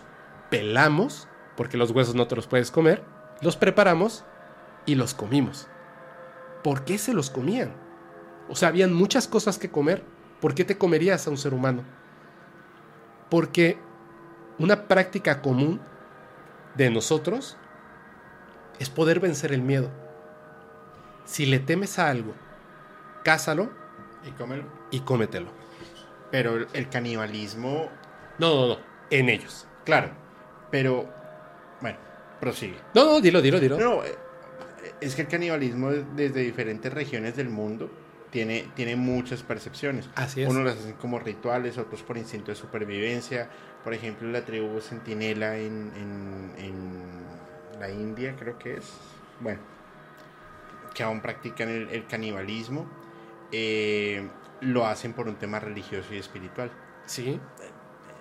pelamos, 0.50 1.28
porque 1.60 1.76
los 1.76 1.92
huesos 1.92 2.16
no 2.16 2.26
te 2.26 2.38
los 2.38 2.48
puedes 2.48 2.72
comer, 2.72 3.04
los 3.42 3.58
preparamos 3.58 4.24
y 4.86 4.96
los 4.96 5.14
comimos. 5.14 5.68
¿Por 6.64 6.86
qué 6.86 6.98
se 6.98 7.14
los 7.14 7.30
comían? 7.30 7.74
O 8.48 8.56
sea, 8.56 8.70
habían 8.70 8.94
muchas 8.94 9.28
cosas 9.28 9.58
que 9.58 9.70
comer. 9.70 10.02
¿Por 10.40 10.56
qué 10.56 10.64
te 10.64 10.78
comerías 10.78 11.28
a 11.28 11.32
un 11.32 11.38
ser 11.38 11.54
humano? 11.54 11.84
Porque 13.30 13.78
una 14.58 14.88
práctica 14.88 15.42
común 15.42 15.82
de 16.76 16.90
nosotros 16.90 17.58
es 18.80 18.90
poder 18.90 19.20
vencer 19.20 19.52
el 19.52 19.62
miedo. 19.62 19.90
Si 21.26 21.46
le 21.46 21.60
temes 21.60 22.00
a 22.00 22.10
algo, 22.10 22.36
cázalo 23.26 23.70
Y 24.26 24.32
cómelo. 24.32 24.64
y 24.92 25.02
cómetelo. 25.02 25.50
Pero 26.32 26.56
el- 26.56 26.68
el 26.72 26.88
canibalismo, 26.88 27.90
No, 28.38 28.56
no, 28.56 28.68
no, 28.76 28.78
en 29.10 29.28
ellos. 29.28 29.68
claro. 29.84 30.12
Pero, 30.72 31.10
bueno, 31.82 31.98
prosigue. 32.40 32.78
No, 32.94 33.06
no, 33.06 33.22
dilo, 33.22 33.42
dilo, 33.42 33.60
dilo. 33.60 33.78
No, 33.80 34.04
eh, 34.04 34.16
es 35.02 35.16
que 35.16 35.22
el 35.24 35.28
canibalismo 35.28 35.90
desde 35.92 36.42
diferentes 36.42 36.92
regiones 36.94 37.36
del 37.36 37.50
mundo 37.50 37.90
tiene, 38.32 38.68
tiene 38.76 38.96
muchas 38.96 39.44
percepciones. 39.44 40.10
Así 40.16 40.42
es. 40.42 40.50
Unos 40.50 40.64
las 40.66 40.78
hacen 40.78 40.94
como 40.94 41.20
rituales, 41.20 41.78
otros 41.78 42.04
por 42.04 42.18
instinto 42.18 42.52
de 42.52 42.56
supervivencia. 42.56 43.50
Por 43.84 43.94
ejemplo, 43.94 44.30
la 44.30 44.46
tribu 44.46 44.80
centinela 44.82 45.58
en, 45.58 45.92
en- 45.96 46.54
en 46.58 47.80
la 47.80 47.90
India, 47.90 48.36
creo 48.38 48.58
que 48.60 48.76
es. 48.76 48.92
Bueno, 49.40 49.60
que 50.94 51.04
aún 51.04 51.22
practican 51.22 51.70
el, 51.70 51.90
el 51.90 52.06
canibalismo. 52.08 52.88
eh, 53.52 54.28
lo 54.62 54.86
hacen 54.86 55.14
por 55.14 55.30
un 55.30 55.36
tema 55.38 55.58
religioso 55.60 56.14
y 56.14 56.18
espiritual. 56.18 56.70
Sí, 57.06 57.40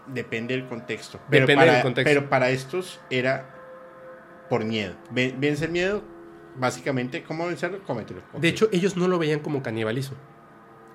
Depende 0.08 0.54
del 0.54 0.66
contexto. 0.66 1.18
Depende 1.28 1.56
para, 1.56 1.72
del 1.74 1.82
contexto. 1.82 2.08
Pero 2.08 2.28
para 2.30 2.50
estos 2.50 3.00
era 3.10 3.54
por 4.48 4.64
miedo. 4.64 4.94
Ven- 5.10 5.36
Vence 5.40 5.66
el 5.66 5.70
miedo, 5.70 6.02
básicamente, 6.56 7.22
¿cómo 7.22 7.46
vencerlo? 7.46 7.82
Cómetelo. 7.84 8.22
De 8.38 8.48
hecho 8.48 8.68
ellos 8.72 8.96
no 8.96 9.06
lo 9.08 9.18
veían 9.18 9.40
como 9.40 9.62
canibalismo. 9.62 10.16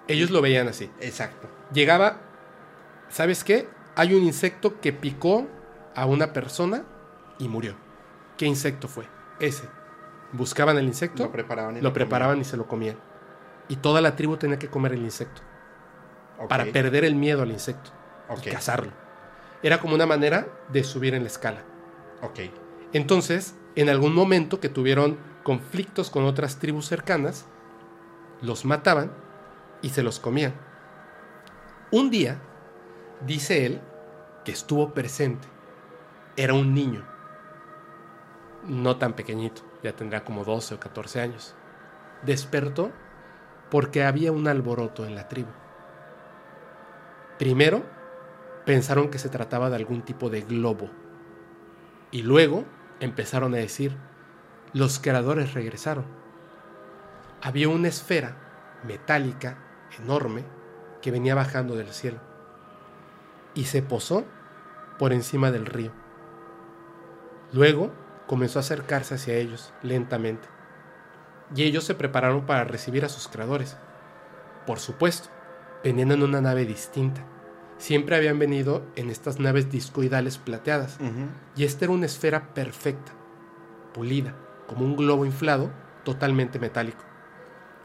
Ellos 0.07 0.31
lo 0.31 0.41
veían 0.41 0.67
así. 0.67 0.89
Exacto. 0.99 1.47
Llegaba, 1.71 2.17
¿sabes 3.09 3.43
qué? 3.43 3.67
Hay 3.95 4.13
un 4.15 4.23
insecto 4.23 4.81
que 4.81 4.91
picó 4.91 5.47
a 5.95 6.05
una 6.05 6.33
persona 6.33 6.83
y 7.37 7.47
murió. 7.47 7.75
¿Qué 8.37 8.45
insecto 8.47 8.87
fue? 8.87 9.05
Ese. 9.39 9.67
Buscaban 10.31 10.77
el 10.77 10.85
insecto, 10.85 11.23
Lo 11.25 11.31
preparaban. 11.31 11.77
y 11.77 11.81
lo 11.81 11.93
preparaban 11.93 12.41
y 12.41 12.43
se 12.43 12.57
lo 12.57 12.67
comían. 12.67 12.97
Y 13.69 13.75
toda 13.77 14.01
la 14.01 14.15
tribu 14.15 14.35
tenía 14.37 14.57
que 14.57 14.67
comer 14.67 14.93
el 14.93 15.03
insecto 15.03 15.41
para 16.49 16.65
perder 16.65 17.05
el 17.05 17.15
miedo 17.15 17.43
al 17.43 17.51
insecto 17.51 17.91
ok, 18.27 18.47
y 18.47 18.49
cazarlo. 18.49 18.91
Era 19.63 19.79
como 19.79 19.95
una 19.95 20.05
manera 20.05 20.47
de 20.69 20.83
subir 20.83 21.13
en 21.13 21.23
la 21.23 21.29
escala. 21.29 21.63
Ok. 22.21 22.39
Entonces, 22.91 23.55
en 23.75 23.89
algún 23.89 24.13
momento 24.13 24.59
que 24.59 24.69
tuvieron 24.69 25.17
conflictos 25.43 26.09
con 26.09 26.25
otras 26.25 26.59
tribus 26.59 26.85
cercanas, 26.85 27.45
los 28.41 28.65
mataban 28.65 29.11
y 29.81 29.89
se 29.89 30.03
los 30.03 30.19
comían. 30.19 30.53
Un 31.91 32.09
día, 32.09 32.39
dice 33.25 33.65
él, 33.65 33.81
que 34.43 34.51
estuvo 34.51 34.93
presente. 34.93 35.47
Era 36.35 36.53
un 36.53 36.73
niño. 36.73 37.05
No 38.67 38.97
tan 38.97 39.13
pequeñito, 39.13 39.61
ya 39.81 39.95
tendrá 39.95 40.23
como 40.23 40.43
12 40.43 40.75
o 40.75 40.79
14 40.79 41.21
años. 41.21 41.55
Despertó 42.23 42.91
porque 43.69 44.03
había 44.03 44.31
un 44.31 44.47
alboroto 44.47 45.05
en 45.05 45.15
la 45.15 45.27
tribu. 45.27 45.49
Primero, 47.37 47.83
pensaron 48.65 49.09
que 49.09 49.19
se 49.19 49.29
trataba 49.29 49.69
de 49.69 49.75
algún 49.75 50.01
tipo 50.01 50.29
de 50.29 50.41
globo. 50.41 50.89
Y 52.11 52.21
luego 52.21 52.65
empezaron 52.99 53.53
a 53.53 53.57
decir, 53.57 53.95
los 54.73 54.99
creadores 54.99 55.53
regresaron. 55.53 56.05
Había 57.41 57.69
una 57.69 57.89
esfera 57.89 58.37
metálica 58.83 59.57
enorme 59.99 60.43
que 61.01 61.11
venía 61.11 61.35
bajando 61.35 61.75
del 61.75 61.89
cielo 61.89 62.19
y 63.53 63.65
se 63.65 63.81
posó 63.81 64.25
por 64.97 65.13
encima 65.13 65.51
del 65.51 65.65
río. 65.65 65.91
Luego 67.51 67.91
comenzó 68.27 68.59
a 68.59 68.61
acercarse 68.61 69.15
hacia 69.15 69.35
ellos 69.35 69.73
lentamente 69.81 70.47
y 71.55 71.63
ellos 71.63 71.83
se 71.83 71.93
prepararon 71.93 72.45
para 72.45 72.63
recibir 72.63 73.05
a 73.05 73.09
sus 73.09 73.27
creadores. 73.27 73.77
Por 74.65 74.79
supuesto, 74.79 75.29
venían 75.83 76.11
en 76.11 76.23
una 76.23 76.41
nave 76.41 76.65
distinta. 76.65 77.21
Siempre 77.83 78.15
habían 78.15 78.39
venido 78.39 78.85
en 78.95 79.09
estas 79.09 79.41
naves 79.41 79.69
discoidales 79.69 80.37
plateadas 80.37 80.97
y 81.53 81.65
esta 81.65 81.83
era 81.83 81.93
una 81.93 82.05
esfera 82.05 82.53
perfecta, 82.53 83.11
pulida, 83.93 84.37
como 84.67 84.85
un 84.85 84.95
globo 84.95 85.25
inflado, 85.25 85.69
totalmente 86.05 86.59
metálico. 86.59 87.03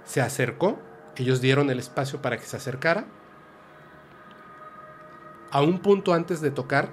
Se 0.04 0.20
acercó, 0.20 0.78
ellos 1.16 1.40
dieron 1.40 1.68
el 1.68 1.80
espacio 1.80 2.22
para 2.22 2.36
que 2.36 2.44
se 2.44 2.56
acercara. 2.56 3.06
A 5.50 5.62
un 5.62 5.80
punto 5.80 6.14
antes 6.14 6.40
de 6.40 6.52
tocar, 6.52 6.90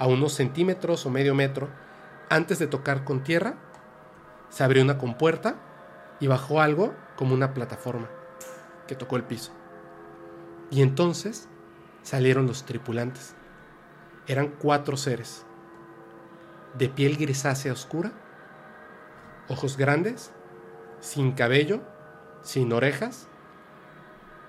a 0.00 0.08
unos 0.08 0.32
centímetros 0.32 1.06
o 1.06 1.10
medio 1.10 1.36
metro, 1.36 1.68
antes 2.28 2.58
de 2.58 2.66
tocar 2.66 3.04
con 3.04 3.22
tierra, 3.22 3.54
se 4.48 4.64
abrió 4.64 4.82
una 4.82 4.98
compuerta 4.98 5.60
y 6.18 6.26
bajó 6.26 6.60
algo 6.60 6.92
como 7.14 7.34
una 7.34 7.54
plataforma 7.54 8.08
que 8.88 8.96
tocó 8.96 9.14
el 9.14 9.22
piso. 9.22 9.52
Y 10.72 10.82
entonces 10.82 11.48
salieron 12.02 12.46
los 12.46 12.64
tripulantes. 12.64 13.34
Eran 14.26 14.48
cuatro 14.48 14.96
seres, 14.96 15.44
de 16.78 16.88
piel 16.88 17.16
grisácea 17.16 17.72
oscura, 17.72 18.12
ojos 19.48 19.76
grandes, 19.76 20.32
sin 21.00 21.32
cabello, 21.32 21.80
sin 22.42 22.72
orejas, 22.72 23.28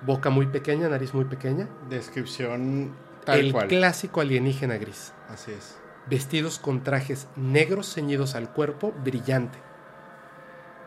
boca 0.06 0.30
muy 0.30 0.48
pequeña, 0.48 0.90
nariz 0.90 1.14
muy 1.14 1.26
pequeña. 1.26 1.68
Descripción 1.90 2.96
tal 3.26 3.40
el 3.40 3.52
cual. 3.52 3.68
clásico 3.68 4.22
alienígena 4.22 4.78
gris. 4.78 5.14
Así 5.30 5.52
es. 5.52 5.80
Vestidos 6.08 6.60
con 6.60 6.84
trajes 6.84 7.28
negros 7.36 7.94
ceñidos 7.94 8.36
al 8.36 8.52
cuerpo, 8.52 8.94
brillante. 9.04 9.58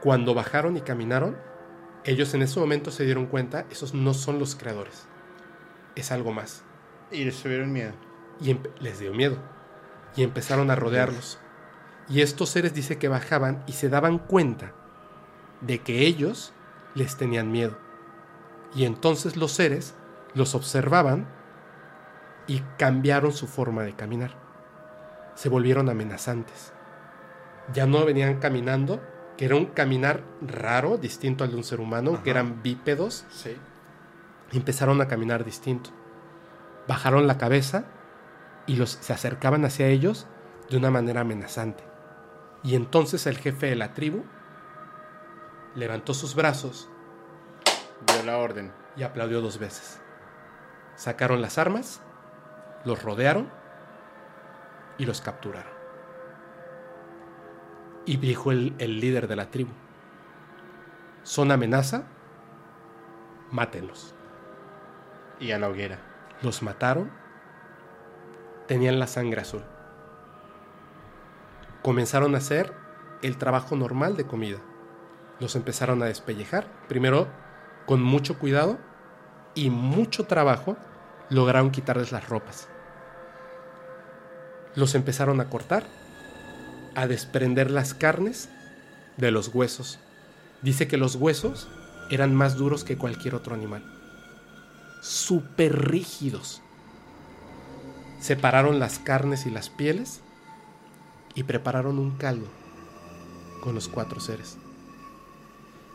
Cuando 0.01 0.35
bajaron 0.35 0.77
y 0.77 0.83
caminaron, 0.83 1.37
ellos 2.05 2.35
en 2.35 2.43
ese 2.43 2.61
momento 2.61 2.91
se 2.91 3.05
dieron 3.05 3.27
cuenta, 3.27 3.67
esos 3.71 3.95
no 3.95 4.15
son 4.15 4.39
los 4.39 4.55
creadores. 4.55 5.09
Es 5.97 6.13
algo 6.13 6.33
más. 6.33 6.63
Y 7.11 7.25
les 7.25 7.43
tuvieron 7.43 7.73
miedo. 7.73 7.93
Y 8.41 8.57
les 8.81 8.99
dio 9.01 9.13
miedo. 9.13 9.39
Y 10.15 10.23
empezaron 10.23 10.71
a 10.71 10.77
rodearlos. 10.77 11.39
Y 12.09 12.21
estos 12.21 12.51
seres 12.51 12.73
dice 12.75 12.99
que 12.99 13.09
bajaban 13.09 13.65
y 13.67 13.73
se 13.73 13.89
daban 13.89 14.19
cuenta 14.19 14.73
de 15.61 15.81
que 15.81 16.07
ellos 16.07 16.53
les 16.95 17.17
tenían 17.17 17.51
miedo. 17.51 17.77
Y 18.75 18.85
entonces 18.85 19.37
los 19.37 19.53
seres 19.53 19.95
los 20.35 20.55
observaban 20.55 21.27
y 22.47 22.61
cambiaron 22.79 23.33
su 23.33 23.47
forma 23.47 23.83
de 23.83 23.95
caminar. 23.95 24.37
Se 25.35 25.49
volvieron 25.49 25.89
amenazantes. 25.89 26.73
Ya 27.73 27.87
no 27.87 28.05
venían 28.05 28.39
caminando, 28.39 29.03
que 29.37 29.47
era 29.47 29.57
un 29.57 29.67
caminar 29.67 30.23
raro, 30.41 30.97
distinto 30.99 31.43
al 31.43 31.51
de 31.51 31.57
un 31.57 31.65
ser 31.65 31.81
humano, 31.81 32.13
Ajá. 32.15 32.23
que 32.23 32.31
eran 32.31 32.63
bípedos, 32.63 33.25
Sí. 33.31 33.57
Empezaron 34.53 35.01
a 35.01 35.09
caminar 35.09 35.45
distinto. 35.45 35.91
Bajaron 36.87 37.27
la 37.27 37.39
cabeza 37.39 37.87
y 38.67 38.77
los, 38.77 38.91
se 38.91 39.13
acercaban 39.13 39.65
hacia 39.65 39.89
ellos 39.89 40.27
de 40.71 40.77
una 40.77 40.91
manera 40.91 41.23
amenazante. 41.23 41.85
Y 42.63 42.75
entonces 42.75 43.27
el 43.27 43.39
jefe 43.39 43.67
de 43.67 43.77
la 43.77 43.95
tribu 43.95 44.25
levantó 45.75 46.15
sus 46.15 46.35
brazos 46.35 46.89
Dio 48.07 48.23
la 48.25 48.39
orden. 48.39 48.73
y 48.97 49.03
aplaudió 49.03 49.41
dos 49.41 49.59
veces. 49.59 50.01
Sacaron 50.97 51.43
las 51.43 51.59
armas, 51.59 52.03
los 52.85 53.03
rodearon 53.03 53.51
y 54.99 55.05
los 55.05 55.21
capturaron. 55.21 55.73
Y 58.05 58.17
dijo 58.19 58.53
el, 58.53 58.75
el 58.79 59.01
líder 59.01 59.29
de 59.29 59.37
la 59.37 59.51
tribu, 59.51 59.73
son 61.23 61.51
amenaza, 61.51 62.05
mátenlos. 63.51 64.16
Y 65.39 65.53
a 65.53 65.59
la 65.59 65.69
hoguera. 65.69 65.99
Los 66.43 66.63
mataron. 66.63 67.11
Tenían 68.67 68.99
la 68.99 69.07
sangre 69.07 69.43
azul. 69.43 69.63
Comenzaron 71.83 72.35
a 72.35 72.39
hacer 72.39 72.73
el 73.23 73.37
trabajo 73.37 73.77
normal 73.77 74.17
de 74.17 74.27
comida. 74.27 74.59
Los 75.39 75.55
empezaron 75.57 76.03
a 76.03 76.07
despellejar. 76.07 76.67
Primero, 76.89 77.29
con 77.85 78.03
mucho 78.03 78.39
cuidado 78.39 78.79
y 79.55 79.71
mucho 79.71 80.25
trabajo, 80.25 80.77
lograron 81.31 81.71
quitarles 81.71 82.13
las 82.13 82.29
ropas. 82.29 82.69
Los 84.75 84.95
empezaron 84.95 85.41
a 85.41 85.49
cortar, 85.49 85.85
a 86.95 87.07
desprender 87.07 87.71
las 87.71 87.95
carnes 87.95 88.49
de 89.17 89.31
los 89.31 89.49
huesos. 89.55 90.01
Dice 90.63 90.89
que 90.89 90.97
los 90.97 91.15
huesos 91.15 91.69
eran 92.11 92.35
más 92.35 92.57
duros 92.57 92.85
que 92.85 92.99
cualquier 92.99 93.35
otro 93.35 93.55
animal 93.55 93.96
súper 95.07 95.89
rígidos. 95.89 96.63
Separaron 98.21 98.81
las 98.81 98.99
carnes 98.99 99.47
y 99.47 99.51
las 99.51 99.71
pieles 99.71 100.21
y 101.35 101.45
prepararon 101.45 101.99
un 101.99 102.17
caldo 102.17 102.49
con 103.63 103.75
los 103.75 103.89
cuatro 103.89 104.19
seres. 104.19 104.59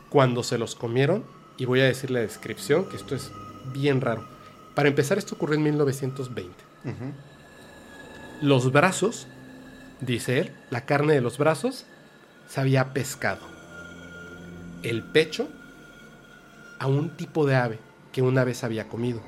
Cuando 0.08 0.42
se 0.42 0.56
los 0.56 0.74
comieron, 0.74 1.24
y 1.58 1.66
voy 1.66 1.80
a 1.80 1.84
decir 1.84 2.10
la 2.10 2.20
descripción, 2.20 2.88
que 2.88 2.96
esto 2.96 3.14
es 3.14 3.30
bien 3.72 4.00
raro. 4.00 4.26
Para 4.74 4.88
empezar, 4.88 5.18
esto 5.18 5.34
ocurrió 5.34 5.56
en 5.56 5.64
1920. 5.64 6.54
Ujú. 6.84 7.12
Los 8.40 8.72
brazos, 8.72 9.26
dice 10.00 10.38
él, 10.38 10.56
la 10.70 10.86
carne 10.86 11.12
de 11.12 11.20
los 11.20 11.36
brazos 11.36 11.84
sabía 12.48 12.80
a 12.80 12.92
pescado. 12.94 13.46
El 14.82 15.02
pecho 15.02 15.48
a 16.78 16.86
un 16.86 17.16
tipo 17.16 17.46
de 17.46 17.56
ave 17.56 17.91
que 18.12 18.22
una 18.22 18.44
vez 18.44 18.62
había 18.64 18.88
comido. 18.88 19.20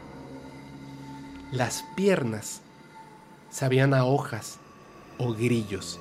Las 1.50 1.84
piernas 1.96 2.60
sabían 3.50 3.94
a 3.94 4.04
hojas 4.04 4.58
o 5.18 5.32
grillos. 5.32 5.98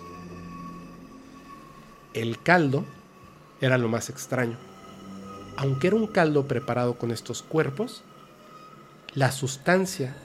El 2.13 2.41
caldo 2.41 2.85
era 3.61 3.77
lo 3.77 3.87
más 3.87 4.09
extraño. 4.09 4.57
Aunque 5.57 5.87
era 5.87 5.95
un 5.95 6.07
caldo 6.07 6.47
preparado 6.47 6.97
con 6.97 7.11
estos 7.11 7.43
cuerpos, 7.43 8.03
la 9.13 9.31
sustancia 9.31 10.15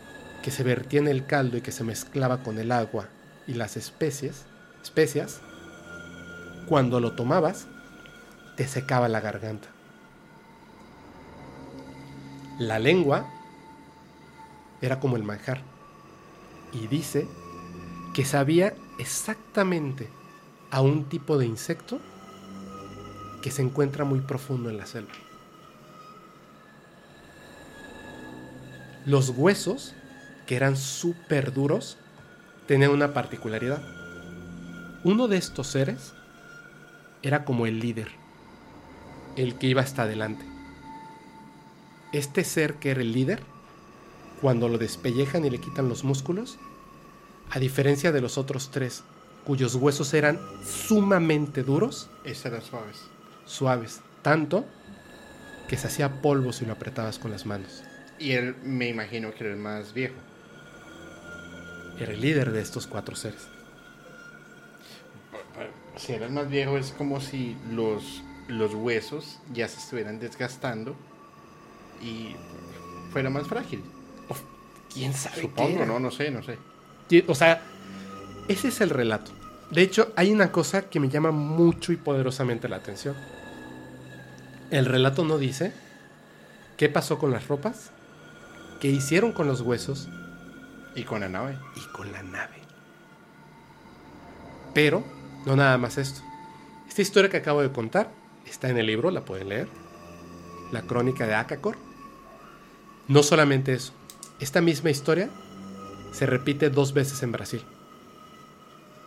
que 0.43 0.51
se 0.51 0.63
vertía 0.63 1.01
en 1.01 1.09
el 1.09 1.27
caldo 1.27 1.57
y 1.59 1.61
que 1.61 1.73
se 1.73 1.85
mezclaba 1.85 2.43
con 2.43 2.59
el 2.59 2.73
agua 2.73 3.09
y 3.47 3.55
las 3.55 3.77
especies, 3.77 4.47
especias, 4.83 5.41
cuando 6.67 7.01
lo 7.01 7.13
tomabas, 7.13 7.67
te 8.57 8.67
secaba 8.67 9.09
la 9.09 9.21
garganta. 9.21 9.69
La 12.59 12.81
lengua 12.81 13.25
era 14.81 14.99
como 14.99 15.17
el 15.17 15.23
manjar. 15.23 15.63
Y 16.73 16.89
dice 16.89 17.29
que 18.15 18.25
sabía 18.25 18.75
exactamente 18.99 20.09
a 20.71 20.81
un 20.81 21.09
tipo 21.09 21.39
de 21.39 21.47
insecto 21.47 22.01
que 23.43 23.53
se 23.53 23.63
encuentra 23.63 24.05
muy 24.05 24.21
profundo 24.21 24.71
en 24.71 24.77
la 24.77 24.87
selva. 24.87 25.13
Los 29.07 29.31
huesos, 29.31 29.95
que 30.47 30.57
eran 30.57 30.77
súper 30.77 31.55
duros, 31.55 31.97
tenían 32.67 32.91
una 32.91 33.15
particularidad. 33.15 33.83
Uno 35.05 35.29
de 35.29 35.37
estos 35.37 35.69
seres 35.69 36.13
era 37.23 37.45
como 37.45 37.67
el 37.67 37.79
líder, 37.79 38.09
el 39.37 39.55
que 39.55 39.69
iba 39.69 39.81
hasta 39.81 40.03
adelante. 40.03 40.48
Este 42.13 42.45
ser 42.45 42.75
que 42.75 42.91
era 42.91 43.01
el 43.01 43.13
líder, 43.13 43.43
cuando 44.41 44.69
lo 44.69 44.79
despellejan 44.79 45.45
y 45.45 45.51
le 45.51 45.59
quitan 45.59 45.89
los 45.89 46.05
músculos, 46.05 46.59
a 47.51 47.59
diferencia 47.59 48.13
de 48.13 48.21
los 48.21 48.39
otros 48.39 48.71
tres, 48.71 49.05
cuyos 49.45 49.75
huesos 49.75 50.15
eran 50.15 50.39
sumamente 50.65 51.63
duros, 51.63 52.11
Esas 52.25 52.47
eran 52.47 52.63
suaves. 52.63 53.11
suaves, 53.45 54.01
tanto 54.23 54.65
que 55.69 55.77
se 55.77 55.87
hacía 55.87 56.23
polvo 56.23 56.53
si 56.53 56.65
lo 56.65 56.73
apretabas 56.73 57.19
con 57.19 57.31
las 57.31 57.47
manos. 57.47 57.83
Y 58.19 58.33
él 58.33 58.57
me 58.63 58.89
imagino 58.89 59.33
que 59.33 59.45
era 59.45 59.53
el 59.53 59.61
más 59.61 59.93
viejo. 59.93 60.15
Era 61.99 62.13
el 62.13 62.21
líder 62.21 62.53
de 62.53 62.61
estos 62.61 62.87
cuatro 62.87 63.17
seres. 63.17 63.49
Si 65.97 66.13
era 66.13 66.27
el 66.27 66.33
más 66.33 66.49
viejo 66.49 66.79
es 66.79 66.93
como 66.93 67.21
si 67.21 67.57
los, 67.73 68.23
los 68.47 68.75
huesos 68.75 69.41
ya 69.53 69.67
se 69.69 69.79
estuvieran 69.79 70.21
desgastando 70.21 70.97
y 72.03 72.35
fuera 73.13 73.31
más 73.31 73.47
frágil. 73.47 73.83
¿Quién 74.93 75.13
sabe 75.13 75.43
Supongo? 75.43 75.85
¿no? 75.85 76.01
No 76.01 76.11
sé, 76.11 76.31
no 76.31 76.43
sé. 76.43 76.59
O 77.27 77.35
sea, 77.35 77.63
ese 78.49 78.69
es 78.69 78.81
el 78.81 78.91
relato. 78.91 79.31
De 79.71 79.83
hecho, 79.83 80.13
hay 80.17 80.33
una 80.33 80.51
cosa 80.51 80.89
que 80.89 80.99
me 80.99 81.09
llama 81.11 81.31
mucho 81.31 81.93
y 81.93 81.97
poderosamente 81.97 82.69
la 82.69 82.77
atención. 82.77 83.15
El 84.71 84.87
relato 84.87 85.25
no 85.25 85.39
dice 85.39 85.73
qué 86.77 86.89
pasó 86.89 87.19
con 87.19 87.31
las 87.31 87.49
ropas, 87.49 87.91
qué 88.81 88.89
hicieron 88.89 89.33
con 89.33 89.47
los 89.47 89.61
huesos 89.61 90.09
Y 90.95 91.05
con 91.05 91.21
la 91.21 91.29
nave. 91.29 91.59
y 91.77 91.81
con 91.93 92.11
la 92.13 92.23
nave. 92.23 92.57
Pero, 94.75 95.05
no 95.47 95.57
nada 95.57 95.79
más 95.79 95.99
esto. 95.99 96.21
Esta 96.89 97.03
historia 97.03 97.31
que 97.31 97.37
acabo 97.39 97.63
de 97.63 97.73
contar 97.73 98.11
está 98.47 98.69
en 98.69 98.79
el 98.79 98.87
libro, 98.87 99.11
la 99.11 99.25
pueden 99.25 99.51
leer. 99.51 99.69
La 100.73 100.83
crónica 100.83 101.27
de 101.27 101.35
Akakor. 101.35 101.77
No 103.09 103.23
solamente 103.23 103.73
eso. 103.73 103.93
Esta 104.39 104.61
misma 104.61 104.91
historia 104.91 105.31
se 106.13 106.27
repite 106.27 106.71
dos 106.71 106.93
veces 106.93 107.23
en 107.23 107.33
Brasil. 107.33 107.63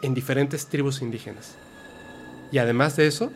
En 0.02 0.14
diferentes 0.14 0.68
tribus 0.68 1.02
indígenas. 1.02 1.56
Y 2.52 2.58
además 2.58 2.96
de 2.96 3.08
eso, 3.08 3.32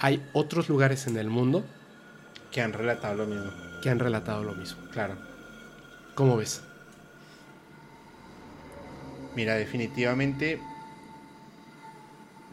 hay 0.00 0.26
otros 0.32 0.68
lugares 0.68 1.06
en 1.06 1.16
el 1.16 1.28
mundo 1.30 1.64
Que 2.50 2.60
han 2.62 2.72
relatado 2.72 3.14
lo 3.14 3.26
mismo. 3.26 3.52
que 3.82 3.90
han 3.90 3.98
relatado 3.98 4.42
lo 4.42 4.54
mismo. 4.54 4.82
Claro. 4.90 5.16
¿Cómo 6.14 6.36
ves? 6.36 6.62
Mira, 9.36 9.54
definitivamente, 9.56 10.58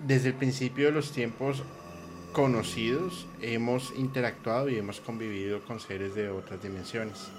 desde 0.05 0.27
el 0.29 0.33
principio 0.35 0.87
de 0.87 0.91
los 0.91 1.13
tiempos 1.13 1.63
conocidos, 2.33 3.27
hemos 3.41 3.93
interactuado 3.95 4.67
y 4.69 4.77
hemos 4.77 4.99
convivido 4.99 5.63
con 5.63 5.79
seres 5.79 6.15
de 6.15 6.29
otras 6.29 6.61
dimensiones, 6.61 7.29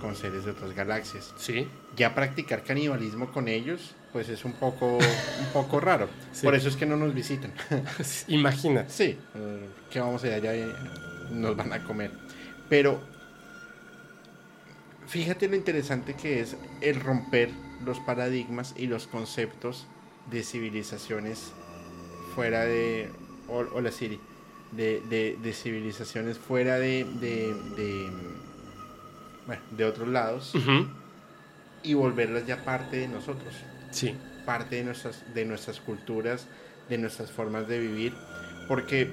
con 0.00 0.16
seres 0.16 0.44
de 0.44 0.52
otras 0.52 0.72
galaxias. 0.74 1.34
Sí. 1.36 1.68
Ya 1.96 2.14
practicar 2.14 2.62
canibalismo 2.64 3.30
con 3.32 3.48
ellos, 3.48 3.94
pues 4.12 4.28
es 4.28 4.44
un 4.44 4.52
poco, 4.54 4.96
un 4.96 5.52
poco 5.52 5.80
raro. 5.80 6.08
Sí. 6.32 6.44
Por 6.44 6.54
eso 6.54 6.68
es 6.68 6.76
que 6.76 6.86
no 6.86 6.96
nos 6.96 7.14
visitan. 7.14 7.52
Imagínate. 8.28 8.90
Sí, 8.90 9.18
eh, 9.34 9.68
que 9.90 10.00
vamos 10.00 10.22
allá, 10.24 10.36
allá 10.36 10.54
y 10.56 10.72
nos 11.34 11.56
van 11.56 11.72
a 11.72 11.82
comer. 11.84 12.12
Pero 12.68 13.00
fíjate 15.06 15.48
lo 15.48 15.56
interesante 15.56 16.14
que 16.14 16.40
es 16.40 16.56
el 16.80 17.00
romper 17.00 17.50
los 17.84 17.98
paradigmas 18.00 18.74
y 18.76 18.86
los 18.86 19.06
conceptos 19.06 19.86
de 20.30 20.42
civilizaciones 20.42 21.52
fuera 22.34 22.64
de. 22.64 23.08
hol- 23.48 23.70
Hola 23.72 23.90
Siri. 23.92 24.20
De, 24.72 25.00
de- 25.08 25.38
de 25.42 25.52
civilizaciones 25.52 26.38
fuera 26.38 26.78
de. 26.78 27.04
de, 27.20 27.54
de, 27.76 28.10
bueno, 29.46 29.62
de 29.70 29.84
otros 29.84 30.08
lados 30.08 30.52
y 31.82 31.94
volverlas 31.94 32.46
ya 32.46 32.64
parte 32.64 32.96
de 32.96 33.06
nosotros 33.08 33.54
Sí. 33.92 34.16
parte 34.44 34.76
de 34.76 34.84
nuestras, 34.84 35.22
de 35.34 35.44
nuestras 35.44 35.80
culturas, 35.80 36.46
de 36.88 36.98
nuestras 36.98 37.30
formas 37.30 37.68
de 37.68 37.78
vivir, 37.78 38.12
porque 38.66 39.12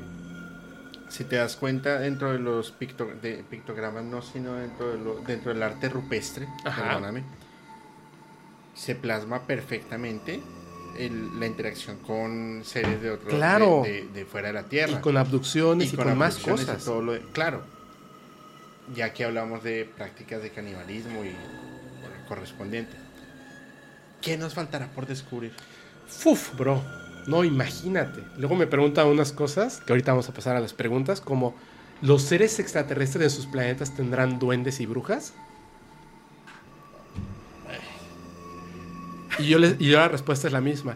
si 1.10 1.24
te 1.24 1.36
das 1.36 1.56
cuenta 1.56 2.00
dentro 2.00 2.32
de 2.32 2.40
los 2.40 2.72
picto- 2.72 3.14
de 3.22 3.44
pictogramas, 3.48 4.04
no, 4.04 4.22
sino 4.24 4.54
dentro, 4.56 4.92
de 4.92 4.98
lo- 4.98 5.20
dentro 5.22 5.54
del 5.54 5.62
arte 5.62 5.88
rupestre, 5.90 6.48
Ajá. 6.66 6.82
perdóname, 6.84 7.24
se 8.74 8.96
plasma 8.96 9.44
perfectamente 9.44 10.42
el- 10.98 11.40
la 11.40 11.46
interacción 11.48 11.98
con 11.98 12.62
seres 12.64 13.02
de 13.02 13.12
otro 13.12 13.30
Claro. 13.30 13.82
de, 13.84 14.04
de- 14.04 14.08
de 14.10 14.26
fuera 14.26 14.48
de 14.48 14.54
la 14.54 14.64
Tierra. 14.64 14.94
Y 14.94 15.02
con 15.02 15.18
abducciones 15.18 15.94
y, 15.94 15.96
con, 15.96 16.18
más 16.18 16.34
abducciones 16.36 16.66
cosas. 16.66 16.86
todo 16.86 17.02
lo 17.02 17.12
de- 17.14 17.20
claro, 17.34 17.62
ya 18.96 19.14
que 19.14 19.24
hablamos 19.24 19.64
de 19.64 19.86
prácticas 19.98 20.42
de 20.44 20.50
canibalismo 20.52 21.24
y 21.24 21.30
bueno, 22.02 22.16
correspondiente. 22.28 22.96
¿Qué 24.22 24.38
nos 24.38 24.54
faltará 24.54 24.88
por 24.88 25.06
descubrir? 25.06 25.52
Fuf, 26.08 26.56
bro. 26.58 26.82
No, 27.28 27.44
imagínate. 27.44 28.22
Luego 28.38 28.56
me 28.56 28.68
preguntan 28.68 29.08
unas 29.08 29.32
cosas, 29.32 29.82
que 29.86 29.94
ahorita 29.94 30.12
vamos 30.12 30.28
a 30.30 30.34
pasar 30.34 30.56
a 30.56 30.60
las 30.60 30.74
preguntas, 30.74 31.22
como 31.22 31.56
¿los 32.02 32.22
seres 32.24 32.60
extraterrestres 32.60 33.24
en 33.24 33.30
sus 33.30 33.46
planetas 33.46 33.96
tendrán 33.96 34.40
duendes 34.40 34.80
y 34.82 34.86
brujas? 34.86 35.34
Y 39.40 39.48
yo, 39.48 39.60
les- 39.60 39.76
y 39.80 39.88
yo 39.90 39.98
la 39.98 40.08
respuesta 40.08 40.48
es 40.48 40.54
la 40.54 40.62
misma. 40.62 40.96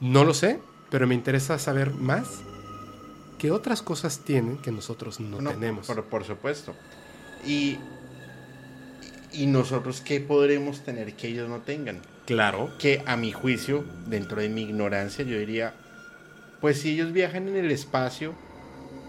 No 0.00 0.24
lo 0.24 0.34
sé, 0.34 0.58
pero 0.90 1.06
me 1.06 1.14
interesa 1.14 1.58
saber 1.58 1.92
más 1.92 2.40
qué 3.38 3.50
otras 3.50 3.82
cosas 3.82 4.20
tienen 4.20 4.58
que 4.58 4.70
nosotros 4.72 5.20
no, 5.20 5.40
No, 5.40 5.50
tenemos. 5.50 5.86
Por, 5.86 6.04
por 6.04 6.24
supuesto. 6.24 6.74
Y, 7.46 7.78
y 9.32 9.46
nosotros 9.46 10.00
qué 10.00 10.20
podremos 10.20 10.80
tener 10.84 11.14
que 11.14 11.28
ellos 11.28 11.48
no 11.48 11.60
tengan. 11.60 12.00
Claro. 12.26 12.70
Que 12.78 13.02
a 13.06 13.16
mi 13.16 13.32
juicio, 13.32 13.84
dentro 14.06 14.40
de 14.40 14.48
mi 14.48 14.62
ignorancia, 14.62 15.24
yo 15.24 15.38
diría, 15.38 15.74
pues 16.60 16.80
si 16.80 16.90
ellos 16.90 17.12
viajan 17.12 17.48
en 17.48 17.56
el 17.56 17.70
espacio, 17.70 18.34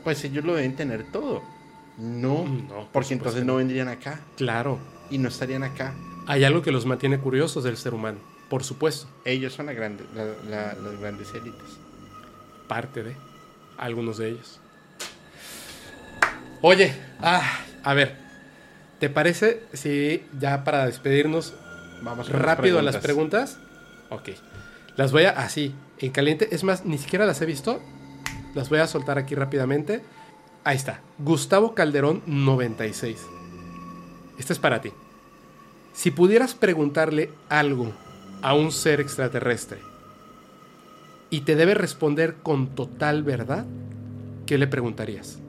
pues 0.03 0.23
ellos 0.23 0.43
lo 0.45 0.55
deben 0.55 0.75
tener 0.75 1.11
todo. 1.11 1.41
No, 1.97 2.45
No, 2.47 2.67
por 2.67 2.87
porque 2.91 3.13
entonces 3.13 3.41
que 3.41 3.45
no 3.45 3.53
no. 3.53 3.57
vendrían 3.57 3.87
acá 3.87 4.19
Claro. 4.35 4.79
y 5.11 5.19
no 5.19 5.27
estarían 5.29 5.61
acá. 5.63 5.93
Hay 6.25 6.43
algo 6.43 6.61
que 6.63 6.71
los 6.71 6.85
mantiene 6.87 7.19
curiosos 7.19 7.63
del 7.63 7.77
ser 7.77 7.93
humano. 7.93 8.17
Por 8.53 8.63
supuesto. 8.63 9.07
Ellos 9.25 9.51
son 9.53 9.65
la 9.65 9.73
grande, 9.73 10.05
la- 10.13 10.25
la- 10.47 10.73
las 10.75 10.99
grandes 10.99 11.33
élites. 11.33 11.79
parte 12.67 13.01
de 13.01 13.15
algunos 13.79 14.19
de 14.19 14.29
ellos. 14.29 14.59
Oye, 16.61 16.93
ah, 17.19 17.41
a 17.83 17.93
ver, 17.95 18.15
¿te 18.99 19.09
parece 19.09 19.63
si 19.73 20.23
ya 20.39 20.63
para 20.63 20.85
despedirnos 20.85 21.55
Vamos 22.03 22.29
las 22.29 22.39
rápido 22.39 22.77
a 22.77 22.83
las 22.83 22.97
preguntas? 22.97 23.57
Ok, 24.11 24.29
las 24.97 25.11
voy 25.11 25.23
a 25.25 25.31
así, 25.31 25.73
en 25.97 26.11
caliente, 26.11 26.49
es 26.51 26.63
más, 26.63 26.85
ni 26.85 26.99
siquiera 26.99 27.25
las 27.25 27.41
he 27.41 27.47
visto, 27.47 27.81
las 28.53 28.69
voy 28.69 28.77
a 28.79 28.85
soltar 28.87 29.17
aquí 29.17 29.33
rápidamente. 29.33 30.03
Ahí 30.63 30.75
está, 30.75 31.01
Gustavo 31.17 31.73
Calderón 31.73 32.21
96. 32.27 33.17
Esta 34.37 34.53
es 34.53 34.59
para 34.59 34.79
ti. 34.79 34.91
Si 35.93 36.11
pudieras 36.11 36.53
preguntarle 36.53 37.31
algo 37.49 37.91
a 38.43 38.53
un 38.53 38.71
ser 38.73 38.99
extraterrestre 38.99 39.79
y 41.29 41.41
te 41.41 41.55
debe 41.55 41.73
responder 41.73 42.35
con 42.43 42.67
total 42.75 43.23
verdad, 43.23 43.65
¿qué 44.45 44.57
le 44.57 44.67
preguntarías? 44.67 45.39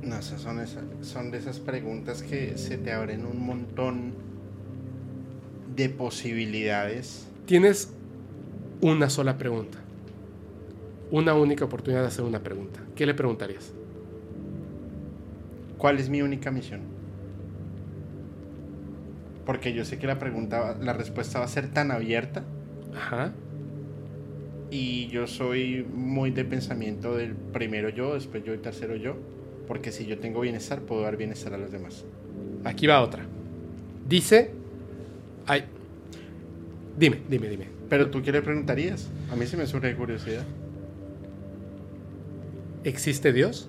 No, 0.00 0.16
esas 0.16 0.40
son, 0.40 0.60
esas, 0.60 0.84
son 1.02 1.32
de 1.32 1.38
esas 1.38 1.58
preguntas 1.58 2.22
que 2.22 2.56
se 2.56 2.78
te 2.78 2.92
abren 2.92 3.26
un 3.26 3.44
montón 3.44 4.14
de 5.74 5.88
posibilidades. 5.88 7.26
Tienes 7.46 7.92
una 8.80 9.10
sola 9.10 9.36
pregunta. 9.36 9.78
Una 11.10 11.34
única 11.34 11.64
oportunidad 11.64 12.02
de 12.02 12.08
hacer 12.08 12.24
una 12.24 12.42
pregunta. 12.44 12.80
¿Qué 12.94 13.06
le 13.06 13.14
preguntarías? 13.14 13.72
¿Cuál 15.78 15.98
es 15.98 16.08
mi 16.08 16.22
única 16.22 16.50
misión? 16.52 16.93
Porque 19.46 19.72
yo 19.72 19.84
sé 19.84 19.98
que 19.98 20.06
la 20.06 20.18
pregunta, 20.18 20.76
la 20.80 20.92
respuesta 20.92 21.38
va 21.38 21.44
a 21.44 21.48
ser 21.48 21.70
tan 21.70 21.90
abierta 21.90 22.44
Ajá. 22.96 23.32
y 24.70 25.08
yo 25.08 25.26
soy 25.26 25.86
muy 25.92 26.30
de 26.30 26.44
pensamiento 26.44 27.16
del 27.16 27.34
primero 27.34 27.90
yo, 27.90 28.14
después 28.14 28.42
yo 28.44 28.54
y 28.54 28.58
tercero 28.58 28.96
yo, 28.96 29.16
porque 29.68 29.92
si 29.92 30.06
yo 30.06 30.18
tengo 30.18 30.40
bienestar 30.40 30.80
puedo 30.80 31.02
dar 31.02 31.16
bienestar 31.16 31.52
a 31.54 31.58
los 31.58 31.70
demás. 31.70 32.04
Aquí 32.64 32.86
va 32.86 33.02
otra. 33.02 33.24
Dice... 34.08 34.52
Ay. 35.46 35.64
Dime, 36.96 37.20
dime, 37.28 37.48
dime. 37.48 37.68
Pero 37.90 38.10
tú 38.10 38.22
qué 38.22 38.32
le 38.32 38.40
preguntarías? 38.40 39.10
A 39.30 39.36
mí 39.36 39.46
sí 39.46 39.56
me 39.56 39.66
surge 39.66 39.94
curiosidad. 39.94 40.44
¿Existe 42.82 43.32
Dios? 43.32 43.68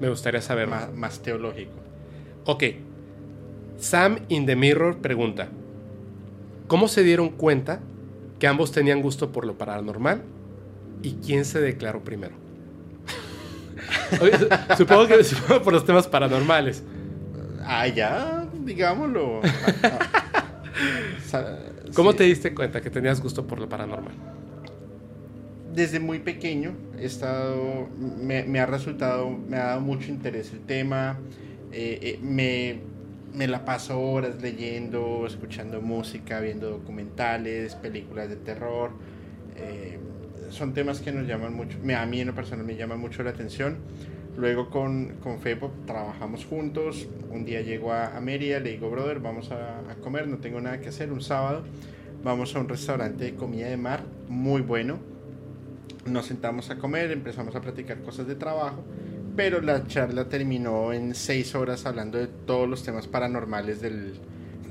Me 0.00 0.08
gustaría 0.08 0.40
saber 0.40 0.66
más. 0.66 0.88
Más, 0.88 0.96
más 0.96 1.18
teológico. 1.20 1.72
Ok. 2.46 2.64
Sam 3.82 4.20
in 4.28 4.46
the 4.46 4.54
Mirror 4.54 4.98
pregunta: 4.98 5.48
¿Cómo 6.68 6.86
se 6.86 7.02
dieron 7.02 7.30
cuenta 7.30 7.80
que 8.38 8.46
ambos 8.46 8.70
tenían 8.70 9.02
gusto 9.02 9.32
por 9.32 9.44
lo 9.44 9.58
paranormal? 9.58 10.22
¿Y 11.02 11.14
quién 11.14 11.44
se 11.44 11.60
declaró 11.60 12.04
primero? 12.04 12.34
Supongo 14.78 15.08
que 15.08 15.24
supongo 15.24 15.62
por 15.62 15.72
los 15.72 15.84
temas 15.84 16.06
paranormales. 16.06 16.84
Ah, 17.64 17.88
ya, 17.88 18.46
digámoslo. 18.64 19.40
¿Cómo 21.94 22.12
sí. 22.12 22.18
te 22.18 22.24
diste 22.24 22.54
cuenta 22.54 22.80
que 22.80 22.90
tenías 22.90 23.20
gusto 23.20 23.46
por 23.46 23.58
lo 23.58 23.68
paranormal? 23.68 24.14
desde 25.74 26.00
muy 26.00 26.18
pequeño 26.18 26.74
he 26.98 27.06
estado, 27.06 27.88
me, 27.98 28.44
me 28.44 28.60
ha 28.60 28.66
resultado, 28.66 29.30
me 29.30 29.56
ha 29.56 29.64
dado 29.64 29.80
mucho 29.80 30.10
interés 30.10 30.52
el 30.52 30.60
tema, 30.60 31.18
eh, 31.72 31.98
eh, 32.02 32.18
me, 32.22 32.80
me 33.34 33.46
la 33.46 33.64
paso 33.64 34.00
horas 34.00 34.40
leyendo, 34.42 35.26
escuchando 35.26 35.80
música, 35.80 36.40
viendo 36.40 36.70
documentales, 36.70 37.74
películas 37.76 38.28
de 38.28 38.36
terror, 38.36 38.90
eh, 39.56 39.98
son 40.50 40.74
temas 40.74 41.00
que 41.00 41.12
nos 41.12 41.26
llaman 41.26 41.54
mucho, 41.54 41.78
a 41.78 42.06
mí 42.06 42.20
en 42.20 42.26
lo 42.26 42.34
personal 42.34 42.66
me 42.66 42.76
llaman 42.76 43.00
mucho 43.00 43.22
la 43.22 43.30
atención. 43.30 43.78
Luego 44.36 44.70
con, 44.70 45.16
con 45.22 45.38
trabajamos 45.86 46.46
juntos, 46.46 47.06
un 47.30 47.44
día 47.44 47.60
llego 47.60 47.92
a, 47.92 48.16
a 48.16 48.20
Mérida, 48.20 48.60
le 48.60 48.70
digo, 48.70 48.90
brother, 48.90 49.20
vamos 49.20 49.50
a, 49.50 49.80
a 49.90 49.94
comer, 49.96 50.26
no 50.26 50.38
tengo 50.38 50.58
nada 50.60 50.80
que 50.80 50.88
hacer, 50.88 51.12
un 51.12 51.20
sábado, 51.20 51.64
vamos 52.24 52.56
a 52.56 52.60
un 52.60 52.68
restaurante 52.68 53.24
de 53.24 53.34
comida 53.34 53.68
de 53.68 53.76
mar 53.76 54.04
muy 54.28 54.62
bueno, 54.62 54.98
nos 56.06 56.26
sentamos 56.26 56.70
a 56.70 56.76
comer, 56.76 57.10
empezamos 57.10 57.54
a 57.56 57.60
platicar 57.60 58.00
cosas 58.00 58.26
de 58.26 58.34
trabajo, 58.34 58.82
pero 59.36 59.60
la 59.60 59.86
charla 59.86 60.28
terminó 60.28 60.92
en 60.92 61.14
seis 61.14 61.54
horas 61.54 61.86
hablando 61.86 62.18
de 62.18 62.26
todos 62.26 62.68
los 62.68 62.82
temas 62.82 63.06
paranormales 63.06 63.80
del, 63.80 64.14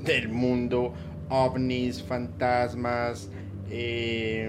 del 0.04 0.28
mundo, 0.28 0.92
ovnis, 1.28 2.02
fantasmas, 2.02 3.28
eh, 3.70 4.48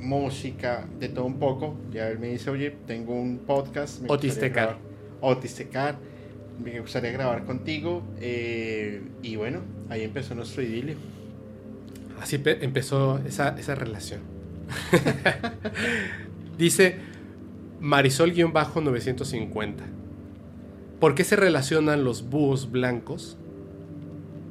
música, 0.00 0.86
de 0.98 1.08
todo 1.08 1.24
un 1.26 1.38
poco. 1.38 1.76
Ya 1.92 2.08
él 2.08 2.18
me 2.18 2.28
dice, 2.28 2.50
oye, 2.50 2.70
tengo 2.86 3.14
un 3.14 3.38
podcast. 3.38 4.02
Otistecar. 4.08 4.78
Otistecar. 5.20 5.96
Me 6.62 6.78
gustaría 6.80 7.10
grabar 7.12 7.44
contigo. 7.44 8.02
eh, 8.20 9.02
y 9.22 9.36
bueno, 9.36 9.60
ahí 9.88 10.02
empezó 10.02 10.34
nuestro 10.34 10.62
idilio. 10.62 10.96
Así 12.20 12.36
pe- 12.38 12.62
empezó 12.64 13.18
esa, 13.26 13.58
esa 13.58 13.74
relación. 13.74 14.20
Dice 16.58 16.96
Marisol-950. 17.80 19.74
¿Por 20.98 21.14
qué 21.14 21.24
se 21.24 21.36
relacionan 21.36 22.04
los 22.04 22.28
búhos 22.28 22.70
blancos 22.70 23.38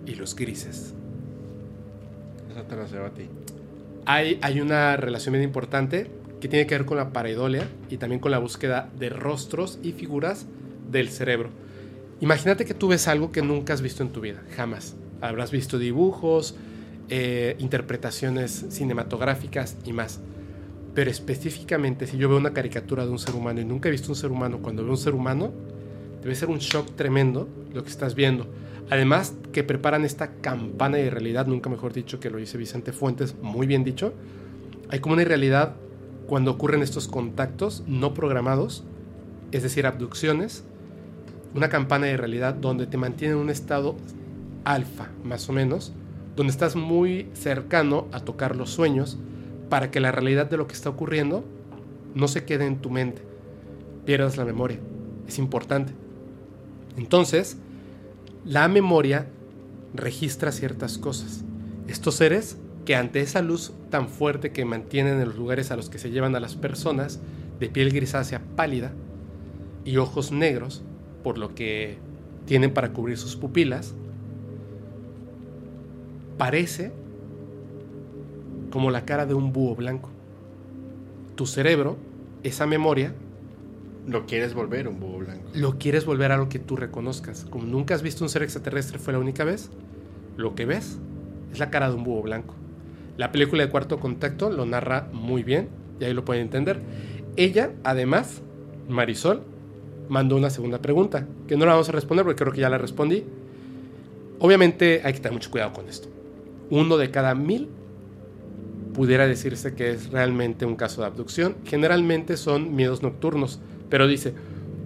y 0.05 0.15
los 0.15 0.35
grises? 0.35 0.95
Esa 2.51 2.63
te 2.63 2.87
cedo 2.87 3.05
a 3.05 3.11
ti. 3.11 3.27
Hay, 4.05 4.39
hay 4.41 4.61
una 4.61 4.97
relación 4.97 5.33
bien 5.33 5.43
importante 5.43 6.09
que 6.41 6.47
tiene 6.47 6.65
que 6.65 6.75
ver 6.75 6.85
con 6.85 6.97
la 6.97 7.11
pareidolia 7.11 7.67
y 7.89 7.97
también 7.97 8.19
con 8.19 8.31
la 8.31 8.39
búsqueda 8.39 8.89
de 8.97 9.09
rostros 9.09 9.77
y 9.83 9.91
figuras 9.91 10.47
del 10.89 11.09
cerebro. 11.09 11.49
Imagínate 12.21 12.65
que 12.65 12.73
tú 12.73 12.87
ves 12.87 13.07
algo 13.07 13.31
que 13.31 13.41
nunca 13.41 13.73
has 13.73 13.81
visto 13.81 14.03
en 14.03 14.09
tu 14.09 14.21
vida, 14.21 14.41
jamás. 14.55 14.95
Habrás 15.21 15.51
visto 15.51 15.77
dibujos, 15.77 16.55
eh, 17.09 17.55
interpretaciones 17.59 18.65
cinematográficas 18.69 19.77
y 19.85 19.93
más. 19.93 20.19
Pero 20.93 21.11
específicamente, 21.11 22.07
si 22.07 22.17
yo 22.17 22.29
veo 22.29 22.37
una 22.37 22.53
caricatura 22.53 23.05
de 23.05 23.11
un 23.11 23.19
ser 23.19 23.35
humano 23.35 23.61
y 23.61 23.65
nunca 23.65 23.89
he 23.89 23.91
visto 23.91 24.11
un 24.11 24.15
ser 24.15 24.31
humano, 24.31 24.59
cuando 24.61 24.83
veo 24.83 24.91
un 24.91 24.97
ser 24.97 25.13
humano, 25.13 25.51
debe 26.21 26.35
ser 26.35 26.49
un 26.49 26.59
shock 26.59 26.95
tremendo 26.95 27.47
lo 27.73 27.83
que 27.83 27.89
estás 27.89 28.15
viendo. 28.15 28.47
Además, 28.89 29.35
que 29.51 29.63
preparan 29.63 30.03
esta 30.03 30.31
campana 30.41 30.97
de 30.97 31.09
realidad, 31.09 31.45
nunca 31.45 31.69
mejor 31.69 31.93
dicho 31.93 32.19
que 32.19 32.29
lo 32.29 32.37
dice 32.37 32.57
Vicente 32.57 32.91
Fuentes, 32.91 33.35
muy 33.41 33.67
bien 33.67 33.83
dicho. 33.83 34.13
Hay 34.89 34.99
como 34.99 35.13
una 35.13 35.23
realidad 35.23 35.75
cuando 36.27 36.51
ocurren 36.51 36.81
estos 36.81 37.07
contactos 37.07 37.83
no 37.87 38.13
programados, 38.13 38.83
es 39.51 39.63
decir, 39.63 39.85
abducciones, 39.85 40.63
una 41.53 41.69
campana 41.69 42.07
de 42.07 42.17
realidad 42.17 42.55
donde 42.55 42.87
te 42.87 42.97
mantiene 42.97 43.33
en 43.33 43.39
un 43.39 43.49
estado 43.49 43.95
alfa, 44.63 45.09
más 45.23 45.49
o 45.49 45.53
menos, 45.53 45.93
donde 46.35 46.51
estás 46.51 46.75
muy 46.75 47.27
cercano 47.33 48.07
a 48.11 48.19
tocar 48.21 48.55
los 48.55 48.69
sueños 48.71 49.17
para 49.69 49.91
que 49.91 49.99
la 49.99 50.11
realidad 50.11 50.49
de 50.49 50.57
lo 50.57 50.67
que 50.67 50.73
está 50.73 50.89
ocurriendo 50.89 51.45
no 52.15 52.27
se 52.27 52.43
quede 52.43 52.65
en 52.65 52.81
tu 52.81 52.89
mente, 52.89 53.21
pierdas 54.05 54.37
la 54.37 54.45
memoria. 54.45 54.79
Es 55.27 55.37
importante. 55.37 55.93
Entonces, 56.97 57.57
la 58.45 58.67
memoria 58.67 59.27
registra 59.93 60.51
ciertas 60.51 60.97
cosas. 60.97 61.43
Estos 61.87 62.15
seres 62.15 62.57
que 62.85 62.95
ante 62.95 63.21
esa 63.21 63.41
luz 63.41 63.73
tan 63.89 64.07
fuerte 64.07 64.51
que 64.51 64.65
mantienen 64.65 65.19
en 65.19 65.27
los 65.27 65.37
lugares 65.37 65.71
a 65.71 65.75
los 65.75 65.89
que 65.89 65.99
se 65.99 66.09
llevan 66.09 66.35
a 66.35 66.39
las 66.39 66.55
personas, 66.55 67.19
de 67.59 67.69
piel 67.69 67.91
grisácea 67.91 68.41
pálida 68.55 68.91
y 69.85 69.97
ojos 69.97 70.31
negros, 70.31 70.81
por 71.23 71.37
lo 71.37 71.53
que 71.53 71.97
tienen 72.45 72.73
para 72.73 72.93
cubrir 72.93 73.17
sus 73.17 73.35
pupilas, 73.35 73.93
parece 76.37 76.91
como 78.71 78.91
la 78.91 79.05
cara 79.05 79.25
de 79.25 79.33
un 79.33 79.51
búho 79.53 79.75
blanco. 79.75 80.09
Tu 81.35 81.45
cerebro, 81.45 81.97
esa 82.43 82.65
memoria, 82.65 83.13
Lo 84.07 84.25
quieres 84.25 84.53
volver 84.53 84.87
un 84.87 84.99
búho 84.99 85.19
blanco. 85.19 85.43
lo 85.53 85.77
quieres 85.77 86.05
volver 86.05 86.31
a 86.31 86.37
lo 86.37 86.49
que 86.49 86.57
tú 86.59 86.75
reconozcas. 86.75 87.45
Como 87.49 87.65
nunca 87.65 87.93
has 87.95 88.01
visto 88.01 88.23
un 88.23 88.29
ser 88.29 88.43
extraterrestre 88.43 88.97
fue 88.99 89.13
la 89.13 89.19
única 89.19 89.43
vez, 89.43 89.69
lo 90.37 90.55
que 90.55 90.65
ves 90.65 90.97
es 91.51 91.59
la 91.59 91.69
cara 91.69 91.89
de 91.89 91.95
un 91.95 92.03
búho 92.03 92.21
blanco. 92.23 92.55
La 93.17 93.31
película 93.31 93.63
de 93.63 93.69
Cuarto 93.69 93.99
Contacto 93.99 94.49
lo 94.49 94.65
narra 94.65 95.09
muy 95.13 95.43
bien 95.43 95.67
y 95.99 96.05
ahí 96.05 96.13
lo 96.13 96.23
pueden 96.25 96.43
entender. 96.43 96.79
Ella, 97.35 97.71
además, 97.83 98.41
Marisol, 98.87 99.43
mandó 100.07 100.35
una 100.37 100.49
segunda 100.49 100.79
pregunta, 100.81 101.27
que 101.47 101.55
no 101.57 101.65
la 101.65 101.73
vamos 101.73 101.89
a 101.89 101.91
responder 101.91 102.25
porque 102.25 102.41
creo 102.43 102.53
que 102.53 102.61
ya 102.61 102.69
la 102.69 102.77
respondí. 102.77 103.25
Obviamente 104.39 105.01
hay 105.03 105.13
que 105.13 105.19
tener 105.19 105.33
mucho 105.33 105.51
cuidado 105.51 105.73
con 105.73 105.87
esto. 105.87 106.07
Uno 106.69 106.97
de 106.97 107.11
cada 107.11 107.35
mil 107.35 107.67
pudiera 108.93 109.27
decirse 109.27 109.73
que 109.75 109.91
es 109.91 110.11
realmente 110.11 110.65
un 110.65 110.75
caso 110.75 111.01
de 111.01 111.07
abducción. 111.07 111.55
Generalmente 111.65 112.37
son 112.37 112.75
miedos 112.75 113.03
nocturnos, 113.03 113.59
pero 113.89 114.07
dice, 114.07 114.33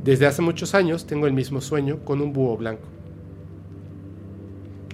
desde 0.03 0.25
hace 0.25 0.41
muchos 0.41 0.75
años 0.75 1.05
tengo 1.05 1.27
el 1.27 1.33
mismo 1.33 1.61
sueño 1.61 1.99
con 2.03 2.21
un 2.21 2.33
búho 2.33 2.57
blanco. 2.57 2.83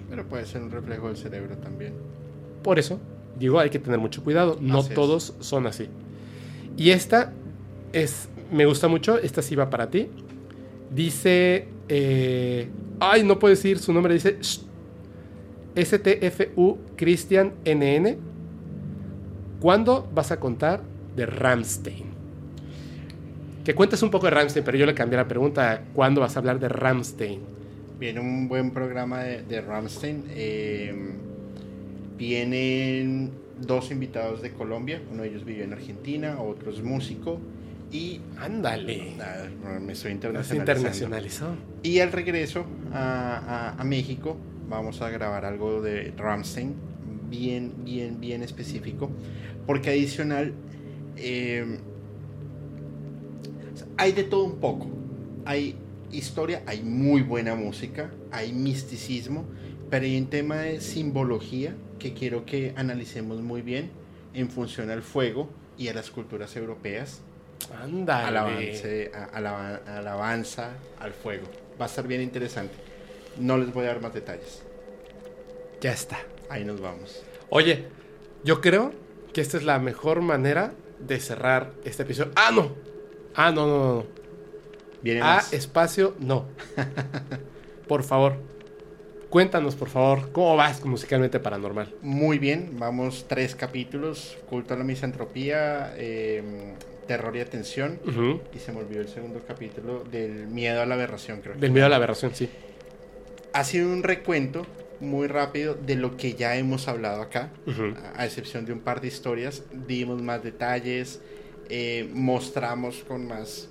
Pero 0.09 0.25
puede 0.27 0.45
ser 0.45 0.61
un 0.61 0.72
reflejo 0.72 1.08
del 1.08 1.17
cerebro 1.17 1.58
también. 1.58 1.93
Por 2.64 2.80
eso, 2.80 3.00
digo, 3.38 3.59
hay 3.59 3.69
que 3.69 3.80
tener 3.80 4.00
mucho 4.00 4.24
cuidado. 4.24 4.58
No 4.61 4.80
Así 4.80 4.90
es. 4.90 4.95
todos 4.95 5.33
son 5.40 5.67
así. 5.67 5.88
Y 6.77 6.92
esta 6.92 7.33
es, 7.93 8.30
me 8.51 8.66
gusta 8.66 8.88
mucho, 8.88 9.17
esta 9.17 9.42
sí 9.42 9.56
va 9.56 9.69
para 9.69 9.90
ti. 9.90 10.08
Dice, 10.93 11.67
eh, 11.88 12.67
ay, 13.00 13.24
no 13.24 13.40
puedo 13.40 13.53
decir 13.53 13.80
su 13.80 13.93
nombre, 13.93 14.14
dice 14.14 14.38
STFU 15.75 16.77
Christian 16.95 17.53
NN. 17.66 18.28
¿Cuándo 19.59 20.07
vas 20.13 20.31
a 20.31 20.39
contar 20.39 20.81
de 21.15 21.25
Ramstein? 21.25 22.05
Que 23.65 23.75
cuentes 23.75 24.01
un 24.01 24.09
poco 24.09 24.25
de 24.25 24.31
Ramstein, 24.31 24.63
pero 24.65 24.77
yo 24.77 24.85
le 24.85 24.93
cambié 24.93 25.17
la 25.17 25.27
pregunta. 25.27 25.71
a 25.73 25.79
¿Cuándo 25.93 26.21
vas 26.21 26.35
a 26.35 26.39
hablar 26.39 26.59
de 26.59 26.69
Ramstein? 26.69 27.39
Viene 27.99 28.19
un 28.21 28.47
buen 28.47 28.71
programa 28.71 29.23
de, 29.23 29.43
de 29.43 29.61
Ramstein. 29.61 30.23
eh, 30.29 30.93
vienen 32.17 33.31
dos 33.61 33.91
invitados 33.91 34.41
de 34.41 34.51
Colombia. 34.51 35.01
Uno 35.11 35.23
de 35.23 35.29
ellos 35.29 35.45
vive 35.45 35.63
en 35.63 35.73
Argentina, 35.73 36.39
otro 36.41 36.71
es 36.71 36.81
músico. 36.81 37.39
Y 37.91 38.21
Ándale. 38.38 39.13
me 39.81 39.93
estoy 39.93 40.11
internacionalizando. 40.11 40.61
internacionalizó. 40.61 41.45
Y 41.83 41.99
al 41.99 42.11
regreso 42.11 42.65
a, 42.93 43.73
a- 43.75 43.81
a 43.81 43.83
México 43.83 44.38
vamos 44.69 45.01
a 45.01 45.09
grabar 45.09 45.43
algo 45.45 45.81
de 45.81 46.13
Ramstein, 46.15 46.75
bien, 47.30 47.74
bien, 47.83 48.19
bien 48.19 48.43
específico, 48.43 49.09
porque 49.66 49.90
adicional 49.91 50.53
eh, 51.17 51.77
hay 53.98 54.11
de 54.11 54.24
todo 54.24 54.43
un 54.45 54.58
poco. 54.59 54.88
Hay 55.45 55.75
historia, 56.11 56.64
hay 56.66 56.82
muy 56.82 57.22
buena 57.22 57.56
música, 57.56 58.11
hay 58.32 58.53
misticismo, 58.53 59.45
pero 59.90 60.06
hay 60.06 60.17
un 60.17 60.27
tema 60.27 60.58
de 60.58 60.82
simbología 60.82 61.75
que 61.98 62.14
quiero 62.14 62.45
que 62.45 62.74
analicemos 62.75 63.41
muy 63.41 63.61
bien 63.61 63.90
en 64.33 64.49
función 64.49 64.90
al 64.90 65.01
fuego 65.01 65.49
y 65.77 65.88
a 65.88 65.93
las 65.93 66.09
culturas 66.11 66.56
europeas 66.56 67.22
Ándale. 67.82 68.27
alabance- 68.27 69.11
a- 69.14 69.25
alaba- 69.25 69.82
alabanza 69.88 70.72
al 70.99 71.14
fuego. 71.14 71.43
Va 71.80 71.85
a 71.85 71.88
estar 71.90 72.08
bien 72.08 72.22
interesante. 72.22 72.74
No 73.40 73.58
les 73.58 73.74
voy 73.74 73.85
a 73.85 73.88
dar 73.90 74.01
más 74.01 74.14
detalles. 74.14 74.61
Ya 75.82 75.93
está. 75.93 76.17
Ahí 76.50 76.66
nos 76.66 76.82
vamos. 76.82 77.24
Oye, 77.50 77.86
yo 78.44 78.61
creo 78.61 78.92
que 79.34 79.42
esta 79.42 79.58
es 79.58 79.64
la 79.64 79.80
mejor 79.80 80.22
manera 80.22 80.74
de 81.00 81.19
cerrar 81.19 81.72
este 81.86 82.03
episodio. 82.03 82.32
¡Ah, 82.36 82.52
no! 82.53 82.74
Ah, 83.36 83.52
no, 83.52 83.68
no, 83.68 83.78
no. 83.78 83.94
no. 83.95 84.06
Viene 85.02 85.22
Ah, 85.22 85.36
más. 85.36 85.53
espacio, 85.53 86.16
no. 86.19 86.45
por 87.88 88.03
favor, 88.03 88.34
cuéntanos, 89.30 89.76
por 89.76 89.90
favor, 89.90 90.32
cómo 90.32 90.56
vas 90.58 90.84
musicalmente 90.84 91.40
paranormal. 91.40 91.94
Muy 92.02 92.38
bien, 92.40 92.72
vamos 92.80 93.26
tres 93.28 93.56
capítulos. 93.56 94.38
Culto 94.50 94.74
a 94.74 94.78
la 94.78 94.84
misantropía, 94.84 95.94
eh, 95.95 96.74
terror 97.08 97.36
y 97.38 97.40
atención. 97.40 98.00
Y 98.53 98.60
se 98.60 98.72
me 98.74 98.80
olvidó 98.80 99.02
el 99.02 99.08
segundo 99.08 99.42
capítulo 99.48 100.03
del 100.03 100.48
miedo 100.48 100.82
a 100.82 100.86
la 100.86 100.95
aberración, 100.95 101.42
creo. 101.42 101.53
que 101.56 101.61
Del 101.61 101.72
miedo 101.72 101.86
a 101.86 101.90
la 101.90 101.95
aberración, 101.95 102.36
sí. 102.36 102.50
Ha 103.53 103.64
sido 103.64 103.88
un 103.88 104.03
recuento 104.03 104.66
muy 105.00 105.28
rápido 105.28 105.76
de 105.76 105.95
lo 105.95 106.18
que 106.18 106.34
ya 106.34 106.56
hemos 106.56 106.88
hablado 106.88 107.22
acá. 107.22 107.50
A 108.16 108.26
excepción 108.26 108.66
de 108.66 108.74
un 108.74 108.80
par 108.80 109.02
de 109.02 109.08
historias, 109.08 109.64
dimos 109.88 110.22
más 110.22 110.44
detalles, 110.44 111.19
eh, 111.69 112.10
mostramos 112.14 113.03
con 113.08 113.28
más, 113.28 113.68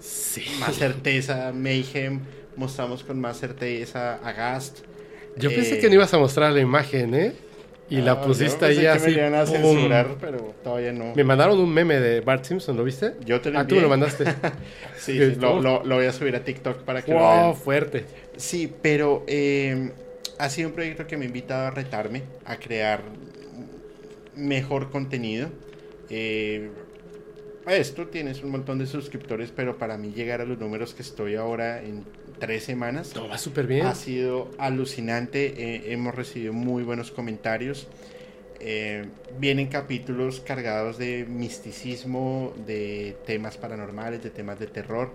Sí. 0.00 0.42
más 0.60 0.76
certeza 0.76 1.52
Mayhem, 1.54 2.20
mostramos 2.56 3.04
con 3.04 3.20
más 3.20 3.38
certeza 3.38 4.14
a 4.16 4.32
Gast. 4.32 4.80
Yo 5.36 5.50
Eh, 5.50 5.54
pensé 5.56 5.78
que 5.78 5.88
no 5.88 5.94
ibas 5.94 6.12
a 6.12 6.18
mostrar 6.18 6.52
la 6.52 6.60
imagen, 6.60 7.14
¿eh? 7.14 7.32
Y 7.88 7.96
la 8.00 8.12
ah, 8.18 8.22
pusiste 8.26 8.64
ahí 8.64 8.86
así. 8.86 9.10
Me 9.10 9.16
iban 9.18 9.34
a 9.34 9.46
censurar, 9.46 10.06
pero 10.20 10.54
todavía 10.64 10.92
no. 10.92 11.12
Me 11.14 11.24
mandaron 11.24 11.58
un 11.58 11.72
meme 11.72 12.00
de 12.00 12.20
Bart 12.20 12.44
Simpson, 12.44 12.76
¿lo 12.76 12.84
viste? 12.84 13.12
Yo 13.26 13.40
te 13.40 13.50
lo 13.50 13.58
Ah, 13.60 13.66
tú 13.66 13.74
me 13.76 13.82
lo 13.82 13.88
envié. 13.88 13.88
mandaste. 13.88 14.24
Sí, 14.98 15.18
sí, 15.18 15.34
lo, 15.40 15.60
lo- 15.60 15.84
lo 15.84 15.96
voy 15.96 16.06
a 16.06 16.12
subir 16.12 16.34
a 16.36 16.44
TikTok 16.44 16.78
para 16.84 17.02
que 17.02 17.12
lo 17.12 17.18
wow, 17.18 17.28
vean. 17.28 17.54
fuerte. 17.54 18.04
Sí, 18.36 18.72
pero 18.82 19.24
eh, 19.26 19.90
ha 20.38 20.48
sido 20.50 20.68
un 20.68 20.74
proyecto 20.74 21.06
que 21.06 21.16
me 21.16 21.24
ha 21.24 21.28
invitado 21.28 21.66
a 21.66 21.70
retarme, 21.70 22.22
a 22.44 22.56
crear 22.56 23.02
mejor 24.36 24.90
contenido. 24.90 25.48
Eh, 26.10 26.70
esto 27.66 28.08
tienes 28.08 28.42
un 28.42 28.50
montón 28.50 28.78
de 28.78 28.86
suscriptores, 28.86 29.52
pero 29.54 29.78
para 29.78 29.96
mí 29.96 30.12
llegar 30.12 30.40
a 30.40 30.44
los 30.44 30.58
números 30.58 30.94
que 30.94 31.02
estoy 31.02 31.36
ahora 31.36 31.80
en 31.82 32.04
tres 32.40 32.64
semanas 32.64 33.14
No, 33.14 33.28
va 33.28 33.38
súper 33.38 33.66
bien. 33.68 33.86
ha 33.86 33.94
sido 33.94 34.50
alucinante. 34.58 35.54
eh, 35.76 35.92
hemos 35.92 36.14
recibido 36.14 36.52
muy 36.52 36.82
buenos 36.82 37.12
comentarios. 37.12 37.86
Eh, 38.58 39.06
vienen 39.38 39.68
capítulos 39.68 40.40
cargados 40.40 40.98
de 40.98 41.24
misticismo, 41.28 42.52
de 42.66 43.16
temas 43.26 43.56
paranormales, 43.58 44.22
de 44.22 44.30
temas 44.30 44.58
de 44.58 44.66
terror. 44.66 45.12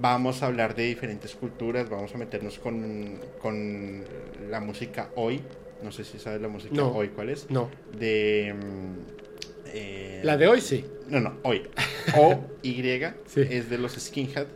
Vamos 0.00 0.42
a 0.42 0.46
hablar 0.46 0.74
de 0.74 0.84
diferentes 0.84 1.34
culturas, 1.34 1.88
vamos 1.88 2.14
a 2.14 2.18
meternos 2.18 2.58
con, 2.58 3.20
con 3.40 4.04
la 4.50 4.60
música 4.60 5.10
hoy. 5.16 5.40
No 5.82 5.92
sé 5.92 6.04
si 6.04 6.18
sabes 6.18 6.40
la 6.40 6.48
música 6.48 6.74
No. 6.74 6.88
hoy 6.92 7.08
cuál 7.08 7.28
es. 7.30 7.50
No. 7.50 7.70
De. 7.96 8.54
mm, 8.54 9.66
eh, 9.72 10.20
La 10.24 10.36
de 10.36 10.46
hoy 10.48 10.60
sí. 10.60 10.84
No, 11.08 11.20
no, 11.20 11.38
hoy. 11.42 11.62
O 12.18 12.40
Y 12.62 12.82
Sí. 13.26 13.40
es 13.50 13.70
de 13.70 13.78
los 13.78 13.92
skinhead, 13.92 14.46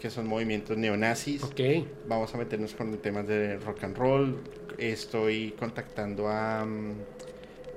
que 0.00 0.10
son 0.10 0.26
movimientos 0.26 0.76
neonazis. 0.76 1.42
Ok. 1.42 1.60
Vamos 2.08 2.34
a 2.34 2.38
meternos 2.38 2.74
con 2.74 2.96
temas 2.98 3.26
de 3.26 3.56
rock 3.58 3.84
and 3.84 3.96
roll. 3.96 4.36
Estoy 4.78 5.54
contactando 5.58 6.28
a 6.28 6.64
mm, 6.64 6.92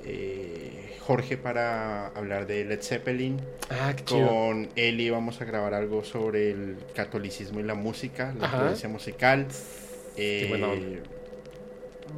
eh, 0.06 0.96
Jorge 1.00 1.38
para 1.38 2.08
hablar 2.08 2.48
de 2.48 2.66
Led 2.66 2.82
Zeppelin. 2.82 3.38
Ah, 3.70 3.94
qué 3.96 4.04
chido. 4.06 4.28
Con 4.28 4.70
Eli 4.76 5.10
vamos 5.10 5.42
a 5.42 5.46
grabar 5.46 5.74
algo 5.74 6.04
sobre 6.04 6.52
el 6.52 6.78
catolicismo 6.96 7.60
y 7.60 7.64
la 7.64 7.76
música, 7.76 8.34
la 8.38 8.46
influencia 8.48 8.90
musical. 8.90 9.48
Qué 10.16 10.46
buena 10.50 10.68
onda. 10.70 10.86
Eh, 10.88 11.02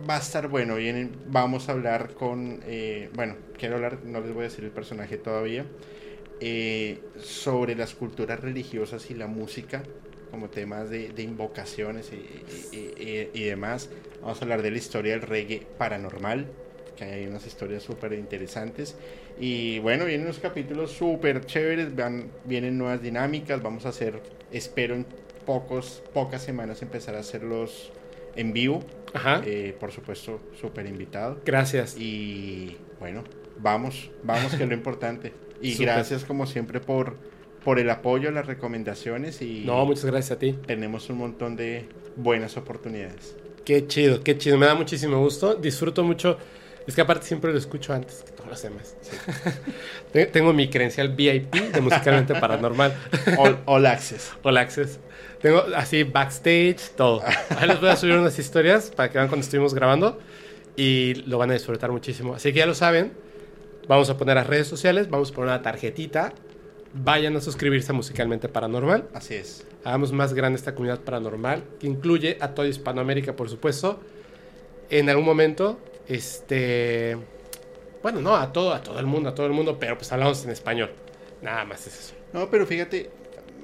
va 0.10 0.16
a 0.18 0.20
estar 0.20 0.48
bueno. 0.48 0.76
Vienen, 0.76 1.12
vamos 1.28 1.70
a 1.70 1.74
hablar 1.74 2.14
con. 2.14 2.62
eh, 2.66 3.10
bueno, 3.16 3.36
quiero 3.58 3.76
hablar, 3.76 4.00
no 4.04 4.20
les 4.22 4.34
voy 4.34 4.42
a 4.42 4.50
decir 4.50 4.64
el 4.64 4.72
personaje 4.72 5.18
todavía. 5.18 5.66
eh, 6.46 7.00
sobre 7.22 7.74
las 7.76 7.94
culturas 7.94 8.40
religiosas 8.42 9.10
y 9.10 9.14
la 9.14 9.28
música, 9.28 9.84
como 10.30 10.50
temas 10.50 10.90
de, 10.90 11.10
de 11.10 11.24
invocaciones 11.24 12.12
y, 12.12 12.76
y- 12.76 12.78
y- 13.02 13.30
y 13.34 13.44
demás. 13.46 13.90
Vamos 14.22 14.42
a 14.42 14.44
hablar 14.44 14.62
de 14.62 14.72
la 14.72 14.78
historia 14.78 15.14
del 15.14 15.22
reggae 15.22 15.66
paranormal, 15.78 16.48
que 16.98 17.04
hay 17.06 17.28
unas 17.28 17.46
historias 17.46 17.84
súper 17.84 18.14
interesantes. 18.14 18.96
Y 19.40 19.80
bueno, 19.80 20.06
vienen 20.06 20.26
unos 20.28 20.40
capítulos 20.40 20.92
súper 20.92 21.46
chéveres, 21.46 21.96
van, 21.96 22.30
vienen 22.46 22.78
nuevas 22.78 23.02
dinámicas. 23.02 23.62
Vamos 23.62 23.86
a 23.86 23.90
hacer, 23.90 24.22
espero 24.52 24.96
en 24.96 25.06
pocos, 25.46 26.04
pocas 26.14 26.42
semanas 26.42 26.82
empezar 26.82 27.16
a 27.16 27.20
hacerlos 27.20 27.92
en 28.36 28.54
vivo. 28.54 28.80
Ajá. 29.14 29.42
Eh, 29.46 29.76
por 29.80 29.92
supuesto, 29.92 30.40
súper 30.60 30.86
invitado. 30.88 31.40
Gracias. 31.46 31.96
Y 31.98 32.78
bueno, 33.00 33.24
vamos, 33.60 34.10
vamos 34.24 34.54
que 34.56 34.64
es 34.64 34.70
lo 34.70 34.76
importante. 34.76 35.34
Y 35.62 35.74
Súper. 35.76 35.88
gracias 35.94 36.26
como 36.26 36.46
siempre 36.46 36.82
por, 36.82 37.16
por 37.64 37.80
el 37.80 37.90
apoyo, 37.90 38.32
las 38.32 38.46
recomendaciones 38.48 39.42
y 39.42 39.64
No, 39.66 39.86
muchas 39.86 40.04
gracias 40.04 40.32
a 40.36 40.40
ti. 40.40 40.58
tenemos 40.68 41.10
un 41.10 41.20
montón 41.20 41.56
de 41.56 41.86
buenas 42.18 42.58
oportunidades. 42.58 43.38
Qué 43.64 43.88
chido, 43.88 44.22
qué 44.26 44.38
chido. 44.38 44.58
Me 44.58 44.66
da 44.66 44.76
muchísimo 44.76 45.18
gusto. 45.20 45.56
Disfruto 45.56 46.04
mucho. 46.04 46.38
Es 46.86 46.96
que 46.96 47.02
aparte 47.02 47.26
siempre 47.26 47.52
lo 47.52 47.58
escucho 47.58 47.94
antes 47.94 48.24
que 48.24 48.32
todos 48.32 48.50
los 48.50 48.62
demás. 48.62 48.96
Te- 50.12 50.26
Tengo 50.26 50.52
mi 50.54 50.70
credencial 50.70 51.10
VIP 51.10 51.54
de 51.56 51.82
Musicalmente 51.82 52.36
Paranormal. 52.36 52.94
All, 53.38 53.60
all 53.66 53.86
access. 53.86 54.32
All 54.44 54.58
Access. 54.58 55.00
Tengo 55.42 55.64
así 55.76 56.04
backstage, 56.04 56.92
todo. 56.96 57.22
Ahí 57.58 57.68
les 57.68 57.80
voy 57.80 57.90
a 57.90 57.96
subir 57.96 58.16
unas 58.16 58.38
historias 58.40 58.92
para 58.96 59.10
que 59.10 59.18
vean 59.18 59.28
cuando 59.28 59.44
estuvimos 59.44 59.74
grabando 59.74 60.20
y 60.76 61.16
lo 61.26 61.38
van 61.38 61.50
a 61.52 61.54
disfrutar 61.54 61.92
muchísimo. 61.92 62.36
Así 62.36 62.52
que 62.54 62.60
ya 62.60 62.66
lo 62.66 62.76
saben. 62.76 63.14
Vamos 63.88 64.10
a 64.10 64.18
poner 64.18 64.36
las 64.36 64.48
redes 64.48 64.68
sociales, 64.68 65.10
vamos 65.10 65.32
a 65.32 65.34
poner 65.34 65.50
una 65.50 65.62
tarjetita. 65.62 66.34
Vayan 66.94 67.36
a 67.36 67.42
suscribirse 67.42 67.92
a 67.92 67.96
Musicalmente 67.96 68.48
Paranormal. 68.48 69.10
Así 69.14 69.34
es. 69.34 69.66
Hagamos 69.84 70.14
más 70.14 70.34
grande 70.34 70.58
esta 70.58 70.74
comunidad 70.76 71.00
paranormal, 71.02 71.64
que 71.80 71.88
incluye 71.88 72.38
a 72.40 72.50
toda 72.54 72.68
Hispanoamérica, 72.70 73.36
por 73.36 73.50
supuesto. 73.50 74.00
En 74.90 75.10
algún 75.10 75.26
momento, 75.26 75.80
este. 76.08 77.18
Bueno, 78.02 78.20
no, 78.22 78.36
a 78.36 78.52
todo, 78.52 78.74
a 78.74 78.82
todo 78.82 79.00
el 79.00 79.06
mundo, 79.06 79.30
a 79.30 79.36
todo 79.36 79.46
el 79.46 79.54
mundo, 79.54 79.78
pero 79.80 79.98
pues 79.98 80.12
hablamos 80.12 80.44
en 80.44 80.52
español. 80.52 80.92
Nada 81.42 81.64
más 81.66 81.88
es 81.88 81.98
eso. 82.00 82.14
No, 82.34 82.50
pero 82.50 82.66
fíjate, 82.66 83.10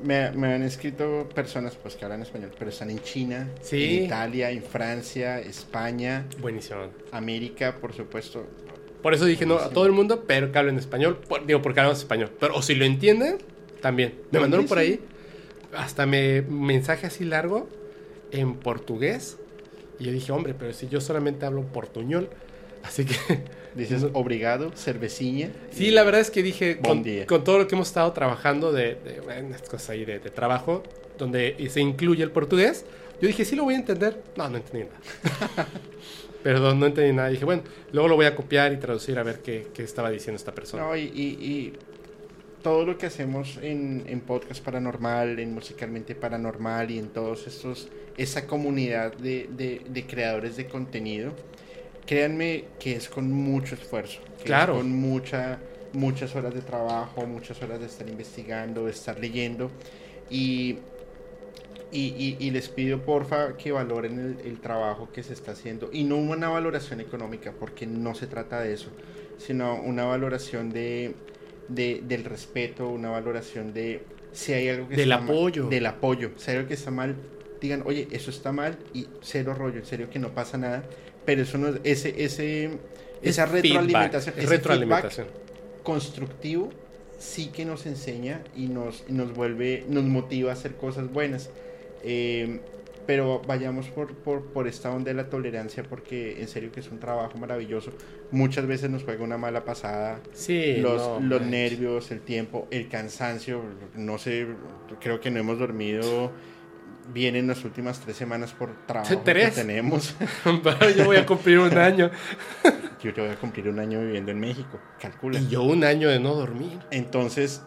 me, 0.03 0.31
me 0.31 0.53
han 0.53 0.63
escrito 0.63 1.27
personas 1.33 1.75
pues 1.75 1.95
que 1.95 2.05
hablan 2.05 2.21
español, 2.21 2.51
pero 2.57 2.69
están 2.69 2.89
en 2.89 3.01
China, 3.01 3.49
Sí. 3.61 3.97
en 3.97 4.03
Italia, 4.05 4.51
en 4.51 4.63
Francia, 4.63 5.39
España, 5.39 6.25
Buenísimo. 6.39 6.81
América, 7.11 7.75
por 7.81 7.93
supuesto. 7.93 8.45
Por 9.01 9.13
eso 9.13 9.25
dije 9.25 9.45
no 9.45 9.57
a 9.57 9.69
todo 9.69 9.85
el 9.85 9.91
mundo, 9.93 10.23
pero 10.27 10.51
que 10.51 10.59
hablen 10.59 10.77
español. 10.77 11.17
Por- 11.27 11.45
digo, 11.45 11.61
porque 11.61 11.79
hablamos 11.79 11.99
español. 11.99 12.31
Pero 12.39 12.55
o 12.55 12.61
si 12.61 12.75
lo 12.75 12.85
entienden, 12.85 13.37
también. 13.81 14.13
Me 14.31 14.39
mandaron 14.39 14.65
por 14.67 14.77
ahí 14.77 14.99
hasta 15.75 16.05
me 16.05 16.41
mensaje 16.43 17.07
así 17.07 17.23
largo 17.25 17.67
en 18.31 18.55
portugués. 18.55 19.37
Y 19.99 20.05
yo 20.05 20.11
dije, 20.11 20.31
hombre, 20.31 20.53
pero 20.57 20.73
si 20.73 20.87
yo 20.87 21.01
solamente 21.01 21.45
hablo 21.45 21.63
portuñol. 21.63 22.29
Así 22.83 23.05
que 23.05 23.15
Dices, 23.75 24.01
No. 24.03 24.09
obrigado, 24.13 24.71
cerveciña. 24.75 25.51
Sí, 25.71 25.91
la 25.91 26.03
verdad 26.03 26.21
es 26.21 26.31
que 26.31 26.41
dije, 26.41 26.79
con, 26.79 27.03
todo 27.43 27.59
lo 27.59 27.67
que 27.67 27.75
hemos 27.75 27.87
estado 27.87 28.11
trabajando 28.13 28.71
de, 28.71 28.95
de 28.95 29.21
bueno, 29.23 29.53
estas 29.55 29.69
cosas 29.69 29.89
ahí 29.91 30.05
de, 30.05 30.19
de 30.19 30.29
trabajo, 30.31 30.81
donde 31.17 31.55
se 31.69 31.79
incluye 31.81 32.23
el 32.23 32.31
portugués, 32.31 32.85
yo 33.21 33.27
dije, 33.27 33.43
sí 33.45 33.55
lo 33.55 33.65
voy 33.65 33.75
a 33.75 33.77
entender. 33.77 34.23
No, 34.37 34.49
no 34.49 34.57
entendí 34.57 34.87
nada. 34.87 35.67
Perdón, 36.41 36.79
no 36.79 36.85
entendí 36.85 37.13
nada. 37.13 37.27
Dije, 37.29 37.43
bueno, 37.45 37.63
luego 37.91 38.07
lo 38.07 38.15
voy 38.15 38.25
a 38.25 38.35
copiar 38.35 38.71
y 38.71 38.77
traducir 38.77 39.19
a 39.19 39.23
ver 39.23 39.39
qué, 39.39 39.67
qué 39.73 39.83
estaba 39.83 40.09
diciendo 40.09 40.37
esta 40.37 40.53
persona. 40.53 40.83
No, 40.83 40.95
y, 40.95 41.01
y- 41.01 41.45
y 41.45 41.73
todo 42.61 42.85
lo 42.85 42.97
que 42.97 43.05
hacemos 43.05 43.57
en, 43.61 44.03
en 44.07 44.21
Podcast 44.21 44.63
Paranormal, 44.63 45.39
en 45.39 45.53
Musicalmente 45.53 46.15
Paranormal 46.15 46.91
y 46.91 46.99
en 46.99 47.09
todos 47.09 47.47
estos, 47.47 47.89
esa 48.17 48.45
comunidad 48.47 49.13
de, 49.13 49.49
de- 49.55 49.81
de 49.87 50.05
creadores 50.05 50.57
de 50.57 50.67
contenido, 50.67 51.33
créanme 52.05 52.65
que 52.79 52.95
es 52.95 53.07
con 53.09 53.31
mucho 53.31 53.75
esfuerzo, 53.75 54.19
es 54.37 54.43
Claro. 54.43 54.75
con 54.75 54.91
mucha, 54.91 55.59
muchas 55.93 56.35
horas 56.35 56.53
de 56.53 56.61
trabajo, 56.61 57.25
muchas 57.25 57.61
horas 57.61 57.79
de 57.79 57.85
estar 57.85 58.07
investigando, 58.09 58.85
de 58.85 58.91
estar 58.91 59.19
leyendo 59.19 59.71
y... 60.29 60.77
Y, 61.91 62.13
y- 62.19 62.37
y 62.39 62.51
les 62.51 62.69
pido 62.69 63.01
porfa 63.01 63.57
que 63.57 63.71
valoren 63.71 64.19
el, 64.19 64.45
el 64.45 64.59
trabajo 64.59 65.09
que 65.11 65.23
se 65.23 65.33
está 65.33 65.53
haciendo 65.53 65.89
y 65.91 66.03
no 66.03 66.17
una 66.17 66.47
valoración 66.47 66.99
económica 67.01 67.51
porque 67.59 67.87
no 67.87 68.13
se 68.13 68.27
trata 68.27 68.61
de 68.61 68.73
eso 68.73 68.91
sino 69.39 69.73
una 69.81 70.05
valoración 70.05 70.69
de, 70.69 71.15
de- 71.69 72.01
del 72.07 72.25
respeto, 72.25 72.89
una 72.89 73.09
valoración 73.09 73.73
de 73.73 74.01
si 74.31 74.53
hay 74.53 74.69
algo 74.69 74.87
que 74.89 74.95
Del 74.95 75.11
está 75.11 75.21
mal- 75.21 75.29
apoyo. 75.35 75.67
del 75.69 75.85
apoyo, 75.85 76.31
si 76.37 76.51
hay 76.51 76.57
algo 76.57 76.67
que 76.67 76.73
está 76.75 76.91
mal, 76.91 77.15
digan, 77.61 77.83
oye, 77.85 78.07
eso 78.11 78.29
está 78.31 78.51
mal 78.51 78.77
y 78.93 79.07
cero 79.21 79.53
rollo, 79.53 79.79
en 79.79 79.85
serio 79.85 80.09
que 80.09 80.19
no 80.19 80.33
pasa 80.33 80.57
nada, 80.57 80.83
pero 81.25 81.41
eso 81.43 81.57
no 81.57 81.67
es, 81.69 81.75
ese, 81.83 82.23
ese, 82.23 82.69
esa 83.21 83.43
Es 83.45 83.51
retroalimentación, 83.51 84.33
feedback, 84.35 84.43
ese 84.43 84.55
retroalimentación. 84.57 85.27
constructivo 85.83 86.69
sí 87.17 87.47
que 87.47 87.65
nos 87.65 87.85
enseña 87.85 88.41
y 88.55 88.67
nos, 88.67 89.03
y 89.09 89.11
nos 89.13 89.33
vuelve, 89.33 89.83
nos 89.89 90.03
motiva 90.05 90.51
a 90.51 90.53
hacer 90.53 90.75
cosas 90.75 91.11
buenas. 91.11 91.49
Eh, 92.03 92.59
pero 93.09 93.41
vayamos 93.47 93.87
por, 93.87 94.13
por, 94.13 94.43
por 94.53 94.67
esta 94.67 94.91
onda 94.91 95.09
de 95.09 95.15
la 95.15 95.31
tolerancia 95.31 95.81
porque 95.81 96.39
en 96.39 96.47
serio 96.47 96.71
que 96.71 96.79
es 96.79 96.91
un 96.91 96.99
trabajo 96.99 97.39
maravilloso. 97.39 97.91
Muchas 98.29 98.67
veces 98.67 98.91
nos 98.91 99.03
juega 99.03 99.23
una 99.23 99.35
mala 99.35 99.65
pasada. 99.65 100.19
Sí, 100.31 100.75
los 100.75 101.19
no, 101.19 101.19
los 101.19 101.41
nervios, 101.41 102.11
el 102.11 102.21
tiempo, 102.21 102.67
el 102.69 102.87
cansancio. 102.87 103.63
No 103.95 104.19
sé, 104.19 104.45
creo 104.99 105.19
que 105.19 105.31
no 105.31 105.39
hemos 105.39 105.57
dormido 105.57 106.31
bien 107.11 107.35
en 107.35 107.47
las 107.47 107.65
últimas 107.65 107.99
tres 107.99 108.15
semanas 108.15 108.53
por 108.53 108.85
trabajo 108.85 109.23
¿Tres? 109.25 109.55
que 109.55 109.61
tenemos. 109.61 110.15
Yo 110.95 111.05
voy 111.05 111.17
a 111.17 111.25
cumplir 111.25 111.57
un 111.57 111.75
año. 111.75 112.11
Yo 113.01 113.11
ya 113.11 113.23
voy 113.23 113.31
a 113.31 113.37
cumplir 113.37 113.69
un 113.69 113.79
año 113.79 114.01
viviendo 114.01 114.29
en 114.29 114.39
México, 114.39 114.79
calcula. 115.01 115.39
Y 115.39 115.47
yo 115.47 115.63
un 115.63 115.83
año 115.83 116.09
de 116.09 116.19
no 116.19 116.35
dormir. 116.35 116.77
Entonces, 116.91 117.63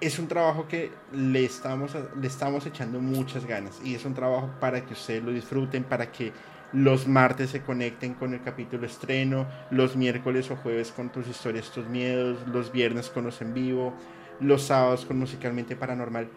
es 0.00 0.18
un 0.18 0.28
trabajo 0.28 0.66
que 0.68 0.90
le 1.12 1.44
estamos, 1.44 1.92
le 2.20 2.26
estamos 2.26 2.66
echando 2.66 3.00
muchas 3.00 3.44
ganas 3.46 3.80
y 3.84 3.94
es 3.94 4.04
un 4.04 4.14
trabajo 4.14 4.50
para 4.60 4.84
que 4.84 4.94
ustedes 4.94 5.22
lo 5.22 5.30
disfruten, 5.32 5.84
para 5.84 6.10
que 6.10 6.32
los 6.72 7.06
martes 7.08 7.50
se 7.50 7.62
conecten 7.62 8.14
con 8.14 8.32
el 8.32 8.42
capítulo 8.42 8.86
estreno, 8.86 9.46
los 9.70 9.96
miércoles 9.96 10.50
o 10.50 10.56
jueves 10.56 10.92
con 10.92 11.10
tus 11.10 11.26
historias, 11.26 11.70
tus 11.70 11.86
miedos, 11.86 12.38
los 12.46 12.70
viernes 12.72 13.10
con 13.10 13.24
los 13.24 13.40
en 13.42 13.52
vivo, 13.54 13.92
los 14.40 14.62
sábados 14.62 15.04
con 15.04 15.18
Musicalmente 15.18 15.74
Paranormal. 15.76 16.28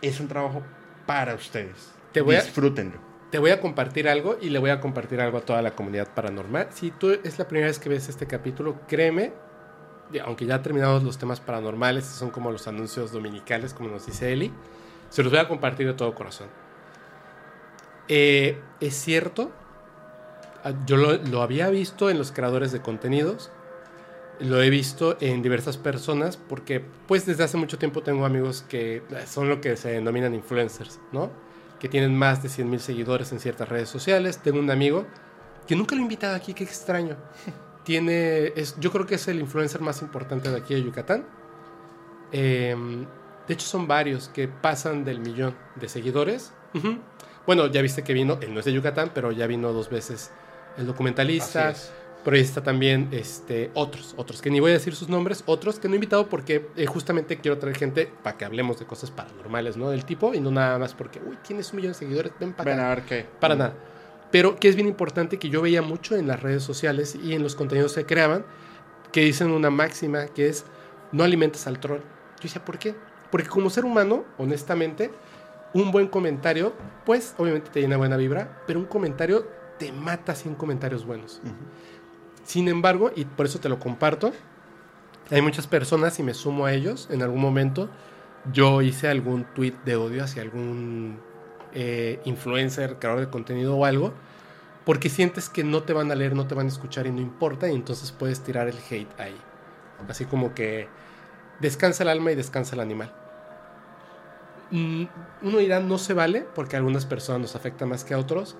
Es 0.00 0.20
un 0.20 0.28
trabajo 0.28 0.62
para 1.06 1.34
ustedes. 1.34 1.92
Te 2.12 2.20
voy 2.22 2.36
a- 2.36 2.42
Disfrútenlo. 2.42 3.08
Te 3.30 3.38
voy 3.38 3.50
a 3.50 3.60
compartir 3.60 4.08
algo 4.08 4.38
y 4.40 4.48
le 4.48 4.58
voy 4.58 4.70
a 4.70 4.80
compartir 4.80 5.20
algo 5.20 5.36
a 5.36 5.42
toda 5.42 5.60
la 5.60 5.72
comunidad 5.72 6.08
paranormal. 6.14 6.68
Si 6.70 6.90
tú 6.90 7.10
es 7.22 7.38
la 7.38 7.46
primera 7.46 7.66
vez 7.68 7.78
que 7.78 7.90
ves 7.90 8.08
este 8.08 8.26
capítulo, 8.26 8.80
créeme, 8.88 9.32
aunque 10.24 10.46
ya 10.46 10.62
terminados 10.62 11.02
los 11.02 11.18
temas 11.18 11.40
paranormales, 11.40 12.04
son 12.04 12.30
como 12.30 12.50
los 12.50 12.66
anuncios 12.66 13.12
dominicales, 13.12 13.74
como 13.74 13.88
nos 13.88 14.06
dice 14.06 14.32
Eli, 14.32 14.52
se 15.10 15.22
los 15.22 15.32
voy 15.32 15.40
a 15.40 15.48
compartir 15.48 15.86
de 15.86 15.94
todo 15.94 16.14
corazón. 16.14 16.48
Eh, 18.08 18.60
es 18.80 18.94
cierto, 18.94 19.50
ah, 20.64 20.72
yo 20.86 20.96
lo, 20.96 21.42
había 21.42 21.68
visto 21.70 22.10
en 22.10 22.18
los 22.18 22.32
creadores 22.32 22.72
de 22.72 22.80
contenidos, 22.80 23.50
lo 24.40 24.62
he 24.62 24.70
visto 24.70 25.16
en 25.20 25.42
diversas 25.42 25.76
personas, 25.76 26.36
porque 26.36 26.82
pues 27.06 27.26
desde 27.26 27.44
hace 27.44 27.56
mucho 27.56 27.78
tiempo 27.78 28.02
tengo 28.02 28.24
amigos 28.24 28.64
que 28.68 28.96
eh, 28.96 29.02
son 29.26 29.48
lo 29.48 29.60
que 29.60 29.76
se 29.76 29.90
denominan 29.90 30.34
influencers, 30.34 31.00
¿no? 31.12 31.30
que 31.78 31.88
tienen 31.88 32.16
más 32.16 32.42
de 32.42 32.48
100 32.48 32.70
mil 32.70 32.80
seguidores 32.80 33.32
en 33.32 33.40
ciertas 33.40 33.68
redes 33.68 33.88
sociales. 33.88 34.38
Tengo 34.38 34.58
un 34.58 34.70
amigo 34.70 35.06
que 35.66 35.76
nunca 35.76 35.94
lo 35.94 36.08
he 36.08 36.26
aquí, 36.26 36.54
qué 36.54 36.64
extraño. 36.64 37.16
Tiene, 37.88 38.52
es, 38.54 38.76
yo 38.78 38.92
creo 38.92 39.06
que 39.06 39.14
es 39.14 39.28
el 39.28 39.40
influencer 39.40 39.80
más 39.80 40.02
importante 40.02 40.50
de 40.50 40.58
aquí 40.58 40.74
de 40.74 40.82
Yucatán. 40.82 41.24
Eh, 42.32 42.76
de 43.46 43.54
hecho, 43.54 43.66
son 43.66 43.88
varios 43.88 44.28
que 44.28 44.46
pasan 44.46 45.06
del 45.06 45.20
millón 45.20 45.56
de 45.74 45.88
seguidores. 45.88 46.52
Bueno, 47.46 47.66
ya 47.68 47.80
viste 47.80 48.04
que 48.04 48.12
vino, 48.12 48.36
él 48.42 48.52
no 48.52 48.60
es 48.60 48.66
de 48.66 48.74
Yucatán, 48.74 49.12
pero 49.14 49.32
ya 49.32 49.46
vino 49.46 49.72
dos 49.72 49.88
veces 49.88 50.30
el 50.76 50.86
documentalista. 50.86 51.72
Por 52.22 52.34
ahí 52.34 52.42
está 52.42 52.62
también 52.62 53.08
este, 53.10 53.70
otros, 53.72 54.12
otros 54.18 54.42
que 54.42 54.50
ni 54.50 54.60
voy 54.60 54.72
a 54.72 54.74
decir 54.74 54.94
sus 54.94 55.08
nombres, 55.08 55.42
otros 55.46 55.78
que 55.78 55.88
no 55.88 55.94
he 55.94 55.96
invitado 55.96 56.28
porque 56.28 56.68
eh, 56.76 56.84
justamente 56.84 57.38
quiero 57.38 57.56
traer 57.56 57.78
gente 57.78 58.12
para 58.22 58.36
que 58.36 58.44
hablemos 58.44 58.78
de 58.78 58.84
cosas 58.84 59.10
paranormales, 59.10 59.78
¿no? 59.78 59.88
Del 59.88 60.04
tipo 60.04 60.34
y 60.34 60.40
no 60.40 60.50
nada 60.50 60.78
más 60.78 60.92
porque, 60.92 61.22
uy, 61.26 61.38
tienes 61.42 61.72
un 61.72 61.76
millón 61.76 61.92
de 61.92 61.98
seguidores, 62.00 62.32
ven 62.38 62.52
para 62.52 62.70
Ven 62.70 62.80
acá. 62.80 62.92
a 62.92 62.94
ver 62.96 63.04
qué. 63.04 63.26
Para 63.40 63.54
nada. 63.54 63.72
Pero 64.30 64.56
que 64.56 64.68
es 64.68 64.76
bien 64.76 64.88
importante 64.88 65.38
que 65.38 65.48
yo 65.48 65.62
veía 65.62 65.82
mucho 65.82 66.16
en 66.16 66.26
las 66.26 66.42
redes 66.42 66.62
sociales 66.62 67.16
y 67.22 67.34
en 67.34 67.42
los 67.42 67.54
contenidos 67.54 67.94
que 67.94 68.04
creaban 68.04 68.44
que 69.12 69.22
dicen 69.22 69.50
una 69.50 69.70
máxima 69.70 70.26
que 70.26 70.48
es 70.48 70.64
no 71.12 71.24
alimentes 71.24 71.66
al 71.66 71.80
troll. 71.80 72.00
Yo 72.00 72.42
decía, 72.42 72.64
¿por 72.64 72.78
qué? 72.78 72.94
Porque 73.30 73.48
como 73.48 73.70
ser 73.70 73.84
humano, 73.84 74.24
honestamente, 74.36 75.10
un 75.72 75.90
buen 75.90 76.08
comentario, 76.08 76.72
pues 77.04 77.34
obviamente 77.38 77.70
te 77.70 77.80
llena 77.80 77.96
buena 77.96 78.16
vibra, 78.16 78.62
pero 78.66 78.78
un 78.78 78.86
comentario 78.86 79.46
te 79.78 79.92
mata 79.92 80.34
sin 80.34 80.54
comentarios 80.54 81.04
buenos. 81.04 81.40
Sin 82.44 82.68
embargo, 82.68 83.10
y 83.14 83.24
por 83.24 83.46
eso 83.46 83.60
te 83.60 83.68
lo 83.68 83.78
comparto, 83.78 84.32
hay 85.30 85.42
muchas 85.42 85.66
personas 85.66 86.18
y 86.18 86.22
me 86.22 86.34
sumo 86.34 86.64
a 86.64 86.72
ellos 86.72 87.08
en 87.10 87.22
algún 87.22 87.40
momento. 87.40 87.90
Yo 88.52 88.80
hice 88.80 89.08
algún 89.08 89.44
tweet 89.54 89.74
de 89.84 89.96
odio 89.96 90.24
hacia 90.24 90.42
algún 90.42 91.20
eh, 91.80 92.18
influencer, 92.24 92.98
creador 92.98 93.20
de 93.20 93.30
contenido 93.30 93.76
o 93.76 93.84
algo, 93.84 94.12
porque 94.84 95.08
sientes 95.08 95.48
que 95.48 95.62
no 95.62 95.84
te 95.84 95.92
van 95.92 96.10
a 96.10 96.16
leer, 96.16 96.34
no 96.34 96.48
te 96.48 96.56
van 96.56 96.66
a 96.66 96.70
escuchar 96.70 97.06
y 97.06 97.12
no 97.12 97.20
importa, 97.20 97.68
y 97.68 97.74
entonces 97.76 98.10
puedes 98.10 98.40
tirar 98.40 98.66
el 98.66 98.74
hate 98.90 99.20
ahí. 99.20 99.36
Así 100.08 100.24
como 100.24 100.54
que 100.54 100.88
descansa 101.60 102.02
el 102.02 102.08
alma 102.08 102.32
y 102.32 102.34
descansa 102.34 102.74
el 102.74 102.80
animal. 102.80 103.14
Mm, 104.72 105.04
Uno 105.42 105.58
dirá, 105.58 105.78
no 105.78 105.98
se 105.98 106.14
vale, 106.14 106.44
porque 106.52 106.74
a 106.74 106.80
algunas 106.80 107.06
personas 107.06 107.42
nos 107.42 107.54
afecta 107.54 107.86
más 107.86 108.02
que 108.02 108.14
a 108.14 108.18
otros, 108.18 108.56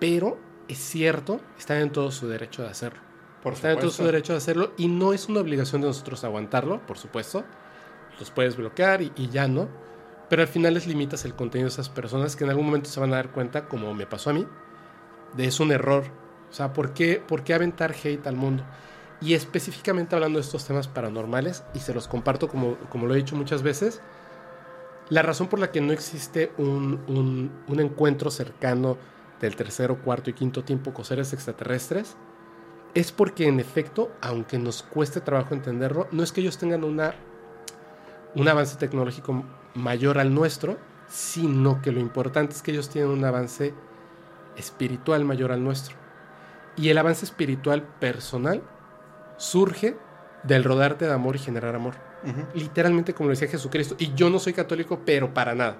pero 0.00 0.38
es 0.68 0.78
cierto, 0.78 1.42
están 1.58 1.78
en 1.78 1.92
todo 1.92 2.10
su 2.10 2.28
derecho 2.28 2.62
de 2.62 2.70
hacerlo. 2.70 3.00
Por 3.42 3.52
Están 3.52 3.72
en 3.72 3.80
todo 3.80 3.90
su 3.90 4.04
derecho 4.04 4.32
de 4.32 4.38
hacerlo 4.38 4.72
y 4.78 4.88
no 4.88 5.12
es 5.12 5.28
una 5.28 5.40
obligación 5.40 5.82
de 5.82 5.88
nosotros 5.88 6.24
aguantarlo, 6.24 6.80
por 6.86 6.96
supuesto. 6.96 7.44
Los 8.18 8.30
puedes 8.30 8.56
bloquear 8.56 9.02
y, 9.02 9.12
y 9.16 9.28
ya 9.28 9.48
no. 9.48 9.68
Pero 10.28 10.42
al 10.42 10.48
final 10.48 10.74
les 10.74 10.86
limitas 10.86 11.24
el 11.24 11.34
contenido 11.34 11.68
de 11.68 11.72
esas 11.72 11.88
personas 11.88 12.36
que 12.36 12.44
en 12.44 12.50
algún 12.50 12.66
momento 12.66 12.90
se 12.90 13.00
van 13.00 13.12
a 13.12 13.16
dar 13.16 13.30
cuenta, 13.32 13.66
como 13.66 13.94
me 13.94 14.06
pasó 14.06 14.30
a 14.30 14.34
mí, 14.34 14.46
de 15.36 15.46
es 15.46 15.60
un 15.60 15.72
error. 15.72 16.04
O 16.50 16.52
sea, 16.52 16.72
¿por 16.72 16.92
qué, 16.94 17.22
¿por 17.26 17.44
qué 17.44 17.54
aventar 17.54 17.92
hate 17.92 18.26
al 18.26 18.36
mundo? 18.36 18.64
Y 19.20 19.34
específicamente 19.34 20.14
hablando 20.14 20.38
de 20.38 20.44
estos 20.44 20.66
temas 20.66 20.88
paranormales, 20.88 21.64
y 21.74 21.80
se 21.80 21.94
los 21.94 22.08
comparto 22.08 22.48
como, 22.48 22.76
como 22.90 23.06
lo 23.06 23.14
he 23.14 23.18
dicho 23.18 23.36
muchas 23.36 23.62
veces, 23.62 24.00
la 25.08 25.22
razón 25.22 25.48
por 25.48 25.58
la 25.58 25.70
que 25.70 25.80
no 25.80 25.92
existe 25.92 26.52
un, 26.58 27.00
un- 27.08 27.50
un 27.66 27.80
encuentro 27.80 28.30
cercano 28.30 28.98
del 29.40 29.56
tercero, 29.56 30.02
cuarto 30.02 30.30
y 30.30 30.34
quinto 30.34 30.64
tiempo 30.64 30.92
con 30.92 31.04
seres 31.04 31.32
extraterrestres 31.32 32.16
es 32.94 33.12
porque 33.12 33.46
en 33.48 33.60
efecto, 33.60 34.10
aunque 34.20 34.58
nos 34.58 34.82
cueste 34.82 35.20
trabajo 35.20 35.54
entenderlo, 35.54 36.08
no 36.10 36.22
es 36.22 36.32
que 36.32 36.40
ellos 36.40 36.58
tengan 36.58 36.84
una, 36.84 37.14
un 38.34 38.48
avance 38.48 38.76
tecnológico 38.76 39.44
mayor 39.78 40.18
al 40.18 40.34
nuestro, 40.34 40.78
sino 41.08 41.80
que 41.80 41.92
lo 41.92 42.00
importante 42.00 42.54
es 42.54 42.62
que 42.62 42.72
ellos 42.72 42.90
tienen 42.90 43.10
un 43.10 43.24
avance 43.24 43.72
espiritual 44.56 45.24
mayor 45.24 45.52
al 45.52 45.64
nuestro. 45.64 45.96
Y 46.76 46.90
el 46.90 46.98
avance 46.98 47.24
espiritual 47.24 47.82
personal 47.82 48.62
surge 49.36 49.96
del 50.42 50.64
rodarte 50.64 51.06
de 51.06 51.12
amor 51.12 51.36
y 51.36 51.38
generar 51.38 51.74
amor. 51.74 51.94
Literalmente 52.54 53.14
como 53.14 53.28
lo 53.28 53.30
decía 53.30 53.48
Jesucristo. 53.48 53.94
Y 53.98 54.12
yo 54.14 54.28
no 54.28 54.38
soy 54.38 54.52
católico, 54.52 55.00
pero 55.04 55.32
para 55.32 55.54
nada. 55.54 55.78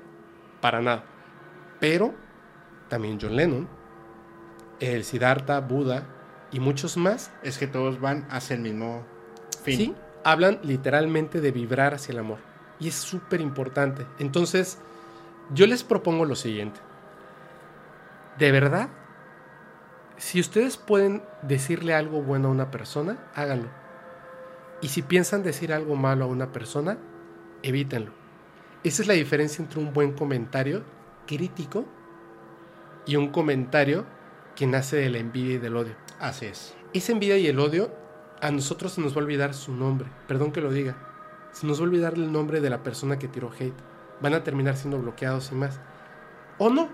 Para 0.61 0.81
nada. 0.81 1.05
Pero 1.81 2.15
también 2.89 3.19
John 3.21 3.37
Lennon, 3.37 3.69
el 4.81 5.05
Siddhartha, 5.05 5.61
Buda 5.61 6.07
y 6.51 6.61
muchos 6.61 6.97
más 6.97 7.31
Es 7.43 7.59
que 7.59 7.67
todos 7.67 8.01
van 8.01 8.27
hacia 8.31 8.55
el 8.55 8.63
mismo 8.63 9.05
fin. 9.63 9.77
Sí, 9.77 9.95
hablan 10.25 10.61
literalmente 10.63 11.41
de 11.41 11.53
vibrar 11.53 11.95
hacia 11.95 12.13
el 12.13 12.19
amor. 12.21 12.39
Y 12.81 12.89
es 12.89 12.95
súper 12.95 13.41
importante. 13.41 14.07
Entonces, 14.19 14.79
yo 15.53 15.67
les 15.67 15.83
propongo 15.83 16.25
lo 16.25 16.37
siguiente. 16.37 16.81
De 18.39 18.53
verdad, 18.53 18.89
si 20.17 20.41
ustedes 20.41 20.77
pueden 20.77 21.23
decirle 21.43 21.95
algo 21.95 22.23
bueno 22.23 22.49
a 22.49 22.51
una 22.53 22.71
persona, 22.71 23.19
háganlo. 23.35 23.69
Y 24.81 24.89
si 24.89 25.03
piensan 25.03 25.43
decir 25.43 25.73
algo 25.73 25.97
malo 25.97 26.25
a 26.25 26.29
una 26.29 26.53
persona, 26.53 26.99
evítenlo. 27.63 28.13
Esa 28.85 29.03
es 29.03 29.09
la 29.09 29.15
diferencia 29.15 29.63
entre 29.63 29.81
un 29.81 29.93
buen 29.93 30.13
comentario 30.13 30.85
crítico 31.27 31.85
y 33.07 33.17
un 33.17 33.29
comentario 33.29 34.07
que 34.55 34.67
nace 34.67 34.97
de 34.97 35.11
la 35.11 35.19
envidia 35.19 35.55
y 35.55 35.59
del 35.59 35.77
odio. 35.77 35.95
Así 36.21 36.47
es. 36.47 36.75
Esa 36.93 37.13
envidia 37.13 37.39
y 37.39 37.47
el 37.47 37.59
odio, 37.59 37.91
a 38.41 38.51
nosotros 38.51 38.93
se 38.93 39.01
nos 39.01 39.13
va 39.13 39.21
a 39.21 39.25
olvidar 39.25 39.55
su 39.55 39.73
nombre. 39.73 40.09
Perdón 40.27 40.53
que 40.53 40.61
lo 40.61 40.71
diga. 40.71 41.08
Se 41.59 41.67
nos 41.67 41.81
va 41.81 41.87
a 41.87 41.89
olvidar 41.89 42.15
el 42.15 42.31
nombre 42.31 42.61
de 42.61 42.71
la 42.71 42.85
persona 42.85 43.19
que 43.19 43.27
tiró 43.27 43.51
hate. 43.51 43.75
Van 44.21 44.33
a 44.33 44.45
terminar 44.45 44.77
siendo 44.77 44.97
bloqueados 45.01 45.51
y 45.51 45.57
más. 45.57 45.81
O 46.57 46.71
no. 46.71 46.89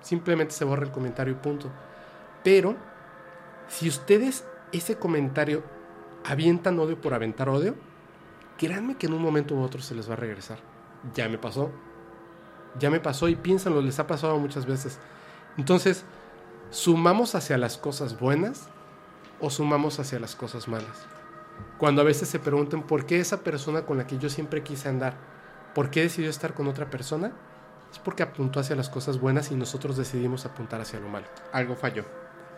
Simplemente 0.00 0.54
se 0.54 0.64
borra 0.64 0.84
el 0.84 0.92
comentario 0.92 1.32
y 1.32 1.36
punto. 1.36 1.68
Pero, 2.44 2.76
si 3.66 3.88
ustedes 3.88 4.44
ese 4.70 4.96
comentario 4.96 5.64
avientan 6.24 6.78
odio 6.78 7.00
por 7.00 7.14
aventar 7.14 7.48
odio, 7.48 7.74
créanme 8.58 8.96
que 8.96 9.08
en 9.08 9.14
un 9.14 9.22
momento 9.22 9.56
u 9.56 9.62
otro 9.62 9.82
se 9.82 9.96
les 9.96 10.08
va 10.08 10.12
a 10.12 10.18
regresar. 10.18 10.60
Ya 11.12 11.28
me 11.28 11.36
pasó. 11.36 11.72
Ya 12.78 12.90
me 12.90 13.00
pasó 13.00 13.28
y 13.28 13.34
piénsanlo, 13.34 13.82
les 13.82 13.98
ha 13.98 14.06
pasado 14.06 14.38
muchas 14.38 14.66
veces. 14.66 15.00
Entonces, 15.56 16.04
¿sumamos 16.70 17.34
hacia 17.34 17.58
las 17.58 17.76
cosas 17.76 18.20
buenas 18.20 18.68
o 19.40 19.50
sumamos 19.50 19.98
hacia 19.98 20.20
las 20.20 20.36
cosas 20.36 20.68
malas? 20.68 21.17
Cuando 21.78 22.02
a 22.02 22.04
veces 22.04 22.28
se 22.28 22.38
preguntan 22.38 22.82
por 22.82 23.06
qué 23.06 23.20
esa 23.20 23.42
persona 23.44 23.86
con 23.86 23.98
la 23.98 24.06
que 24.06 24.18
yo 24.18 24.28
siempre 24.28 24.62
quise 24.62 24.88
andar, 24.88 25.14
por 25.74 25.90
qué 25.90 26.02
decidió 26.02 26.28
estar 26.28 26.54
con 26.54 26.66
otra 26.66 26.90
persona, 26.90 27.32
es 27.92 27.98
porque 27.98 28.22
apuntó 28.22 28.60
hacia 28.60 28.76
las 28.76 28.90
cosas 28.90 29.20
buenas 29.20 29.50
y 29.50 29.54
nosotros 29.54 29.96
decidimos 29.96 30.44
apuntar 30.44 30.80
hacia 30.80 31.00
lo 31.00 31.08
malo. 31.08 31.26
Algo 31.52 31.76
falló. 31.76 32.04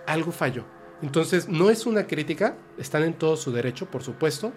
Algo 0.07 0.33
falló. 0.33 0.65
Entonces, 1.03 1.49
no 1.49 1.71
es 1.71 1.87
una 1.87 2.07
crítica, 2.07 2.57
están 2.79 3.03
en 3.05 3.15
todo 3.15 3.37
su 3.37 3.53
derecho, 3.53 3.87
por 3.87 4.03
supuesto, 4.03 4.53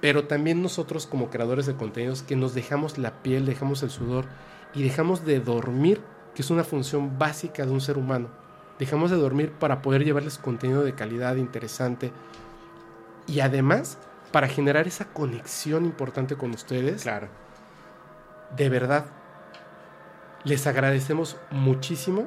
pero 0.00 0.26
también 0.26 0.62
nosotros 0.62 1.06
como 1.06 1.30
creadores 1.30 1.66
de 1.66 1.74
contenidos 1.74 2.22
que 2.22 2.36
nos 2.36 2.54
dejamos 2.54 2.98
la 2.98 3.22
piel, 3.22 3.46
dejamos 3.46 3.82
el 3.82 3.90
sudor 3.90 4.26
y 4.74 4.82
dejamos 4.82 5.24
de 5.24 5.40
dormir, 5.40 6.00
que 6.34 6.42
es 6.42 6.50
una 6.50 6.64
función 6.64 7.18
básica 7.18 7.66
de 7.66 7.72
un 7.72 7.80
ser 7.80 7.98
humano. 7.98 8.28
Dejamos 8.78 9.10
de 9.10 9.16
dormir 9.16 9.52
para 9.52 9.82
poder 9.82 10.04
llevarles 10.04 10.38
contenido 10.38 10.84
de 10.84 10.94
calidad, 10.94 11.36
interesante 11.36 12.12
y 13.28 13.40
además 13.40 13.98
para 14.32 14.48
generar 14.48 14.86
esa 14.86 15.06
conexión 15.12 15.84
importante 15.84 16.36
con 16.36 16.50
ustedes. 16.50 17.02
Claro. 17.02 17.28
De 18.56 18.68
verdad, 18.68 19.06
les 20.44 20.66
agradecemos 20.66 21.36
muchísimo 21.50 22.26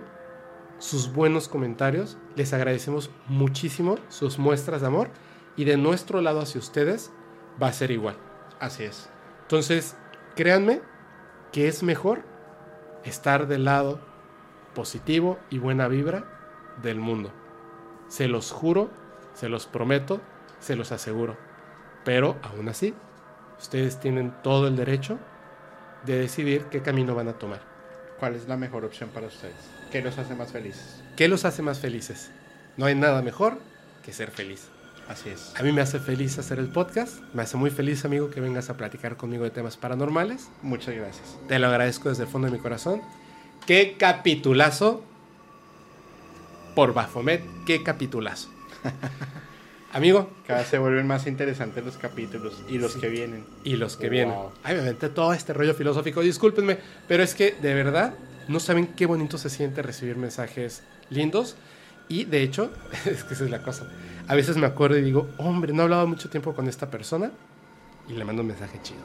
sus 0.79 1.13
buenos 1.13 1.47
comentarios, 1.47 2.17
les 2.35 2.53
agradecemos 2.53 3.11
muchísimo 3.27 3.97
sus 4.09 4.39
muestras 4.39 4.81
de 4.81 4.87
amor 4.87 5.09
y 5.55 5.65
de 5.65 5.77
nuestro 5.77 6.21
lado 6.21 6.41
hacia 6.41 6.59
ustedes 6.59 7.11
va 7.61 7.67
a 7.67 7.73
ser 7.73 7.91
igual. 7.91 8.17
Así 8.59 8.83
es. 8.83 9.09
Entonces, 9.43 9.95
créanme 10.35 10.81
que 11.51 11.67
es 11.67 11.83
mejor 11.83 12.23
estar 13.03 13.47
del 13.47 13.65
lado 13.65 13.99
positivo 14.73 15.39
y 15.49 15.59
buena 15.59 15.87
vibra 15.87 16.25
del 16.81 16.99
mundo. 16.99 17.31
Se 18.07 18.27
los 18.27 18.51
juro, 18.51 18.89
se 19.33 19.49
los 19.49 19.67
prometo, 19.67 20.21
se 20.61 20.75
los 20.75 20.91
aseguro. 20.91 21.37
Pero 22.05 22.37
aún 22.41 22.69
así, 22.69 22.93
ustedes 23.59 23.99
tienen 23.99 24.33
todo 24.41 24.67
el 24.67 24.75
derecho 24.75 25.19
de 26.05 26.17
decidir 26.17 26.65
qué 26.65 26.81
camino 26.81 27.13
van 27.13 27.27
a 27.27 27.33
tomar. 27.33 27.61
¿Cuál 28.19 28.35
es 28.35 28.47
la 28.47 28.57
mejor 28.57 28.85
opción 28.85 29.09
para 29.09 29.27
ustedes? 29.27 29.55
¿Qué 29.91 30.01
los 30.01 30.17
hace 30.17 30.35
más 30.35 30.51
felices? 30.51 31.03
¿Qué 31.17 31.27
los 31.27 31.43
hace 31.45 31.61
más 31.61 31.79
felices? 31.79 32.31
No 32.77 32.85
hay 32.85 32.95
nada 32.95 33.21
mejor 33.21 33.59
que 34.03 34.13
ser 34.13 34.31
feliz. 34.31 34.69
Así 35.07 35.29
es. 35.29 35.53
A 35.57 35.63
mí 35.63 35.71
me 35.71 35.81
hace 35.81 35.99
feliz 35.99 36.37
hacer 36.37 36.59
el 36.59 36.69
podcast, 36.69 37.19
me 37.33 37.41
hace 37.41 37.57
muy 37.57 37.69
feliz 37.69 38.05
amigo 38.05 38.29
que 38.29 38.39
vengas 38.39 38.69
a 38.69 38.77
platicar 38.77 39.17
conmigo 39.17 39.43
de 39.43 39.49
temas 39.49 39.75
paranormales. 39.75 40.49
Muchas 40.61 40.95
gracias. 40.95 41.37
Te 41.47 41.59
lo 41.59 41.67
agradezco 41.67 42.09
desde 42.09 42.23
el 42.23 42.29
fondo 42.29 42.47
de 42.47 42.53
mi 42.53 42.59
corazón. 42.59 43.01
Qué 43.65 43.97
capitulazo 43.97 45.03
por 46.75 46.93
Bafomet, 46.93 47.43
qué 47.65 47.83
capitulazo. 47.83 48.49
Amigo, 49.93 50.29
Cada 50.47 50.59
vez 50.59 50.69
se 50.69 50.77
vuelven 50.79 51.05
más 51.05 51.27
interesantes 51.27 51.83
los 51.85 51.97
capítulos 51.97 52.61
y 52.69 52.77
los 52.77 52.95
que 52.95 53.09
vienen. 53.09 53.45
y 53.63 53.75
los 53.75 53.97
que 53.97 54.03
Wow. 54.07 54.11
vienen. 54.11 54.35
Ay, 54.63 54.75
me 54.75 54.81
aventé 54.81 55.09
todo 55.09 55.33
este 55.33 55.53
rollo 55.53 55.73
filosófico, 55.73 56.21
discúlpenme, 56.21 56.77
pero 57.07 57.23
es 57.23 57.35
que 57.35 57.51
de 57.61 57.73
verdad 57.73 58.13
no 58.47 58.59
saben 58.59 58.87
qué 58.87 59.05
bonito 59.05 59.37
se 59.37 59.49
siente 59.49 59.81
recibir 59.81 60.15
mensajes 60.15 60.83
lindos. 61.09 61.55
Y 62.07 62.25
de 62.25 62.41
hecho, 62.41 62.71
es 63.05 63.23
que 63.23 63.33
esa 63.33 63.43
es 63.45 63.49
la 63.51 63.61
cosa. 63.63 63.85
A 64.27 64.35
veces 64.35 64.55
me 64.57 64.65
acuerdo 64.65 64.97
y 64.97 65.01
digo, 65.01 65.29
hombre, 65.37 65.73
no 65.73 65.81
he 65.81 65.83
hablado 65.83 66.07
mucho 66.07 66.29
tiempo 66.29 66.53
con 66.53 66.67
esta 66.69 66.89
persona 66.89 67.31
y 68.07 68.13
le 68.13 68.23
mando 68.23 68.41
un 68.43 68.47
mensaje 68.47 68.79
chido. 68.83 68.99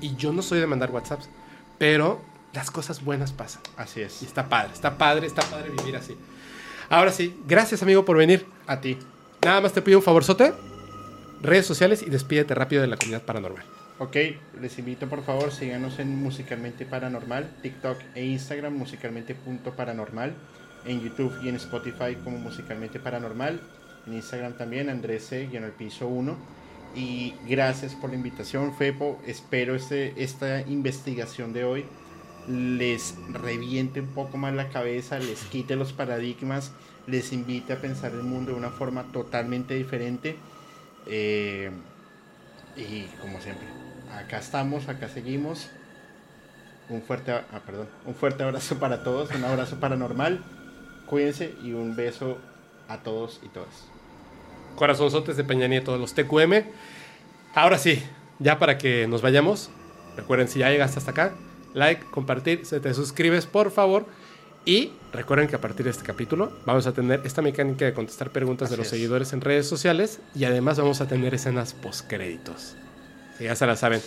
Y 0.00 0.14
yo 0.16 0.32
no 0.32 0.42
soy 0.42 0.60
de 0.60 0.66
mandar 0.66 0.90
WhatsApps, 0.90 1.28
pero 1.78 2.20
las 2.52 2.70
cosas 2.70 3.02
buenas 3.02 3.32
pasan. 3.32 3.62
Así 3.76 4.00
Y 4.00 4.02
es. 4.04 4.22
está 4.22 4.48
padre, 4.48 4.72
está 4.74 4.98
padre, 4.98 5.26
está 5.26 5.42
padre 5.42 5.70
vivir 5.70 5.96
así. 5.96 6.16
Ahora 6.90 7.12
sí, 7.12 7.34
gracias 7.46 7.82
amigo 7.82 8.04
por 8.04 8.16
venir. 8.18 8.46
A 8.66 8.80
ti. 8.80 8.98
Nada 9.44 9.60
más 9.60 9.72
te 9.72 9.82
pido 9.82 9.98
un 9.98 10.04
favorzote. 10.04 10.52
Redes 11.40 11.66
sociales 11.66 12.02
y 12.02 12.10
despídete 12.10 12.54
rápido 12.54 12.82
de 12.82 12.88
la 12.88 12.96
comunidad 12.96 13.22
paranormal. 13.22 13.64
Ok, 14.00 14.16
les 14.60 14.78
invito 14.78 15.08
por 15.08 15.24
favor, 15.24 15.50
síganos 15.50 15.98
en 15.98 16.14
Musicalmente 16.22 16.86
Paranormal, 16.86 17.50
TikTok 17.62 17.98
e 18.14 18.24
Instagram, 18.24 18.74
musicalmente.paranormal, 18.74 20.34
en 20.84 21.00
YouTube 21.00 21.34
y 21.42 21.48
en 21.48 21.56
Spotify 21.56 22.16
como 22.22 22.38
Musicalmente 22.38 23.00
Paranormal, 23.00 23.60
en 24.06 24.14
Instagram 24.14 24.56
también, 24.56 24.88
Andrés 24.88 25.26
C, 25.26 25.48
en 25.52 25.64
el 25.64 25.72
piso 25.72 26.06
1. 26.06 26.36
Y 26.94 27.34
gracias 27.48 27.94
por 27.94 28.10
la 28.10 28.16
invitación, 28.16 28.72
Fepo. 28.74 29.20
Espero 29.26 29.74
este, 29.74 30.14
esta 30.22 30.60
investigación 30.62 31.52
de 31.52 31.64
hoy 31.64 31.84
les 32.48 33.14
reviente 33.30 34.00
un 34.00 34.08
poco 34.08 34.38
más 34.38 34.54
la 34.54 34.68
cabeza, 34.70 35.18
les 35.18 35.40
quite 35.44 35.76
los 35.76 35.92
paradigmas, 35.92 36.72
les 37.08 37.32
invite 37.32 37.72
a 37.72 37.80
pensar 37.80 38.12
el 38.12 38.22
mundo 38.22 38.52
de 38.52 38.58
una 38.58 38.70
forma 38.70 39.04
totalmente 39.12 39.74
diferente. 39.74 40.36
Eh, 41.06 41.70
y 42.76 43.02
como 43.20 43.40
siempre, 43.40 43.66
acá 44.14 44.38
estamos, 44.38 44.88
acá 44.88 45.08
seguimos. 45.08 45.70
Un 46.88 47.02
fuerte, 47.02 47.32
ah, 47.32 47.60
perdón, 47.66 47.88
un 48.06 48.14
fuerte 48.14 48.42
abrazo 48.42 48.78
para 48.78 49.02
todos, 49.02 49.30
un 49.34 49.44
abrazo 49.44 49.80
paranormal. 49.80 50.44
Cuídense 51.06 51.54
y 51.62 51.72
un 51.72 51.96
beso 51.96 52.38
a 52.88 52.98
todos 52.98 53.40
y 53.42 53.48
todas. 53.48 53.88
Corazonzotes 54.76 55.36
de 55.36 55.44
Peña 55.44 55.66
Nieto, 55.66 55.96
los 55.98 56.14
TQM. 56.14 56.64
Ahora 57.54 57.78
sí, 57.78 58.02
ya 58.38 58.58
para 58.58 58.78
que 58.78 59.06
nos 59.08 59.22
vayamos, 59.22 59.70
recuerden 60.16 60.48
si 60.48 60.60
ya 60.60 60.70
llegaste 60.70 60.98
hasta 60.98 61.10
acá, 61.10 61.34
like, 61.74 62.04
compartir, 62.10 62.64
se 62.64 62.80
te 62.80 62.92
suscribes 62.94 63.46
por 63.46 63.70
favor. 63.70 64.06
Y 64.64 64.92
recuerden 65.12 65.48
que 65.48 65.56
a 65.56 65.60
partir 65.60 65.84
de 65.84 65.90
este 65.90 66.04
capítulo 66.04 66.52
vamos 66.66 66.86
a 66.86 66.92
tener 66.92 67.20
esta 67.24 67.42
mecánica 67.42 67.84
de 67.84 67.92
contestar 67.94 68.30
preguntas 68.30 68.68
de 68.68 68.74
Así 68.74 68.78
los 68.78 68.86
es. 68.86 68.90
seguidores 68.90 69.32
en 69.32 69.40
redes 69.40 69.66
sociales 69.68 70.20
y 70.34 70.44
además 70.44 70.78
vamos 70.78 71.00
a 71.00 71.06
tener 71.08 71.34
escenas 71.34 71.72
postcréditos. 71.74 72.74
Sí, 73.38 73.44
ya 73.44 73.54
se 73.56 73.66
la 73.66 73.76
saben. 73.76 74.00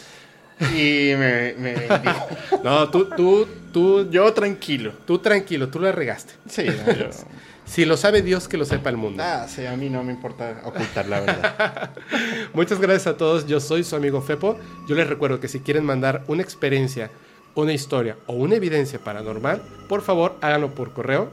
Y 0.75 1.13
me, 1.17 1.53
me. 1.57 1.73
No, 2.63 2.89
tú, 2.89 3.09
tú, 3.17 3.47
tú, 3.73 4.09
Yo 4.11 4.31
tranquilo. 4.33 4.93
tú 5.05 5.17
tranquilo, 5.19 5.69
tú 5.69 5.79
la 5.79 5.91
regaste. 5.91 6.33
Sí, 6.47 6.65
no, 6.85 6.93
yo- 6.93 7.09
Si 7.63 7.85
lo 7.85 7.95
sabe 7.95 8.21
Dios, 8.21 8.49
que 8.49 8.57
lo 8.57 8.65
sepa 8.65 8.89
el 8.89 8.97
mundo. 8.97 9.23
Ah, 9.25 9.47
sí, 9.47 9.65
a 9.65 9.77
mí 9.77 9.89
no 9.89 10.03
me 10.03 10.11
importa 10.11 10.61
ocultar 10.65 11.07
la 11.07 11.21
verdad. 11.21 11.91
Muchas 12.53 12.81
gracias 12.81 13.07
a 13.07 13.15
todos. 13.17 13.47
Yo 13.47 13.61
soy 13.61 13.85
su 13.85 13.95
amigo 13.95 14.21
Fepo. 14.21 14.59
Yo 14.89 14.95
les 14.95 15.07
recuerdo 15.07 15.39
que 15.39 15.47
si 15.47 15.61
quieren 15.61 15.85
mandar 15.85 16.23
una 16.27 16.41
experiencia, 16.41 17.11
una 17.55 17.73
historia 17.73 18.17
o 18.27 18.33
una 18.33 18.55
evidencia 18.55 18.99
paranormal, 18.99 19.63
por 19.87 20.01
favor 20.01 20.37
háganlo 20.41 20.75
por 20.75 20.93
correo. 20.93 21.31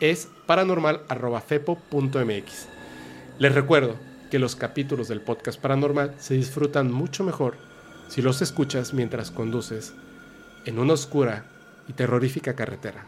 Es 0.00 0.28
paranormal.fepo.mx. 0.46 2.68
Les 3.38 3.54
recuerdo 3.54 3.96
que 4.30 4.38
los 4.38 4.56
capítulos 4.56 5.08
del 5.08 5.20
podcast 5.20 5.60
paranormal 5.60 6.14
se 6.18 6.32
disfrutan 6.34 6.90
mucho 6.92 7.24
mejor 7.24 7.56
si 8.08 8.22
los 8.22 8.40
escuchas 8.42 8.94
mientras 8.94 9.30
conduces 9.30 9.92
en 10.64 10.78
una 10.78 10.94
oscura 10.94 11.44
y 11.88 11.92
terrorífica 11.92 12.54
carretera 12.54 13.04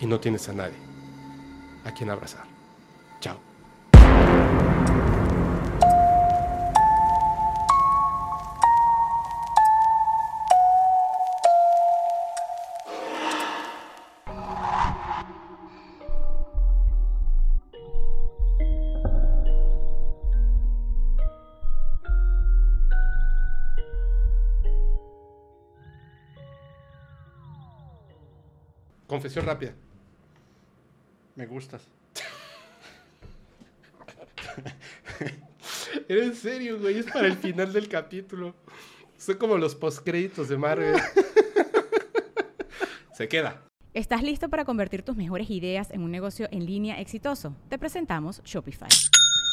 y 0.00 0.06
no 0.06 0.20
tienes 0.20 0.48
a 0.48 0.52
nadie 0.52 0.78
a 1.84 1.92
quien 1.92 2.10
abrazar. 2.10 2.49
Confesión 29.10 29.44
rápida. 29.44 29.74
Me 31.34 31.44
gustas. 31.44 31.82
Era 36.08 36.24
en 36.24 36.36
serio, 36.36 36.78
güey. 36.78 37.00
Es 37.00 37.06
para 37.06 37.26
el 37.26 37.36
final 37.36 37.72
del 37.72 37.88
capítulo. 37.88 38.54
Son 39.18 39.36
como 39.36 39.58
los 39.58 39.74
postcréditos 39.74 40.48
de 40.48 40.56
Marvel. 40.56 40.94
Se 43.12 43.26
queda. 43.26 43.64
¿Estás 43.94 44.22
listo 44.22 44.48
para 44.48 44.64
convertir 44.64 45.02
tus 45.02 45.16
mejores 45.16 45.50
ideas 45.50 45.90
en 45.90 46.02
un 46.02 46.12
negocio 46.12 46.46
en 46.52 46.64
línea 46.64 47.00
exitoso? 47.00 47.56
Te 47.68 47.80
presentamos 47.80 48.40
Shopify. 48.44 48.88